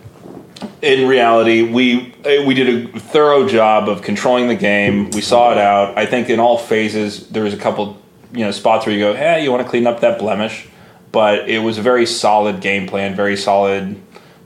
in 0.82 1.07
reality, 1.07 1.62
we 1.62 2.14
we 2.47 2.55
did 2.55 2.68
a 2.97 2.99
thorough 2.99 3.47
job 3.47 3.88
of 3.88 4.03
controlling 4.03 4.49
the 4.49 4.57
game. 4.57 5.11
We 5.11 5.20
saw 5.20 5.53
it 5.53 5.59
out. 5.59 5.97
I 5.99 6.07
think 6.07 6.28
in 6.30 6.40
all 6.40 6.59
phases, 6.59 7.28
there 7.28 7.45
was 7.45 7.55
a 7.55 7.59
couple, 7.66 7.84
you 8.32 8.45
know, 8.47 8.51
spots 8.51 8.86
where 8.86 8.95
you 8.95 9.01
go, 9.01 9.14
"Hey, 9.14 9.45
you 9.45 9.51
want 9.53 9.62
to 9.62 9.68
clean 9.68 9.86
up 9.86 10.01
that 10.01 10.18
blemish," 10.18 10.66
but 11.14 11.48
it 11.48 11.60
was 11.60 11.78
a 11.78 11.82
very 11.82 12.04
solid 12.04 12.60
game 12.60 12.88
plan, 12.88 13.14
very 13.14 13.36
solid 13.36 13.96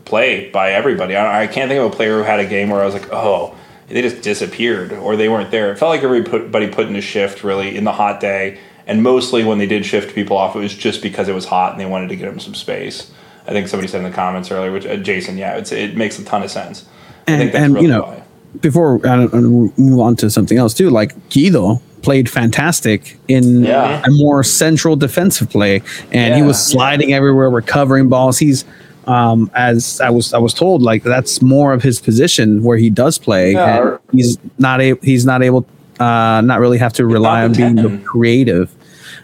play 0.05 0.49
by 0.51 0.71
everybody. 0.71 1.15
I, 1.15 1.43
I 1.43 1.47
can't 1.47 1.67
think 1.67 1.83
of 1.83 1.91
a 1.91 1.95
player 1.95 2.17
who 2.17 2.23
had 2.23 2.39
a 2.39 2.45
game 2.45 2.69
where 2.69 2.81
I 2.81 2.85
was 2.85 2.93
like, 2.93 3.11
"Oh." 3.11 3.55
They 3.87 4.03
just 4.03 4.21
disappeared, 4.21 4.93
or 4.93 5.15
they 5.15 5.29
weren't 5.29 5.49
there. 5.49 5.71
It 5.71 5.79
felt 5.79 5.89
like 5.89 6.03
everybody 6.03 6.67
put 6.67 6.85
in 6.85 6.95
a 6.95 7.01
shift 7.01 7.43
really 7.43 7.75
in 7.75 7.85
the 7.85 7.91
hot 7.91 8.19
day, 8.19 8.59
and 8.85 9.01
mostly 9.01 9.43
when 9.43 9.57
they 9.57 9.65
did 9.65 9.83
shift 9.83 10.13
people 10.13 10.37
off, 10.37 10.55
it 10.55 10.59
was 10.59 10.75
just 10.75 11.01
because 11.01 11.27
it 11.27 11.33
was 11.33 11.45
hot 11.45 11.71
and 11.71 11.81
they 11.81 11.87
wanted 11.87 12.09
to 12.09 12.15
get 12.15 12.29
them 12.29 12.39
some 12.39 12.53
space. 12.53 13.11
I 13.47 13.51
think 13.51 13.67
somebody 13.67 13.87
said 13.87 14.03
in 14.03 14.09
the 14.11 14.15
comments 14.15 14.51
earlier, 14.51 14.71
which 14.71 14.85
uh, 14.85 14.97
Jason, 14.97 15.39
yeah, 15.39 15.57
it's, 15.57 15.71
it 15.71 15.97
makes 15.97 16.19
a 16.19 16.23
ton 16.23 16.43
of 16.43 16.51
sense. 16.51 16.85
I 17.27 17.31
and, 17.31 17.39
think 17.39 17.51
that's 17.53 17.65
and 17.65 17.73
really 17.73 17.87
you 17.87 17.91
know, 17.91 18.03
why. 18.03 18.23
before 18.61 18.99
I 19.07 19.23
I 19.23 19.39
move 19.39 19.99
on 19.99 20.15
to 20.17 20.29
something 20.29 20.59
else 20.59 20.75
too, 20.75 20.91
like 20.91 21.15
Guido 21.31 21.81
played 22.01 22.29
fantastic 22.29 23.17
in 23.27 23.63
Yeah. 23.63 24.01
a 24.05 24.11
more 24.11 24.43
central 24.43 24.95
defensive 24.95 25.49
play, 25.49 25.81
and 26.11 26.35
he 26.35 26.41
was 26.41 26.63
sliding 26.63 27.13
everywhere, 27.13 27.49
recovering 27.49 28.09
balls. 28.09 28.37
He's 28.39 28.65
um, 29.07 29.49
as 29.55 29.99
I 30.01 30.09
was 30.11 30.33
I 30.33 30.37
was 30.37 30.53
told, 30.53 30.81
like 30.83 31.03
that's 31.03 31.41
more 31.41 31.73
of 31.73 31.81
his 31.83 31.99
position 31.99 32.63
where 32.63 32.77
he 32.77 32.89
does 32.89 33.17
play. 33.17 33.53
Yeah. 33.53 33.91
and 33.93 33.99
he's 34.11 34.37
not 34.59 34.81
able. 34.81 34.99
He's 35.01 35.25
not 35.25 35.41
able. 35.41 35.65
Uh, 35.99 36.41
not 36.41 36.59
really 36.61 36.77
have 36.77 36.93
to 36.93 37.05
rely 37.05 37.43
on 37.43 37.51
being 37.53 37.75
the 37.75 37.97
creative. 38.05 38.69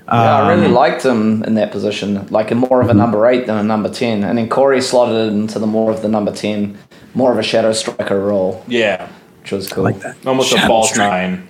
Yeah, 0.08 0.14
I 0.14 0.54
really 0.54 0.66
Um, 0.68 0.74
liked 0.74 1.04
him 1.06 1.42
in 1.44 1.56
that 1.56 1.72
position, 1.72 2.28
like 2.30 2.52
a 2.52 2.56
more 2.56 2.82
of 2.82 2.88
a 2.88 2.90
Mm-hmm. 2.90 2.98
number 3.00 3.28
eight 3.28 3.48
than 3.48 3.58
a 3.58 3.64
number 3.64 3.90
ten. 3.90 4.24
And 4.24 4.38
then 4.38 4.50
Corey 4.50 4.82
slotted 4.82 5.32
into 5.34 5.58
the 5.60 5.68
more 5.68 5.90
of 5.92 6.02
the 6.02 6.10
number 6.10 6.32
ten, 6.32 6.78
more 7.14 7.32
of 7.32 7.38
a 7.40 7.44
shadow 7.44 7.72
striker 7.72 8.20
role, 8.20 8.62
Yeah, 8.68 9.08
which 9.42 9.52
was 9.52 9.68
cool. 9.72 9.84
like 9.86 10.00
that. 10.02 10.16
almost 10.26 10.54
a 10.54 10.60
false 10.68 10.90
strike. 10.92 11.10
nine. 11.12 11.48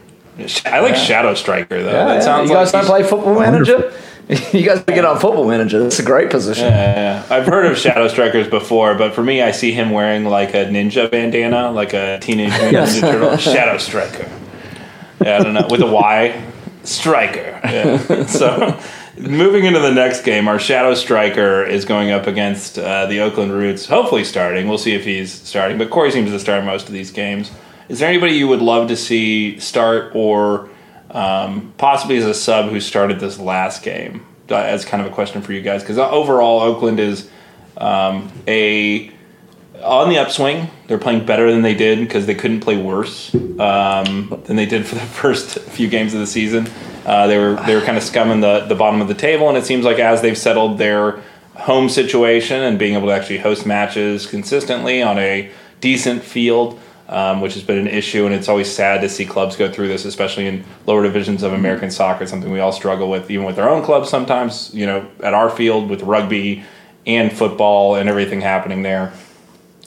I 0.66 0.80
like 0.82 0.96
Shadow 0.96 1.34
Striker 1.34 1.82
though. 1.82 1.92
Yeah, 1.92 2.06
that 2.06 2.14
yeah. 2.16 2.20
sounds 2.20 2.50
you 2.50 2.56
guys 2.56 2.74
like 2.74 2.84
don't 2.84 2.90
play 2.90 3.04
Football 3.04 3.40
Manager? 3.40 3.94
you 4.54 4.66
guys 4.66 4.84
get 4.84 5.06
on 5.06 5.20
Football 5.20 5.48
Manager. 5.48 5.86
It's 5.86 6.00
a 6.00 6.04
great 6.04 6.32
position. 6.32 6.66
Yeah, 6.66 7.24
I've 7.30 7.46
heard 7.46 7.72
of 7.72 7.78
Shadow 7.78 8.08
Strikers 8.08 8.48
before, 8.48 8.96
but 8.96 9.14
for 9.14 9.24
me, 9.24 9.42
I 9.42 9.52
see 9.52 9.72
him 9.72 9.92
wearing 9.92 10.26
like 10.26 10.54
a 10.54 10.66
ninja 10.66 11.10
bandana, 11.10 11.72
like 11.72 11.94
a 11.94 12.20
teenage 12.20 12.50
Mutant 12.50 12.90
ninja 12.90 13.02
turtle. 13.02 13.38
Shadow 13.38 13.78
Striker. 13.78 14.30
Yeah, 15.24 15.38
I 15.38 15.44
don't 15.44 15.54
know 15.54 15.68
with 15.70 15.82
a 15.82 15.88
Y. 15.88 16.44
Striker. 16.84 17.60
Yeah. 17.64 18.26
so, 18.26 18.80
moving 19.18 19.66
into 19.66 19.80
the 19.80 19.94
next 19.94 20.22
game, 20.22 20.48
our 20.48 20.60
Shadow 20.60 20.94
Striker 20.94 21.64
is 21.64 21.86
going 21.86 22.12
up 22.12 22.28
against 22.28 22.78
uh, 22.78 23.06
the 23.06 23.22
Oakland 23.22 23.52
Roots. 23.52 23.86
Hopefully, 23.86 24.24
starting. 24.24 24.68
We'll 24.68 24.78
see 24.78 24.94
if 24.94 25.04
he's 25.04 25.32
starting. 25.32 25.78
But 25.78 25.90
Corey 25.90 26.12
seems 26.12 26.32
to 26.32 26.40
start 26.40 26.64
most 26.64 26.88
of 26.88 26.94
these 26.94 27.12
games. 27.12 27.52
Is 27.88 28.00
there 28.00 28.10
anybody 28.10 28.34
you 28.34 28.48
would 28.48 28.62
love 28.62 28.88
to 28.88 28.96
see 28.96 29.60
start, 29.60 30.16
or 30.16 30.70
um, 31.12 31.74
possibly 31.78 32.18
as 32.18 32.26
a 32.26 32.34
sub 32.34 32.70
who 32.70 32.80
started 32.80 33.20
this 33.20 33.40
last 33.40 33.84
game? 33.84 34.26
Uh, 34.50 34.56
As 34.56 34.86
kind 34.86 35.06
of 35.06 35.12
a 35.12 35.16
question 35.16 35.42
for 35.42 35.54
you 35.54 35.62
guys, 35.62 35.82
because 35.82 35.98
overall, 35.98 36.62
Oakland 36.62 37.00
is 37.00 37.30
um, 37.78 38.32
a 38.48 39.12
on 39.84 40.10
the 40.10 40.18
upswing. 40.18 40.70
They're 40.88 40.98
playing 40.98 41.26
better 41.26 41.52
than 41.52 41.62
they 41.62 41.74
did 41.74 42.00
because 42.00 42.26
they 42.26 42.36
couldn't 42.36 42.62
play 42.62 42.78
worse 42.78 43.34
um, 43.34 44.42
than 44.46 44.56
they 44.56 44.66
did 44.66 44.86
for 44.86 44.96
the 44.96 45.02
first 45.22 45.60
few 45.60 45.88
games 45.88 46.14
of 46.14 46.20
the 46.20 46.28
season. 46.28 46.68
Uh, 47.06 47.28
they 47.28 47.38
were 47.38 47.56
they 47.66 47.76
were 47.76 47.82
kind 47.82 47.98
of 47.98 48.04
scumming 48.04 48.42
the, 48.42 48.66
the 48.68 48.76
bottom 48.76 49.02
of 49.02 49.08
the 49.08 49.14
table, 49.14 49.48
and 49.48 49.58
it 49.58 49.66
seems 49.66 49.86
like 49.86 50.00
as 50.00 50.22
they've 50.22 50.38
settled 50.38 50.78
their 50.78 51.22
home 51.56 51.88
situation 51.88 52.62
and 52.62 52.78
being 52.78 52.96
able 52.96 53.08
to 53.08 53.14
actually 53.14 53.38
host 53.38 53.66
matches 53.66 54.26
consistently 54.26 55.02
on 55.02 55.18
a 55.18 55.50
decent 55.82 56.24
field, 56.24 56.80
um, 57.08 57.42
which 57.42 57.54
has 57.54 57.64
been 57.64 57.78
an 57.78 57.88
issue, 57.88 58.26
and 58.26 58.34
it's 58.34 58.50
always 58.50 58.72
sad 58.72 59.02
to 59.02 59.10
see 59.10 59.26
clubs 59.26 59.56
go 59.56 59.72
through 59.72 59.88
this, 59.88 60.06
especially 60.06 60.48
in 60.48 60.64
lower 60.86 61.04
divisions 61.04 61.44
of 61.44 61.54
American 61.54 61.92
soccer. 61.92 62.24
It's 62.24 62.32
something 62.32 62.52
we 62.52 62.60
all 62.60 62.72
struggle 62.72 63.10
with, 63.10 63.30
even 63.30 63.46
with 63.46 63.60
our 63.60 63.70
own 63.70 63.84
clubs 63.84 64.10
sometimes. 64.10 64.74
You 64.74 64.86
know, 64.86 65.08
at 65.22 65.34
our 65.34 65.50
field 65.50 65.90
with 65.90 66.02
rugby 66.02 66.64
and 67.06 67.32
football 67.32 67.96
and 67.96 68.10
everything 68.10 68.42
happening 68.42 68.82
there 68.82 69.14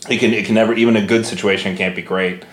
it 0.09 0.19
can 0.19 0.33
it 0.33 0.47
can 0.47 0.55
never 0.55 0.73
even 0.75 0.97
a 0.97 1.05
good 1.05 1.27
situation 1.27 1.77
can't 1.77 1.97
be 1.97 2.03
great. 2.03 2.45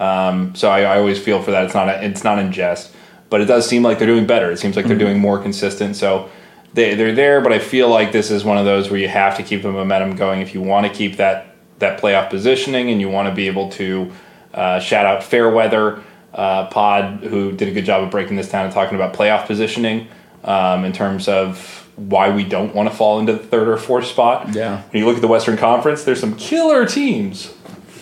Um, 0.00 0.54
so 0.54 0.68
I, 0.70 0.82
I 0.82 0.98
always 0.98 1.18
feel 1.18 1.42
for 1.42 1.52
that. 1.52 1.64
It's 1.64 1.74
not 1.74 1.88
a, 1.88 2.04
it's 2.04 2.24
not 2.24 2.38
in 2.38 2.52
jest, 2.52 2.94
but 3.30 3.40
it 3.40 3.44
does 3.44 3.68
seem 3.68 3.82
like 3.82 3.98
they're 3.98 4.08
doing 4.08 4.26
better. 4.26 4.50
It 4.50 4.58
seems 4.58 4.76
like 4.76 4.86
they're 4.86 4.98
doing 4.98 5.18
more 5.18 5.38
consistent. 5.38 5.96
So 5.96 6.30
they 6.72 6.94
they're 6.94 7.14
there, 7.14 7.40
but 7.40 7.52
I 7.52 7.58
feel 7.58 7.88
like 7.88 8.12
this 8.12 8.30
is 8.30 8.44
one 8.44 8.58
of 8.58 8.64
those 8.64 8.90
where 8.90 8.98
you 8.98 9.08
have 9.08 9.36
to 9.36 9.42
keep 9.42 9.62
the 9.62 9.70
momentum 9.70 10.16
going 10.16 10.40
if 10.40 10.54
you 10.54 10.62
want 10.62 10.86
to 10.86 10.92
keep 10.92 11.16
that 11.18 11.53
that 11.84 12.00
playoff 12.00 12.30
positioning 12.30 12.90
and 12.90 13.00
you 13.00 13.08
want 13.08 13.28
to 13.28 13.34
be 13.34 13.46
able 13.46 13.70
to 13.70 14.10
uh, 14.52 14.80
shout 14.80 15.06
out 15.06 15.22
Fairweather 15.22 16.02
uh, 16.32 16.66
Pod 16.66 17.22
who 17.24 17.52
did 17.52 17.68
a 17.68 17.72
good 17.72 17.84
job 17.84 18.02
of 18.02 18.10
breaking 18.10 18.36
this 18.36 18.50
down 18.50 18.64
and 18.64 18.74
talking 18.74 18.96
about 18.96 19.14
playoff 19.14 19.46
positioning 19.46 20.08
um, 20.42 20.84
in 20.84 20.92
terms 20.92 21.28
of 21.28 21.80
why 21.96 22.30
we 22.30 22.44
don't 22.44 22.74
want 22.74 22.88
to 22.88 22.94
fall 22.94 23.20
into 23.20 23.32
the 23.32 23.38
third 23.38 23.68
or 23.68 23.76
fourth 23.76 24.06
spot. 24.06 24.54
Yeah. 24.54 24.82
When 24.82 25.00
you 25.00 25.06
look 25.06 25.16
at 25.16 25.22
the 25.22 25.28
Western 25.28 25.56
Conference, 25.56 26.04
there's 26.04 26.20
some 26.20 26.36
killer 26.36 26.86
teams. 26.86 27.54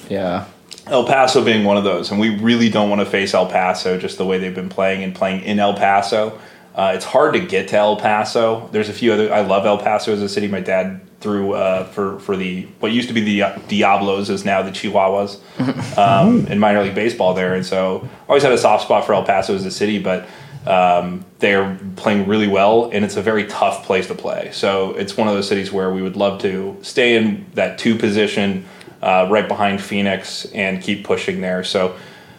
Yeah. 0.08 0.46
El 0.86 1.06
Paso 1.06 1.44
being 1.44 1.64
one 1.64 1.76
of 1.76 1.84
those, 1.84 2.10
and 2.10 2.18
we 2.18 2.36
really 2.38 2.68
don't 2.68 2.90
want 2.90 3.00
to 3.00 3.06
face 3.06 3.34
El 3.34 3.46
Paso 3.46 3.98
just 3.98 4.18
the 4.18 4.24
way 4.24 4.38
they've 4.38 4.54
been 4.54 4.68
playing 4.68 5.04
and 5.04 5.14
playing 5.14 5.42
in 5.42 5.60
El 5.60 5.74
Paso. 5.74 6.38
Uh, 6.74 6.92
it's 6.94 7.04
hard 7.04 7.34
to 7.34 7.40
get 7.40 7.68
to 7.68 7.76
El 7.76 7.96
Paso. 7.96 8.68
There's 8.72 8.88
a 8.88 8.92
few 8.92 9.12
other. 9.12 9.32
I 9.32 9.42
love 9.42 9.64
El 9.64 9.78
Paso 9.78 10.12
as 10.12 10.22
a 10.22 10.28
city. 10.28 10.48
My 10.48 10.60
dad 10.60 11.00
threw 11.22 11.52
uh, 11.52 11.84
for 11.84 12.18
for 12.20 12.36
the 12.36 12.62
what 12.80 12.92
used 12.92 13.08
to 13.08 13.14
be 13.14 13.20
the 13.20 13.60
Diablos 13.68 14.28
is 14.28 14.44
now 14.44 14.62
the 14.62 14.70
Chihuahuas 14.70 15.38
um, 15.98 16.46
in 16.48 16.58
minor 16.58 16.82
league 16.82 16.94
baseball 16.94 17.34
there, 17.34 17.54
and 17.54 17.64
so 17.64 18.08
always 18.28 18.42
had 18.42 18.52
a 18.52 18.58
soft 18.58 18.84
spot 18.84 19.06
for 19.06 19.14
El 19.14 19.24
Paso 19.24 19.54
as 19.54 19.64
a 19.64 19.70
city, 19.70 19.98
but. 19.98 20.26
Um, 20.64 21.24
they're 21.40 21.76
playing 21.96 22.28
really 22.28 22.46
well, 22.46 22.88
and 22.92 23.04
it's 23.04 23.16
a 23.16 23.20
very 23.20 23.48
tough 23.48 23.84
place 23.84 24.06
to 24.06 24.14
play. 24.14 24.50
So 24.52 24.92
it's 24.92 25.16
one 25.16 25.26
of 25.26 25.34
those 25.34 25.48
cities 25.48 25.72
where 25.72 25.92
we 25.92 26.02
would 26.02 26.14
love 26.14 26.40
to 26.42 26.78
stay 26.82 27.16
in 27.16 27.46
that 27.54 27.78
two 27.78 27.96
position, 27.96 28.64
uh, 29.02 29.26
right 29.28 29.48
behind 29.48 29.82
Phoenix, 29.82 30.44
and 30.54 30.80
keep 30.80 31.04
pushing 31.04 31.40
there. 31.40 31.64
So, 31.64 31.96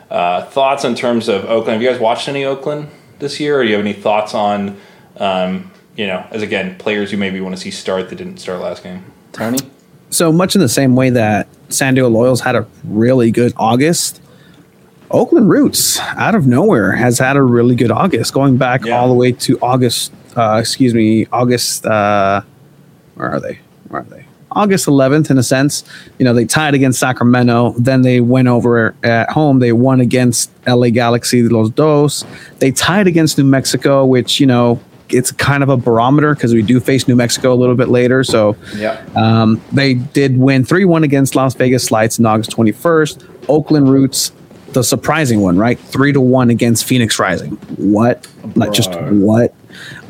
uh, 0.10 0.46
thoughts 0.46 0.86
in 0.86 0.96
terms 0.96 1.28
of 1.28 1.44
Oakland? 1.44 1.74
Have 1.74 1.82
you 1.82 1.90
guys 1.90 2.00
watched 2.00 2.30
any 2.30 2.46
Oakland 2.46 2.88
this 3.20 3.42
year, 3.42 3.60
or 3.60 3.64
do 3.64 3.70
you 3.70 3.76
have 3.76 3.86
any 3.86 3.94
thoughts 3.94 4.34
on, 4.34 4.80
um, 5.18 5.70
you 5.96 6.08
know, 6.08 6.26
as 6.32 6.42
again 6.42 6.76
players 6.78 7.12
you 7.12 7.18
maybe 7.18 7.40
want 7.42 7.56
to 7.56 7.62
see 7.62 7.72
start 7.72 8.10
that 8.10 8.16
didn't 8.16 8.38
start 8.38 8.60
last 8.62 8.84
game? 8.84 9.04
Tony? 9.32 9.60
So 10.10 10.32
much 10.32 10.56
in 10.56 10.62
the 10.62 10.70
same 10.70 10.96
way 10.96 11.10
that 11.12 11.48
San 11.70 11.96
Diego 11.96 12.10
Loyals 12.10 12.42
had 12.42 12.56
a 12.56 12.68
really 12.84 13.32
good 13.32 13.54
August, 13.58 14.22
Oakland 15.12 15.50
Roots 15.50 16.00
out 16.00 16.36
of 16.36 16.48
nowhere 16.48 16.92
has 16.94 17.20
had 17.20 17.36
a 17.36 17.42
really 17.42 17.76
good 17.76 17.92
August, 17.92 18.34
going 18.34 18.58
back 18.58 18.86
Yeah. 18.86 18.98
all 19.00 19.08
the 19.08 19.14
way 19.14 19.32
to 19.32 19.60
August. 19.62 20.12
Uh, 20.36 20.58
excuse 20.60 20.94
me, 20.94 21.28
August. 21.32 21.86
Uh, 21.86 22.42
where 23.16 23.30
are 23.30 23.40
they? 23.40 23.60
Where 23.90 24.02
are 24.02 24.06
they? 24.06 24.26
August 24.52 24.88
11th, 24.88 25.32
in 25.32 25.38
a 25.40 25.44
sense. 25.44 25.84
You 26.20 26.26
know, 26.26 26.34
they 26.34 26.46
tied 26.46 26.74
against 26.76 27.00
Sacramento. 27.00 27.74
Then 27.78 28.04
they 28.04 28.22
went 28.22 28.48
over 28.48 28.94
at 29.04 29.30
home. 29.32 29.60
They 29.60 29.72
won 29.72 30.00
against 30.00 30.52
LA 30.68 30.90
Galaxy 30.90 31.42
Los 31.48 31.70
Dos. 31.70 32.24
They 32.60 32.72
tied 32.72 33.08
against 33.08 33.38
New 33.40 33.44
Mexico, 33.46 34.06
which, 34.06 34.40
you 34.40 34.46
know, 34.46 34.80
it's 35.10 35.32
kind 35.32 35.64
of 35.64 35.70
a 35.70 35.78
barometer 35.78 36.34
because 36.34 36.54
we 36.54 36.62
do 36.62 36.80
face 36.80 37.08
New 37.08 37.16
Mexico 37.16 37.54
a 37.54 37.56
little 37.56 37.76
bit 37.76 37.90
later. 37.90 38.24
So 38.24 38.56
Yeah. 38.76 39.00
um, 39.16 39.62
they 39.72 39.94
did 39.96 40.38
win 40.40 40.64
3 40.66 40.86
1 40.86 41.04
against 41.04 41.36
Las 41.36 41.54
Vegas 41.56 41.92
Lights 41.92 42.20
on 42.20 42.26
August 42.26 42.52
21st. 42.52 43.24
Oakland 43.50 43.90
Roots, 43.90 44.32
the 44.72 44.84
surprising 44.84 45.42
one, 45.42 45.58
right? 45.58 45.78
3 45.80 46.14
to 46.14 46.22
1 46.22 46.50
against 46.50 46.86
Phoenix 46.86 47.20
Rising. 47.20 47.52
What? 47.78 48.28
Like, 48.56 48.72
just 48.74 48.92
what? 48.96 49.54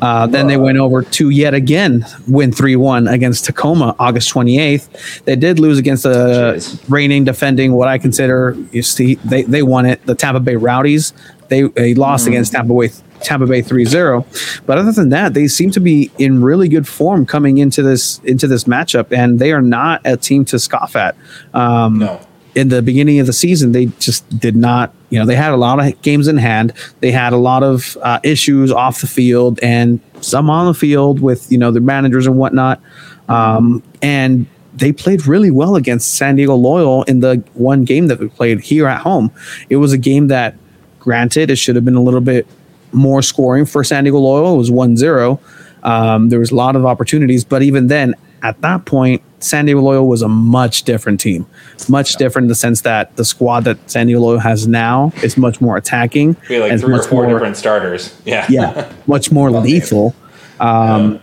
Uh, 0.00 0.26
then 0.26 0.46
they 0.46 0.56
went 0.56 0.78
over 0.78 1.02
to 1.02 1.30
yet 1.30 1.54
again 1.54 2.04
win 2.28 2.52
3 2.52 2.76
1 2.76 3.08
against 3.08 3.44
Tacoma 3.44 3.94
August 3.98 4.32
28th. 4.32 5.22
They 5.24 5.36
did 5.36 5.58
lose 5.58 5.78
against 5.78 6.02
the 6.04 6.54
Jeez. 6.56 6.84
reigning, 6.88 7.24
defending 7.24 7.72
what 7.72 7.88
I 7.88 7.98
consider, 7.98 8.56
you 8.72 8.82
see, 8.82 9.14
they, 9.16 9.42
they 9.42 9.62
won 9.62 9.86
it, 9.86 10.04
the 10.06 10.14
Tampa 10.14 10.40
Bay 10.40 10.56
Rowdies. 10.56 11.12
They, 11.48 11.62
they 11.62 11.94
lost 11.94 12.26
against 12.26 12.52
Tampa 12.52 12.74
Bay. 12.74 12.90
Tampa 13.22 13.46
Bay 13.46 13.62
3-0. 13.62 14.66
But 14.66 14.76
other 14.76 14.92
than 14.92 15.08
that, 15.10 15.32
they 15.32 15.46
seem 15.46 15.70
to 15.70 15.80
be 15.80 16.10
in 16.18 16.42
really 16.42 16.68
good 16.68 16.86
form 16.86 17.24
coming 17.24 17.56
into 17.58 17.82
this 17.82 18.18
into 18.24 18.46
this 18.46 18.64
matchup, 18.64 19.12
and 19.16 19.38
they 19.38 19.52
are 19.52 19.62
not 19.62 20.02
a 20.04 20.16
team 20.16 20.44
to 20.46 20.58
scoff 20.58 20.94
at. 20.96 21.16
Um, 21.54 21.98
No. 22.00 22.20
in 22.54 22.68
the 22.68 22.82
beginning 22.82 23.20
of 23.20 23.26
the 23.26 23.32
season, 23.32 23.72
they 23.72 23.86
just 23.98 24.28
did 24.38 24.56
not, 24.56 24.92
you 25.14 25.20
know, 25.20 25.26
they 25.26 25.36
had 25.36 25.52
a 25.52 25.56
lot 25.56 25.78
of 25.78 26.02
games 26.02 26.26
in 26.26 26.38
hand. 26.38 26.72
They 26.98 27.12
had 27.12 27.32
a 27.32 27.36
lot 27.36 27.62
of 27.62 27.96
uh, 28.02 28.18
issues 28.24 28.72
off 28.72 29.00
the 29.00 29.06
field 29.06 29.60
and 29.62 30.00
some 30.20 30.50
on 30.50 30.66
the 30.66 30.74
field 30.74 31.20
with, 31.20 31.52
you 31.52 31.56
know, 31.56 31.70
their 31.70 31.80
managers 31.80 32.26
and 32.26 32.36
whatnot. 32.36 32.80
Um, 33.28 33.80
and 34.02 34.44
they 34.74 34.90
played 34.90 35.24
really 35.28 35.52
well 35.52 35.76
against 35.76 36.16
San 36.16 36.34
Diego 36.34 36.56
Loyal 36.56 37.04
in 37.04 37.20
the 37.20 37.36
one 37.52 37.84
game 37.84 38.08
that 38.08 38.18
we 38.18 38.26
played 38.26 38.58
here 38.58 38.88
at 38.88 39.02
home. 39.02 39.30
It 39.70 39.76
was 39.76 39.92
a 39.92 39.98
game 39.98 40.26
that, 40.28 40.56
granted, 40.98 41.48
it 41.48 41.58
should 41.58 41.76
have 41.76 41.84
been 41.84 41.94
a 41.94 42.02
little 42.02 42.20
bit 42.20 42.44
more 42.90 43.22
scoring 43.22 43.66
for 43.66 43.84
San 43.84 44.02
Diego 44.02 44.18
Loyal. 44.18 44.56
It 44.56 44.58
was 44.58 44.72
1 44.72 44.96
0. 44.96 45.38
Um, 45.84 46.28
there 46.28 46.40
was 46.40 46.50
a 46.50 46.56
lot 46.56 46.74
of 46.74 46.84
opportunities, 46.84 47.44
but 47.44 47.62
even 47.62 47.86
then, 47.86 48.16
at 48.44 48.60
that 48.60 48.84
point, 48.84 49.22
San 49.40 49.64
Diego 49.64 49.80
Loyal 49.80 50.06
was 50.06 50.20
a 50.20 50.28
much 50.28 50.82
different 50.82 51.18
team. 51.18 51.46
Much 51.88 52.16
different 52.16 52.44
in 52.44 52.48
the 52.50 52.54
sense 52.54 52.82
that 52.82 53.16
the 53.16 53.24
squad 53.24 53.64
that 53.64 53.90
San 53.90 54.06
Diego 54.06 54.20
Loyal 54.20 54.38
has 54.38 54.68
now 54.68 55.12
is 55.22 55.38
much 55.38 55.62
more 55.62 55.78
attacking. 55.78 56.36
We 56.50 56.60
like 56.60 56.70
and 56.72 56.80
three 56.80 56.92
or 56.92 56.96
much 56.98 57.06
four 57.06 57.22
more- 57.24 57.32
different 57.32 57.56
starters. 57.56 58.14
Yeah. 58.26 58.46
yeah, 58.50 58.92
much 59.06 59.32
more 59.32 59.50
lethal. 59.50 60.14
Um, 60.60 61.20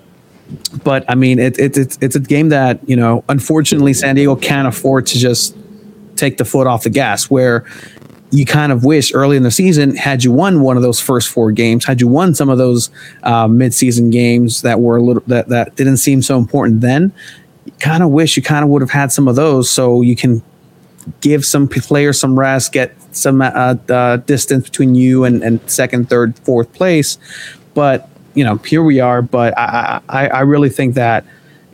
but 0.83 1.05
I 1.07 1.15
mean, 1.15 1.37
it, 1.37 1.57
it, 1.59 1.77
it's 1.77 1.97
it's 2.01 2.15
a 2.15 2.19
game 2.19 2.49
that 2.49 2.79
you 2.89 2.95
know, 2.95 3.23
unfortunately, 3.29 3.93
San 3.93 4.15
Diego 4.15 4.35
can't 4.35 4.67
afford 4.67 5.05
to 5.07 5.19
just 5.19 5.55
take 6.15 6.37
the 6.37 6.45
foot 6.45 6.65
off 6.67 6.83
the 6.83 6.89
gas. 6.89 7.29
Where 7.29 7.65
you 8.31 8.45
kind 8.45 8.71
of 8.71 8.85
wish 8.85 9.13
early 9.13 9.35
in 9.35 9.43
the 9.43 9.51
season, 9.51 9.95
had 9.95 10.23
you 10.23 10.31
won 10.31 10.61
one 10.61 10.77
of 10.77 10.83
those 10.83 10.99
first 10.99 11.29
four 11.29 11.51
games, 11.51 11.85
had 11.85 11.99
you 11.99 12.07
won 12.07 12.33
some 12.33 12.49
of 12.49 12.57
those 12.57 12.89
uh, 13.23 13.47
mid-season 13.47 14.09
games 14.09 14.61
that 14.61 14.79
were 14.79 14.97
a 14.97 15.01
little 15.01 15.23
that 15.27 15.49
that 15.49 15.75
didn't 15.75 15.97
seem 15.97 16.21
so 16.21 16.37
important 16.37 16.81
then, 16.81 17.13
you 17.65 17.73
kind 17.79 18.03
of 18.03 18.09
wish 18.09 18.37
you 18.37 18.43
kind 18.43 18.63
of 18.63 18.69
would 18.69 18.81
have 18.81 18.91
had 18.91 19.11
some 19.11 19.27
of 19.27 19.35
those 19.35 19.69
so 19.69 20.01
you 20.01 20.15
can 20.15 20.41
give 21.19 21.45
some 21.45 21.67
players 21.67 22.19
some 22.19 22.39
rest, 22.39 22.71
get 22.71 22.95
some 23.11 23.41
uh, 23.41 23.75
uh, 23.89 24.17
distance 24.17 24.63
between 24.63 24.95
you 24.95 25.25
and, 25.25 25.43
and 25.43 25.59
second, 25.69 26.09
third, 26.09 26.37
fourth 26.39 26.71
place. 26.73 27.17
But 27.73 28.07
you 28.33 28.43
know, 28.45 28.55
here 28.57 28.83
we 28.83 28.99
are. 28.99 29.21
But 29.21 29.57
I, 29.57 30.01
I, 30.07 30.27
I 30.27 30.39
really 30.41 30.69
think 30.69 30.95
that 30.95 31.25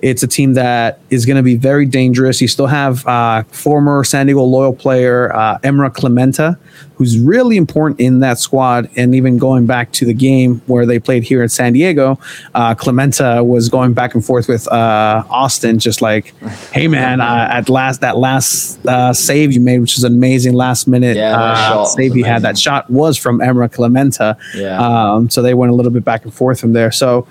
it's 0.01 0.21
a 0.21 0.27
team 0.27 0.53
that 0.53 0.99
is 1.09 1.25
going 1.25 1.37
to 1.37 1.43
be 1.43 1.55
very 1.55 1.85
dangerous. 1.85 2.39
You 2.39 2.47
still 2.47 2.67
have 2.67 3.05
uh, 3.07 3.43
former 3.43 4.03
San 4.03 4.27
Diego 4.27 4.43
Loyal 4.43 4.73
player 4.73 5.35
uh, 5.35 5.57
Emrah 5.59 5.91
Klimenta, 5.91 6.57
who's 6.95 7.17
really 7.17 7.57
important 7.57 7.99
in 7.99 8.19
that 8.19 8.37
squad. 8.37 8.89
And 8.95 9.15
even 9.15 9.37
going 9.39 9.65
back 9.65 9.91
to 9.93 10.05
the 10.05 10.13
game 10.13 10.61
where 10.67 10.85
they 10.85 10.99
played 10.99 11.23
here 11.23 11.41
in 11.41 11.49
San 11.49 11.73
Diego, 11.73 12.19
uh, 12.53 12.75
Klimenta 12.75 13.43
was 13.45 13.69
going 13.69 13.93
back 13.93 14.13
and 14.13 14.23
forth 14.23 14.47
with 14.47 14.67
uh, 14.67 15.23
Austin, 15.29 15.79
just 15.79 16.01
like, 16.01 16.35
"Hey 16.71 16.87
man, 16.87 17.19
uh, 17.19 17.49
at 17.51 17.67
last 17.67 18.01
that 18.01 18.17
last 18.17 18.85
uh, 18.85 19.13
save 19.13 19.51
you 19.51 19.61
made, 19.61 19.79
which 19.79 19.97
is 19.97 20.03
an 20.03 20.13
amazing 20.13 20.53
last 20.53 20.87
minute 20.87 21.17
Yeah, 21.17 21.39
uh, 21.39 21.85
save 21.85 22.15
you 22.15 22.23
had. 22.23 22.43
That 22.43 22.57
shot 22.57 22.87
was 22.89 23.17
from 23.17 23.39
Emrah 23.39 23.73
Klimenta. 23.73 24.37
Yeah. 24.53 24.77
Um, 24.79 25.29
so 25.29 25.41
they 25.41 25.55
went 25.55 25.71
a 25.71 25.75
little 25.75 25.91
bit 25.91 26.05
back 26.05 26.23
and 26.23 26.33
forth 26.33 26.59
from 26.59 26.73
there. 26.73 26.91
So 26.91 27.27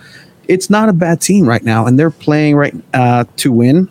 it's 0.48 0.70
not 0.70 0.88
a 0.88 0.92
bad 0.92 1.20
team 1.20 1.48
right 1.48 1.62
now, 1.62 1.86
and 1.86 1.98
they're 1.98 2.10
playing 2.10 2.56
right 2.56 2.74
uh, 2.94 3.24
to 3.38 3.52
win. 3.52 3.88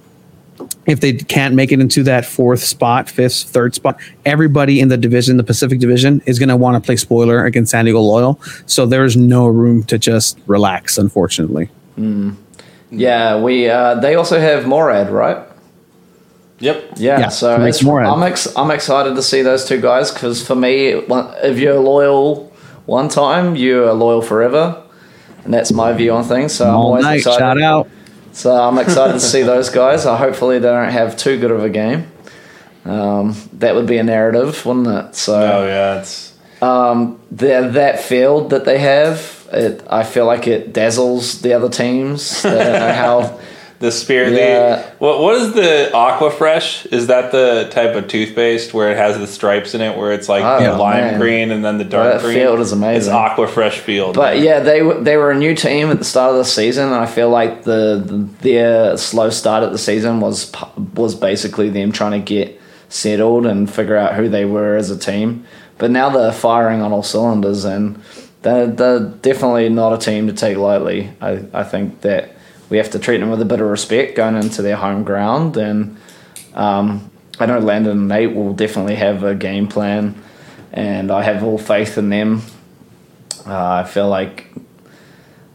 If 0.85 0.99
they 0.99 1.13
can't 1.13 1.55
make 1.55 1.71
it 1.71 1.79
into 1.79 2.03
that 2.03 2.25
fourth 2.25 2.63
spot, 2.63 3.09
fifth, 3.09 3.43
third 3.49 3.73
spot, 3.75 3.99
everybody 4.25 4.79
in 4.79 4.87
the 4.87 4.97
division, 4.97 5.37
the 5.37 5.43
Pacific 5.43 5.79
Division, 5.79 6.21
is 6.25 6.39
going 6.39 6.49
to 6.49 6.55
want 6.55 6.81
to 6.81 6.85
play 6.85 6.95
spoiler 6.95 7.43
against 7.43 7.71
San 7.71 7.85
Diego 7.85 7.99
Loyal. 7.99 8.39
So 8.65 8.85
there's 8.85 9.17
no 9.17 9.47
room 9.47 9.83
to 9.85 9.97
just 9.97 10.37
relax, 10.45 10.97
unfortunately. 10.97 11.69
Yeah, 12.91 13.41
we. 13.41 13.67
Uh, 13.67 13.95
they 13.95 14.15
also 14.15 14.39
have 14.39 14.67
Morad, 14.67 15.09
right? 15.09 15.45
Yep. 16.59 16.93
Yeah, 16.97 17.19
Yeah, 17.19 17.29
so 17.29 17.57
Max 17.57 17.77
it's, 17.77 17.85
Morad. 17.85 18.07
I'm 18.07 18.23
ex- 18.23 18.55
I'm 18.55 18.71
excited 18.71 19.15
to 19.15 19.21
see 19.21 19.41
those 19.41 19.65
two 19.65 19.81
guys 19.81 20.11
because 20.11 20.45
for 20.45 20.55
me, 20.55 20.89
if 20.89 21.59
you're 21.59 21.79
loyal 21.79 22.53
one 22.85 23.09
time, 23.09 23.55
you're 23.55 23.91
loyal 23.93 24.21
forever, 24.21 24.81
and 25.45 25.53
that's 25.53 25.71
my 25.71 25.93
view 25.93 26.11
on 26.11 26.23
things. 26.23 26.53
So 26.53 26.67
I'm 26.67 26.75
always 26.75 27.03
night, 27.03 27.17
excited. 27.19 27.39
shout 27.39 27.61
out. 27.61 27.89
So 28.33 28.51
I'm 28.53 28.77
excited 28.77 29.13
to 29.13 29.19
see 29.19 29.41
those 29.53 29.69
guys. 29.69 30.05
Uh, 30.05 30.17
hopefully 30.17 30.59
they 30.59 30.67
don't 30.67 30.91
have 30.91 31.15
too 31.15 31.39
good 31.39 31.51
of 31.51 31.63
a 31.63 31.69
game. 31.69 32.11
Um, 32.83 33.35
that 33.53 33.75
would 33.75 33.87
be 33.87 33.97
a 33.97 34.03
narrative, 34.03 34.65
wouldn't 34.65 34.87
it? 34.87 35.15
So 35.15 35.39
Oh 35.39 35.65
yeah, 35.65 35.99
it's 35.99 36.33
um, 36.61 37.19
the, 37.31 37.69
that 37.73 37.99
field 37.99 38.49
that 38.49 38.65
they 38.65 38.79
have, 38.79 39.47
it, 39.51 39.83
I 39.89 40.03
feel 40.03 40.25
like 40.25 40.47
it 40.47 40.73
dazzles 40.73 41.41
the 41.41 41.53
other 41.53 41.69
teams. 41.69 42.41
They 42.41 42.49
don't 42.49 42.79
know 42.79 42.93
how. 42.93 43.39
the 43.79 43.91
spear. 43.91 44.29
Yeah. 44.29 44.75
The 44.77 44.83
what? 44.99 45.19
What 45.21 45.35
is 45.35 45.53
the 45.53 45.89
Aquafresh? 45.93 46.91
Is 46.93 47.07
that 47.07 47.31
the 47.31 47.67
type 47.71 47.95
of 47.95 48.07
toothpaste 48.07 48.73
where 48.73 48.91
it 48.91 48.97
has 48.97 49.17
the 49.17 49.27
stripes 49.27 49.73
in 49.75 49.81
it, 49.81 49.97
where 49.97 50.11
it's 50.13 50.29
like 50.29 50.43
Oh, 50.43 50.63
the 50.63 50.77
lime 50.77 50.97
man. 51.01 51.19
green 51.19 51.51
and 51.51 51.63
then 51.63 51.77
the 51.77 51.83
dark 51.83 52.13
That 52.15 52.21
green? 52.21 52.35
field 52.35 52.59
is 52.59 52.71
amazing. 52.71 53.13
It's 53.13 53.21
Aquafresh 53.33 53.79
field. 53.79 54.15
But 54.15 54.39
yeah, 54.39 54.59
they 54.59 54.79
they 55.01 55.17
were 55.17 55.31
a 55.31 55.37
new 55.37 55.55
team 55.55 55.89
at 55.89 55.99
the 55.99 56.05
start 56.05 56.31
of 56.31 56.37
the 56.37 56.45
season, 56.45 56.85
and 56.85 56.95
I 56.95 57.05
feel 57.05 57.29
like 57.29 57.63
the, 57.63 58.01
the 58.05 58.17
their 58.41 58.91
uh, 58.93 58.97
slow 58.97 59.29
start 59.29 59.63
at 59.63 59.71
the 59.71 59.77
season 59.77 60.19
was 60.19 60.51
was 60.95 61.15
basically 61.15 61.69
them 61.69 61.91
trying 61.91 62.11
to 62.11 62.19
get 62.25 62.59
settled 62.89 63.45
and 63.45 63.69
figure 63.71 63.97
out 63.97 64.15
who 64.15 64.29
they 64.29 64.45
were 64.45 64.75
as 64.75 64.89
a 64.89 64.97
team. 64.97 65.45
But 65.77 65.91
now 65.91 66.09
they're 66.09 66.31
firing 66.31 66.81
on 66.81 66.93
all 66.93 67.03
cylinders, 67.03 67.65
and 67.65 68.01
they're, 68.43 68.67
they're 68.67 68.99
definitely 69.01 69.67
not 69.69 69.91
a 69.91 69.97
team 69.97 70.27
to 70.27 70.33
take 70.33 70.55
lightly. 70.57 71.11
I, 71.19 71.43
I 71.53 71.63
think 71.63 72.01
that 72.01 72.34
we 72.69 72.77
have 72.77 72.89
to 72.91 72.99
treat 72.99 73.17
them 73.19 73.29
with 73.29 73.41
a 73.41 73.45
bit 73.45 73.61
of 73.61 73.67
respect 73.67 74.15
going 74.15 74.35
into 74.35 74.61
their 74.61 74.75
home 74.75 75.03
ground, 75.03 75.57
and 75.57 75.97
um, 76.53 77.09
I 77.39 77.45
know 77.45 77.59
Landon 77.59 77.91
and 77.97 78.07
Nate 78.07 78.33
will 78.33 78.53
definitely 78.53 78.95
have 78.95 79.23
a 79.23 79.35
game 79.35 79.67
plan, 79.67 80.15
and 80.73 81.11
I 81.11 81.23
have 81.23 81.43
all 81.43 81.57
faith 81.57 81.97
in 81.97 82.09
them. 82.09 82.41
Uh, 83.45 83.83
I 83.83 83.83
feel 83.83 84.09
like 84.09 84.51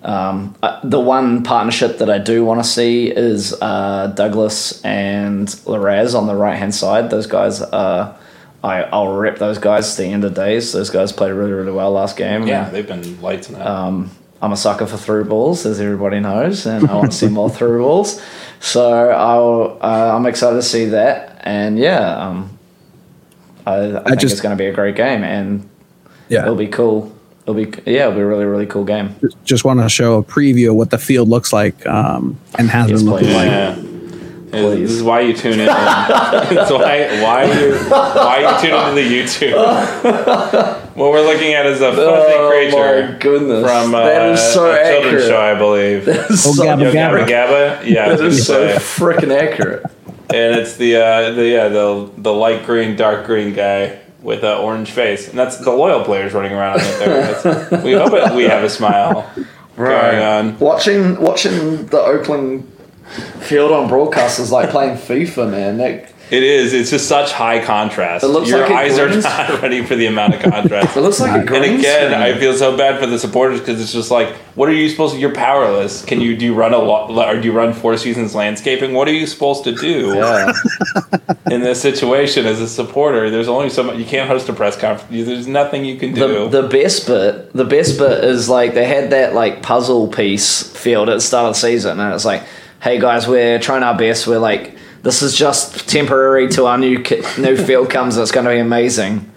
um, 0.03 0.55
uh, 0.63 0.81
the 0.85 1.01
one 1.01 1.43
partnership 1.43 1.99
that 1.99 2.09
I 2.09 2.19
do 2.19 2.45
want 2.45 2.63
to 2.63 2.69
see 2.69 3.09
is 3.11 3.53
uh, 3.61 4.13
Douglas 4.15 4.81
and 4.83 5.49
Laraz 5.49 6.15
on 6.15 6.27
the 6.27 6.35
right 6.35 6.57
hand 6.57 6.75
side. 6.75 7.11
Those 7.11 7.27
guys, 7.27 7.61
uh, 7.61 8.17
I, 8.63 8.83
I'll 8.85 9.09
rep 9.09 9.39
those 9.39 9.59
guys 9.59 9.97
to 9.97 10.03
the 10.03 10.09
end 10.09 10.25
of 10.25 10.35
days. 10.35 10.73
Those 10.73 10.89
guys 10.91 11.13
played 11.13 11.33
really, 11.33 11.53
really 11.53 11.73
well 11.73 11.91
last 11.91 12.17
game. 12.17 12.47
yeah, 12.47 12.67
And, 12.67 12.75
they've 12.75 12.87
been 12.87 13.21
lights 13.21 13.49
in 13.49 13.55
that. 13.57 13.67
um, 13.67 14.11
I'm 14.43 14.53
a 14.53 14.57
sucker 14.57 14.87
for 14.87 14.97
through 14.97 15.25
balls, 15.25 15.67
as 15.67 15.81
everybody 15.81 16.19
knows, 16.21 16.65
and 16.67 16.89
I 16.89 16.95
want 16.95 17.13
to 17.13 17.17
see 17.19 17.29
more 17.29 17.51
through 17.57 17.83
balls. 17.83 18.23
So 18.61 19.11
I'll, 19.11 19.79
uh, 19.83 20.17
I'm 20.17 20.25
excited 20.27 20.57
to 20.57 20.63
see 20.63 20.87
that. 20.87 21.41
And 21.45 21.79
yeah, 21.79 22.17
um, 22.29 22.59
I, 23.67 23.97
I, 23.97 24.03
think 24.05 24.21
just- 24.21 24.33
it's 24.33 24.41
going 24.41 24.57
to 24.57 24.63
be 24.63 24.67
a 24.67 24.73
great 24.73 24.97
game, 24.97 25.23
and 25.25 25.69
Yeah. 26.29 26.43
it'll 26.43 26.55
be 26.57 26.69
cool. 26.69 27.15
It'll 27.43 27.55
be 27.55 27.73
yeah, 27.91 28.03
it'll 28.03 28.15
be 28.15 28.21
a 28.21 28.27
really 28.27 28.45
really 28.45 28.67
cool 28.67 28.85
game. 28.85 29.17
Just 29.45 29.65
want 29.65 29.81
to 29.81 29.89
show 29.89 30.19
a 30.19 30.23
preview 30.23 30.71
of 30.71 30.77
what 30.77 30.91
the 30.91 30.99
field 30.99 31.29
looks 31.29 31.53
like 31.53 31.85
um, 31.87 32.39
and 32.59 32.69
has 32.71 32.91
Yes, 32.91 33.03
been 33.03 33.11
looking 33.11 33.33
like. 33.33 34.00
Yeah. 34.53 34.61
Yeah, 34.61 34.75
This 34.75 34.91
is 34.91 35.03
why 35.03 35.21
you 35.21 35.33
tune 35.35 35.55
in. 35.61 35.69
It's 35.69 36.71
why 36.71 37.23
why 37.23 37.45
you 37.45 37.75
why 37.91 38.39
you 38.41 38.61
tune 38.61 38.75
into 38.81 38.95
the 38.95 39.09
YouTube. 39.09 40.95
what 40.97 41.13
we're 41.13 41.21
looking 41.25 41.55
at 41.55 41.67
is 41.67 41.81
a 41.81 41.93
fuzzy 41.93 42.03
Oh 42.05 42.49
creature 42.51 43.13
my 43.13 43.19
goodness, 43.19 43.65
from 43.65 43.95
uh, 43.95 44.05
that 44.05 44.33
is 44.33 44.53
so 44.53 44.71
a 44.73 44.83
children's 44.85 45.27
show, 45.27 45.41
I 45.41 45.55
believe. 45.57 46.09
Oh, 46.09 46.35
So- 46.35 46.63
Gabba 46.65 46.81
Yo 46.83 46.93
Gabba 46.93 47.27
Gabba. 47.27 47.81
Gabba, 47.81 47.87
yeah, 47.87 48.05
I 48.05 48.09
was 48.09 48.19
That 48.21 48.25
gonna 48.25 48.29
is 48.29 48.47
so 48.47 48.67
freaking 48.79 49.33
accurate. 49.37 49.85
and 50.33 50.57
it's 50.61 50.77
the 50.77 50.97
uh, 50.97 51.31
the 51.33 51.47
yeah 51.47 51.69
the 51.69 52.11
the 52.19 52.33
light 52.33 52.65
green, 52.67 52.97
dark 52.97 53.27
green 53.27 53.53
guy 53.55 53.99
with 54.23 54.45
an 54.45 54.59
orange 54.59 54.91
face, 54.91 55.29
and 55.29 55.39
that's 55.39 55.57
the 55.59 55.71
loyal 55.71 56.05
players 56.05 56.33
running 56.35 56.53
around 56.53 56.77
right 56.77 56.99
there. 56.99 57.83
We 57.83 57.93
hope 57.93 58.13
it, 58.13 58.35
we 58.35 58.45
have 58.45 58.63
a 58.65 58.69
smile 58.71 59.31
going 59.77 60.19
on. 60.23 60.59
Watching 60.59 61.19
watching 61.21 61.87
the 61.87 62.01
Oakland 62.01 62.71
field 63.41 63.73
on 63.73 63.89
broadcast 63.89 64.39
is 64.39 64.53
like 64.53 64.71
playing 64.71 64.97
FIFA, 64.97 65.51
man. 65.51 65.77
That 65.79 66.13
It 66.31 66.43
is. 66.43 66.73
It's 66.73 66.91
just 66.91 67.09
such 67.09 67.33
high 67.33 67.65
contrast. 67.65 68.23
It 68.23 68.29
looks 68.29 68.49
Your 68.49 68.61
like 68.61 68.71
eyes 68.71 68.99
are 68.99 69.09
not 69.09 69.63
ready 69.63 69.85
for 69.85 69.97
the 69.97 70.07
amount 70.07 70.35
of 70.35 70.43
contrast. 70.43 70.97
It 70.97 71.01
looks 71.01 71.19
like 71.21 71.33
a 71.33 71.55
and 71.55 71.65
again, 71.65 71.81
screen. 71.81 72.13
I 72.13 72.39
feel 72.39 72.55
so 72.55 72.77
bad 72.77 73.01
for 73.01 73.07
the 73.07 73.19
supporters 73.19 73.61
because 73.61 73.81
it's 73.81 73.93
just 73.93 74.11
like, 74.11 74.35
what 74.55 74.69
are 74.69 74.73
you 74.73 74.89
supposed 74.89 75.15
to? 75.15 75.21
You're 75.21 75.35
powerless. 75.35 76.05
Can 76.05 76.21
you 76.21 76.37
do 76.37 76.45
you 76.45 76.55
run 76.55 76.73
a 76.73 76.79
lot? 76.79 77.11
Or 77.11 77.41
do 77.41 77.47
you 77.47 77.53
run 77.53 77.73
Four 77.73 77.97
Seasons 77.97 78.35
landscaping? 78.35 78.95
What 78.95 79.09
are 79.09 79.13
you 79.13 79.27
supposed 79.27 79.65
to 79.65 79.75
do 79.75 80.15
yeah. 80.15 80.53
in 81.51 81.63
this 81.63 81.81
situation 81.81 82.47
as 82.47 82.61
a 82.61 82.69
supporter? 82.69 83.31
There's 83.31 83.49
only 83.49 83.71
so 83.71 83.83
much. 83.83 83.99
You 83.99 84.05
can't 84.05 84.29
host 84.29 84.49
a 84.49 84.53
press 84.53 84.77
conference. 84.77 85.27
There's 85.27 85.47
nothing 85.47 85.85
you 85.85 85.99
can 85.99 86.13
do. 86.13 86.49
The, 86.49 86.63
the 86.63 86.69
best 86.69 87.07
bit, 87.07 87.53
the 87.53 87.65
best 87.65 87.99
bit 87.99 88.23
is 88.23 88.49
like 88.49 88.75
they 88.75 88.87
had 88.87 89.11
that 89.11 89.35
like 89.35 89.63
puzzle 89.63 90.09
piece 90.09 90.63
field 90.77 91.09
at 91.09 91.15
the 91.15 91.21
start 91.21 91.49
of 91.49 91.55
the 91.55 91.61
season, 91.61 91.99
and 91.99 92.15
it's 92.15 92.25
like, 92.25 92.43
hey 92.83 92.99
guys, 93.01 93.27
we're 93.29 93.59
trying 93.59 93.83
our 93.83 93.97
best. 93.97 94.27
We're 94.27 94.39
like, 94.39 94.77
this 95.03 95.23
is 95.23 95.37
just 95.37 95.89
temporary 95.89 96.49
till 96.49 96.67
our 96.67 96.79
new 96.79 97.03
ki- 97.03 97.23
new 97.39 97.57
field 97.67 97.91
comes. 97.91 98.17
It's 98.17 98.31
going 98.33 98.47
to 98.47 98.53
be 98.53 98.59
amazing. 98.59 99.31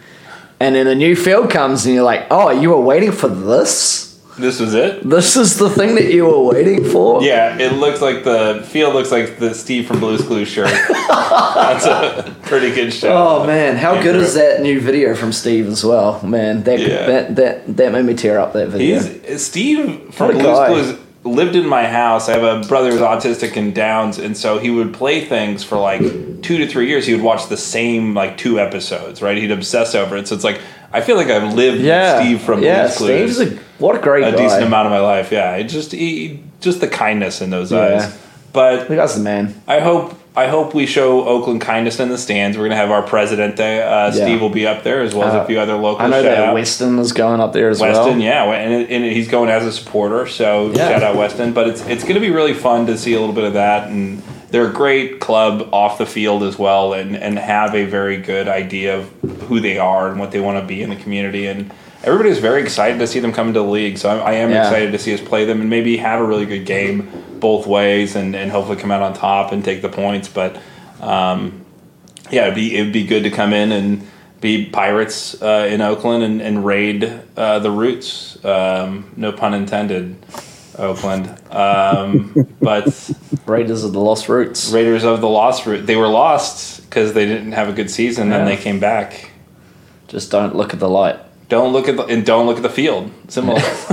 And 0.60 0.76
then 0.76 0.88
a 0.88 0.96
new 0.96 1.16
field 1.16 1.50
comes, 1.50 1.86
and 1.86 1.94
you're 1.96 2.04
like, 2.04 2.26
oh, 2.32 2.50
you 2.50 2.70
were 2.70 2.80
waiting 2.80 3.12
for 3.12 3.28
this. 3.28 4.18
this 4.38 4.60
was 4.62 4.74
it. 4.74 5.08
This 5.08 5.36
is 5.36 5.58
the 5.58 5.70
thing 5.70 5.96
that 5.96 6.14
you 6.14 6.26
were 6.26 6.40
waiting 6.42 6.86
for. 6.90 7.22
Yeah, 7.22 7.58
it 7.58 7.74
looks 7.74 8.02
like 8.02 8.24
the 8.24 8.66
field 8.70 8.94
looks 8.94 9.12
like 9.12 9.40
the 9.40 9.54
Steve 9.54 9.88
from 9.88 10.00
Blue's 10.00 10.22
Clues 10.26 10.48
shirt. 10.48 10.68
That's 11.10 11.86
a 11.86 12.34
pretty 12.44 12.74
good 12.74 12.94
show. 12.94 13.12
Oh 13.42 13.46
man, 13.46 13.76
how 13.76 14.02
good 14.02 14.16
is 14.16 14.36
that 14.36 14.62
new 14.62 14.80
video 14.80 15.16
from 15.16 15.34
Steve 15.34 15.68
as 15.68 15.84
well? 15.84 16.26
Man, 16.26 16.64
that 16.64 16.80
Yeah. 16.80 17.06
that 17.08 17.36
that 17.36 17.78
that 17.78 17.92
made 17.92 18.06
me 18.06 18.14
tear 18.14 18.40
up 18.40 18.54
that 18.54 18.70
video. 18.70 19.02
He's 19.02 19.46
Steve 19.46 20.14
from 20.14 20.32
Blue's. 20.38 20.68
Clues 20.68 21.00
lived 21.24 21.56
in 21.56 21.68
my 21.68 21.88
house. 21.88 22.30
I 22.30 22.38
have 22.38 22.44
a 22.44 22.68
brother 22.68 22.92
who's 22.92 23.02
autistic 23.02 23.56
and 23.56 23.74
Downs, 23.74 24.18
and 24.20 24.36
so 24.38 24.60
he 24.60 24.70
would 24.70 24.94
play 24.94 25.26
things 25.26 25.64
for 25.64 25.78
like 25.78 26.02
two 26.42 26.58
to 26.58 26.68
three 26.68 26.88
years. 26.88 27.06
He 27.06 27.14
would 27.14 27.24
watch 27.24 27.48
the 27.48 27.58
same 27.58 28.14
like 28.14 28.38
two 28.38 28.60
episodes, 28.60 29.22
right? 29.22 29.38
He'd 29.38 29.52
obsess 29.52 29.96
over 29.96 30.18
it. 30.18 30.28
So 30.28 30.36
it's 30.36 30.44
like 30.44 30.60
I 30.92 31.02
feel 31.02 31.16
like 31.16 31.28
I've 31.28 31.54
lived 31.54 31.82
yeah, 31.82 32.18
with 32.20 32.26
Steve 32.28 32.42
from 32.42 32.62
yeah, 32.64 32.84
Blue's 32.84 32.98
Clues 32.98 33.36
Steve's 33.36 33.52
a 33.52 33.60
what 33.80 33.96
a 33.96 34.00
great 34.02 34.28
a 34.28 34.32
guy. 34.32 34.38
decent 34.38 34.64
amount 34.64 34.88
of 34.88 34.92
my 34.92 35.00
life. 35.00 35.32
Yeah, 35.32 35.56
it 35.56 35.66
just 35.66 35.92
he, 35.92 36.44
just 36.62 36.82
the 36.82 36.88
kindness 36.88 37.42
in 37.42 37.50
those 37.50 37.72
Yeah. 37.72 37.80
eyes. 37.82 38.20
But 38.52 38.88
guy's 38.88 39.16
the 39.16 39.22
man. 39.22 39.60
I 39.68 39.80
hope 39.80 40.18
I 40.36 40.48
hope 40.48 40.74
we 40.74 40.88
show 40.88 41.26
Oakland 41.28 41.62
kindness 41.62 42.00
in 42.00 42.10
the 42.10 42.18
stands. 42.18 42.58
We're 42.58 42.64
gonna 42.66 42.76
have 42.76 42.90
our 42.90 43.04
president 43.04 43.56
day. 43.56 43.82
Uh, 43.84 44.06
Yeah. 44.08 44.12
Steve 44.12 44.42
will 44.42 44.50
be 44.50 44.66
up 44.66 44.84
there 44.84 45.02
as 45.02 45.14
well 45.14 45.28
as 45.28 45.36
Uh, 45.36 45.42
a 45.42 45.46
few 45.46 45.60
other 45.60 45.76
locals. 45.76 46.02
I 46.02 46.08
know 46.08 46.24
that 46.24 46.38
out. 46.40 46.54
Weston 46.56 46.98
is 46.98 47.12
going 47.14 47.40
up 47.40 47.54
there 47.54 47.70
as 47.70 47.80
Weston, 47.80 47.94
well. 47.94 48.06
Weston, 48.06 48.22
yeah, 48.22 48.44
and, 48.46 48.90
and 48.90 49.06
he's 49.06 49.28
going 49.28 49.50
as 49.50 49.64
a 49.66 49.72
supporter. 49.72 50.26
So 50.28 50.72
Yeah. 50.74 50.90
shout 50.90 51.04
out 51.04 51.16
Weston. 51.18 51.52
But 51.54 51.68
it's 51.68 51.86
it's 51.88 52.04
going 52.04 52.16
to 52.16 52.20
be 52.20 52.32
really 52.32 52.54
fun 52.54 52.88
to 52.88 52.98
see 52.98 53.14
a 53.14 53.20
little 53.20 53.36
bit 53.36 53.44
of 53.44 53.54
that, 53.54 53.90
and 53.90 54.24
they're 54.50 54.66
a 54.68 54.74
great 54.74 55.20
club 55.20 55.68
off 55.72 56.00
the 56.00 56.06
field 56.08 56.42
as 56.42 56.58
well, 56.58 56.94
and 56.94 57.16
and 57.16 57.38
have 57.38 57.76
a 57.76 57.86
very 57.86 58.18
good 58.18 58.48
idea 58.48 58.98
of 58.98 59.06
who 59.48 59.60
they 59.60 59.78
are 59.78 60.08
and 60.10 60.20
what 60.20 60.32
they 60.32 60.40
want 60.40 60.58
to 60.60 60.66
be 60.66 60.82
in 60.82 60.90
the 60.90 60.96
community, 60.96 61.46
and 61.46 61.70
everybody's 62.04 62.40
very 62.40 62.62
excited 62.62 63.00
to 63.00 63.08
see 63.08 63.20
them 63.20 63.32
come 63.34 63.48
into 63.48 63.60
the 63.62 63.66
league. 63.66 63.98
So 63.98 64.10
I, 64.10 64.32
I 64.32 64.34
am 64.34 64.52
Yeah. 64.52 64.64
excited 64.64 64.92
to 64.92 65.00
see 65.00 65.14
us 65.14 65.22
play 65.22 65.46
them 65.46 65.62
and 65.62 65.70
maybe 65.70 65.98
have 65.98 66.20
a 66.20 66.24
really 66.26 66.46
good 66.46 66.66
game 66.66 67.10
both 67.40 67.68
ways, 67.68 68.16
and 68.16 68.36
and 68.36 68.52
hopefully 68.52 68.78
come 68.78 68.92
out 68.92 69.02
on 69.02 69.14
top 69.14 69.52
and 69.52 69.64
take 69.64 69.82
the 69.82 69.90
points. 69.90 70.28
But 70.30 70.58
um, 71.02 71.66
yeah, 72.32 72.44
it'd 72.44 72.56
be 72.56 72.76
it'd 72.76 72.94
be 72.94 73.06
good 73.06 73.24
to 73.24 73.30
come 73.32 73.54
in 73.54 73.72
and 73.72 74.08
be 74.42 74.66
pirates 74.66 75.42
uh, 75.42 75.68
in 75.72 75.82
Oakland 75.82 76.24
and, 76.24 76.42
and 76.42 76.66
raid 76.66 77.22
uh, 77.38 77.60
the 77.60 77.72
roots. 77.72 78.44
Um, 78.44 79.10
no 79.16 79.32
pun 79.32 79.54
intended, 79.54 80.18
Oakland. 80.78 81.30
Um, 81.52 82.34
but 82.62 83.12
Raiders 83.46 83.84
of 83.86 83.94
the 83.94 84.00
Lost 84.02 84.28
Roots. 84.28 84.72
Raiders 84.72 85.04
of 85.06 85.22
the 85.22 85.30
Lost 85.30 85.66
Root, 85.66 85.86
they 85.86 85.96
were 85.96 86.10
lost 86.10 86.82
because 86.84 87.14
they 87.14 87.26
didn't 87.26 87.54
have 87.54 87.70
a 87.70 87.74
good 87.74 87.90
season. 87.90 88.30
Then 88.30 88.42
Yeah. 88.48 88.56
they 88.56 88.62
came 88.62 88.80
back. 88.80 89.32
Just 90.10 90.30
don't 90.32 90.56
look 90.56 90.74
at 90.74 90.80
the 90.80 90.90
light. 90.90 91.18
Don't 91.54 91.72
look 91.72 91.88
at 91.88 91.98
the 91.98 92.04
and 92.06 92.26
don't 92.26 92.48
look 92.48 92.58
at 92.58 92.64
the 92.64 92.76
field. 92.82 93.12
Similar, 93.28 93.62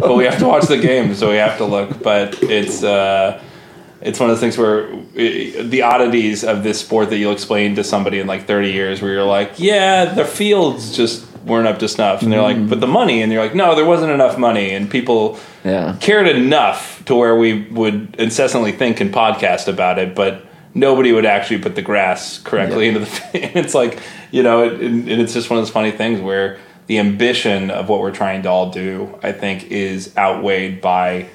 but 0.00 0.16
we 0.16 0.24
have 0.24 0.38
to 0.38 0.46
watch 0.46 0.64
the 0.68 0.78
game, 0.78 1.14
so 1.14 1.28
we 1.30 1.36
have 1.36 1.58
to 1.58 1.66
look. 1.66 2.02
But 2.02 2.42
it's 2.42 2.82
uh, 2.82 3.42
it's 4.00 4.18
one 4.18 4.30
of 4.30 4.36
those 4.36 4.40
things 4.40 4.56
where 4.56 4.86
uh, 4.90 5.68
the 5.74 5.82
oddities 5.82 6.42
of 6.42 6.62
this 6.62 6.80
sport 6.80 7.10
that 7.10 7.18
you'll 7.18 7.32
explain 7.32 7.74
to 7.76 7.84
somebody 7.84 8.20
in 8.20 8.26
like 8.26 8.46
thirty 8.46 8.72
years, 8.72 9.02
where 9.02 9.12
you're 9.12 9.22
like, 9.38 9.52
yeah, 9.58 10.06
the 10.14 10.24
fields 10.24 10.96
just 10.96 11.26
weren't 11.44 11.68
up 11.68 11.78
to 11.80 11.88
snuff, 11.88 12.22
and 12.22 12.32
they're 12.32 12.40
like, 12.40 12.70
but 12.70 12.80
the 12.80 12.86
money, 12.86 13.20
and 13.20 13.30
you're 13.30 13.42
like, 13.42 13.54
no, 13.54 13.74
there 13.74 13.84
wasn't 13.84 14.10
enough 14.10 14.38
money, 14.38 14.70
and 14.70 14.90
people 14.90 15.38
Yeah. 15.62 15.94
cared 16.00 16.26
enough 16.26 17.04
to 17.04 17.14
where 17.14 17.36
we 17.36 17.68
would 17.70 18.16
incessantly 18.18 18.72
think 18.72 18.98
and 19.00 19.12
podcast 19.12 19.68
about 19.68 19.98
it, 19.98 20.14
but 20.14 20.42
nobody 20.74 21.12
would 21.12 21.24
actually 21.24 21.58
put 21.58 21.74
the 21.76 21.82
grass 21.82 22.38
correctly 22.38 22.88
into 22.88 23.00
the. 23.00 23.20
And 23.34 23.56
it's 23.64 23.74
like 23.74 24.00
you 24.30 24.42
know, 24.42 24.64
it, 24.64 24.80
and 24.80 25.08
it's 25.08 25.32
just 25.32 25.48
one 25.50 25.58
of 25.58 25.64
those 25.64 25.72
funny 25.72 25.92
things 25.92 26.20
where 26.20 26.58
the 26.86 26.98
ambition 26.98 27.70
of 27.70 27.88
what 27.88 28.00
we're 28.00 28.10
trying 28.12 28.42
to 28.42 28.50
all 28.50 28.70
do, 28.70 29.18
I 29.22 29.32
think, 29.32 29.70
is 29.70 30.14
outweighed 30.18 30.80
by 30.80 31.28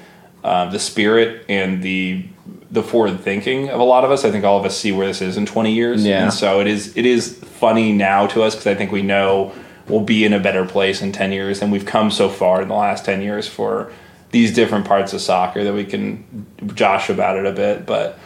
uh, 0.44 0.70
the 0.70 0.78
spirit 0.78 1.44
and 1.48 1.82
the 1.82 2.26
the 2.70 2.82
forward 2.84 3.18
thinking 3.20 3.68
of 3.68 3.80
a 3.80 3.84
lot 3.84 4.04
of 4.04 4.10
us. 4.12 4.24
I 4.24 4.30
think 4.30 4.44
all 4.44 4.58
of 4.58 4.64
us 4.64 4.76
see 4.76 4.92
where 4.92 5.06
this 5.06 5.20
is 5.22 5.36
in 5.36 5.46
twenty 5.46 5.72
years, 5.74 6.04
Yeah. 6.04 6.22
and 6.24 6.32
so 6.32 6.60
it 6.60 6.66
is. 6.66 6.96
It 6.96 7.06
is 7.06 7.36
funny 7.36 7.92
now 7.92 8.26
to 8.28 8.42
us 8.42 8.54
because 8.54 8.66
I 8.68 8.74
think 8.74 8.92
we 8.92 9.02
know 9.02 9.52
we'll 9.88 10.00
be 10.04 10.24
in 10.24 10.32
a 10.32 10.38
better 10.38 10.64
place 10.64 11.02
in 11.02 11.10
ten 11.12 11.32
years, 11.32 11.62
and 11.62 11.72
we've 11.72 11.86
come 11.86 12.10
so 12.10 12.28
far 12.28 12.62
in 12.62 12.68
the 12.68 12.74
last 12.74 13.04
ten 13.04 13.20
years 13.22 13.48
for 13.48 13.90
these 14.30 14.54
different 14.54 14.86
parts 14.86 15.12
of 15.12 15.20
soccer 15.20 15.64
that 15.64 15.74
we 15.74 15.84
can 15.84 16.46
josh 16.74 17.10
about 17.10 17.36
it 17.36 17.44
a 17.46 17.52
bit. 17.52 17.86
But 17.86 18.16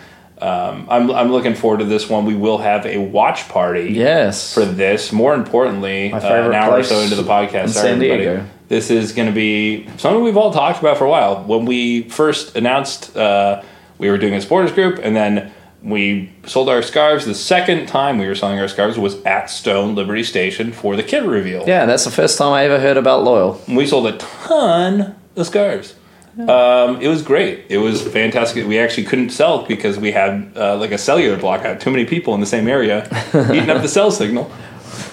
um, 0.41 0.87
I'm 0.91 1.11
I'm 1.11 1.30
looking 1.32 1.55
forward 1.55 1.78
to 1.78 1.85
this 1.85 2.09
one. 2.09 2.24
We 2.24 2.35
will 2.35 2.59
have 2.59 2.85
a 2.87 2.99
watch 2.99 3.49
party 3.49 3.93
Yes. 3.93 4.53
for 4.55 4.64
this. 4.64 5.12
More 5.12 5.35
importantly, 5.35 6.12
uh, 6.12 6.18
an 6.18 6.55
hour 6.55 6.78
or 6.78 6.82
so 6.82 7.01
into 7.01 7.14
the 7.14 7.22
podcast, 7.22 7.62
in 7.64 7.68
sorry, 7.68 7.89
San 7.89 7.95
everybody. 7.95 8.22
Diego. 8.24 8.47
This 8.68 8.91
is 8.91 9.12
going 9.12 9.28
to 9.28 9.35
be 9.35 9.87
something 9.99 10.22
we've 10.24 10.37
all 10.37 10.53
talked 10.53 10.80
about 10.80 10.97
for 10.99 11.05
a 11.05 11.11
while. 11.11 11.45
When 11.45 11.66
we 11.66 12.09
first 12.09 12.57
announced 12.57 13.16
uh, 13.16 13.62
we 13.99 14.11
were 14.11 14.18
doing 14.18 14.35
a 14.35 14.41
supporters 14.41 14.72
group, 14.72 14.99
and 15.03 15.14
then 15.14 15.53
we 15.82 16.32
sold 16.47 16.68
our 16.68 16.82
scarves. 16.82 17.26
The 17.26 17.35
second 17.35 17.87
time 17.87 18.18
we 18.18 18.26
were 18.26 18.35
selling 18.35 18.59
our 18.59 18.68
scarves 18.68 18.99
was 18.99 19.22
at 19.24 19.51
Stone 19.51 19.95
Liberty 19.95 20.22
Station 20.24 20.72
for 20.72 20.97
the 20.97 21.03
kit 21.03 21.22
reveal. 21.24 21.64
yeah, 21.68 21.85
that's 21.87 22.05
the 22.05 22.11
first 22.11 22.39
time 22.39 22.53
I 22.53 22.64
ever 22.64 22.80
heard 22.80 22.97
about 22.97 23.22
Loyal. 23.22 23.61
We 23.68 23.87
sold 23.87 24.07
a 24.07 24.16
ton 24.16 25.14
of 25.37 25.47
scarves. 25.47 25.95
Um, 26.37 27.01
it 27.01 27.09
was 27.09 27.22
great. 27.22 27.66
It 27.68 27.78
was 27.78 28.03
fantastic. 28.03 28.66
We 28.66 28.78
actually 28.78 29.05
couldn't 29.05 29.30
sell 29.30 29.64
because 29.66 29.99
we 29.99 30.11
had 30.12 30.53
uh, 30.57 30.76
like 30.76 30.91
a 30.91 30.99
cellular 30.99 31.37
blockout. 31.37 31.80
Too 31.80 31.91
many 31.91 32.05
people 32.05 32.35
in 32.35 32.41
the 32.41 32.47
same 32.47 32.66
area 32.66 33.05
eating 33.35 33.70
up 33.70 33.82
the 33.82 33.89
cell 33.89 34.11
signal. 34.11 34.51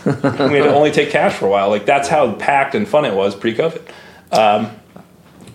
we 0.06 0.12
had 0.12 0.64
to 0.64 0.74
only 0.74 0.92
take 0.92 1.12
cash 1.12 1.34
for 1.34 1.46
a 1.46 1.50
while. 1.50 1.70
Like 1.70 1.86
that's 1.86 2.10
how 2.10 2.34
packed 2.34 2.74
and 2.74 2.88
fun 2.88 3.06
it 3.06 3.14
was 3.14 3.36
pre-COVID. 3.36 3.88
Um, 4.32 4.72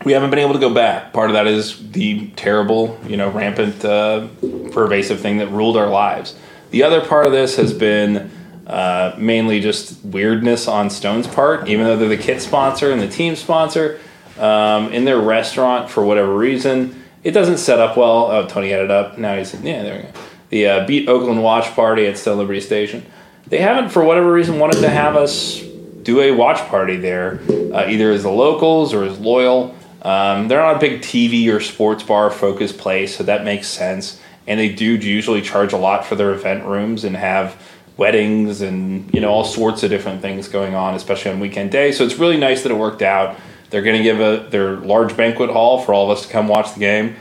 we 0.04 0.12
haven't 0.12 0.30
been 0.30 0.38
able 0.38 0.52
to 0.52 0.60
go 0.60 0.72
back. 0.72 1.12
Part 1.12 1.30
of 1.30 1.34
that 1.34 1.48
is 1.48 1.90
the 1.90 2.28
terrible, 2.36 2.98
you 3.08 3.16
know, 3.16 3.28
rampant, 3.30 3.84
uh, 3.84 4.28
pervasive 4.70 5.20
thing 5.20 5.38
that 5.38 5.48
ruled 5.48 5.76
our 5.76 5.88
lives. 5.88 6.36
The 6.70 6.84
other 6.84 7.04
part 7.04 7.26
of 7.26 7.32
this 7.32 7.56
has 7.56 7.72
been 7.72 8.30
uh, 8.68 9.14
mainly 9.18 9.60
just 9.60 10.04
weirdness 10.04 10.68
on 10.68 10.90
Stone's 10.90 11.26
part, 11.26 11.68
even 11.68 11.86
though 11.86 11.96
they're 11.96 12.08
the 12.08 12.16
kit 12.16 12.40
sponsor 12.40 12.92
and 12.92 13.00
the 13.00 13.08
team 13.08 13.34
sponsor. 13.34 13.98
Um, 14.38 14.92
in 14.92 15.04
their 15.04 15.18
restaurant, 15.18 15.88
for 15.90 16.04
whatever 16.04 16.36
reason, 16.36 17.02
it 17.24 17.32
doesn't 17.32 17.58
set 17.58 17.78
up 17.78 17.96
well. 17.96 18.30
Oh, 18.30 18.46
Tony 18.46 18.70
had 18.70 18.82
it 18.82 18.90
up. 18.90 19.18
Now 19.18 19.36
he's 19.36 19.54
yeah, 19.62 19.82
there 19.82 19.96
we 19.96 20.02
go. 20.02 20.12
The 20.50 20.66
uh, 20.66 20.86
Beat 20.86 21.08
Oakland 21.08 21.42
Watch 21.42 21.74
Party 21.74 22.06
at 22.06 22.18
Stone 22.18 22.38
Liberty 22.38 22.60
Station. 22.60 23.04
They 23.46 23.58
haven't, 23.58 23.90
for 23.90 24.04
whatever 24.04 24.32
reason, 24.32 24.58
wanted 24.58 24.80
to 24.80 24.88
have 24.88 25.16
us 25.16 25.62
do 26.02 26.20
a 26.20 26.30
watch 26.30 26.58
party 26.68 26.96
there, 26.96 27.40
uh, 27.74 27.86
either 27.88 28.12
as 28.12 28.22
the 28.22 28.30
locals 28.30 28.94
or 28.94 29.04
as 29.04 29.18
loyal. 29.18 29.74
Um, 30.02 30.46
they're 30.46 30.60
not 30.60 30.76
a 30.76 30.78
big 30.78 31.00
TV 31.00 31.52
or 31.52 31.58
sports 31.58 32.04
bar 32.04 32.30
focused 32.30 32.78
place, 32.78 33.16
so 33.16 33.24
that 33.24 33.44
makes 33.44 33.66
sense. 33.66 34.20
And 34.46 34.60
they 34.60 34.68
do 34.68 34.94
usually 34.94 35.42
charge 35.42 35.72
a 35.72 35.76
lot 35.76 36.06
for 36.06 36.14
their 36.14 36.32
event 36.32 36.64
rooms 36.64 37.02
and 37.02 37.16
have 37.16 37.60
weddings 37.96 38.60
and 38.60 39.12
you 39.12 39.20
know 39.20 39.30
all 39.30 39.44
sorts 39.44 39.82
of 39.82 39.90
different 39.90 40.22
things 40.22 40.48
going 40.48 40.76
on, 40.76 40.94
especially 40.94 41.32
on 41.32 41.40
weekend 41.40 41.72
days. 41.72 41.98
So 41.98 42.04
it's 42.04 42.16
really 42.16 42.36
nice 42.36 42.62
that 42.62 42.70
it 42.70 42.76
worked 42.76 43.02
out. 43.02 43.36
They're 43.70 43.82
going 43.82 43.96
to 43.96 44.02
give 44.02 44.20
a 44.20 44.48
their 44.48 44.76
large 44.76 45.16
banquet 45.16 45.50
hall 45.50 45.80
for 45.80 45.92
all 45.92 46.10
of 46.10 46.16
us 46.16 46.26
to 46.26 46.32
come 46.32 46.48
watch 46.48 46.74
the 46.74 46.80
game. 46.80 47.16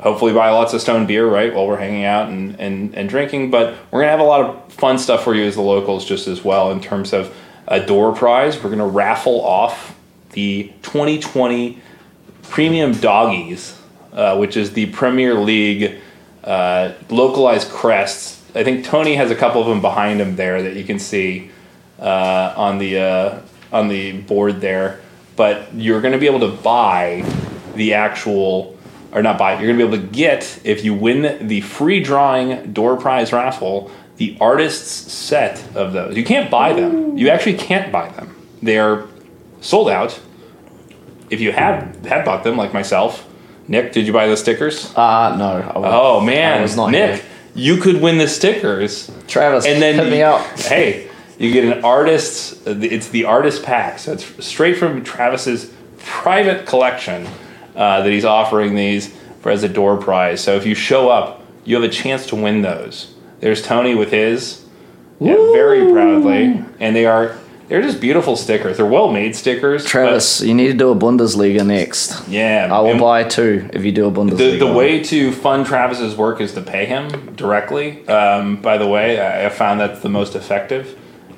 Hopefully 0.00 0.32
buy 0.32 0.50
lots 0.50 0.74
of 0.74 0.80
stone 0.80 1.06
beer 1.06 1.26
right 1.26 1.54
while 1.54 1.66
we're 1.66 1.78
hanging 1.78 2.04
out 2.04 2.28
and, 2.28 2.60
and, 2.60 2.94
and 2.94 3.08
drinking 3.08 3.50
but 3.50 3.74
we're 3.90 4.00
going 4.00 4.08
to 4.08 4.10
have 4.10 4.20
a 4.20 4.24
lot 4.24 4.42
of 4.42 4.72
fun 4.72 4.98
stuff 4.98 5.24
for 5.24 5.34
you 5.34 5.44
as 5.44 5.54
the 5.54 5.62
locals 5.62 6.04
just 6.04 6.28
as 6.28 6.44
well 6.44 6.70
in 6.70 6.82
terms 6.82 7.14
of 7.14 7.34
a 7.66 7.84
door 7.84 8.14
prize. 8.14 8.56
We're 8.56 8.70
going 8.70 8.78
to 8.78 8.84
raffle 8.84 9.40
off 9.42 9.98
the 10.32 10.70
2020 10.82 11.80
premium 12.42 12.92
doggies 12.92 13.80
uh, 14.16 14.36
which 14.36 14.56
is 14.56 14.72
the 14.72 14.86
premier 14.86 15.34
league 15.34 16.00
uh, 16.42 16.92
localized 17.10 17.70
crests. 17.70 18.42
I 18.54 18.64
think 18.64 18.84
tony 18.84 19.14
has 19.14 19.30
a 19.30 19.34
couple 19.34 19.60
of 19.60 19.66
them 19.66 19.80
behind 19.80 20.20
him 20.20 20.36
there 20.36 20.62
that 20.62 20.74
you 20.74 20.84
can 20.84 20.98
see 20.98 21.50
uh, 22.00 22.54
on 22.56 22.78
the 22.78 22.98
uh, 22.98 23.40
on 23.72 23.88
the 23.88 24.12
board 24.22 24.60
there 24.60 25.00
but 25.36 25.72
you're 25.74 26.00
going 26.00 26.12
to 26.12 26.18
be 26.18 26.26
able 26.26 26.40
to 26.40 26.48
buy 26.62 27.24
the 27.74 27.94
actual 27.94 28.76
or 29.12 29.22
not 29.22 29.38
buy. 29.38 29.52
You're 29.54 29.66
gonna 29.72 29.78
be 29.88 29.96
able 29.96 30.04
to 30.06 30.12
get 30.12 30.60
if 30.64 30.84
you 30.84 30.92
win 30.92 31.46
the 31.46 31.60
free 31.62 32.00
drawing 32.00 32.72
door 32.72 32.96
prize 32.96 33.32
raffle 33.32 33.90
the 34.16 34.36
artist's 34.40 35.12
set 35.12 35.62
of 35.76 35.92
those. 35.92 36.16
You 36.16 36.24
can't 36.24 36.50
buy 36.50 36.72
them. 36.72 37.16
You 37.16 37.28
actually 37.28 37.56
can't 37.58 37.92
buy 37.92 38.08
them. 38.10 38.34
They 38.62 38.78
are 38.78 39.06
sold 39.60 39.88
out. 39.90 40.18
If 41.30 41.40
you 41.40 41.52
had 41.52 42.04
had 42.06 42.24
bought 42.24 42.44
them, 42.44 42.56
like 42.56 42.72
myself, 42.74 43.26
Nick, 43.68 43.92
did 43.92 44.06
you 44.06 44.12
buy 44.12 44.26
the 44.26 44.36
stickers? 44.36 44.94
Uh, 44.96 45.36
no. 45.36 45.70
I 45.74 45.78
was, 45.78 45.90
Oh 45.94 46.20
man, 46.20 46.58
I 46.58 46.62
was 46.62 46.76
not 46.76 46.90
Nick, 46.90 47.20
here. 47.20 47.30
you 47.54 47.76
could 47.80 48.00
win 48.00 48.18
the 48.18 48.28
stickers, 48.28 49.10
Travis, 49.28 49.64
and 49.66 49.80
then 49.82 49.94
hit 49.96 50.10
me 50.10 50.22
up. 50.22 50.40
Hey, 50.58 51.08
you 51.38 51.52
get 51.52 51.64
an 51.64 51.84
artist's. 51.84 52.60
It's 52.66 53.08
the 53.08 53.24
artist 53.24 53.62
pack, 53.62 53.98
so 53.98 54.12
it's 54.12 54.44
straight 54.44 54.76
from 54.78 55.04
Travis's 55.04 55.72
private 55.98 56.66
collection 56.66 57.26
uh, 57.74 58.02
that 58.02 58.10
he's 58.10 58.24
offering 58.24 58.74
these 58.74 59.14
for 59.40 59.50
as 59.50 59.62
a 59.62 59.68
door 59.68 59.96
prize. 59.96 60.42
So 60.42 60.56
if 60.56 60.66
you 60.66 60.74
show 60.74 61.08
up, 61.08 61.42
you 61.64 61.74
have 61.74 61.84
a 61.84 61.92
chance 61.92 62.26
to 62.26 62.36
win 62.36 62.62
those. 62.62 63.14
There's 63.40 63.60
Tony 63.62 63.94
with 63.94 64.10
his, 64.10 64.64
yeah, 65.20 65.34
very 65.34 65.92
proudly, 65.92 66.64
and 66.80 66.96
they 66.96 67.06
are. 67.06 67.36
They're 67.68 67.82
just 67.82 68.00
beautiful 68.00 68.36
stickers. 68.36 68.76
They're 68.76 68.86
well 68.86 69.10
made 69.10 69.34
stickers. 69.34 69.84
Travis, 69.84 70.40
you 70.40 70.54
need 70.54 70.68
to 70.68 70.74
do 70.74 70.90
a 70.90 70.94
Bundesliga 70.94 71.66
next. 71.66 72.28
yeah, 72.28 72.68
I 72.72 72.78
will 72.80 72.96
buy 73.00 73.24
two 73.24 73.68
if 73.72 73.84
you 73.84 73.90
do 73.90 74.06
a 74.06 74.10
Bundesliga. 74.12 74.36
the, 74.38 74.58
the 74.58 74.72
way 74.72 75.02
to 75.02 75.32
fund 75.32 75.66
Travis's 75.66 76.14
work 76.16 76.40
is 76.40 76.52
to 76.54 76.60
pay 76.62 76.86
him 76.86 77.34
directly. 77.34 78.06
Um, 78.06 78.62
by 78.62 78.78
the 78.78 78.86
way, 78.86 79.18
I 79.20 79.46
I 79.46 79.48
found 79.48 79.80
that's 79.80 80.00
the 80.00 80.08
most 80.08 80.36
effective, 80.36 80.96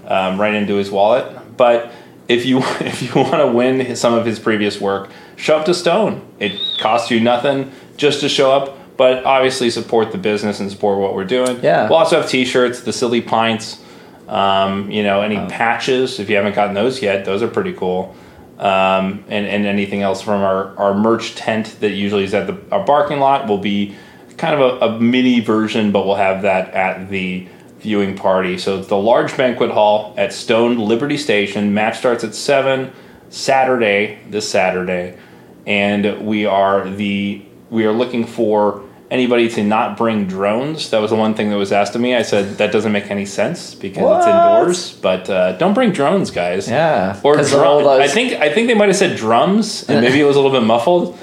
um, 0.08 0.40
right 0.40 0.54
into 0.54 0.74
his 0.74 0.90
wallet. 0.90 1.56
But 1.56 1.92
if 2.26 2.44
you 2.44 2.58
if 2.80 3.02
you 3.02 3.14
want 3.14 3.36
to 3.36 3.46
win 3.46 3.80
his, 3.80 4.00
some 4.00 4.14
of 4.14 4.26
his 4.26 4.40
previous 4.40 4.80
work, 4.80 5.10
show 5.36 5.56
up 5.58 5.66
to 5.66 5.74
Stone. 5.74 6.26
It 6.40 6.58
costs 6.80 7.10
you 7.10 7.20
nothing 7.20 7.70
just 7.96 8.20
to 8.20 8.28
show 8.28 8.50
up, 8.50 8.96
but 8.96 9.24
obviously 9.24 9.70
support 9.70 10.10
the 10.10 10.18
business 10.18 10.58
and 10.58 10.70
support 10.70 10.98
what 10.98 11.14
we're 11.14 11.24
doing. 11.24 11.60
Yeah. 11.62 11.88
We'll 11.88 11.98
also 11.98 12.20
have 12.20 12.28
T-shirts, 12.28 12.80
the 12.80 12.92
silly 12.92 13.20
pints. 13.20 13.84
Um, 14.28 14.90
you 14.90 15.02
know, 15.02 15.22
any 15.22 15.38
Oh. 15.38 15.46
patches 15.48 16.20
if 16.20 16.28
you 16.28 16.36
haven't 16.36 16.54
gotten 16.54 16.74
those 16.74 17.00
yet, 17.00 17.24
those 17.24 17.42
are 17.42 17.48
pretty 17.48 17.72
cool 17.72 18.14
um, 18.58 19.24
and, 19.28 19.46
and 19.46 19.66
anything 19.66 20.02
else 20.02 20.20
from 20.20 20.42
our, 20.42 20.76
our 20.76 20.94
merch 20.94 21.34
tent 21.36 21.76
that 21.80 21.90
usually 21.90 22.24
is 22.24 22.34
at 22.34 22.46
the 22.46 22.58
our 22.72 22.84
parking 22.84 23.20
lot 23.20 23.46
will 23.46 23.58
be 23.58 23.94
kind 24.36 24.60
of 24.60 24.82
a, 24.82 24.86
a 24.86 25.00
mini 25.00 25.40
version, 25.40 25.92
but 25.92 26.04
we'll 26.06 26.16
have 26.16 26.42
that 26.42 26.74
at 26.74 27.08
the 27.08 27.48
viewing 27.80 28.16
party. 28.16 28.58
So 28.58 28.78
it's 28.78 28.88
the 28.88 28.96
large 28.96 29.36
banquet 29.36 29.70
hall 29.70 30.14
at 30.16 30.32
Stone 30.32 30.78
Liberty 30.78 31.16
Station. 31.16 31.72
Match 31.74 31.98
starts 31.98 32.24
at 32.24 32.34
seven 32.34 32.92
Saturday, 33.30 34.18
this 34.28 34.48
Saturday, 34.48 35.16
and 35.66 36.26
we 36.26 36.46
are 36.46 36.88
the 36.88 37.42
we 37.70 37.84
are 37.84 37.92
looking 37.92 38.26
for 38.26 38.82
anybody 39.10 39.48
to 39.48 39.62
not 39.62 39.96
bring 39.96 40.26
drones. 40.26 40.90
That 40.90 40.98
was 41.00 41.10
the 41.10 41.16
one 41.16 41.34
thing 41.34 41.48
that 41.50 41.56
was 41.56 41.72
asked 41.72 41.94
of 41.94 42.00
me. 42.00 42.14
I 42.14 42.22
said 42.22 42.58
that 42.58 42.72
doesn't 42.72 42.92
make 42.92 43.10
any 43.10 43.24
sense 43.26 43.74
because 43.74 44.02
it's 44.18 44.26
indoors. 44.26 44.92
But 44.94 45.28
uh, 45.30 45.52
don't 45.52 45.74
bring 45.74 45.92
drones, 45.92 46.30
guys. 46.30 46.68
Yeah, 46.68 47.18
Or 47.22 47.34
'cause 47.36 47.52
of 47.52 47.60
all 47.60 47.80
drum. 47.82 48.00
I 48.00 48.08
think 48.08 48.32
I 48.34 48.52
think 48.52 48.68
they 48.68 48.74
might 48.74 48.88
have 48.88 48.96
said 48.96 49.16
drums, 49.16 49.88
and 49.88 50.00
maybe 50.00 50.20
it 50.20 50.24
was 50.24 50.36
a 50.36 50.40
little 50.40 50.58
bit 50.58 50.66
muffled. 50.66 51.16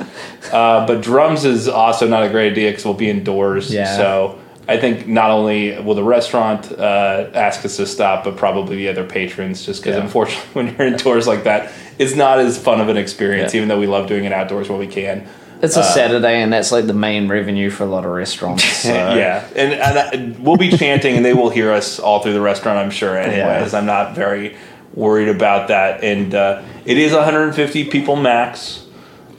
Uh, 0.51 0.85
but 0.85 1.01
drums 1.01 1.43
is 1.43 1.67
also 1.67 2.07
not 2.07 2.23
a 2.23 2.29
great 2.29 2.51
idea 2.51 2.69
because 2.69 2.85
we'll 2.85 2.93
be 2.93 3.09
indoors. 3.09 3.73
Yeah. 3.73 3.97
So 3.97 4.37
I 4.67 4.77
think 4.77 5.07
not 5.07 5.29
only 5.29 5.79
will 5.79 5.95
the 5.95 6.03
restaurant 6.03 6.71
uh, 6.71 7.29
ask 7.33 7.63
us 7.65 7.77
to 7.77 7.85
stop, 7.85 8.23
but 8.23 8.35
probably 8.35 8.77
the 8.77 8.89
other 8.89 9.03
patrons, 9.03 9.65
just 9.65 9.81
because 9.81 9.95
Yeah. 9.97 10.03
unfortunately 10.03 10.49
when 10.53 10.75
you're 10.75 10.87
indoors 10.87 11.27
like 11.27 11.43
that, 11.43 11.71
it's 11.99 12.15
not 12.15 12.39
as 12.39 12.57
fun 12.57 12.81
of 12.81 12.89
an 12.89 12.97
experience. 12.97 13.53
Yeah. 13.53 13.57
Even 13.59 13.69
though 13.69 13.79
we 13.79 13.87
love 13.87 14.07
doing 14.07 14.25
it 14.25 14.31
outdoors 14.33 14.69
when 14.69 14.79
we 14.79 14.87
can. 14.87 15.27
It's 15.61 15.77
a 15.77 15.83
Saturday, 15.83 16.41
and 16.41 16.51
that's 16.51 16.71
like 16.71 16.85
the 16.85 16.93
main 16.93 17.27
revenue 17.27 17.69
for 17.69 17.83
a 17.83 17.87
lot 17.87 18.05
of 18.05 18.11
restaurants. 18.11 18.63
So. 18.83 18.89
yeah, 18.93 19.47
and, 19.55 19.73
and 19.73 20.35
I- 20.35 20.39
we'll 20.41 20.57
be 20.57 20.69
chanting, 20.77 21.15
and 21.15 21.25
they 21.25 21.33
will 21.33 21.49
hear 21.49 21.71
us 21.71 21.97
all 21.99 22.21
through 22.21 22.33
the 22.33 22.41
restaurant. 22.41 22.77
I'm 22.77 22.91
sure. 22.91 23.17
Anyways, 23.17 23.73
I'm 23.73 23.85
not 23.85 24.13
very 24.15 24.57
worried 24.93 25.29
about 25.29 25.69
that. 25.69 26.03
And 26.03 26.35
uh, 26.35 26.61
it 26.85 26.97
is 26.97 27.13
150 27.13 27.85
people 27.85 28.15
max 28.15 28.84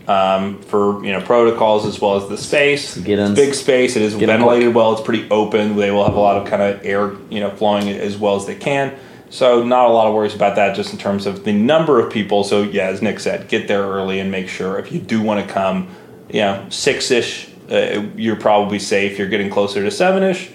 um, 0.09 0.61
for 0.63 1.05
you 1.05 1.13
know 1.13 1.21
protocols 1.21 1.87
as 1.87 2.01
well 2.01 2.17
as 2.17 2.29
the 2.29 2.37
space. 2.37 2.97
Get 2.97 3.19
in. 3.19 3.33
It's 3.33 3.41
big 3.41 3.55
space. 3.55 3.97
It 3.97 4.03
is 4.03 4.15
ventilated 4.15 4.75
well. 4.75 4.93
It's 4.93 5.01
pretty 5.03 5.29
open. 5.31 5.77
They 5.77 5.91
will 5.91 6.05
have 6.05 6.15
a 6.15 6.21
lot 6.21 6.37
of 6.37 6.49
kind 6.49 6.63
of 6.63 6.85
air 6.85 7.13
you 7.31 7.41
know 7.41 7.51
flowing 7.51 7.89
as 7.89 8.17
well 8.17 8.37
as 8.37 8.47
they 8.47 8.55
can. 8.55 8.97
So 9.29 9.65
not 9.65 9.87
a 9.87 9.93
lot 9.93 10.07
of 10.07 10.15
worries 10.15 10.35
about 10.35 10.57
that, 10.57 10.77
just 10.77 10.93
in 10.93 10.99
terms 10.99 11.27
of 11.27 11.45
the 11.45 11.53
number 11.53 12.01
of 12.01 12.13
people. 12.13 12.45
So 12.45 12.63
yeah, 12.63 12.87
as 12.87 13.03
Nick 13.03 13.19
said, 13.21 13.49
get 13.49 13.67
there 13.69 13.83
early 13.83 14.21
and 14.21 14.31
make 14.31 14.49
sure 14.49 14.79
if 14.79 14.93
you 14.93 15.01
do 15.01 15.21
want 15.21 15.45
to 15.47 15.53
come, 15.53 15.89
you 16.31 16.41
know, 16.41 16.65
six 16.71 17.11
ish, 17.11 17.49
uh, 17.71 18.07
you're 18.17 18.37
probably 18.37 18.79
safe. 18.79 19.19
You're 19.19 19.29
getting 19.29 19.51
closer 19.51 19.83
to 19.83 19.91
seven 19.91 20.23
ish. 20.23 20.51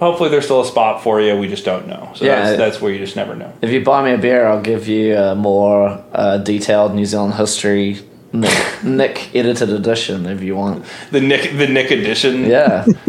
Hopefully, 0.00 0.28
there's 0.30 0.44
still 0.44 0.60
a 0.60 0.66
spot 0.66 1.02
for 1.02 1.20
you. 1.20 1.36
We 1.36 1.48
just 1.48 1.64
don't 1.64 1.88
know. 1.88 2.12
So 2.14 2.24
Yeah. 2.24 2.42
that's, 2.44 2.58
that's 2.58 2.80
where 2.80 2.92
you 2.92 2.98
just 2.98 3.16
never 3.16 3.34
know. 3.34 3.52
If 3.62 3.70
you 3.70 3.82
buy 3.84 4.04
me 4.04 4.12
a 4.12 4.18
beer, 4.18 4.46
I'll 4.46 4.60
give 4.60 4.86
you 4.86 5.16
a 5.16 5.34
more 5.34 6.04
uh, 6.12 6.38
detailed 6.38 6.94
New 6.94 7.04
Zealand 7.06 7.34
history 7.34 8.00
Nick, 8.32 8.84
Nick 8.84 9.34
edited 9.34 9.70
edition 9.70 10.26
if 10.26 10.42
you 10.42 10.54
want. 10.56 10.84
The 11.10 11.20
Nick, 11.20 11.56
the 11.56 11.66
Nick 11.66 11.90
edition, 11.90 12.44
Yeah, 12.44 12.84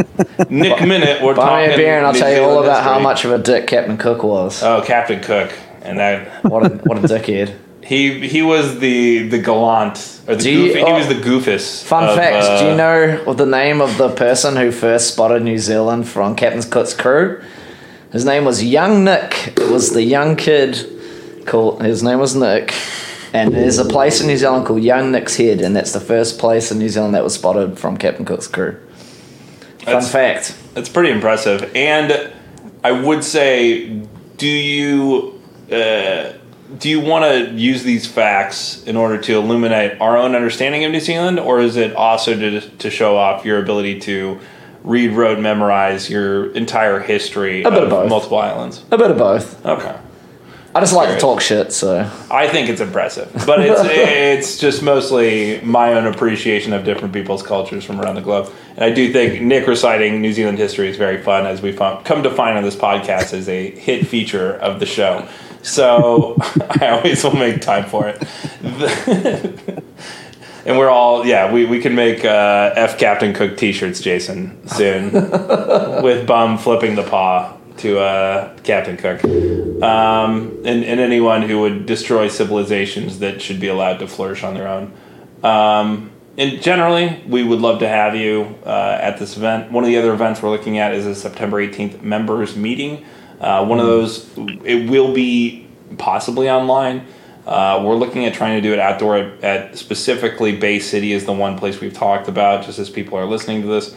Nic 0.50 0.78
Minnut. 0.78 1.22
We're 1.22 1.36
buy 1.36 1.46
talking 1.66 1.68
me 1.70 1.74
a 1.74 1.78
beer, 1.78 1.98
and 1.98 2.06
I'll 2.06 2.14
New 2.14 2.20
tell 2.20 2.32
you 2.32 2.42
all 2.42 2.50
Zealand 2.52 2.66
about 2.68 2.84
how 2.84 2.94
history. 2.94 3.04
much 3.04 3.26
of 3.26 3.32
a 3.32 3.38
dick 3.44 3.68
Captain 3.68 3.98
Cook 3.98 4.24
was. 4.24 4.64
Oh, 4.64 4.82
Captain 4.86 5.20
Cook, 5.22 5.52
and 5.82 6.00
that 6.00 6.44
What 6.46 6.66
a 6.66 6.70
what 6.88 6.98
a 6.98 7.02
dickhead. 7.02 7.54
he 7.84 8.28
he 8.28 8.42
was 8.42 8.80
the 8.80 9.28
the 9.28 9.40
gallant 9.40 9.98
or 10.28 10.36
the 10.36 10.44
Do 10.44 10.52
you- 10.52 10.68
goofy. 10.68 10.80
he 10.80 10.86
oh, 10.86 10.96
was 10.96 11.08
the 11.10 11.16
goofus. 11.16 11.84
Fun 11.84 12.06
of, 12.06 12.16
fact: 12.16 12.46
uh, 12.46 12.60
Do 12.62 12.66
you 12.70 12.76
know 12.78 13.22
what 13.26 13.38
the 13.38 13.46
name 13.46 13.82
of 13.82 13.98
the 13.98 14.10
person 14.10 14.56
who 14.56 14.72
first 14.72 15.10
spotted 15.14 15.44
New 15.44 15.58
Zealand 15.58 16.08
from 16.08 16.36
Captain 16.38 16.64
Cook's 16.64 16.94
crew? 16.94 17.42
His 18.14 18.24
name 18.26 18.46
was 18.46 18.64
Young 18.64 19.04
Nick. 19.04 19.54
It 19.58 19.70
was 19.70 19.92
the 19.92 20.02
young 20.04 20.36
kid 20.38 20.78
called. 21.46 21.82
His 21.84 22.02
name 22.04 22.20
was 22.20 22.36
Nick, 22.36 22.74
and 23.34 23.54
there's 23.54 23.78
a 23.78 23.86
place 23.86 24.22
in 24.22 24.28
New 24.28 24.38
Zealand 24.38 24.66
called 24.66 24.82
Young 24.84 25.12
Nick's 25.12 25.36
Head, 25.38 25.62
and 25.62 25.76
that's 25.76 25.92
the 25.94 26.00
first 26.00 26.40
place 26.40 26.72
in 26.72 26.80
New 26.80 26.90
Zealand 26.90 27.14
that 27.16 27.24
was 27.24 27.34
spotted 27.36 27.78
from 27.78 27.98
Captain 27.98 28.26
Cook's 28.26 28.48
crew. 28.48 28.74
Fun 29.80 29.86
That's- 29.86 30.12
fact. 30.12 30.56
That's 30.74 30.90
pretty 30.90 31.10
impressive. 31.12 31.72
And 31.76 32.32
I 32.84 32.92
would 32.92 33.24
say, 33.24 34.02
do 34.38 34.48
you 34.48 35.40
uh, 35.72 36.34
do 36.78 36.88
you 36.90 37.00
want 37.00 37.26
to 37.26 37.52
use 37.56 37.84
these 37.84 38.06
facts 38.08 38.84
in 38.84 38.96
order 38.96 39.18
to 39.18 39.36
illuminate 39.38 40.00
our 40.00 40.16
own 40.18 40.36
understanding 40.36 40.84
of 40.86 40.92
New 40.92 41.00
Zealand, 41.00 41.40
or 41.40 41.60
is 41.60 41.76
it 41.78 41.96
also 41.96 42.36
to 42.36 42.62
to 42.62 42.90
show 42.90 43.18
off 43.18 43.44
your 43.46 43.60
ability 43.62 44.00
to 44.02 44.40
read, 44.84 45.12
wrote, 45.12 45.40
memorize 45.40 46.10
your 46.10 46.52
entire 46.54 47.00
history 47.00 47.64
A 47.64 47.72
bit 47.72 47.84
of 47.84 47.90
both. 47.90 48.10
multiple 48.10 48.38
islands? 48.38 48.84
A 48.92 48.98
bit 48.98 49.12
of 49.12 49.18
both. 49.18 49.66
Okay. 49.66 49.96
I 50.80 50.82
just 50.82 50.94
like 50.94 51.10
to 51.10 51.20
talk 51.20 51.42
shit, 51.42 51.74
so 51.74 52.10
I 52.32 52.48
think 52.48 52.70
it's 52.70 52.80
impressive, 52.80 53.30
but 53.46 53.60
it's 53.60 53.82
it's 53.84 54.58
just 54.58 54.82
mostly 54.82 55.60
my 55.60 55.94
own 55.94 56.08
appreciation 56.08 56.72
of 56.72 56.86
different 56.86 57.14
people's 57.14 57.44
cultures 57.44 57.84
from 57.84 58.00
around 58.00 58.16
the 58.16 58.22
globe. 58.22 58.50
And 58.78 58.86
I 58.86 58.90
do 58.90 59.12
think 59.12 59.42
Nick 59.42 59.68
reciting 59.68 60.22
New 60.22 60.32
Zealand 60.32 60.58
history 60.58 60.88
is 60.88 60.96
very 60.96 61.22
fun, 61.22 61.46
as 61.46 61.62
we 61.62 61.74
found, 61.74 62.06
come 62.06 62.24
to 62.24 62.32
find 62.32 62.58
on 62.58 62.64
this 62.64 62.78
podcast 62.78 63.34
as 63.34 63.50
a 63.50 63.72
hit 63.72 64.08
feature 64.08 64.54
of 64.54 64.80
the 64.80 64.86
show. 64.86 65.28
So 65.64 66.38
I 66.80 66.92
always 66.92 67.22
will 67.26 67.36
make 67.36 67.60
time 67.60 67.84
for 67.84 68.08
it. 68.08 68.24
and 70.66 70.78
we're 70.78 70.88
all 70.88 71.26
yeah, 71.26 71.52
we, 71.52 71.66
we 71.66 71.82
can 71.82 71.94
make 71.94 72.24
uh, 72.24 72.72
F 72.78 72.98
Captain 72.98 73.34
Cook 73.34 73.58
T-shirts, 73.58 74.00
Jason, 74.00 74.66
soon 74.66 75.12
with 75.12 76.26
Bum 76.26 76.58
flipping 76.58 76.96
the 76.96 77.04
paw 77.04 77.59
to 77.80 78.00
uh, 78.00 78.58
Captain 78.60 78.98
Cook 78.98 79.24
um, 79.24 80.62
and, 80.66 80.84
and 80.84 81.00
anyone 81.00 81.42
who 81.42 81.62
would 81.62 81.86
destroy 81.86 82.28
civilizations 82.28 83.20
that 83.20 83.42
should 83.42 83.60
be 83.60 83.68
allowed 83.68 83.98
to 83.98 84.08
flourish 84.08 84.44
on 84.44 84.54
their 84.54 84.68
own. 84.68 84.94
Um, 85.44 86.12
and 86.38 86.62
generally, 86.62 87.22
we 87.28 87.44
would 87.44 87.60
love 87.60 87.80
to 87.80 87.88
have 87.88 88.16
you 88.16 88.58
uh, 88.66 88.98
at 89.02 89.18
this 89.18 89.36
event. 89.36 89.72
One 89.72 89.84
of 89.84 89.90
the 89.90 89.98
other 89.98 90.14
events 90.14 90.42
we're 90.42 90.50
looking 90.50 90.78
at 90.78 90.94
is 90.94 91.06
a 91.06 91.16
September 91.16 91.66
18th 91.66 92.02
members 92.02 92.56
meeting. 92.56 93.06
Uh, 93.42 93.66
one 93.66 93.80
of 93.80 93.86
those, 93.86 94.30
it 94.64 94.90
will 94.90 95.14
be 95.14 95.68
possibly 95.98 96.50
online. 96.50 97.08
Uh, 97.46 97.82
we're 97.84 97.96
looking 97.96 98.26
at 98.26 98.34
trying 98.34 98.56
to 98.56 98.62
do 98.62 98.74
it 98.74 98.80
outdoor 98.80 99.18
at, 99.18 99.44
at 99.44 99.78
specifically 99.78 100.56
Bay 100.56 100.80
City 100.80 101.14
is 101.14 101.26
the 101.26 101.34
one 101.34 101.58
place 101.58 101.82
we've 101.82 101.94
talked 101.94 102.28
about, 102.28 102.64
just 102.64 102.80
as 102.80 102.90
people 102.90 103.18
are 103.18 103.26
listening 103.26 103.62
to 103.62 103.68
this. 103.68 103.96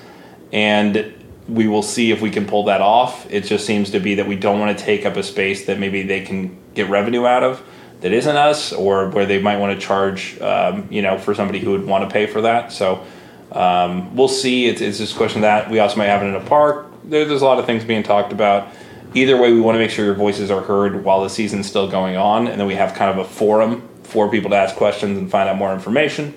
And 0.53 1.15
we 1.49 1.67
will 1.67 1.83
see 1.83 2.13
if 2.13 2.21
we 2.21 2.31
can 2.31 2.47
pull 2.47 2.65
that 2.65 2.81
off. 2.81 3.31
It 3.31 3.45
just 3.45 3.67
seems 3.67 3.91
to 3.91 4.01
be 4.01 4.15
that 4.17 4.27
we 4.27 4.37
don't 4.37 4.61
want 4.61 4.77
to 4.79 4.85
take 4.85 5.05
up 5.05 5.17
a 5.17 5.23
space 5.23 5.67
that 5.67 5.79
maybe 5.79 6.03
they 6.03 6.23
can 6.23 6.57
get 6.75 6.89
revenue 6.89 7.27
out 7.27 7.43
of 7.43 7.63
that 8.01 8.13
isn't 8.13 8.37
us, 8.37 8.73
or 8.73 9.11
where 9.11 9.27
they 9.27 9.41
might 9.41 9.59
want 9.59 9.79
to 9.79 9.87
charge, 9.87 10.41
um, 10.41 10.89
you 10.91 11.03
know, 11.03 11.19
for 11.19 11.35
somebody 11.35 11.61
who 11.61 11.71
would 11.71 11.87
want 11.87 12.09
to 12.09 12.13
pay 12.13 12.27
for 12.27 12.41
that. 12.43 12.73
So 12.73 13.05
um, 13.53 14.17
we'll 14.17 14.27
see. 14.27 14.67
It's, 14.67 14.81
it's 14.81 14.99
just 14.99 15.15
a 15.15 15.17
question 15.17 15.39
of 15.39 15.43
that. 15.43 15.71
We 15.71 15.79
also 15.79 15.97
might 15.99 16.07
have 16.07 16.23
it 16.23 16.27
in 16.27 16.35
a 16.35 16.45
park. 16.45 16.87
There, 17.05 17.25
there's 17.25 17.43
a 17.43 17.45
lot 17.45 17.61
of 17.61 17.67
things 17.67 17.85
being 17.85 18.03
talked 18.03 18.33
about. 18.33 18.69
Either 19.15 19.37
way, 19.37 19.53
we 19.53 19.61
want 19.61 19.77
to 19.77 19.79
make 19.79 19.91
sure 19.91 20.05
your 20.05 20.15
voices 20.15 20.51
are 20.51 20.63
heard 20.63 21.05
while 21.05 21.23
the 21.23 21.29
season's 21.31 21.69
still 21.69 21.89
going 21.89 22.17
on, 22.17 22.49
and 22.49 22.61
then 22.61 22.67
we 22.67 22.75
have 22.75 22.95
kind 22.95 23.11
of 23.11 23.19
a 23.25 23.29
forum 23.29 23.89
for 24.03 24.29
people 24.29 24.51
to 24.51 24.57
ask 24.57 24.75
questions 24.75 25.17
and 25.17 25.31
find 25.31 25.49
out 25.49 25.57
more 25.57 25.73
information. 25.73 26.35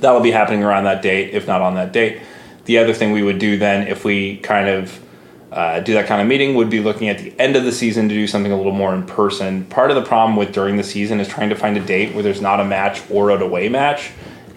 that'll 0.00 0.20
be 0.20 0.30
happening 0.30 0.62
around 0.62 0.84
that 0.84 1.02
date, 1.02 1.34
if 1.34 1.46
not 1.46 1.60
on 1.60 1.74
that 1.74 1.92
date. 1.92 2.20
The 2.64 2.78
other 2.78 2.92
thing 2.92 3.12
we 3.12 3.22
would 3.22 3.38
do 3.38 3.58
then, 3.58 3.86
if 3.88 4.04
we 4.04 4.38
kind 4.38 4.68
of 4.68 5.00
uh, 5.50 5.80
do 5.80 5.94
that 5.94 6.06
kind 6.06 6.20
of 6.22 6.28
meeting, 6.28 6.54
would 6.54 6.70
be 6.70 6.80
looking 6.80 7.08
at 7.08 7.18
the 7.18 7.38
end 7.38 7.56
of 7.56 7.64
the 7.64 7.72
season 7.72 8.08
to 8.08 8.14
do 8.14 8.26
something 8.26 8.52
a 8.52 8.56
little 8.56 8.72
more 8.72 8.94
in 8.94 9.04
person. 9.04 9.64
Part 9.66 9.90
of 9.90 9.96
the 9.96 10.02
problem 10.02 10.36
with 10.36 10.52
during 10.52 10.76
the 10.76 10.84
season 10.84 11.20
is 11.20 11.28
trying 11.28 11.50
to 11.50 11.56
find 11.56 11.76
a 11.76 11.84
date 11.84 12.14
where 12.14 12.22
there's 12.22 12.40
not 12.40 12.60
a 12.60 12.64
match 12.64 13.02
or 13.10 13.30
an 13.30 13.42
away 13.42 13.68
match, 13.68 14.10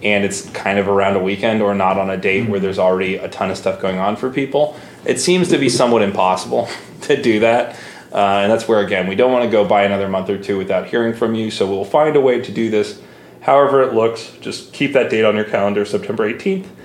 and 0.03 0.23
it's 0.23 0.49
kind 0.51 0.77
of 0.77 0.87
around 0.87 1.15
a 1.15 1.23
weekend 1.23 1.61
or 1.61 1.73
not 1.73 1.97
on 1.97 2.09
a 2.09 2.17
date 2.17 2.47
where 2.47 2.59
there's 2.59 2.79
already 2.79 3.15
a 3.15 3.27
ton 3.27 3.49
of 3.49 3.57
stuff 3.57 3.81
going 3.81 3.97
on 3.97 4.15
for 4.15 4.29
people. 4.29 4.77
It 5.05 5.19
seems 5.19 5.49
to 5.49 5.57
be 5.57 5.69
somewhat 5.69 6.01
impossible 6.01 6.69
to 7.01 7.21
do 7.21 7.39
that. 7.39 7.77
Uh, 8.13 8.43
and 8.43 8.51
that's 8.51 8.65
where, 8.65 8.79
again, 8.79 9.07
we 9.07 9.15
don't 9.15 9.33
want 9.33 9.43
to 9.43 9.51
go 9.51 9.65
by 9.65 9.83
another 9.83 10.07
month 10.07 10.29
or 10.29 10.37
two 10.37 10.57
without 10.57 10.87
hearing 10.87 11.13
from 11.13 11.35
you. 11.35 11.51
So 11.51 11.67
we'll 11.67 11.83
find 11.83 12.15
a 12.15 12.21
way 12.21 12.39
to 12.39 12.51
do 12.51 12.69
this 12.69 13.01
however 13.45 13.83
it 13.83 13.93
looks. 13.93 14.31
Just 14.41 14.73
keep 14.73 14.93
that 14.93 15.09
date 15.11 15.23
on 15.23 15.35
your 15.35 15.45
calendar, 15.45 15.85
September 15.85 16.31
18th, 16.31 16.65
and 16.65 16.75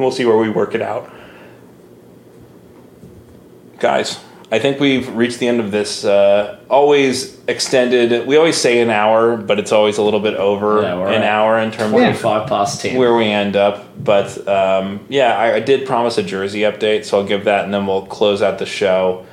we'll 0.00 0.10
see 0.12 0.24
where 0.24 0.36
we 0.36 0.48
work 0.48 0.74
it 0.74 0.82
out. 0.82 1.10
Guys, 3.78 4.20
I 4.52 4.58
think 4.58 4.78
we've 4.80 5.08
reached 5.14 5.38
the 5.38 5.48
end 5.48 5.60
of 5.60 5.70
this. 5.70 6.04
Uh, 6.04 6.58
always 6.68 7.38
extended. 7.46 8.26
We 8.26 8.36
always 8.36 8.56
say 8.56 8.80
an 8.80 8.90
hour, 8.90 9.36
but 9.36 9.58
it's 9.58 9.72
always 9.72 9.96
a 9.98 10.02
little 10.02 10.20
bit 10.20 10.34
over 10.34 10.82
Yeah, 10.82 11.08
an 11.08 11.22
hour 11.22 11.58
in 11.58 11.70
terms 11.70 11.84
of 11.84 11.90
Twenty-five 11.92 12.48
past 12.48 12.82
ten. 12.82 12.96
where 12.98 13.14
we 13.14 13.24
end 13.26 13.56
up. 13.56 14.02
But 14.02 14.46
um, 14.48 15.00
yeah, 15.08 15.36
I, 15.36 15.54
I 15.54 15.60
did 15.60 15.86
promise 15.86 16.18
a 16.18 16.22
jersey 16.22 16.60
update, 16.60 17.04
so 17.04 17.18
I'll 17.20 17.26
give 17.26 17.44
that, 17.44 17.64
and 17.64 17.72
then 17.72 17.86
we'll 17.86 18.06
close 18.06 18.42
out 18.42 18.58
the 18.58 18.66
show 18.66 19.24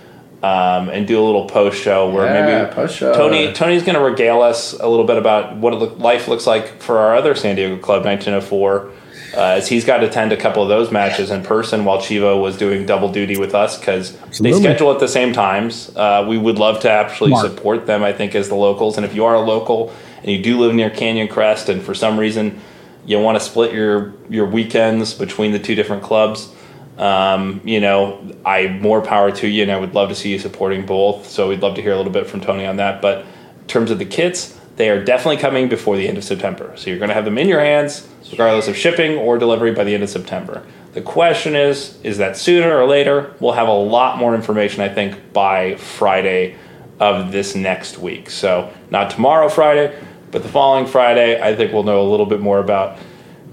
um, 0.43 0.87
and 0.89 1.05
do 1.07 1.19
a 1.21 1.25
little 1.25 1.45
post 1.49 1.81
show 1.81 2.09
where 2.09 2.25
Yeah, 2.25 2.59
maybe 2.63 2.73
post-show. 2.73 3.13
Tony 3.15 3.51
Tony's 3.51 3.83
going 3.83 3.95
to 3.97 4.03
regale 4.03 4.41
us 4.41 4.73
a 4.73 4.87
little 4.87 5.05
bit 5.05 5.17
about 5.17 5.57
what 5.57 5.73
it 5.73 5.77
look, 5.77 5.99
life 5.99 6.27
looks 6.29 6.47
like 6.47 6.81
for 6.81 6.99
our 6.99 7.15
other 7.15 7.35
San 7.35 7.55
Diego 7.57 7.75
club, 7.77 8.05
1904. 8.05 8.91
Uh, 9.35 9.57
as 9.57 9.67
he's 9.67 9.83
got 9.83 9.97
to 9.97 10.07
attend 10.07 10.31
a 10.31 10.37
couple 10.37 10.63
of 10.63 10.69
those 10.69 10.91
matches 10.91 11.31
in 11.31 11.43
person 11.43 11.83
while 11.83 11.97
Chivo 11.97 12.41
was 12.41 12.57
doing 12.57 12.85
double 12.85 13.11
duty 13.11 13.37
with 13.37 13.53
us 13.53 13.77
because 13.77 14.17
they 14.39 14.53
schedule 14.53 14.91
at 14.91 14.99
the 14.99 15.07
same 15.07 15.33
times. 15.33 15.95
Uh, 15.95 16.25
we 16.27 16.37
would 16.37 16.57
love 16.57 16.79
to 16.81 16.89
actually 16.89 17.31
Smart. 17.31 17.45
support 17.45 17.85
them, 17.85 18.03
I 18.03 18.13
think, 18.13 18.35
as 18.35 18.47
the 18.47 18.55
locals. 18.55 18.97
And 18.97 19.05
if 19.05 19.13
you 19.13 19.25
are 19.25 19.35
a 19.35 19.41
local 19.41 19.93
and 20.19 20.31
you 20.31 20.41
do 20.41 20.57
live 20.57 20.73
near 20.73 20.89
Canyon 20.89 21.27
Crest 21.27 21.67
and 21.67 21.81
for 21.81 21.93
some 21.93 22.17
reason 22.17 22.59
you 23.05 23.19
want 23.19 23.37
to 23.37 23.43
split 23.43 23.73
your, 23.73 24.13
your 24.29 24.45
weekends 24.45 25.13
between 25.13 25.51
the 25.51 25.59
two 25.59 25.75
different 25.75 26.03
clubs, 26.03 26.49
um, 26.97 27.61
you 27.63 27.79
know, 27.79 28.19
I 28.45 28.67
more 28.67 29.01
power 29.01 29.31
to 29.31 29.47
you, 29.47 29.63
and 29.63 29.71
I 29.71 29.79
would 29.79 29.93
love 29.93 30.09
to 30.09 30.15
see 30.15 30.31
you 30.31 30.39
supporting 30.39 30.85
both. 30.85 31.27
So 31.27 31.49
we'd 31.49 31.61
love 31.61 31.75
to 31.75 31.81
hear 31.81 31.91
a 31.91 31.97
little 31.97 32.11
bit 32.11 32.27
from 32.27 32.41
Tony 32.41 32.65
on 32.65 32.77
that. 32.77 33.01
But 33.01 33.19
in 33.19 33.67
terms 33.67 33.91
of 33.91 33.99
the 33.99 34.05
kits, 34.05 34.59
they 34.77 34.89
are 34.89 35.03
definitely 35.03 35.37
coming 35.37 35.67
before 35.67 35.97
the 35.97 36.07
end 36.07 36.17
of 36.17 36.23
September. 36.23 36.71
So 36.77 36.89
you're 36.89 36.99
going 36.99 37.09
to 37.09 37.15
have 37.15 37.25
them 37.25 37.37
in 37.37 37.49
your 37.49 37.59
hands, 37.59 38.07
regardless 38.31 38.67
of 38.67 38.77
shipping 38.77 39.17
or 39.17 39.37
delivery, 39.37 39.71
by 39.71 39.83
the 39.83 39.93
end 39.93 40.03
of 40.03 40.09
September. 40.09 40.63
The 40.93 41.01
question 41.01 41.55
is, 41.55 41.99
is 42.03 42.19
that 42.19 42.37
sooner 42.37 42.77
or 42.77 42.85
later? 42.85 43.35
We'll 43.39 43.53
have 43.53 43.67
a 43.67 43.73
lot 43.73 44.17
more 44.17 44.35
information, 44.35 44.81
I 44.81 44.89
think, 44.89 45.33
by 45.33 45.75
Friday 45.75 46.55
of 46.99 47.31
this 47.31 47.55
next 47.55 47.97
week. 47.97 48.29
So 48.29 48.71
not 48.91 49.09
tomorrow, 49.09 49.49
Friday, 49.49 49.99
but 50.31 50.43
the 50.43 50.49
following 50.49 50.85
Friday, 50.85 51.41
I 51.41 51.55
think 51.55 51.73
we'll 51.73 51.83
know 51.83 52.01
a 52.01 52.09
little 52.09 52.25
bit 52.25 52.39
more 52.39 52.59
about 52.59 52.97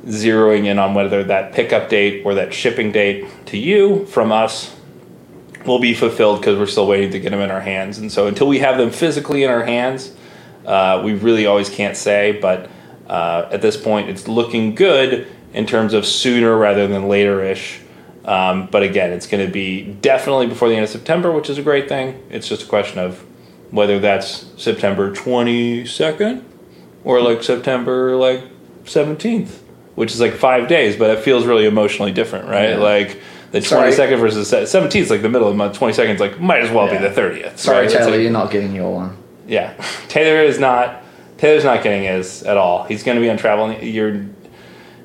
zeroing 0.05 0.67
in 0.67 0.79
on 0.79 0.93
whether 0.95 1.25
that 1.25 1.55
pickup 1.55 1.89
date 1.89 2.25
or 2.27 2.35
that 2.35 2.53
shipping 2.53 2.93
date 2.93 3.27
to 3.47 3.57
you 3.57 4.05
from 4.07 4.31
us 4.31 4.77
will 5.65 5.79
be 5.79 5.95
fulfilled 5.95 6.41
because 6.41 6.59
we're 6.59 6.67
still 6.67 6.87
waiting 6.87 7.11
to 7.11 7.21
get 7.21 7.31
them 7.31 7.41
in 7.41 7.51
our 7.51 7.63
hands. 7.63 7.97
And 7.97 8.13
so 8.13 8.27
until 8.27 8.47
we 8.47 8.59
have 8.59 8.77
them 8.77 8.91
physically 8.91 9.43
in 9.43 9.51
our 9.51 9.65
hands, 9.65 10.15
uh, 10.67 11.03
we 11.05 11.15
really 11.15 11.47
always 11.47 11.69
can't 11.71 11.97
say. 11.97 12.33
But 12.41 12.71
uh, 13.09 13.49
at 13.51 13.63
this 13.63 13.77
point, 13.77 14.09
it's 14.11 14.29
looking 14.29 14.75
good 14.75 15.27
in 15.53 15.67
terms 15.67 15.93
of 15.95 16.05
sooner 16.07 16.57
rather 16.57 16.87
than 16.87 17.09
later 17.09 17.43
ish. 17.43 17.81
Um, 18.25 18.67
but 18.71 18.83
again, 18.83 19.13
it's 19.13 19.27
going 19.27 19.45
to 19.47 19.53
be 19.53 19.83
definitely 19.85 20.47
before 20.47 20.69
the 20.69 20.75
end 20.77 20.85
of 20.85 20.91
September, 20.91 21.31
which 21.31 21.51
is 21.51 21.59
a 21.59 21.63
great 21.63 21.89
thing. 21.89 22.23
It's 22.31 22.49
just 22.49 22.63
a 22.63 22.67
question 22.67 22.99
of 22.99 23.23
whether 23.71 23.99
that's 23.99 24.47
September 24.57 25.15
22nd 25.15 26.43
or 27.05 27.21
like 27.21 27.43
September 27.43 28.17
like 28.17 28.43
17th, 28.85 29.51
which 29.95 30.13
is 30.13 30.21
like 30.21 30.33
five 30.35 30.69
days, 30.69 30.97
but 30.97 31.11
it 31.11 31.21
feels 31.21 31.45
really 31.45 31.67
emotionally 31.67 32.13
different, 32.13 32.49
right? 32.49 32.71
Yeah. 32.71 32.77
Like 32.79 33.21
the 33.53 33.61
Sorry. 33.63 33.91
22nd 33.93 34.19
versus 34.19 34.51
the 34.51 34.57
17th 34.63 34.95
is 34.97 35.11
like 35.11 35.23
the 35.23 35.29
middle 35.29 35.47
of 35.49 35.55
the 35.55 35.59
month. 35.59 35.79
22nd 35.79 36.15
is 36.15 36.21
like 36.21 36.41
might 36.41 36.63
as 36.63 36.71
well 36.71 36.87
Yeah. 36.87 37.03
be 37.03 37.09
the 37.09 37.21
30th. 37.21 37.59
Sorry, 37.59 37.87
right? 37.87 37.91
Taylor, 37.95 38.13
like- 38.13 38.21
you're 38.21 38.31
not 38.31 38.51
getting 38.51 38.75
your 38.75 38.93
one. 38.95 39.17
Yeah, 39.47 39.75
Taylor 40.09 40.43
is 40.43 40.59
not. 40.59 41.03
Taylor's 41.37 41.65
not 41.65 41.83
getting 41.83 42.05
his 42.05 42.43
at 42.45 42.57
all. 42.57 42.85
He's 42.85 43.03
going 43.03 43.17
to 43.17 43.21
be 43.21 43.29
on 43.29 43.37
travel. 43.37 43.73
You're, 43.73 44.25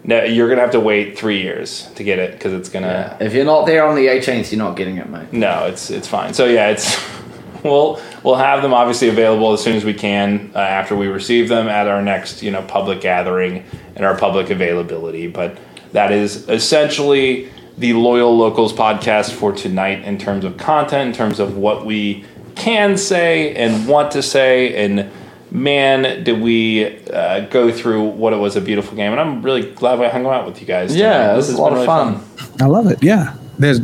no, 0.03 0.23
you're 0.23 0.47
going 0.47 0.57
to 0.57 0.61
have 0.61 0.71
to 0.71 0.79
wait 0.79 1.17
three 1.17 1.41
years 1.41 1.89
to 1.95 2.03
get 2.03 2.19
it 2.19 2.33
because 2.33 2.53
it's 2.53 2.69
going 2.69 2.83
to. 2.83 3.17
If 3.19 3.33
you're 3.33 3.45
not 3.45 3.65
there 3.65 3.85
on 3.85 3.95
the 3.95 4.07
18th, 4.07 4.51
you're 4.51 4.59
not 4.59 4.77
getting 4.77 4.97
it, 4.97 5.09
mate. 5.09 5.33
No, 5.33 5.65
it's 5.65 5.89
it's 5.89 6.07
fine. 6.07 6.33
So 6.33 6.45
yeah, 6.45 6.69
it's 6.69 7.03
we'll 7.63 8.01
we'll 8.23 8.35
have 8.35 8.61
them 8.61 8.73
obviously 8.73 9.09
available 9.09 9.53
as 9.53 9.61
soon 9.61 9.75
as 9.75 9.83
we 9.83 9.93
can 9.93 10.51
uh, 10.55 10.59
after 10.59 10.95
we 10.95 11.07
receive 11.07 11.49
them 11.49 11.67
at 11.67 11.87
our 11.87 12.01
next 12.01 12.41
you 12.41 12.51
know 12.51 12.61
public 12.63 13.01
gathering 13.01 13.65
and 13.95 14.05
our 14.05 14.17
public 14.17 14.49
availability. 14.49 15.27
But 15.27 15.57
that 15.91 16.11
is 16.11 16.47
essentially 16.47 17.51
the 17.77 17.93
loyal 17.93 18.37
locals 18.37 18.73
podcast 18.73 19.31
for 19.31 19.51
tonight 19.51 20.03
in 20.03 20.17
terms 20.17 20.45
of 20.45 20.57
content, 20.57 21.09
in 21.09 21.13
terms 21.15 21.39
of 21.39 21.57
what 21.57 21.85
we 21.85 22.25
can 22.59 22.97
say 22.97 23.55
and 23.55 23.87
want 23.87 24.11
to 24.11 24.21
say 24.21 24.85
and. 24.85 25.09
Man, 25.51 26.23
did 26.23 26.39
we 26.41 26.99
uh, 27.07 27.39
go 27.47 27.71
through 27.71 28.03
what 28.03 28.33
it 28.33 28.35
was 28.35 28.55
a 28.55 28.61
beautiful 28.61 28.95
game, 28.95 29.13
and 29.13 29.19
I'm 29.19 29.41
really 29.41 29.63
glad 29.71 29.99
we 29.99 30.07
hung 30.07 30.27
out 30.27 30.45
with 30.45 30.61
you 30.61 30.67
guys. 30.67 30.91
tonight. 30.93 31.03
Yeah, 31.03 31.33
it 31.33 31.37
was 31.37 31.47
has 31.47 31.57
a 31.57 31.59
lot 31.59 31.69
been 31.69 31.79
of 31.79 31.87
really 31.87 32.21
fun. 32.21 32.61
I 32.61 32.65
love 32.67 32.85
it. 32.85 33.01
Yeah. 33.01 33.35
There's 33.57 33.79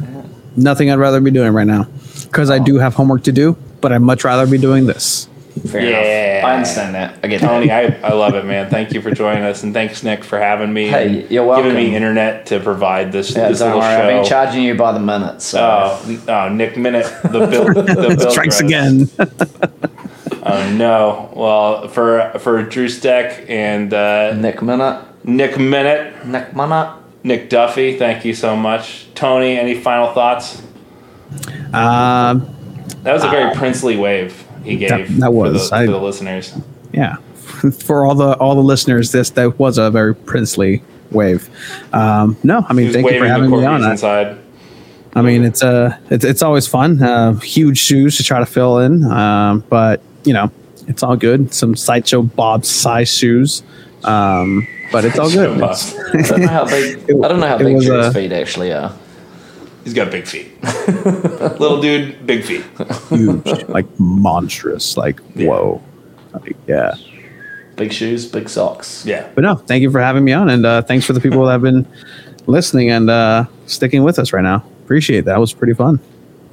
nothing 0.55 0.91
I'd 0.91 0.99
rather 0.99 1.19
be 1.19 1.31
doing 1.31 1.53
right 1.53 1.65
now 1.65 1.87
because 2.23 2.51
I 2.51 2.59
do 2.59 2.77
have 2.77 2.93
homework 2.93 3.23
to 3.23 3.31
do, 3.31 3.57
but 3.81 3.91
I'd 3.91 4.03
much 4.03 4.23
rather 4.23 4.45
be 4.45 4.59
doing 4.59 4.85
this. 4.85 5.27
Fair 5.69 5.81
Yeah. 5.81 6.39
enough. 6.39 6.49
I 6.49 6.53
understand 6.55 6.95
that. 6.95 7.17
I 7.23 7.27
get 7.27 7.41
Tony, 7.41 7.67
that. 7.67 8.03
I, 8.03 8.09
I 8.09 8.13
love 8.13 8.35
it, 8.35 8.45
man. 8.45 8.69
Thank 8.69 8.93
you 8.93 9.01
for 9.01 9.11
joining 9.11 9.43
us, 9.43 9.63
and 9.63 9.73
thanks, 9.73 10.03
Nick, 10.03 10.23
for 10.23 10.37
having 10.37 10.71
me. 10.73 10.87
Hey, 10.89 11.25
you're 11.29 11.45
welcome. 11.45 11.69
Giving 11.69 11.89
me 11.91 11.95
internet 11.95 12.45
to 12.47 12.59
provide 12.59 13.11
this, 13.11 13.35
Yeah, 13.35 13.47
this 13.49 13.59
don't 13.59 13.69
little 13.69 13.81
worry. 13.81 13.95
show. 13.95 14.01
I've 14.03 14.09
been 14.21 14.25
charging 14.25 14.63
you 14.63 14.75
by 14.75 14.91
the 14.91 14.99
minute, 14.99 15.41
so. 15.41 15.61
Oh, 15.61 16.23
oh, 16.27 16.49
Nic 16.49 16.73
Minnut, 16.75 17.21
the 17.23 17.29
bill, 17.47 17.65
the 17.73 18.15
bill 18.17 18.29
Strikes 18.31 18.59
again. 18.59 19.09
Oh 20.47 20.71
no! 20.75 21.31
Well, 21.35 21.87
for 21.87 22.31
for 22.37 22.61
Drew 22.61 22.87
Steck 22.87 23.49
and 23.49 23.91
uh, 23.91 24.33
Nic 24.35 24.57
Minnut. 24.57 25.03
Nic 25.23 25.53
Minnut, 25.53 26.23
Nic 26.25 26.51
Minnut. 26.51 26.97
Nic 27.23 27.49
Duffee, 27.49 27.97
thank 27.97 28.23
you 28.25 28.35
so 28.35 28.55
much. 28.55 29.07
Tony, 29.15 29.57
any 29.57 29.73
final 29.73 30.13
thoughts? 30.13 30.61
Um, 31.73 32.47
That 33.01 33.13
was 33.13 33.23
a 33.23 33.29
very 33.29 33.55
princely 33.55 33.97
wave 33.97 34.44
he 34.65 34.75
gave. 34.77 34.89
That- 34.89 35.07
that 35.19 35.25
for 35.27 35.31
was. 35.31 35.69
the, 35.69 35.75
I- 35.75 35.85
for 35.85 35.91
the 35.93 35.99
listeners. 36.01 36.53
yeah. 36.91 37.17
For 37.85 38.05
all 38.05 38.15
the 38.15 38.33
all 38.37 38.53
the 38.55 38.61
listeners, 38.61 39.11
this 39.11 39.29
that 39.31 39.57
was 39.59 39.77
a 39.77 39.89
very 39.89 40.13
princely 40.13 40.83
wave. 41.11 41.49
Um, 41.93 42.35
no, 42.43 42.65
I 42.67 42.73
mean, 42.73 42.91
thank 42.91 43.09
you 43.09 43.19
for 43.19 43.27
having 43.27 43.49
me 43.49 43.63
on. 43.65 43.83
I, 43.83 43.91
inside. 43.91 44.37
I 45.15 45.21
mean, 45.21 45.43
it's 45.45 45.63
uh, 45.63 45.97
it's 46.09 46.25
it's 46.25 46.41
always 46.41 46.67
fun. 46.67 47.01
Uh, 47.01 47.33
huge 47.35 47.77
shoes 47.77 48.17
to 48.17 48.23
try 48.23 48.39
to 48.39 48.45
fill 48.45 48.79
in, 48.79 49.03
um, 49.05 49.63
but 49.69 50.01
you 50.25 50.33
know, 50.33 50.51
it's 50.87 51.01
all 51.01 51.15
good. 51.15 51.53
Some 51.53 51.75
sideshow 51.75 52.23
Bob 52.23 52.65
size 52.65 53.11
shoes, 53.13 53.63
um, 54.03 54.67
but 54.91 55.05
it's 55.05 55.17
all 55.17 55.29
good. 55.31 55.61
I 55.61 55.75
don't 56.21 56.41
know 56.41 56.47
how 56.47 56.65
big. 56.65 56.97
I 57.23 57.27
don't 57.27 57.39
know 57.39 57.47
how 57.47 57.57
big 57.57 57.75
was, 57.75 57.89
uh, 57.89 58.11
feet 58.11 58.33
actually 58.33 58.73
are. 58.73 58.93
He's 59.85 59.93
got 59.93 60.11
big 60.11 60.25
feet. 60.27 60.51
Little 61.59 61.79
dude, 61.79 62.25
big 62.25 62.43
feet. 62.43 62.65
huge, 63.09 63.63
like 63.69 63.85
monstrous, 63.99 64.97
like 64.97 65.19
Yeah. 65.35 65.47
whoa, 65.47 65.81
like, 66.33 66.55
yeah. 66.67 66.95
Big 67.75 67.93
shoes, 67.93 68.25
big 68.25 68.49
socks. 68.49 69.05
Yeah. 69.05 69.29
But 69.35 69.41
no, 69.43 69.55
thank 69.55 69.83
you 69.83 69.91
for 69.91 69.99
having 70.01 70.23
me 70.23 70.33
on, 70.33 70.49
and 70.49 70.65
uh, 70.65 70.81
thanks 70.81 71.05
for 71.05 71.13
the 71.13 71.21
people 71.21 71.45
that 71.45 71.51
have 71.51 71.61
been 71.61 71.85
listening 72.47 72.89
and 72.89 73.09
uh, 73.09 73.45
sticking 73.67 74.03
with 74.03 74.17
us 74.17 74.33
right 74.33 74.43
now. 74.43 74.63
Appreciate 74.83 75.21
that. 75.21 75.33
That 75.33 75.39
was 75.39 75.53
pretty 75.53 75.73
fun. 75.73 75.99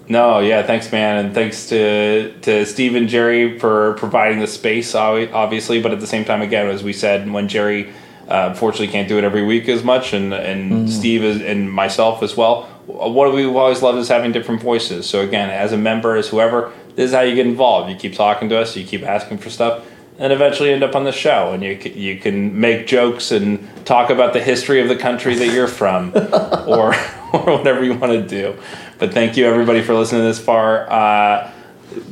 No, 0.08 0.40
yeah, 0.40 0.62
thanks, 0.62 0.92
man, 0.92 1.24
and 1.24 1.34
thanks 1.34 1.68
to 1.70 2.32
to 2.42 2.66
Steve 2.66 2.96
and 2.96 3.08
Jerry 3.08 3.58
for 3.58 3.94
providing 3.94 4.40
the 4.40 4.46
space, 4.46 4.94
obviously. 4.94 5.80
But 5.80 5.92
at 5.92 6.00
the 6.00 6.06
same 6.06 6.24
time, 6.26 6.42
again, 6.42 6.66
as 6.66 6.82
we 6.82 6.92
said, 6.92 7.30
when 7.30 7.48
Jerry 7.48 7.88
uh, 8.28 8.48
unfortunately 8.50 8.88
can't 8.88 9.08
do 9.08 9.16
it 9.16 9.24
every 9.24 9.44
week 9.44 9.68
as 9.68 9.84
much, 9.84 10.12
and 10.12 10.34
and 10.34 10.90
Steve 10.90 11.22
is, 11.24 11.40
and 11.40 11.70
myself 11.72 12.22
as 12.22 12.36
well. 12.36 12.68
What 12.92 13.32
we've 13.32 13.54
always 13.54 13.80
loved 13.82 13.98
is 13.98 14.08
having 14.08 14.32
different 14.32 14.60
voices. 14.60 15.08
So 15.08 15.20
again, 15.20 15.48
as 15.50 15.72
a 15.72 15.78
member, 15.78 16.14
as 16.16 16.28
whoever, 16.28 16.72
this 16.94 17.10
is 17.10 17.14
how 17.14 17.22
you 17.22 17.34
get 17.34 17.46
involved. 17.46 17.90
You 17.90 17.96
keep 17.96 18.14
talking 18.14 18.48
to 18.50 18.58
us, 18.58 18.76
you 18.76 18.84
keep 18.84 19.02
asking 19.02 19.38
for 19.38 19.48
stuff, 19.48 19.86
and 20.18 20.32
eventually 20.32 20.70
end 20.72 20.82
up 20.82 20.94
on 20.94 21.04
the 21.04 21.12
show, 21.12 21.52
and 21.52 21.62
you 21.62 21.70
you 21.72 22.18
can 22.18 22.60
make 22.60 22.86
jokes 22.86 23.32
and 23.32 23.66
talk 23.86 24.10
about 24.10 24.34
the 24.34 24.42
history 24.42 24.80
of 24.80 24.88
the 24.88 24.96
country 24.96 25.34
that 25.36 25.48
you're 25.48 25.68
from, 25.68 26.12
or 26.66 26.94
or 27.32 27.56
whatever 27.56 27.82
you 27.82 27.94
want 27.94 28.12
to 28.12 28.26
do. 28.26 28.56
But 28.98 29.14
thank 29.14 29.36
you 29.36 29.46
everybody 29.46 29.82
for 29.82 29.94
listening 29.94 30.22
this 30.22 30.38
far. 30.38 30.90
Uh, 30.90 31.50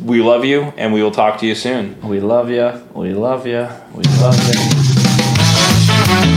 we 0.04 0.22
love 0.22 0.44
you, 0.44 0.72
and 0.76 0.92
we 0.92 1.02
will 1.02 1.10
talk 1.10 1.40
to 1.40 1.46
you 1.46 1.54
soon. 1.54 2.00
We 2.02 2.20
love 2.20 2.50
you. 2.50 2.86
We 2.94 3.12
love 3.12 3.46
you. 3.46 3.68
We 3.94 4.02
love 4.02 4.36